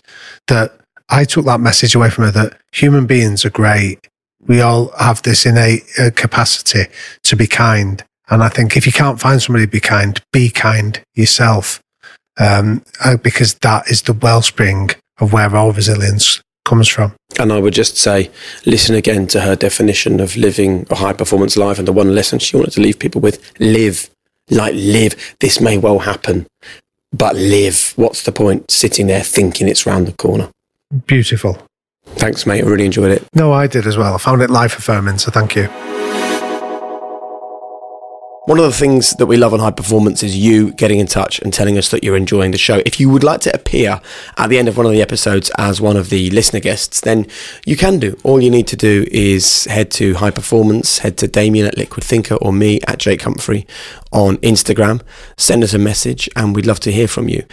That 0.49 0.79
I 1.09 1.25
took 1.25 1.45
that 1.47 1.61
message 1.61 1.95
away 1.95 2.11
from 2.11 2.25
her 2.25 2.31
that 2.33 2.59
human 2.73 3.07
beings 3.07 3.45
are 3.45 3.51
great. 3.51 4.09
We 4.47 4.61
all 4.61 4.91
have 4.99 5.23
this 5.23 5.47
innate 5.47 5.85
uh, 5.99 6.11
capacity 6.15 6.87
to 7.23 7.37
be 7.37 7.47
kind. 7.47 8.05
And 8.31 8.43
I 8.43 8.49
think 8.49 8.77
if 8.77 8.87
you 8.87 8.93
can't 8.93 9.21
find 9.21 9.41
somebody 9.41 9.67
to 9.67 9.71
be 9.71 9.81
kind, 9.81 10.21
be 10.33 10.51
kind 10.51 11.01
yourself, 11.15 11.81
um, 12.39 12.83
uh, 13.05 13.17
because 13.17 13.55
that 13.57 13.91
is 13.91 14.03
the 14.03 14.13
wellspring 14.13 14.91
of 15.19 15.33
where 15.33 15.55
our 15.55 15.73
resilience 15.73 16.43
comes 16.65 16.89
from. 16.89 17.15
And 17.39 17.53
I 17.53 17.59
would 17.59 17.75
just 17.75 17.97
say, 17.97 18.31
listen 18.65 18.95
again 18.95 19.27
to 19.29 19.41
her 19.41 19.55
definition 19.55 20.21
of 20.21 20.37
living 20.37 20.87
a 20.91 20.95
high 20.95 21.13
performance 21.13 21.57
life 21.57 21.79
and 21.79 21.87
the 21.87 21.93
one 21.93 22.15
lesson 22.15 22.39
she 22.39 22.57
wanted 22.57 22.73
to 22.73 22.81
leave 22.81 22.99
people 22.99 23.21
with 23.21 23.53
live, 23.61 24.09
like 24.51 24.75
live. 24.75 25.37
This 25.41 25.61
may 25.61 25.77
well 25.77 26.01
happen, 26.01 26.47
but 27.13 27.37
live. 27.37 27.93
What's 27.97 28.25
the 28.25 28.33
point 28.33 28.71
sitting 28.71 29.07
there 29.07 29.23
thinking 29.23 29.69
it's 29.69 29.87
round 29.87 30.07
the 30.07 30.13
corner? 30.13 30.51
Beautiful. 31.07 31.59
Thanks, 32.07 32.47
mate. 32.47 32.65
I 32.65 32.67
really 32.67 32.87
enjoyed 32.87 33.11
it. 33.11 33.27
No, 33.35 33.53
I 33.53 33.67
did 33.67 33.87
as 33.87 33.97
well. 33.97 34.15
I 34.15 34.19
found 34.19 34.41
it 34.43 34.51
life 34.51 34.79
affirming, 34.79 35.19
so 35.19 35.31
thank 35.31 35.57
you. 35.57 35.69
One 38.47 38.59
of 38.59 38.67
the 38.67 38.73
things 38.73 39.13
that 39.13 39.25
we 39.25 39.39
love 39.39 39.55
on 39.55 39.61
high 39.61 39.71
performance 39.71 40.23
is 40.23 40.37
you 40.37 40.73
getting 40.73 40.99
in 40.99 41.07
touch 41.07 41.39
and 41.39 41.51
telling 41.51 41.79
us 41.79 41.91
that 41.91 42.05
you're 42.05 42.15
enjoying 42.15 42.51
the 42.51 42.59
show. 42.59 42.83
If 42.85 43.01
you 43.01 43.09
would 43.09 43.25
like 43.25 43.41
to 43.43 43.55
appear 43.55 44.03
at 44.37 44.51
the 44.51 44.59
end 44.59 44.69
of 44.69 44.77
one 44.77 44.85
of 44.85 44.93
the 44.93 45.01
episodes 45.01 45.51
as 45.57 45.81
one 45.81 45.97
of 45.97 46.11
the 46.11 46.29
listener 46.29 46.61
guests, 46.61 47.01
then 47.01 47.27
you 47.65 47.75
can 47.75 47.99
do. 47.99 48.19
All 48.23 48.43
you 48.43 48.51
need 48.51 48.67
to 48.67 48.77
do 48.77 49.07
is 49.11 49.65
head 49.65 49.91
to 49.93 50.17
high 50.17 50.31
performance, 50.31 50.99
head 50.99 51.17
to 51.19 51.27
Damian 51.27 51.67
at 51.67 51.79
Liquid 51.79 52.05
Thinker 52.05 52.35
or 52.35 52.53
me 52.53 52.81
at 52.87 52.99
Jake 52.99 53.23
Humphrey 53.23 53.67
on 54.13 54.37
Instagram, 54.39 55.01
send 55.39 55.65
us 55.65 55.73
a 55.73 55.79
message 55.79 56.29
and 56.37 56.55
we'd 56.55 56.67
love 56.67 56.81
to 56.81 56.93
hear 56.93 57.09
from 57.09 57.31
you 57.31 57.45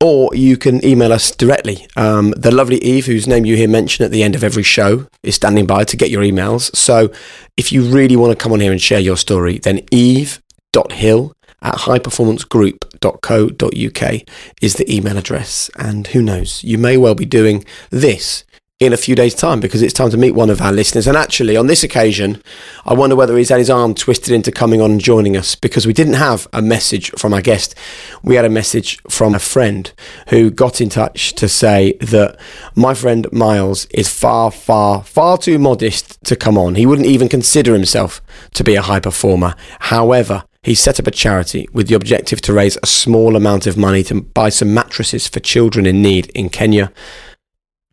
or 0.00 0.34
you 0.34 0.56
can 0.56 0.84
email 0.84 1.12
us 1.12 1.30
directly. 1.30 1.86
Um, 1.96 2.32
the 2.36 2.50
lovely 2.50 2.78
Eve, 2.78 3.06
whose 3.06 3.26
name 3.26 3.44
you 3.44 3.56
hear 3.56 3.68
mentioned 3.68 4.04
at 4.04 4.12
the 4.12 4.22
end 4.22 4.34
of 4.34 4.44
every 4.44 4.62
show, 4.62 5.06
is 5.22 5.34
standing 5.34 5.66
by 5.66 5.84
to 5.84 5.96
get 5.96 6.10
your 6.10 6.22
emails. 6.22 6.74
So 6.76 7.10
if 7.56 7.72
you 7.72 7.82
really 7.82 8.16
want 8.16 8.30
to 8.30 8.42
come 8.42 8.52
on 8.52 8.60
here 8.60 8.72
and 8.72 8.80
share 8.80 9.00
your 9.00 9.16
story, 9.16 9.58
then 9.58 9.80
eve.hill 9.90 11.34
at 11.60 11.74
highperformancegroup.co.uk 11.74 14.22
is 14.62 14.74
the 14.74 14.94
email 14.94 15.18
address. 15.18 15.70
And 15.76 16.06
who 16.08 16.22
knows, 16.22 16.62
you 16.62 16.78
may 16.78 16.96
well 16.96 17.16
be 17.16 17.26
doing 17.26 17.64
this 17.90 18.44
in 18.80 18.92
a 18.92 18.96
few 18.96 19.16
days' 19.16 19.34
time 19.34 19.58
because 19.58 19.82
it's 19.82 19.92
time 19.92 20.10
to 20.10 20.16
meet 20.16 20.32
one 20.32 20.50
of 20.50 20.60
our 20.60 20.72
listeners. 20.72 21.08
And 21.08 21.16
actually, 21.16 21.56
on 21.56 21.66
this 21.66 21.82
occasion, 21.82 22.40
I 22.84 22.94
wonder 22.94 23.16
whether 23.16 23.36
he's 23.36 23.48
had 23.48 23.58
his 23.58 23.70
arm 23.70 23.92
twisted 23.92 24.32
into 24.32 24.52
coming 24.52 24.80
on 24.80 24.92
and 24.92 25.00
joining 25.00 25.36
us 25.36 25.56
because 25.56 25.84
we 25.84 25.92
didn't 25.92 26.14
have 26.14 26.46
a 26.52 26.62
message 26.62 27.10
from 27.18 27.34
our 27.34 27.40
guest. 27.40 27.74
We 28.22 28.36
had 28.36 28.44
a 28.44 28.50
message 28.50 29.02
from 29.08 29.34
a 29.34 29.40
friend 29.40 29.92
who 30.28 30.50
got 30.50 30.80
in 30.80 30.90
touch 30.90 31.32
to 31.34 31.48
say 31.48 31.94
that 32.00 32.38
my 32.76 32.94
friend 32.94 33.26
Myles 33.32 33.86
is 33.86 34.08
far, 34.08 34.52
far, 34.52 35.02
far 35.02 35.38
too 35.38 35.58
modest 35.58 36.22
to 36.24 36.36
come 36.36 36.56
on. 36.56 36.76
He 36.76 36.86
wouldn't 36.86 37.08
even 37.08 37.28
consider 37.28 37.72
himself 37.72 38.22
to 38.54 38.62
be 38.62 38.76
a 38.76 38.82
high 38.82 39.00
performer. 39.00 39.56
However, 39.80 40.44
he 40.62 40.76
set 40.76 41.00
up 41.00 41.06
a 41.06 41.12
charity 41.12 41.68
with 41.72 41.88
the 41.88 41.94
objective 41.94 42.40
to 42.42 42.52
raise 42.52 42.78
a 42.82 42.86
small 42.86 43.34
amount 43.34 43.66
of 43.66 43.76
money 43.76 44.04
to 44.04 44.20
buy 44.20 44.50
some 44.50 44.72
mattresses 44.72 45.26
for 45.26 45.40
children 45.40 45.86
in 45.86 46.00
need 46.02 46.26
in 46.34 46.48
Kenya 46.48 46.92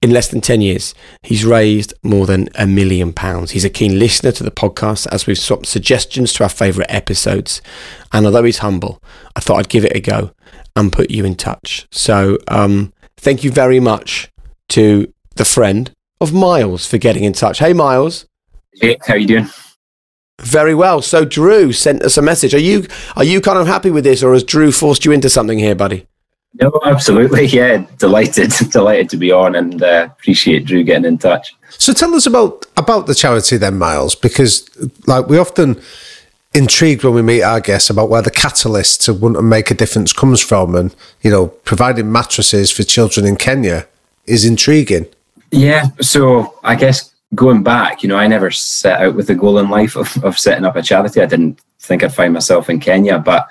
in 0.02 0.12
less 0.12 0.28
than 0.28 0.42
10 0.42 0.62
years, 0.62 0.94
he's 1.24 1.46
raised 1.46 1.94
more 2.04 2.26
than 2.26 2.50
a 2.56 2.68
million 2.68 3.12
pounds. 3.14 3.52
He's 3.52 3.66
a 3.66 3.70
keen 3.70 3.98
listener 3.98 4.32
to 4.34 4.44
the 4.44 4.52
podcast 4.52 5.08
as 5.12 5.26
we've 5.26 5.38
swapped 5.38 5.66
suggestions 5.66 6.34
to 6.34 6.44
our 6.44 6.50
favourite 6.50 6.92
episodes. 6.92 7.62
And 8.12 8.26
although 8.26 8.44
he's 8.44 8.60
humble, 8.60 9.02
I 9.36 9.40
thought 9.40 9.58
I'd 9.58 9.70
give 9.70 9.86
it 9.86 9.96
a 9.96 10.00
go 10.00 10.32
and 10.76 10.92
put 10.92 11.10
you 11.10 11.26
in 11.26 11.36
touch. 11.36 11.88
So 11.92 12.38
um, 12.48 12.94
thank 13.18 13.44
you 13.44 13.52
very 13.52 13.80
much 13.80 14.32
to 14.70 15.12
the 15.36 15.46
friend 15.46 15.92
of 16.22 16.34
Myles 16.34 16.86
for 16.86 16.98
getting 16.98 17.24
in 17.24 17.34
touch. 17.34 17.60
Hey, 17.60 17.74
Myles. 17.74 18.26
Hey, 18.74 18.98
how 19.06 19.16
you 19.16 19.28
doing? 19.28 19.50
Very 20.42 20.76
well. 20.76 21.02
So 21.02 21.24
Drew 21.24 21.72
sent 21.72 22.04
us 22.04 22.18
a 22.18 22.22
message. 22.22 22.54
Are 22.54 22.60
you 22.60 22.88
are 23.16 23.24
you 23.24 23.40
kind 23.40 23.58
of 23.58 23.68
happy 23.68 23.90
with 23.90 24.04
this, 24.04 24.22
or 24.22 24.34
has 24.34 24.44
Drew 24.44 24.72
forced 24.72 25.06
you 25.06 25.14
into 25.14 25.30
something 25.30 25.60
here, 25.60 25.76
buddy? 25.76 26.08
No, 26.62 26.72
absolutely. 26.86 27.46
Yeah, 27.56 27.86
delighted, 27.98 28.52
delighted 28.72 29.10
to 29.10 29.18
be 29.18 29.32
on, 29.32 29.56
and 29.56 29.82
uh, 29.82 30.08
appreciate 30.12 30.66
Drew 30.66 30.84
getting 30.84 31.06
in 31.06 31.18
touch. 31.18 31.56
So 31.70 31.94
tell 31.94 32.14
us 32.16 32.26
about 32.26 32.66
about 32.78 33.08
the 33.08 33.16
charity 33.16 33.58
then, 33.58 33.78
Myles, 33.78 34.16
because 34.16 34.70
like 35.08 35.28
we 35.28 35.38
often 35.38 35.82
intrigued 36.54 37.04
when 37.04 37.14
we 37.14 37.22
meet 37.22 37.44
our 37.44 37.60
guests 37.60 37.90
about 37.90 38.10
where 38.10 38.22
the 38.22 38.32
catalyst 38.32 39.02
to 39.02 39.14
want 39.14 39.36
to 39.36 39.42
make 39.42 39.70
a 39.72 39.74
difference 39.74 40.12
comes 40.14 40.42
from, 40.42 40.76
and 40.76 40.96
you 41.22 41.32
know, 41.32 41.48
providing 41.48 42.12
mattresses 42.12 42.72
for 42.72 42.84
children 42.84 43.26
in 43.26 43.36
Kenya 43.36 43.88
is 44.26 44.46
intriguing. 44.46 45.06
Yeah, 45.52 45.86
so 46.02 46.58
I 46.64 46.76
guess 46.76 47.14
going 47.36 47.64
back, 47.64 48.02
you 48.04 48.10
know, 48.10 48.18
I 48.18 48.28
never 48.28 48.52
set 48.52 49.02
out 49.02 49.16
with 49.16 49.28
the 49.28 49.36
goal 49.36 49.60
in 49.60 49.70
life 49.70 49.96
of, 49.96 50.24
of 50.24 50.40
setting 50.40 50.66
up 50.66 50.76
a 50.76 50.82
charity. 50.82 51.22
I 51.22 51.26
didn't 51.26 51.60
think 51.80 52.04
I'd 52.04 52.14
find 52.14 52.34
myself 52.34 52.70
in 52.70 52.80
Kenya, 52.80 53.20
but 53.20 53.48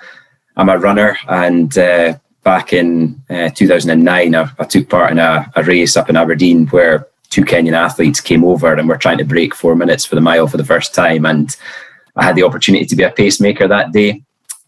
I'm 0.57 0.69
a 0.69 0.77
runner 0.77 1.17
and. 1.27 1.75
Uh, 1.77 2.17
back 2.45 2.71
in 2.71 3.21
uh, 3.29 3.49
2009, 3.49 4.35
I, 4.35 4.49
I, 4.59 4.63
took 4.63 4.87
part 4.87 5.11
in 5.11 5.19
a, 5.19 5.51
a, 5.55 5.63
race 5.63 5.97
up 5.97 6.09
in 6.09 6.15
Aberdeen 6.15 6.67
where 6.67 7.07
two 7.31 7.43
Kenyan 7.43 7.73
athletes 7.73 8.21
came 8.21 8.45
over 8.45 8.71
and 8.71 8.87
were 8.87 8.97
trying 8.97 9.17
to 9.17 9.25
break 9.25 9.55
four 9.55 9.75
minutes 9.75 10.05
for 10.05 10.13
the 10.13 10.21
mile 10.21 10.47
for 10.47 10.57
the 10.57 10.63
first 10.63 10.93
time. 10.93 11.25
And 11.25 11.53
I 12.15 12.23
had 12.23 12.35
the 12.35 12.43
opportunity 12.43 12.85
to 12.85 12.95
be 12.95 13.03
a 13.03 13.09
pacemaker 13.09 13.67
that 13.67 13.91
day. 13.91 14.21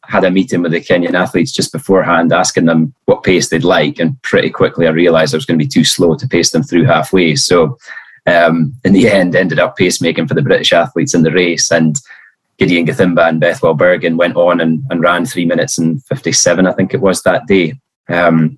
I 0.03 0.11
had 0.11 0.23
a 0.23 0.31
meeting 0.31 0.63
with 0.63 0.71
the 0.71 0.81
Kenyan 0.81 1.13
athletes 1.13 1.51
just 1.51 1.71
beforehand, 1.71 2.33
asking 2.33 2.65
them 2.65 2.93
what 3.05 3.23
pace 3.23 3.49
they'd 3.49 3.63
like. 3.63 3.99
And 3.99 4.19
pretty 4.23 4.49
quickly, 4.49 4.87
I 4.87 4.91
realized 4.91 5.35
I 5.35 5.37
was 5.37 5.45
going 5.45 5.59
to 5.59 5.63
be 5.63 5.69
too 5.69 5.83
slow 5.83 6.15
to 6.15 6.27
pace 6.27 6.49
them 6.49 6.63
through 6.63 6.85
halfway. 6.85 7.35
So, 7.35 7.77
um, 8.25 8.73
in 8.85 8.93
the 8.93 9.07
end, 9.19 9.35
ended 9.35 9.59
up 9.59 9.77
pacemaking 9.77 10.27
for 10.27 10.33
the 10.33 10.41
British 10.41 10.73
athletes 10.73 11.13
in 11.13 11.21
the 11.21 11.31
race. 11.31 11.71
And 11.71 11.95
Gideon 12.57 12.85
Gathimba 12.85 13.29
and 13.29 13.39
Bethwell 13.39 13.77
Birgen 13.77 14.17
went 14.17 14.35
on 14.35 14.59
and, 14.59 14.83
and 14.89 15.01
ran 15.01 15.25
three 15.25 15.45
minutes 15.45 15.77
and 15.77 16.03
57, 16.05 16.65
I 16.65 16.73
think 16.73 16.93
it 16.93 17.01
was 17.01 17.21
that 17.23 17.45
day. 17.47 17.79
Um, 18.09 18.57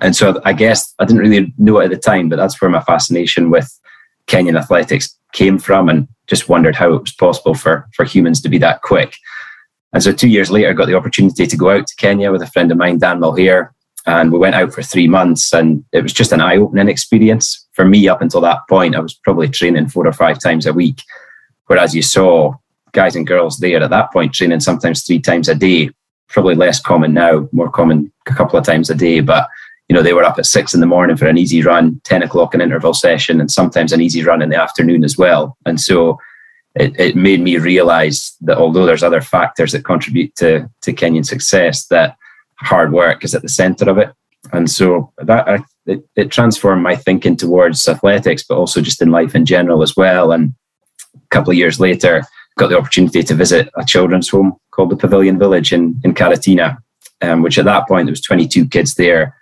and 0.00 0.16
so 0.16 0.40
I 0.44 0.52
guess 0.52 0.94
I 0.98 1.04
didn't 1.04 1.22
really 1.22 1.52
know 1.56 1.78
it 1.78 1.84
at 1.84 1.90
the 1.90 1.96
time, 1.96 2.28
but 2.28 2.36
that's 2.36 2.60
where 2.60 2.70
my 2.70 2.82
fascination 2.82 3.50
with 3.50 3.78
Kenyan 4.26 4.58
athletics 4.58 5.16
came 5.32 5.58
from 5.58 5.88
and 5.88 6.08
just 6.26 6.48
wondered 6.48 6.74
how 6.74 6.92
it 6.94 7.00
was 7.00 7.12
possible 7.12 7.54
for, 7.54 7.88
for 7.94 8.04
humans 8.04 8.40
to 8.42 8.48
be 8.48 8.58
that 8.58 8.82
quick. 8.82 9.14
And 9.92 10.02
so 10.02 10.12
two 10.12 10.28
years 10.28 10.50
later, 10.50 10.70
I 10.70 10.74
got 10.74 10.86
the 10.86 10.96
opportunity 10.96 11.46
to 11.46 11.56
go 11.56 11.70
out 11.70 11.86
to 11.86 11.96
Kenya 11.96 12.32
with 12.32 12.42
a 12.42 12.46
friend 12.46 12.70
of 12.70 12.76
mine, 12.76 12.98
Dan 12.98 13.20
Mulhere, 13.20 13.72
and 14.06 14.32
we 14.32 14.38
went 14.38 14.54
out 14.54 14.72
for 14.72 14.82
three 14.82 15.08
months. 15.08 15.52
And 15.54 15.84
it 15.92 16.02
was 16.02 16.12
just 16.12 16.32
an 16.32 16.40
eye 16.40 16.56
opening 16.56 16.88
experience. 16.88 17.66
For 17.72 17.84
me, 17.84 18.08
up 18.08 18.20
until 18.20 18.40
that 18.42 18.68
point, 18.68 18.96
I 18.96 19.00
was 19.00 19.14
probably 19.14 19.48
training 19.48 19.88
four 19.88 20.06
or 20.06 20.12
five 20.12 20.40
times 20.40 20.66
a 20.66 20.72
week. 20.72 21.02
Whereas 21.66 21.94
you 21.94 22.02
saw 22.02 22.54
guys 22.98 23.14
and 23.14 23.28
girls 23.28 23.58
there 23.58 23.80
at 23.80 23.90
that 23.90 24.12
point 24.12 24.34
training 24.34 24.58
sometimes 24.58 25.02
three 25.02 25.20
times 25.20 25.48
a 25.48 25.54
day. 25.54 25.88
Probably 26.28 26.56
less 26.56 26.80
common 26.80 27.14
now, 27.14 27.48
more 27.52 27.70
common 27.70 28.12
a 28.26 28.34
couple 28.34 28.58
of 28.58 28.66
times 28.66 28.90
a 28.90 28.94
day. 28.94 29.20
But 29.20 29.48
you 29.88 29.94
know, 29.94 30.02
they 30.02 30.12
were 30.12 30.24
up 30.24 30.36
at 30.36 30.46
six 30.46 30.74
in 30.74 30.80
the 30.80 30.86
morning 30.94 31.16
for 31.16 31.28
an 31.28 31.38
easy 31.38 31.62
run, 31.62 32.00
10 32.02 32.24
o'clock 32.24 32.54
an 32.54 32.60
interval 32.60 32.92
session, 32.92 33.40
and 33.40 33.50
sometimes 33.50 33.92
an 33.92 34.00
easy 34.00 34.24
run 34.24 34.42
in 34.42 34.50
the 34.50 34.60
afternoon 34.60 35.04
as 35.04 35.16
well. 35.16 35.56
And 35.64 35.80
so 35.80 36.18
it, 36.74 36.98
it 36.98 37.14
made 37.14 37.40
me 37.40 37.56
realize 37.56 38.36
that 38.40 38.58
although 38.58 38.84
there's 38.84 39.04
other 39.04 39.22
factors 39.22 39.72
that 39.72 39.84
contribute 39.84 40.34
to, 40.36 40.68
to 40.82 40.92
Kenyan 40.92 41.24
success, 41.24 41.86
that 41.86 42.16
hard 42.56 42.92
work 42.92 43.24
is 43.24 43.34
at 43.34 43.42
the 43.42 43.48
center 43.48 43.88
of 43.88 43.98
it. 43.98 44.12
And 44.52 44.68
so 44.68 45.12
that 45.18 45.62
it, 45.86 46.04
it 46.16 46.30
transformed 46.30 46.82
my 46.82 46.96
thinking 46.96 47.36
towards 47.36 47.88
athletics, 47.88 48.44
but 48.46 48.58
also 48.58 48.80
just 48.80 49.00
in 49.00 49.10
life 49.10 49.34
in 49.36 49.46
general 49.46 49.82
as 49.82 49.96
well. 49.96 50.32
And 50.32 50.52
a 51.14 51.28
couple 51.30 51.52
of 51.52 51.56
years 51.56 51.78
later, 51.78 52.24
got 52.58 52.68
the 52.68 52.78
opportunity 52.78 53.22
to 53.22 53.34
visit 53.34 53.70
a 53.76 53.84
children's 53.84 54.28
home 54.28 54.56
called 54.72 54.90
the 54.90 54.96
Pavilion 54.96 55.38
Village 55.38 55.72
in, 55.72 55.98
in 56.04 56.12
Karatina, 56.12 56.76
um, 57.22 57.42
which 57.42 57.58
at 57.58 57.64
that 57.64 57.88
point 57.88 58.06
there 58.06 58.12
was 58.12 58.20
22 58.20 58.68
kids 58.68 58.94
there, 58.94 59.34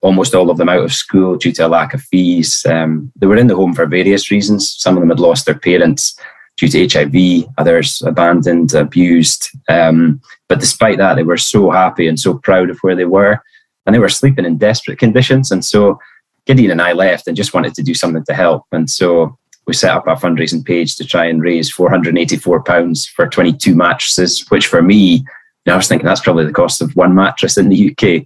almost 0.00 0.34
all 0.34 0.50
of 0.50 0.56
them 0.56 0.68
out 0.68 0.84
of 0.84 0.92
school 0.92 1.36
due 1.36 1.52
to 1.52 1.66
a 1.66 1.68
lack 1.68 1.94
of 1.94 2.02
fees. 2.02 2.66
Um, 2.66 3.12
they 3.16 3.26
were 3.26 3.36
in 3.36 3.46
the 3.46 3.56
home 3.56 3.74
for 3.74 3.86
various 3.86 4.30
reasons. 4.30 4.70
Some 4.70 4.96
of 4.96 5.00
them 5.00 5.10
had 5.10 5.20
lost 5.20 5.46
their 5.46 5.58
parents 5.58 6.18
due 6.56 6.68
to 6.68 6.88
HIV, 6.88 7.48
others 7.58 8.02
abandoned, 8.02 8.74
abused. 8.74 9.50
Um, 9.68 10.20
but 10.48 10.60
despite 10.60 10.98
that, 10.98 11.14
they 11.14 11.22
were 11.22 11.36
so 11.36 11.70
happy 11.70 12.08
and 12.08 12.18
so 12.18 12.34
proud 12.38 12.70
of 12.70 12.78
where 12.80 12.96
they 12.96 13.04
were. 13.04 13.40
And 13.86 13.94
they 13.94 13.98
were 13.98 14.08
sleeping 14.08 14.44
in 14.44 14.56
desperate 14.56 14.98
conditions. 14.98 15.50
And 15.50 15.64
so 15.64 15.98
Gideon 16.46 16.70
and 16.70 16.82
I 16.82 16.92
left 16.92 17.26
and 17.26 17.36
just 17.36 17.54
wanted 17.54 17.74
to 17.74 17.82
do 17.82 17.94
something 17.94 18.24
to 18.24 18.34
help. 18.34 18.64
And 18.72 18.88
so 18.88 19.38
we 19.66 19.74
set 19.74 19.94
up 19.94 20.06
our 20.06 20.18
fundraising 20.18 20.64
page 20.64 20.96
to 20.96 21.04
try 21.04 21.24
and 21.24 21.42
raise 21.42 21.70
484 21.70 22.62
pounds 22.62 23.06
for 23.06 23.28
22 23.28 23.74
mattresses, 23.74 24.44
which 24.48 24.66
for 24.66 24.82
me, 24.82 25.24
I 25.66 25.76
was 25.76 25.88
thinking 25.88 26.06
that's 26.06 26.20
probably 26.20 26.44
the 26.44 26.52
cost 26.52 26.82
of 26.82 26.94
one 26.96 27.14
mattress 27.14 27.56
in 27.56 27.70
the 27.70 27.90
UK. 27.90 28.24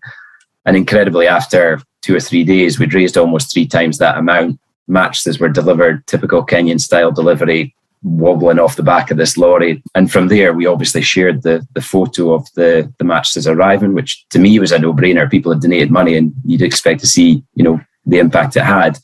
And 0.65 0.77
incredibly, 0.77 1.29
after 1.29 1.81
two 2.03 2.17
or 2.17 2.21
three 2.21 2.45
days, 2.45 2.79
we'd 2.79 2.95
raised 2.95 3.17
almost 3.17 3.53
three 3.53 3.67
times 3.67 3.99
that 3.99 4.19
amount. 4.19 4.59
Mattresses 4.89 5.39
were 5.39 5.49
delivered, 5.49 6.07
typical 6.07 6.45
Kenyan 6.45 6.81
style 6.81 7.13
delivery, 7.13 7.75
wobbling 8.03 8.59
off 8.59 8.77
the 8.77 8.83
back 8.83 9.11
of 9.11 9.17
this 9.17 9.37
lorry. 9.37 9.83
And 9.95 10.11
from 10.11 10.29
there, 10.29 10.53
we 10.53 10.67
obviously 10.67 11.03
shared 11.03 11.43
the, 11.43 11.67
the 11.75 11.81
photo 11.81 12.33
of 12.33 12.49
the, 12.55 12.93
the 12.99 13.05
mattresses 13.05 13.47
arriving, 13.47 13.95
which 13.95 14.27
to 14.31 14.39
me 14.39 14.59
was 14.59 14.73
a 14.73 14.79
no 14.79 14.93
brainer. 14.93 15.31
People 15.31 15.53
had 15.53 15.63
donated 15.63 15.91
money 15.91 16.17
and 16.17 16.33
you'd 16.45 16.63
expect 16.63 17.01
to 17.01 17.07
see, 17.07 17.43
you 17.55 17.65
know, 17.65 17.81
the 18.07 18.19
impact 18.19 18.57
it 18.57 18.65
had. 18.65 18.99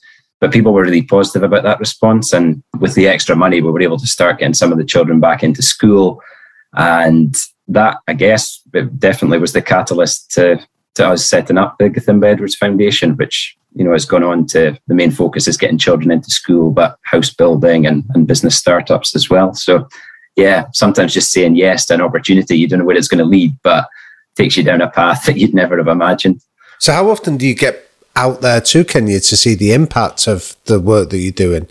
But 0.45 0.53
people 0.53 0.75
were 0.75 0.83
really 0.83 1.03
positive 1.03 1.43
about 1.43 1.63
that 1.63 1.81
response. 1.81 2.35
And 2.35 2.63
with 2.79 2.95
the 2.95 3.09
extra 3.09 3.35
money, 3.35 3.63
we 3.63 3.71
were 3.71 3.81
able 3.81 3.97
to 3.97 4.07
start 4.07 4.41
getting 4.41 4.53
some 4.53 4.73
of 4.73 4.77
the 4.77 4.85
children 4.85 5.19
back 5.19 5.43
into 5.43 5.63
school. 5.63 6.21
And 6.75 7.35
that, 7.69 7.97
I 8.09 8.13
guess, 8.13 8.61
definitely 8.99 9.39
was 9.39 9.55
the 9.55 9.63
catalyst 9.63 10.31
to, 10.33 10.61
to 10.97 11.09
us 11.09 11.25
setting 11.25 11.57
up 11.57 11.77
the 11.79 11.89
Gathimba 11.89 12.27
Edwards 12.27 12.57
Foundation, 12.57 13.17
which 13.17 13.57
you 13.75 13.83
know 13.83 13.93
has 13.93 14.05
gone 14.05 14.23
on 14.23 14.47
to 14.49 14.79
the 14.87 14.95
main 14.95 15.13
focus 15.13 15.49
is 15.49 15.57
getting 15.57 15.79
children 15.79 16.11
into 16.11 16.31
school, 16.31 16.71
but 16.71 16.99
house 17.05 17.33
building 17.33 17.87
and, 17.87 18.05
and 18.11 18.27
business 18.27 18.55
startups 18.55 19.17
as 19.17 19.31
well. 19.31 19.55
So 19.55 19.89
yeah, 20.37 20.67
sometimes 20.75 21.15
just 21.15 21.33
saying 21.33 21.57
yes 21.57 21.87
to 21.87 21.95
an 21.95 22.03
opportunity, 22.03 22.59
you 22.59 22.69
don't 22.69 22.81
know 22.81 22.85
where 22.85 22.99
it's 22.99 23.09
going 23.09 23.17
to 23.17 23.25
lead, 23.25 23.57
but 23.63 23.89
takes 24.37 24.59
you 24.59 24.63
down 24.63 24.83
a 24.83 24.91
path 24.91 25.25
that 25.27 25.39
you'd 25.39 25.55
never 25.55 25.79
have 25.79 25.89
imagined. 25.89 26.43
So 26.81 26.93
how 26.93 27.09
often 27.09 27.39
do 27.39 27.47
you 27.47 27.55
get 27.55 27.84
out 28.17 28.41
there 28.41 28.61
to 28.61 28.85
Kenya 28.85 29.21
to 29.21 29.37
see 29.37 29.55
the 29.55 29.73
impact 29.73 30.27
of 30.27 30.57
the 30.67 30.81
work 30.81 31.11
that 31.11 31.19
you're 31.19 31.33
doing? 31.33 31.69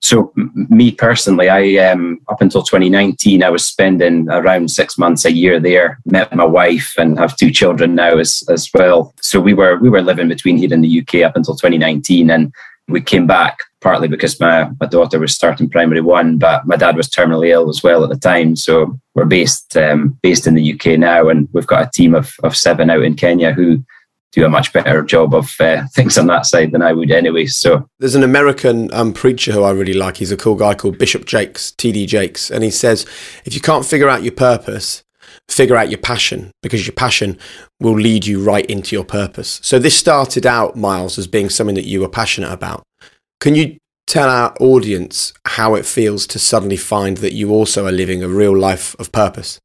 So, 0.00 0.32
m- 0.36 0.66
me 0.70 0.92
personally, 0.92 1.48
I 1.48 1.90
um, 1.90 2.20
up 2.28 2.40
until 2.40 2.62
2019, 2.62 3.42
I 3.42 3.50
was 3.50 3.64
spending 3.64 4.28
around 4.28 4.70
six 4.70 4.96
months 4.96 5.24
a 5.24 5.32
year 5.32 5.58
there. 5.58 5.98
Met 6.04 6.34
my 6.34 6.44
wife 6.44 6.94
and 6.96 7.18
have 7.18 7.36
two 7.36 7.50
children 7.50 7.94
now 7.94 8.16
as 8.16 8.44
as 8.48 8.70
well. 8.72 9.12
So 9.20 9.40
we 9.40 9.54
were 9.54 9.76
we 9.78 9.90
were 9.90 10.02
living 10.02 10.28
between 10.28 10.56
here 10.56 10.72
in 10.72 10.82
the 10.82 11.00
UK 11.00 11.22
up 11.22 11.36
until 11.36 11.56
2019, 11.56 12.30
and 12.30 12.52
we 12.88 13.00
came 13.00 13.26
back 13.26 13.58
partly 13.80 14.08
because 14.08 14.40
my, 14.40 14.68
my 14.80 14.86
daughter 14.86 15.18
was 15.18 15.34
starting 15.34 15.68
primary 15.68 16.00
one, 16.00 16.38
but 16.38 16.66
my 16.66 16.76
dad 16.76 16.96
was 16.96 17.08
terminally 17.08 17.50
ill 17.50 17.68
as 17.68 17.82
well 17.82 18.02
at 18.02 18.10
the 18.10 18.16
time. 18.16 18.56
So 18.56 18.98
we're 19.14 19.24
based 19.24 19.76
um, 19.76 20.18
based 20.22 20.46
in 20.46 20.54
the 20.54 20.72
UK 20.72 20.98
now, 20.98 21.28
and 21.28 21.48
we've 21.52 21.66
got 21.66 21.86
a 21.86 21.90
team 21.90 22.14
of 22.14 22.34
of 22.42 22.56
seven 22.56 22.90
out 22.90 23.02
in 23.02 23.14
Kenya 23.14 23.52
who 23.52 23.84
do 24.32 24.44
a 24.44 24.48
much 24.48 24.72
better 24.72 25.02
job 25.02 25.34
of 25.34 25.54
uh, 25.60 25.84
things 25.94 26.18
on 26.18 26.26
that 26.26 26.46
side 26.46 26.72
than 26.72 26.82
I 26.82 26.92
would 26.92 27.10
anyway. 27.10 27.46
So 27.46 27.88
there's 27.98 28.14
an 28.14 28.22
American 28.22 28.92
um, 28.92 29.12
preacher 29.12 29.52
who 29.52 29.62
I 29.62 29.70
really 29.70 29.94
like. 29.94 30.18
He's 30.18 30.32
a 30.32 30.36
cool 30.36 30.54
guy 30.54 30.74
called 30.74 30.98
Bishop 30.98 31.24
Jakes, 31.24 31.72
T.D. 31.72 32.06
Jakes, 32.06 32.50
and 32.50 32.62
he 32.62 32.70
says 32.70 33.06
if 33.44 33.54
you 33.54 33.60
can't 33.60 33.86
figure 33.86 34.08
out 34.08 34.22
your 34.22 34.32
purpose, 34.32 35.02
figure 35.48 35.76
out 35.76 35.90
your 35.90 35.98
passion 35.98 36.50
because 36.62 36.86
your 36.86 36.94
passion 36.94 37.38
will 37.80 37.94
lead 37.94 38.26
you 38.26 38.42
right 38.42 38.66
into 38.66 38.94
your 38.94 39.04
purpose. 39.04 39.60
So 39.62 39.78
this 39.78 39.96
started 39.96 40.46
out, 40.46 40.76
Myles, 40.76 41.18
as 41.18 41.26
being 41.26 41.48
something 41.48 41.76
that 41.76 41.86
you 41.86 42.00
were 42.00 42.08
passionate 42.08 42.52
about. 42.52 42.82
Can 43.40 43.54
you 43.54 43.78
tell 44.06 44.28
our 44.28 44.54
audience 44.60 45.32
how 45.46 45.74
it 45.74 45.86
feels 45.86 46.26
to 46.26 46.38
suddenly 46.38 46.76
find 46.76 47.18
that 47.18 47.34
you 47.34 47.50
also 47.50 47.86
are 47.86 47.92
living 47.92 48.22
a 48.22 48.28
real 48.28 48.56
life 48.56 48.94
of 48.98 49.12
purpose? 49.12 49.58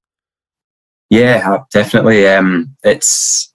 Yeah, 1.09 1.59
definitely. 1.71 2.27
Um, 2.27 2.75
it's 2.83 3.52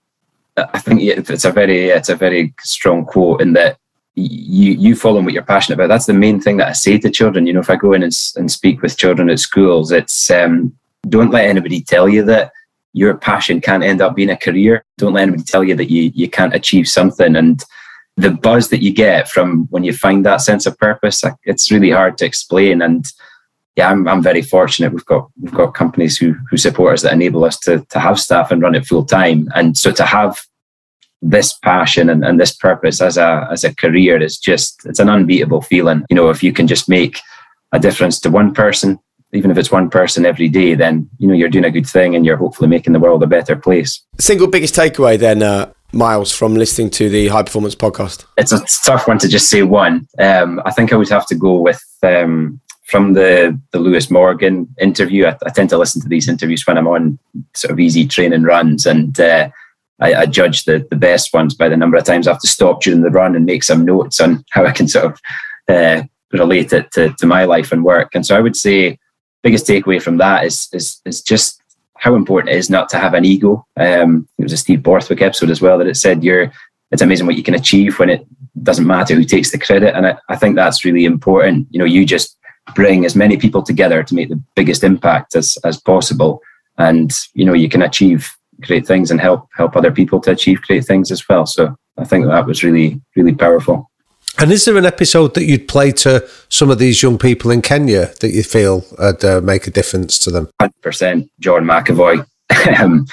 I 0.73 0.79
think 0.79 1.01
it's 1.01 1.45
a 1.45 1.51
very 1.51 1.89
it's 1.89 2.09
a 2.09 2.15
very 2.15 2.53
strong 2.61 3.05
quote 3.05 3.41
in 3.41 3.53
that 3.53 3.77
you 4.15 4.73
you 4.73 4.95
follow 4.95 5.21
what 5.21 5.33
you're 5.33 5.43
passionate 5.43 5.75
about. 5.75 5.87
That's 5.87 6.05
the 6.05 6.13
main 6.13 6.39
thing 6.39 6.57
that 6.57 6.67
I 6.69 6.73
say 6.73 6.97
to 6.99 7.09
children. 7.09 7.47
You 7.47 7.53
know, 7.53 7.59
if 7.59 7.69
I 7.69 7.75
go 7.75 7.93
in 7.93 8.03
and, 8.03 8.13
and 8.35 8.51
speak 8.51 8.81
with 8.81 8.97
children 8.97 9.29
at 9.29 9.39
schools, 9.39 9.91
it's 9.91 10.29
um, 10.31 10.73
don't 11.07 11.31
let 11.31 11.45
anybody 11.45 11.81
tell 11.81 12.09
you 12.09 12.23
that 12.25 12.51
your 12.93 13.15
passion 13.15 13.61
can't 13.61 13.83
end 13.83 14.01
up 14.01 14.15
being 14.15 14.29
a 14.29 14.37
career. 14.37 14.83
Don't 14.97 15.13
let 15.13 15.23
anybody 15.23 15.43
tell 15.43 15.63
you 15.63 15.75
that 15.75 15.89
you 15.91 16.11
you 16.13 16.29
can't 16.29 16.55
achieve 16.55 16.87
something. 16.87 17.35
And 17.35 17.63
the 18.17 18.31
buzz 18.31 18.69
that 18.69 18.83
you 18.83 18.91
get 18.91 19.29
from 19.29 19.67
when 19.69 19.83
you 19.83 19.93
find 19.93 20.25
that 20.25 20.41
sense 20.41 20.65
of 20.65 20.77
purpose, 20.77 21.23
it's 21.43 21.71
really 21.71 21.91
hard 21.91 22.17
to 22.17 22.25
explain. 22.25 22.81
And 22.81 23.05
yeah, 23.79 23.89
I'm, 23.91 24.05
I'm 24.09 24.21
very 24.21 24.41
fortunate. 24.41 24.91
We've 24.91 25.05
got 25.05 25.29
we've 25.41 25.53
got 25.53 25.73
companies 25.73 26.17
who 26.17 26.35
who 26.49 26.57
support 26.57 26.95
us 26.95 27.03
that 27.03 27.13
enable 27.13 27.45
us 27.45 27.57
to 27.59 27.79
to 27.91 27.99
have 27.99 28.19
staff 28.19 28.51
and 28.51 28.61
run 28.61 28.75
it 28.75 28.85
full 28.85 29.05
time. 29.05 29.47
And 29.55 29.77
so 29.77 29.89
to 29.93 30.05
have 30.05 30.37
this 31.21 31.53
passion 31.53 32.09
and, 32.09 32.25
and 32.25 32.37
this 32.39 32.53
purpose 32.53 32.99
as 33.01 33.15
a 33.15 33.47
as 33.49 33.63
a 33.63 33.73
career 33.73 34.21
is 34.21 34.37
just 34.37 34.85
it's 34.85 34.99
an 34.99 35.07
unbeatable 35.07 35.61
feeling. 35.61 36.03
You 36.09 36.17
know, 36.17 36.29
if 36.29 36.43
you 36.43 36.51
can 36.51 36.67
just 36.67 36.89
make 36.89 37.19
a 37.71 37.79
difference 37.79 38.19
to 38.21 38.29
one 38.29 38.53
person, 38.53 38.99
even 39.31 39.49
if 39.49 39.57
it's 39.57 39.71
one 39.71 39.89
person 39.89 40.25
every 40.25 40.49
day, 40.49 40.75
then 40.75 41.09
you 41.17 41.29
know 41.29 41.33
you're 41.33 41.55
doing 41.55 41.71
a 41.71 41.71
good 41.71 41.87
thing 41.87 42.15
and 42.15 42.25
you're 42.25 42.43
hopefully 42.43 42.67
making 42.67 42.91
the 42.91 42.99
world 42.99 43.23
a 43.23 43.27
better 43.27 43.55
place. 43.55 44.03
Single 44.19 44.47
biggest 44.47 44.75
takeaway 44.75 45.17
then, 45.17 45.41
uh, 45.41 45.71
Myles, 45.93 46.33
from 46.33 46.53
listening 46.55 46.89
to 46.91 47.09
the 47.09 47.29
High 47.29 47.43
Performance 47.43 47.75
podcast? 47.75 48.25
It's 48.35 48.51
a 48.51 48.59
tough 48.83 49.07
one 49.07 49.19
to 49.19 49.29
just 49.29 49.49
say 49.49 49.63
one. 49.63 50.05
Um, 50.17 50.61
I 50.65 50.71
think 50.71 50.91
I 50.91 50.97
would 50.97 51.09
have 51.09 51.27
to 51.27 51.35
go 51.35 51.61
with 51.61 51.81
um, 52.03 52.59
from 52.89 53.13
the 53.13 53.57
the 53.71 53.79
Lewis 53.79 54.09
Morgan 54.09 54.67
interview. 54.79 55.25
I, 55.25 55.37
I, 55.45 55.49
tend 55.49 55.69
to 55.69 55.77
listen 55.77 56.01
to 56.01 56.09
these 56.09 56.27
interviews 56.27 56.65
when 56.65 56.77
I'm 56.77 56.87
on 56.87 57.19
sort 57.55 57.71
of 57.71 57.79
easy 57.79 58.07
training 58.07 58.43
runs, 58.43 58.85
and 58.85 59.17
uh, 59.19 59.49
I, 59.99 60.13
I, 60.15 60.25
judge 60.25 60.65
the 60.65 60.85
the 60.89 60.95
best 60.95 61.33
ones 61.33 61.53
by 61.53 61.69
the 61.69 61.77
number 61.77 61.97
of 61.97 62.03
times 62.03 62.27
I 62.27 62.31
have 62.31 62.41
to 62.41 62.47
stop 62.47 62.81
during 62.81 63.01
the 63.01 63.11
run 63.11 63.35
and 63.35 63.45
make 63.45 63.63
some 63.63 63.85
notes 63.85 64.19
on 64.19 64.43
how 64.49 64.65
I 64.65 64.71
can 64.71 64.87
sort 64.87 65.05
of 65.05 65.19
uh, 65.67 66.03
relate 66.31 66.73
it 66.73 66.91
to, 66.93 67.13
to 67.19 67.27
my 67.27 67.45
life 67.45 67.71
and 67.71 67.83
work. 67.83 68.15
And 68.15 68.25
so 68.25 68.35
I 68.35 68.41
would 68.41 68.55
say 68.55 68.97
biggest 69.43 69.67
takeaway 69.67 70.01
from 70.01 70.17
that 70.17 70.45
is 70.45 70.67
is 70.73 70.99
is 71.05 71.21
just 71.21 71.61
how 71.97 72.15
important 72.15 72.53
it 72.53 72.57
is 72.57 72.69
not 72.69 72.89
to 72.89 72.97
have 72.97 73.13
an 73.13 73.25
ego. 73.25 73.65
Um, 73.77 74.27
it 74.37 74.43
was 74.43 74.53
a 74.53 74.57
Steve 74.57 74.81
Borthwick 74.81 75.21
episode 75.21 75.49
as 75.49 75.61
well 75.61 75.77
that 75.77 75.87
it 75.87 75.97
said 75.97 76.23
you're 76.23 76.51
it's 76.91 77.03
amazing 77.03 77.27
what 77.27 77.35
you 77.37 77.43
can 77.43 77.53
achieve 77.53 77.99
when 77.99 78.09
it 78.09 78.25
doesn't 78.63 78.87
matter 78.87 79.13
who 79.13 79.23
takes 79.23 79.51
the 79.51 79.59
credit. 79.59 79.95
And 79.95 80.07
I, 80.07 80.17
I 80.29 80.35
think 80.35 80.55
that's 80.55 80.83
really 80.83 81.05
important. 81.05 81.67
You 81.69 81.77
know, 81.77 81.85
you 81.85 82.03
just 82.03 82.38
bring 82.75 83.05
as 83.05 83.15
many 83.15 83.37
people 83.37 83.63
together 83.63 84.03
to 84.03 84.15
make 84.15 84.29
the 84.29 84.41
biggest 84.55 84.83
impact 84.83 85.35
as, 85.35 85.57
as 85.63 85.79
possible. 85.79 86.41
And, 86.77 87.11
you 87.33 87.45
know, 87.45 87.53
you 87.53 87.69
can 87.69 87.81
achieve 87.81 88.29
great 88.61 88.85
things 88.85 89.09
and 89.09 89.21
help 89.21 89.47
help 89.55 89.75
other 89.75 89.91
people 89.91 90.19
to 90.21 90.31
achieve 90.31 90.61
great 90.61 90.85
things 90.85 91.11
as 91.11 91.27
well. 91.27 91.45
So 91.45 91.75
I 91.97 92.03
think 92.03 92.25
that 92.25 92.45
was 92.45 92.63
really, 92.63 93.01
really 93.15 93.33
powerful. 93.33 93.89
And 94.37 94.51
is 94.51 94.63
there 94.65 94.77
an 94.77 94.85
episode 94.85 95.33
that 95.33 95.45
you'd 95.45 95.67
play 95.67 95.91
to 95.91 96.27
some 96.47 96.69
of 96.69 96.79
these 96.79 97.03
young 97.03 97.17
people 97.17 97.51
in 97.51 97.61
Kenya 97.61 98.13
that 98.21 98.31
you 98.31 98.43
feel 98.43 98.85
would 98.97 99.23
uh, 99.25 99.41
make 99.41 99.67
a 99.67 99.71
difference 99.71 100.17
to 100.19 100.31
them? 100.31 100.49
100% 100.61 101.29
John 101.39 101.63
McAvoy. 101.63 102.25
um, 102.79 103.05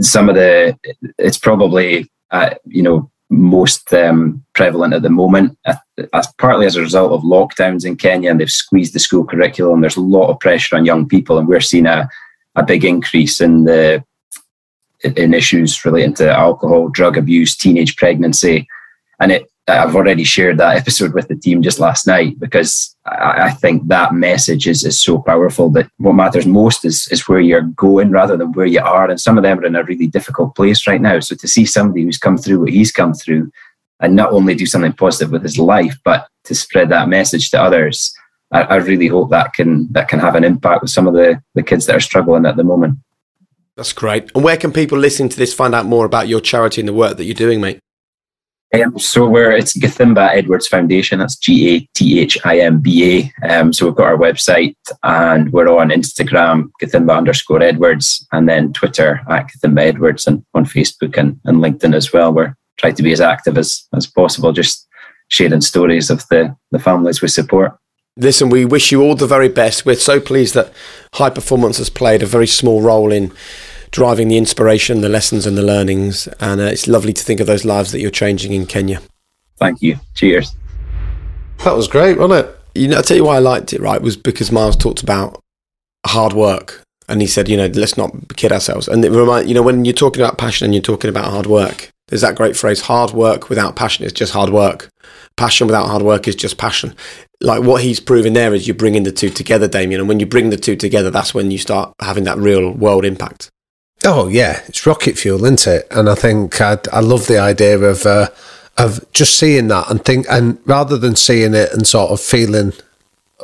some 0.00 0.28
of 0.28 0.36
the, 0.36 0.78
it's 1.18 1.38
probably, 1.38 2.08
uh, 2.30 2.54
you 2.66 2.82
know, 2.82 3.10
most 3.30 3.94
um, 3.94 4.44
prevalent 4.54 4.92
at 4.92 5.02
the 5.02 5.10
moment, 5.10 5.56
uh, 5.64 5.76
as 6.12 6.26
partly 6.38 6.66
as 6.66 6.76
a 6.76 6.80
result 6.80 7.12
of 7.12 7.22
lockdowns 7.22 7.86
in 7.86 7.96
Kenya, 7.96 8.30
and 8.30 8.40
they've 8.40 8.50
squeezed 8.50 8.92
the 8.92 8.98
school 8.98 9.24
curriculum. 9.24 9.80
There's 9.80 9.96
a 9.96 10.00
lot 10.00 10.28
of 10.28 10.40
pressure 10.40 10.76
on 10.76 10.84
young 10.84 11.08
people, 11.08 11.38
and 11.38 11.48
we're 11.48 11.60
seeing 11.60 11.86
a, 11.86 12.08
a 12.56 12.64
big 12.64 12.84
increase 12.84 13.40
in 13.40 13.64
the 13.64 14.04
in 15.02 15.32
issues 15.32 15.82
relating 15.84 16.12
to 16.12 16.30
alcohol, 16.30 16.88
drug 16.88 17.16
abuse, 17.16 17.56
teenage 17.56 17.96
pregnancy, 17.96 18.68
and 19.20 19.32
it 19.32 19.50
I've 19.78 19.96
already 19.96 20.24
shared 20.24 20.58
that 20.58 20.76
episode 20.76 21.14
with 21.14 21.28
the 21.28 21.36
team 21.36 21.62
just 21.62 21.78
last 21.78 22.06
night 22.06 22.38
because 22.38 22.96
I, 23.06 23.46
I, 23.46 23.50
think 23.50 23.88
that 23.88 24.14
message 24.14 24.66
is, 24.66 24.84
is 24.84 24.98
so 24.98 25.18
powerful 25.18 25.70
that 25.70 25.90
what 25.98 26.14
matters 26.14 26.46
most 26.46 26.84
is, 26.84 27.08
is 27.08 27.28
where 27.28 27.40
you're 27.40 27.62
going 27.62 28.10
rather 28.10 28.36
than 28.36 28.52
where 28.52 28.66
you 28.66 28.80
are. 28.80 29.08
And 29.10 29.20
some 29.20 29.36
of 29.36 29.42
them 29.42 29.58
are 29.58 29.66
in 29.66 29.76
a 29.76 29.84
really 29.84 30.06
difficult 30.06 30.54
place 30.54 30.86
right 30.86 31.00
now. 31.00 31.20
So 31.20 31.36
to 31.36 31.48
see 31.48 31.64
somebody 31.64 32.04
who's 32.04 32.18
come 32.18 32.38
through 32.38 32.60
what 32.60 32.70
he's 32.70 32.92
come 32.92 33.14
through 33.14 33.50
and 34.00 34.16
not 34.16 34.32
only 34.32 34.54
do 34.54 34.66
something 34.66 34.92
positive 34.92 35.30
with 35.30 35.42
his 35.42 35.58
life, 35.58 35.98
but 36.04 36.28
to 36.44 36.54
spread 36.54 36.88
that 36.88 37.08
message 37.08 37.50
to 37.50 37.62
others, 37.62 38.14
I, 38.52 38.62
I 38.62 38.76
really 38.76 39.06
hope 39.06 39.30
that 39.30 39.52
can 39.52 39.92
that 39.92 40.08
can 40.08 40.18
have 40.20 40.34
an 40.34 40.44
impact 40.44 40.82
with 40.82 40.90
some 40.90 41.06
of 41.06 41.14
the, 41.14 41.42
the 41.54 41.62
kids 41.62 41.86
that 41.86 41.96
are 41.96 42.00
struggling 42.00 42.46
at 42.46 42.56
the 42.56 42.64
moment. 42.64 42.98
That's 43.76 43.92
great. 43.92 44.30
And 44.34 44.44
where 44.44 44.56
can 44.56 44.72
people 44.72 44.98
listening 44.98 45.28
to 45.30 45.36
this 45.36 45.54
find 45.54 45.74
out 45.74 45.86
more 45.86 46.04
about 46.04 46.28
your 46.28 46.40
charity 46.40 46.80
and 46.80 46.88
the 46.88 46.92
work 46.92 47.16
that 47.16 47.24
you're 47.24 47.34
doing, 47.34 47.60
mate? 47.60 47.78
Um, 48.72 48.98
so 48.98 49.28
we're 49.28 49.50
it's 49.50 49.76
Gathimba 49.76 50.30
Edwards 50.30 50.68
Foundation. 50.68 51.18
That's 51.18 51.36
G 51.36 51.74
A 51.74 51.88
T 51.94 52.20
H 52.20 52.38
I 52.44 52.60
M 52.60 52.80
B 52.80 53.32
A. 53.42 53.48
Um, 53.48 53.72
so 53.72 53.86
we've 53.86 53.96
got 53.96 54.06
our 54.06 54.16
website 54.16 54.76
and 55.02 55.52
we're 55.52 55.68
on 55.68 55.90
Instagram 55.90 56.70
Gathimba 56.80 57.16
underscore 57.16 57.62
Edwards 57.62 58.26
and 58.32 58.48
then 58.48 58.72
Twitter 58.72 59.20
at 59.28 59.48
Gathimba 59.48 59.80
Edwards 59.80 60.26
and 60.26 60.44
on 60.54 60.64
Facebook 60.64 61.16
and, 61.18 61.40
and 61.44 61.58
LinkedIn 61.58 61.94
as 61.94 62.12
well. 62.12 62.32
We're 62.32 62.54
trying 62.76 62.94
to 62.94 63.02
be 63.02 63.12
as 63.12 63.20
active 63.20 63.58
as 63.58 63.88
as 63.94 64.06
possible, 64.06 64.52
just 64.52 64.86
sharing 65.28 65.60
stories 65.60 66.08
of 66.08 66.26
the 66.28 66.56
the 66.70 66.78
families 66.78 67.20
we 67.20 67.28
support. 67.28 67.76
Listen, 68.16 68.50
we 68.50 68.64
wish 68.64 68.92
you 68.92 69.02
all 69.02 69.14
the 69.14 69.26
very 69.26 69.48
best. 69.48 69.86
We're 69.86 69.96
so 69.96 70.20
pleased 70.20 70.54
that 70.54 70.72
high 71.14 71.30
performance 71.30 71.78
has 71.78 71.90
played 71.90 72.22
a 72.22 72.26
very 72.26 72.46
small 72.46 72.82
role 72.82 73.10
in 73.10 73.32
driving 73.90 74.28
the 74.28 74.36
inspiration, 74.36 75.00
the 75.00 75.08
lessons, 75.08 75.46
and 75.46 75.56
the 75.56 75.62
learnings. 75.62 76.26
And 76.38 76.60
uh, 76.60 76.64
it's 76.64 76.88
lovely 76.88 77.12
to 77.12 77.24
think 77.24 77.40
of 77.40 77.46
those 77.46 77.64
lives 77.64 77.92
that 77.92 78.00
you're 78.00 78.10
changing 78.10 78.52
in 78.52 78.66
Kenya. 78.66 79.00
Thank 79.58 79.82
you. 79.82 79.98
Cheers. 80.14 80.54
That 81.64 81.76
was 81.76 81.88
great, 81.88 82.18
wasn't 82.18 82.46
it? 82.46 82.56
You 82.74 82.88
know, 82.88 82.96
I'll 82.96 83.02
tell 83.02 83.16
you 83.16 83.24
why 83.24 83.36
I 83.36 83.40
liked 83.40 83.72
it, 83.72 83.80
right? 83.80 84.00
Was 84.00 84.16
because 84.16 84.50
Myles 84.50 84.76
talked 84.76 85.02
about 85.02 85.40
hard 86.06 86.32
work. 86.32 86.82
And 87.08 87.20
he 87.20 87.26
said, 87.26 87.48
you 87.48 87.56
know, 87.56 87.66
let's 87.66 87.96
not 87.96 88.14
kid 88.36 88.52
ourselves. 88.52 88.86
And 88.86 89.04
it 89.04 89.10
remind, 89.10 89.48
you 89.48 89.54
know, 89.54 89.62
when 89.62 89.84
you're 89.84 89.92
talking 89.92 90.22
about 90.22 90.38
passion 90.38 90.64
and 90.64 90.72
you're 90.72 90.80
talking 90.80 91.10
about 91.10 91.24
hard 91.24 91.46
work, 91.46 91.90
there's 92.06 92.20
that 92.20 92.36
great 92.36 92.56
phrase: 92.56 92.82
hard 92.82 93.12
work 93.12 93.48
without 93.48 93.76
passion 93.76 94.04
is 94.04 94.12
just 94.12 94.32
hard 94.32 94.50
work. 94.50 94.88
Passion 95.36 95.66
without 95.66 95.86
hard 95.86 96.02
work 96.02 96.28
is 96.28 96.36
just 96.36 96.58
passion. 96.58 96.94
Like 97.40 97.62
what 97.62 97.82
he's 97.82 98.00
proving 98.00 98.34
there 98.34 98.54
is 98.54 98.66
you're 98.66 98.76
bringing 98.76 99.04
the 99.04 99.12
two 99.12 99.30
together, 99.30 99.66
Damian. 99.66 100.00
And 100.00 100.08
when 100.08 100.20
you 100.20 100.26
bring 100.26 100.50
the 100.50 100.56
two 100.56 100.76
together, 100.76 101.10
that's 101.10 101.34
when 101.34 101.50
you 101.50 101.58
start 101.58 101.94
having 102.00 102.24
that 102.24 102.38
real 102.38 102.70
world 102.72 103.04
impact. 103.04 103.50
Oh 104.04 104.28
yeah, 104.28 104.62
it's 104.66 104.86
rocket 104.86 105.18
fuel, 105.18 105.44
isn't 105.44 105.66
it? 105.66 105.86
And 105.90 106.08
I 106.08 106.14
think 106.14 106.60
I, 106.60 106.78
I 106.92 107.00
love 107.00 107.26
the 107.26 107.38
idea 107.38 107.78
of 107.78 108.06
uh, 108.06 108.28
of 108.78 109.04
just 109.12 109.38
seeing 109.38 109.68
that 109.68 109.90
and 109.90 110.02
think, 110.04 110.26
and 110.30 110.58
rather 110.64 110.96
than 110.96 111.16
seeing 111.16 111.54
it 111.54 111.72
and 111.72 111.86
sort 111.86 112.10
of 112.10 112.20
feeling 112.20 112.72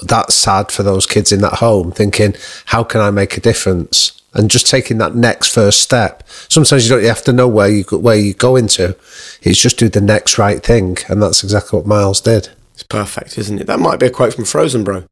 that 0.03 0.33
sad 0.33 0.71
for 0.71 0.83
those 0.83 1.07
kids 1.07 1.33
in 1.33 1.41
that 1.41 1.55
home, 1.55 1.93
thinking, 1.93 2.35
how 2.67 2.85
can 2.85 3.01
I 3.01 3.11
make 3.11 3.37
a 3.37 3.41
difference? 3.41 4.21
And 4.35 4.51
just 4.51 4.67
taking 4.67 4.99
that 4.99 5.15
next 5.15 5.49
first 5.49 5.81
step. 5.81 6.23
Sometimes 6.29 6.85
you 6.85 6.91
don't 6.91 7.03
you 7.03 7.09
have 7.09 7.25
to 7.25 7.33
know 7.33 7.49
where 7.49 7.71
you 7.71 7.85
where 7.85 8.17
you 8.17 8.35
go 8.35 8.57
into. 8.57 8.97
It's 9.43 9.61
just 9.61 9.79
do 9.79 9.89
the 9.89 10.01
next 10.01 10.39
right 10.39 10.63
thing, 10.63 10.99
and 11.09 11.23
that's 11.23 11.43
exactly 11.43 11.79
what 11.79 11.87
Myles 11.87 12.21
did. 12.21 12.51
It's 12.75 12.83
perfect, 12.83 13.39
isn't 13.39 13.61
it? 13.61 13.67
That 13.67 13.81
might 13.81 13.99
be 13.99 14.07
a 14.07 14.11
quote 14.11 14.35
from 14.35 14.45
Frozen, 14.45 14.85
bro. 14.85 15.05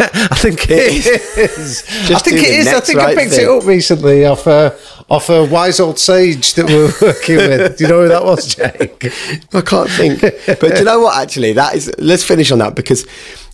I 0.30 0.36
think 0.36 0.70
it 0.70 1.06
is. 1.36 1.84
I 2.10 2.18
think 2.18 2.38
it 2.38 2.48
is. 2.48 2.68
I 2.68 2.80
think 2.80 2.98
right 2.98 3.08
I 3.08 3.14
picked 3.14 3.34
thing. 3.34 3.44
it 3.44 3.48
up 3.50 3.64
recently 3.66 4.24
off 4.24 4.46
a 4.46 4.74
off 5.10 5.28
a 5.28 5.44
wise 5.44 5.78
old 5.78 5.98
sage 5.98 6.54
that 6.54 6.66
we 6.66 6.74
are 6.74 6.92
working 7.02 7.36
with. 7.36 7.76
Do 7.76 7.84
you 7.84 7.90
know 7.90 8.02
who 8.02 8.08
that 8.08 8.24
was, 8.24 8.54
Jake? 8.54 9.04
I 9.52 9.60
can't 9.60 9.90
think. 9.90 10.20
But 10.20 10.60
do 10.60 10.78
you 10.78 10.84
know 10.84 11.00
what? 11.00 11.20
Actually, 11.20 11.52
that 11.52 11.74
is. 11.74 11.92
Let's 11.98 12.24
finish 12.24 12.50
on 12.50 12.60
that 12.60 12.74
because 12.74 13.06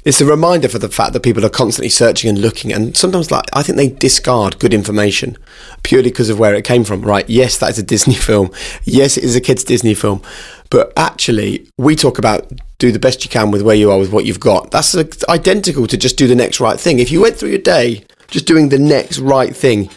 it's 0.05 0.20
a 0.20 0.24
reminder 0.24 0.68
for 0.68 0.78
the 0.78 0.89
fact 0.89 1.14
that 1.14 1.24
people 1.24 1.44
are 1.44 1.51
constantly 1.51 1.89
searching 1.89 2.31
and 2.31 2.39
looking, 2.39 2.73
and 2.73 2.97
sometimes, 2.97 3.32
like 3.32 3.47
I 3.52 3.64
think 3.64 3.77
they 3.77 3.89
discard 3.89 4.60
good 4.60 4.73
information 4.73 5.36
purely 5.82 6.10
because 6.10 6.31
of 6.31 6.39
where 6.39 6.55
it 6.55 6.64
came 6.64 6.85
from. 6.85 7.02
Right? 7.02 7.28
Yes, 7.28 7.59
that 7.59 7.70
is 7.70 7.78
a 7.81 7.82
Disney 7.82 8.14
film. 8.14 8.52
Yes, 8.85 9.16
it 9.16 9.24
is 9.24 9.35
a 9.35 9.40
kids' 9.40 9.64
Disney 9.64 9.94
film. 9.94 10.23
But 10.70 10.93
actually, 10.97 11.68
we 11.77 11.97
talk 11.97 12.18
about 12.18 12.52
do 12.78 12.93
the 12.93 12.98
best 12.98 13.24
you 13.24 13.31
can 13.31 13.51
with 13.51 13.62
where 13.62 13.77
you 13.77 13.90
are 13.90 13.98
with 13.98 14.12
what 14.12 14.24
you've 14.24 14.40
got. 14.40 14.70
That's 14.70 14.94
identical 15.28 15.86
to 15.86 15.97
just 15.97 16.16
do 16.16 16.27
the 16.27 16.35
next 16.35 16.61
right 16.61 16.78
thing. 16.78 16.98
If 16.98 17.11
you 17.11 17.23
went 17.23 17.36
through 17.36 17.51
your 17.51 17.59
day 17.59 18.05
just 18.28 18.47
doing 18.47 18.69
the 18.69 18.78
next 18.78 19.19
right 19.19 19.55
thing, 19.55 19.89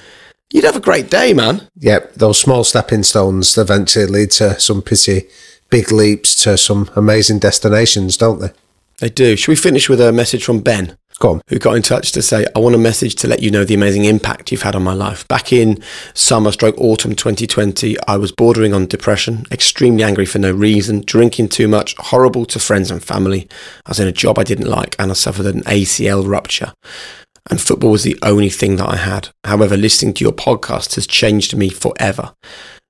you'd 0.52 0.64
have 0.64 0.76
a 0.76 0.82
great 0.82 1.10
day, 1.10 1.34
man. 1.34 1.68
Yep, 1.78 2.16
those 2.16 2.40
small 2.40 2.64
stepping 2.64 3.04
stones 3.04 3.58
eventually 3.58 4.06
lead 4.06 4.32
to 4.32 4.60
some 4.60 4.82
pretty 4.82 5.28
big 5.70 5.92
leaps 5.92 6.42
to 6.44 6.58
some 6.58 6.90
amazing 6.96 7.40
destinations, 7.40 8.18
don't 8.18 8.40
they? 8.40 8.52
They 9.00 9.10
do. 9.10 9.36
Should 9.36 9.52
we 9.52 9.56
finish 9.56 9.88
with 9.88 10.02
a 10.02 10.12
message 10.12 10.44
from 10.44 10.60
Ben? 10.60 10.98
Who 11.48 11.60
got 11.60 11.76
in 11.76 11.82
touch 11.82 12.14
to 12.14 12.22
say, 12.22 12.46
I 12.56 12.60
want 12.60 12.76
a 12.76 12.80
message 12.80 13.16
to 13.16 13.28
let 13.28 13.44
you 13.44 13.52
know 13.52 13.66
the 13.66 13.74
amazing 13.74 14.06
impact 14.06 14.52
you've 14.52 14.62
had 14.62 14.76
on 14.76 14.84
my 14.84 14.94
life. 14.94 15.28
Back 15.28 15.52
in 15.52 15.84
summer 16.14 16.52
stroke 16.52 16.78
autumn 16.78 17.14
2020, 17.14 17.98
I 18.08 18.16
was 18.16 18.32
bordering 18.32 18.74
on 18.74 18.86
depression, 18.86 19.44
extremely 19.52 20.04
angry 20.04 20.26
for 20.26 20.40
no 20.40 20.52
reason, 20.52 21.02
drinking 21.02 21.50
too 21.50 21.68
much, 21.68 21.94
horrible 21.98 22.46
to 22.46 22.60
friends 22.60 22.90
and 22.90 23.04
family. 23.04 23.50
I 23.86 23.90
was 23.90 24.00
in 24.00 24.08
a 24.08 24.14
job 24.14 24.40
I 24.40 24.44
didn't 24.44 24.70
like 24.70 24.96
and 24.98 25.12
I 25.12 25.14
suffered 25.14 25.46
an 25.46 25.64
ACL 25.64 26.26
rupture. 26.26 26.74
And 27.50 27.60
football 27.60 27.92
was 27.92 28.04
the 28.04 28.18
only 28.22 28.50
thing 28.50 28.78
that 28.78 28.88
I 28.88 28.96
had. 28.96 29.30
However, 29.44 29.76
listening 29.76 30.14
to 30.16 30.24
your 30.24 30.34
podcast 30.34 30.96
has 30.96 31.06
changed 31.08 31.56
me 31.56 31.70
forever. 31.70 32.34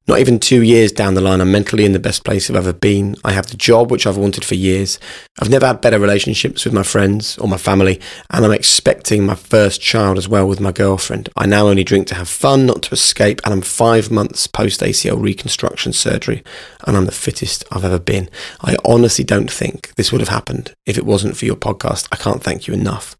Not 0.09 0.21
even 0.21 0.39
two 0.39 0.63
years 0.63 0.91
down 0.91 1.13
the 1.13 1.21
line, 1.21 1.39
I'm 1.39 1.51
mentally 1.51 1.85
in 1.85 1.91
the 1.91 1.99
best 1.99 2.23
place 2.23 2.49
I've 2.49 2.55
ever 2.55 2.73
been. 2.73 3.15
I 3.23 3.33
have 3.33 3.45
the 3.45 3.55
job 3.55 3.91
which 3.91 4.07
I've 4.07 4.17
wanted 4.17 4.43
for 4.43 4.55
years. 4.55 4.97
I've 5.39 5.51
never 5.51 5.67
had 5.67 5.81
better 5.81 5.99
relationships 5.99 6.65
with 6.65 6.73
my 6.73 6.81
friends 6.81 7.37
or 7.37 7.47
my 7.47 7.57
family, 7.57 8.01
and 8.31 8.43
I'm 8.43 8.51
expecting 8.51 9.23
my 9.23 9.35
first 9.35 9.81
child 9.81 10.17
as 10.17 10.27
well 10.27 10.47
with 10.47 10.59
my 10.59 10.71
girlfriend. 10.71 11.29
I 11.37 11.45
now 11.45 11.67
only 11.67 11.83
drink 11.83 12.07
to 12.07 12.15
have 12.15 12.27
fun, 12.27 12.65
not 12.65 12.81
to 12.81 12.93
escape, 12.93 13.39
and 13.45 13.53
I'm 13.53 13.61
five 13.61 14.09
months 14.09 14.47
post 14.47 14.81
ACL 14.81 15.21
reconstruction 15.21 15.93
surgery, 15.93 16.43
and 16.87 16.97
I'm 16.97 17.05
the 17.05 17.11
fittest 17.11 17.63
I've 17.71 17.85
ever 17.85 17.99
been. 17.99 18.31
I 18.61 18.77
honestly 18.83 19.23
don't 19.23 19.51
think 19.51 19.93
this 19.93 20.11
would 20.11 20.21
have 20.21 20.29
happened 20.29 20.73
if 20.87 20.97
it 20.97 21.05
wasn't 21.05 21.37
for 21.37 21.45
your 21.45 21.55
podcast. 21.55 22.07
I 22.11 22.15
can't 22.15 22.41
thank 22.41 22.65
you 22.65 22.73
enough. 22.73 23.15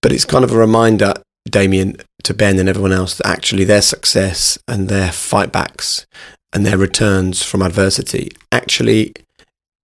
But 0.00 0.12
it's 0.12 0.24
kind 0.24 0.44
of 0.44 0.52
a 0.52 0.56
reminder 0.56 1.14
Damian 1.48 1.96
to 2.22 2.34
Ben 2.34 2.58
and 2.58 2.68
everyone 2.68 2.92
else 2.92 3.16
that 3.16 3.26
actually 3.26 3.64
their 3.64 3.82
success 3.82 4.58
and 4.66 4.88
their 4.88 5.10
fightbacks 5.10 6.06
and 6.52 6.64
their 6.64 6.78
returns 6.78 7.42
from 7.42 7.62
adversity 7.62 8.30
actually 8.50 9.12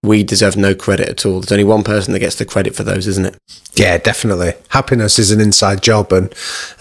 we 0.02 0.22
deserve 0.22 0.56
no 0.56 0.74
credit 0.74 1.08
at 1.08 1.26
all. 1.26 1.40
There's 1.40 1.52
only 1.52 1.64
one 1.64 1.84
person 1.84 2.12
that 2.12 2.20
gets 2.20 2.36
the 2.36 2.46
credit 2.46 2.74
for 2.74 2.82
those, 2.82 3.06
isn't 3.06 3.26
it? 3.26 3.36
Yeah, 3.74 3.98
definitely. 3.98 4.54
Happiness 4.70 5.18
is 5.18 5.30
an 5.30 5.40
inside 5.40 5.82
job, 5.82 6.12
and 6.12 6.32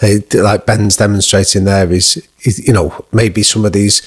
uh, 0.02 0.20
like 0.32 0.66
Ben's 0.66 0.96
demonstrating 0.96 1.64
there 1.64 1.92
is, 1.92 2.26
is, 2.44 2.66
you 2.66 2.72
know, 2.72 3.04
maybe 3.12 3.42
some 3.42 3.64
of 3.64 3.72
these 3.72 4.00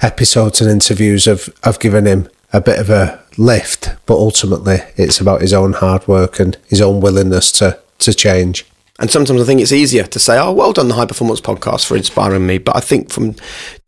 episodes 0.00 0.60
and 0.60 0.70
interviews 0.70 1.24
have, 1.24 1.48
have 1.64 1.80
given 1.80 2.06
him 2.06 2.28
a 2.52 2.60
bit 2.60 2.78
of 2.78 2.90
a 2.90 3.20
lift, 3.36 3.92
but 4.06 4.14
ultimately 4.14 4.78
it's 4.96 5.20
about 5.20 5.40
his 5.40 5.52
own 5.52 5.72
hard 5.72 6.06
work 6.06 6.38
and 6.38 6.56
his 6.68 6.80
own 6.80 7.00
willingness 7.00 7.50
to, 7.50 7.80
to 7.98 8.14
change. 8.14 8.64
And 9.00 9.10
sometimes 9.10 9.42
I 9.42 9.44
think 9.44 9.60
it's 9.60 9.72
easier 9.72 10.04
to 10.04 10.18
say, 10.20 10.38
oh, 10.38 10.52
well 10.52 10.72
done, 10.72 10.86
the 10.86 10.94
High 10.94 11.06
Performance 11.06 11.40
Podcast, 11.40 11.84
for 11.84 11.96
inspiring 11.96 12.46
me. 12.46 12.58
But 12.58 12.76
I 12.76 12.80
think 12.80 13.10
from 13.10 13.34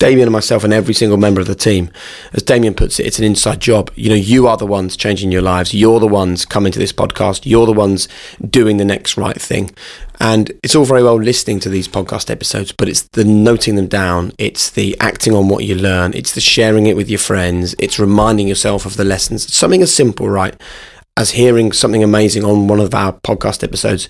Damian 0.00 0.26
and 0.26 0.32
myself 0.32 0.64
and 0.64 0.72
every 0.72 0.94
single 0.94 1.16
member 1.16 1.40
of 1.40 1.46
the 1.46 1.54
team, 1.54 1.90
as 2.32 2.42
Damian 2.42 2.74
puts 2.74 2.98
it, 2.98 3.06
it's 3.06 3.20
an 3.20 3.24
inside 3.24 3.60
job. 3.60 3.92
You 3.94 4.08
know, 4.08 4.16
you 4.16 4.48
are 4.48 4.56
the 4.56 4.66
ones 4.66 4.96
changing 4.96 5.30
your 5.30 5.42
lives. 5.42 5.72
You're 5.72 6.00
the 6.00 6.08
ones 6.08 6.44
coming 6.44 6.72
to 6.72 6.80
this 6.80 6.92
podcast. 6.92 7.42
You're 7.44 7.66
the 7.66 7.72
ones 7.72 8.08
doing 8.50 8.78
the 8.78 8.84
next 8.84 9.16
right 9.16 9.40
thing. 9.40 9.70
And 10.18 10.50
it's 10.64 10.74
all 10.74 10.84
very 10.84 11.04
well 11.04 11.14
listening 11.14 11.60
to 11.60 11.68
these 11.68 11.86
podcast 11.86 12.28
episodes, 12.28 12.72
but 12.72 12.88
it's 12.88 13.02
the 13.02 13.24
noting 13.24 13.76
them 13.76 13.86
down, 13.86 14.32
it's 14.38 14.70
the 14.70 14.96
acting 14.98 15.34
on 15.34 15.48
what 15.48 15.64
you 15.64 15.74
learn, 15.74 16.14
it's 16.14 16.32
the 16.32 16.40
sharing 16.40 16.86
it 16.86 16.96
with 16.96 17.10
your 17.10 17.18
friends, 17.18 17.74
it's 17.78 17.98
reminding 17.98 18.48
yourself 18.48 18.86
of 18.86 18.96
the 18.96 19.04
lessons. 19.04 19.54
Something 19.54 19.82
as 19.82 19.94
simple, 19.94 20.28
right? 20.28 20.58
As 21.18 21.30
hearing 21.30 21.72
something 21.72 22.04
amazing 22.04 22.44
on 22.44 22.68
one 22.68 22.78
of 22.78 22.94
our 22.94 23.12
podcast 23.12 23.64
episodes, 23.64 24.08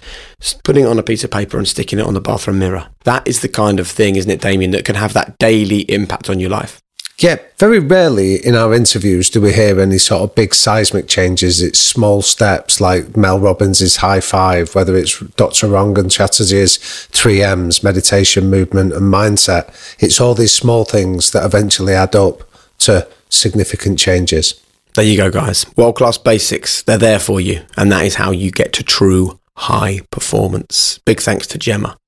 putting 0.64 0.84
it 0.84 0.88
on 0.88 0.98
a 0.98 1.04
piece 1.04 1.22
of 1.22 1.30
paper 1.30 1.56
and 1.56 1.68
sticking 1.68 2.00
it 2.00 2.06
on 2.06 2.14
the 2.14 2.20
bathroom 2.20 2.58
mirror. 2.58 2.88
That 3.04 3.28
is 3.28 3.42
the 3.42 3.48
kind 3.48 3.78
of 3.78 3.86
thing, 3.86 4.16
isn't 4.16 4.30
it, 4.30 4.40
Damian, 4.40 4.72
that 4.72 4.84
can 4.84 4.96
have 4.96 5.12
that 5.12 5.38
daily 5.38 5.82
impact 5.82 6.28
on 6.28 6.40
your 6.40 6.50
life. 6.50 6.80
Yeah, 7.18 7.36
very 7.58 7.78
rarely 7.78 8.44
in 8.44 8.54
our 8.54 8.74
interviews 8.74 9.30
do 9.30 9.40
we 9.40 9.54
hear 9.54 9.80
any 9.80 9.96
sort 9.96 10.22
of 10.22 10.34
big 10.34 10.54
seismic 10.54 11.08
changes. 11.08 11.62
It's 11.62 11.78
small 11.78 12.20
steps 12.20 12.78
like 12.78 13.16
Mel 13.16 13.38
Robbins' 13.38 13.96
high 13.96 14.20
five, 14.20 14.74
whether 14.74 14.94
it's 14.96 15.18
Dr. 15.20 15.68
Rangan 15.68 16.10
Chatterjee's 16.10 16.76
three 17.06 17.42
M's, 17.42 17.82
meditation, 17.82 18.50
movement, 18.50 18.92
and 18.92 19.14
mindset. 19.14 19.68
It's 19.98 20.20
all 20.20 20.34
these 20.34 20.52
small 20.52 20.84
things 20.84 21.30
that 21.30 21.46
eventually 21.46 21.94
add 21.94 22.14
up 22.14 22.42
to 22.80 23.08
significant 23.30 23.98
changes. 23.98 24.60
There 24.96 25.04
you 25.04 25.18
go, 25.18 25.30
guys. 25.30 25.66
World 25.76 25.96
class 25.96 26.16
basics. 26.16 26.82
They're 26.82 26.96
there 26.96 27.18
for 27.18 27.38
you. 27.38 27.60
And 27.76 27.92
that 27.92 28.06
is 28.06 28.14
how 28.14 28.30
you 28.30 28.50
get 28.50 28.72
to 28.72 28.82
true 28.82 29.38
high 29.54 30.00
performance. 30.10 30.98
Big 31.04 31.20
thanks 31.20 31.46
to 31.48 31.58
Gemma. 31.58 31.98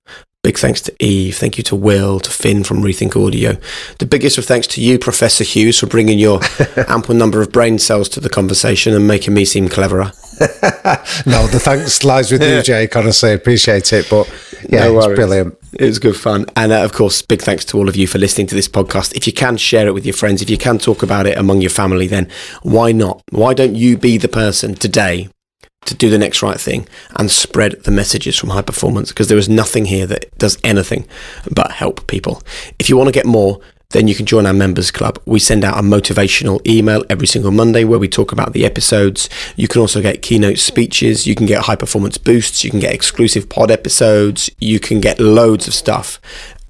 Big 0.42 0.56
thanks 0.56 0.80
to 0.82 0.94
Eve. 0.98 1.36
Thank 1.36 1.58
you 1.58 1.64
to 1.64 1.76
Will, 1.76 2.18
to 2.18 2.30
Finn 2.30 2.64
from 2.64 2.82
Rethink 2.82 3.14
Audio. 3.14 3.58
The 3.98 4.06
biggest 4.06 4.38
of 4.38 4.46
thanks 4.46 4.66
to 4.68 4.80
you, 4.80 4.98
Professor 4.98 5.44
Hughes, 5.44 5.78
for 5.78 5.86
bringing 5.86 6.18
your 6.18 6.40
ample 6.88 7.14
number 7.14 7.42
of 7.42 7.52
brain 7.52 7.78
cells 7.78 8.08
to 8.10 8.20
the 8.20 8.30
conversation 8.30 8.94
and 8.94 9.06
making 9.06 9.34
me 9.34 9.44
seem 9.44 9.68
cleverer. 9.68 10.12
no, 11.26 11.46
the 11.48 11.60
thanks 11.60 12.04
lies 12.04 12.30
with 12.30 12.42
you, 12.42 12.62
Jake. 12.62 12.94
Honestly, 12.94 13.32
appreciate 13.32 13.92
it. 13.92 14.08
But 14.08 14.32
yeah, 14.68 14.84
no 14.84 14.98
it's 14.98 15.06
brilliant. 15.08 15.58
It 15.72 15.84
was 15.84 15.98
good 15.98 16.16
fun. 16.16 16.46
And 16.54 16.72
uh, 16.72 16.84
of 16.84 16.92
course, 16.92 17.22
big 17.22 17.42
thanks 17.42 17.64
to 17.66 17.78
all 17.78 17.88
of 17.88 17.96
you 17.96 18.06
for 18.06 18.18
listening 18.18 18.46
to 18.48 18.54
this 18.54 18.68
podcast. 18.68 19.16
If 19.16 19.26
you 19.26 19.32
can 19.32 19.56
share 19.56 19.86
it 19.88 19.94
with 19.94 20.06
your 20.06 20.14
friends, 20.14 20.40
if 20.42 20.48
you 20.48 20.58
can 20.58 20.78
talk 20.78 21.02
about 21.02 21.26
it 21.26 21.36
among 21.36 21.60
your 21.60 21.70
family, 21.70 22.06
then 22.06 22.28
why 22.62 22.92
not? 22.92 23.22
Why 23.30 23.52
don't 23.54 23.74
you 23.74 23.98
be 23.98 24.16
the 24.16 24.28
person 24.28 24.74
today 24.74 25.28
to 25.86 25.94
do 25.94 26.10
the 26.10 26.18
next 26.18 26.42
right 26.42 26.60
thing 26.60 26.86
and 27.16 27.30
spread 27.30 27.82
the 27.84 27.90
messages 27.90 28.36
from 28.36 28.50
high 28.50 28.62
performance? 28.62 29.08
Because 29.08 29.28
there 29.28 29.38
is 29.38 29.48
nothing 29.48 29.86
here 29.86 30.06
that 30.06 30.36
does 30.38 30.56
anything 30.62 31.06
but 31.50 31.72
help 31.72 32.06
people. 32.06 32.42
If 32.78 32.88
you 32.88 32.96
want 32.96 33.08
to 33.08 33.12
get 33.12 33.26
more, 33.26 33.60
then 33.90 34.06
you 34.06 34.14
can 34.14 34.26
join 34.26 34.44
our 34.44 34.52
members 34.52 34.90
club. 34.90 35.18
We 35.24 35.38
send 35.38 35.64
out 35.64 35.78
a 35.78 35.82
motivational 35.82 36.60
email 36.66 37.02
every 37.08 37.26
single 37.26 37.50
Monday 37.50 37.84
where 37.84 37.98
we 37.98 38.06
talk 38.06 38.32
about 38.32 38.52
the 38.52 38.66
episodes. 38.66 39.30
You 39.56 39.66
can 39.66 39.80
also 39.80 40.02
get 40.02 40.20
keynote 40.20 40.58
speeches, 40.58 41.26
you 41.26 41.34
can 41.34 41.46
get 41.46 41.62
high 41.62 41.76
performance 41.76 42.18
boosts, 42.18 42.64
you 42.64 42.70
can 42.70 42.80
get 42.80 42.92
exclusive 42.92 43.48
pod 43.48 43.70
episodes, 43.70 44.50
you 44.58 44.78
can 44.78 45.00
get 45.00 45.18
loads 45.18 45.66
of 45.66 45.72
stuff 45.72 46.20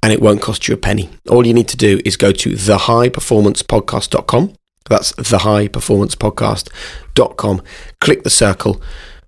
and 0.01 0.13
it 0.13 0.21
won't 0.21 0.41
cost 0.41 0.69
you 0.69 0.73
a 0.73 0.77
penny. 0.77 1.09
All 1.29 1.45
you 1.45 1.53
need 1.53 1.67
to 1.67 1.75
do 1.75 1.99
is 2.05 2.15
go 2.15 2.31
to 2.31 2.51
thehighperformancepodcast.com. 2.51 4.53
That's 4.89 5.11
thehighperformancepodcast.com. 5.11 7.61
Click 7.99 8.23
the 8.23 8.29
circle. 8.29 8.81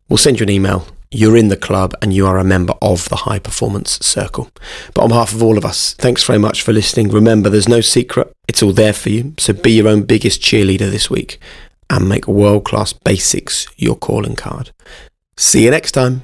We'll 0.08 0.18
send 0.18 0.40
you 0.40 0.46
an 0.46 0.50
email 0.50 0.88
you're 1.12 1.38
in 1.38 1.50
the 1.50 1.58
club 1.58 1.94
and 2.02 2.14
you 2.14 2.26
are 2.26 2.38
a 2.38 2.44
member 2.44 2.74
of 2.82 3.10
the 3.10 3.18
high 3.18 3.40
performance 3.40 4.00
circle. 4.06 4.50
But 4.94 5.04
on 5.04 5.10
behalf 5.10 5.34
of 5.34 5.44
all 5.44 5.58
of 5.58 5.66
us, 5.66 5.94
thanks 5.96 6.24
very 6.24 6.40
much 6.40 6.62
for 6.62 6.74
listening. 6.74 7.10
Remember, 7.10 7.50
there's 7.50 7.70
no 7.70 7.82
secret, 7.82 8.32
it's 8.48 8.64
all 8.64 8.72
there 8.72 8.94
for 8.94 9.10
you. 9.10 9.34
So 9.38 9.54
be 9.54 9.72
your 9.72 9.90
own 9.90 10.04
biggest 10.04 10.42
cheerleader 10.42 10.90
this 10.90 11.10
week 11.10 11.40
and 11.90 12.08
make 12.08 12.28
world 12.28 12.64
class 12.64 12.94
basics 12.94 13.68
your 13.76 13.96
calling 13.96 14.36
card. 14.36 14.72
See 15.36 15.66
you 15.66 15.72
next 15.72 15.92
time. 15.92 16.24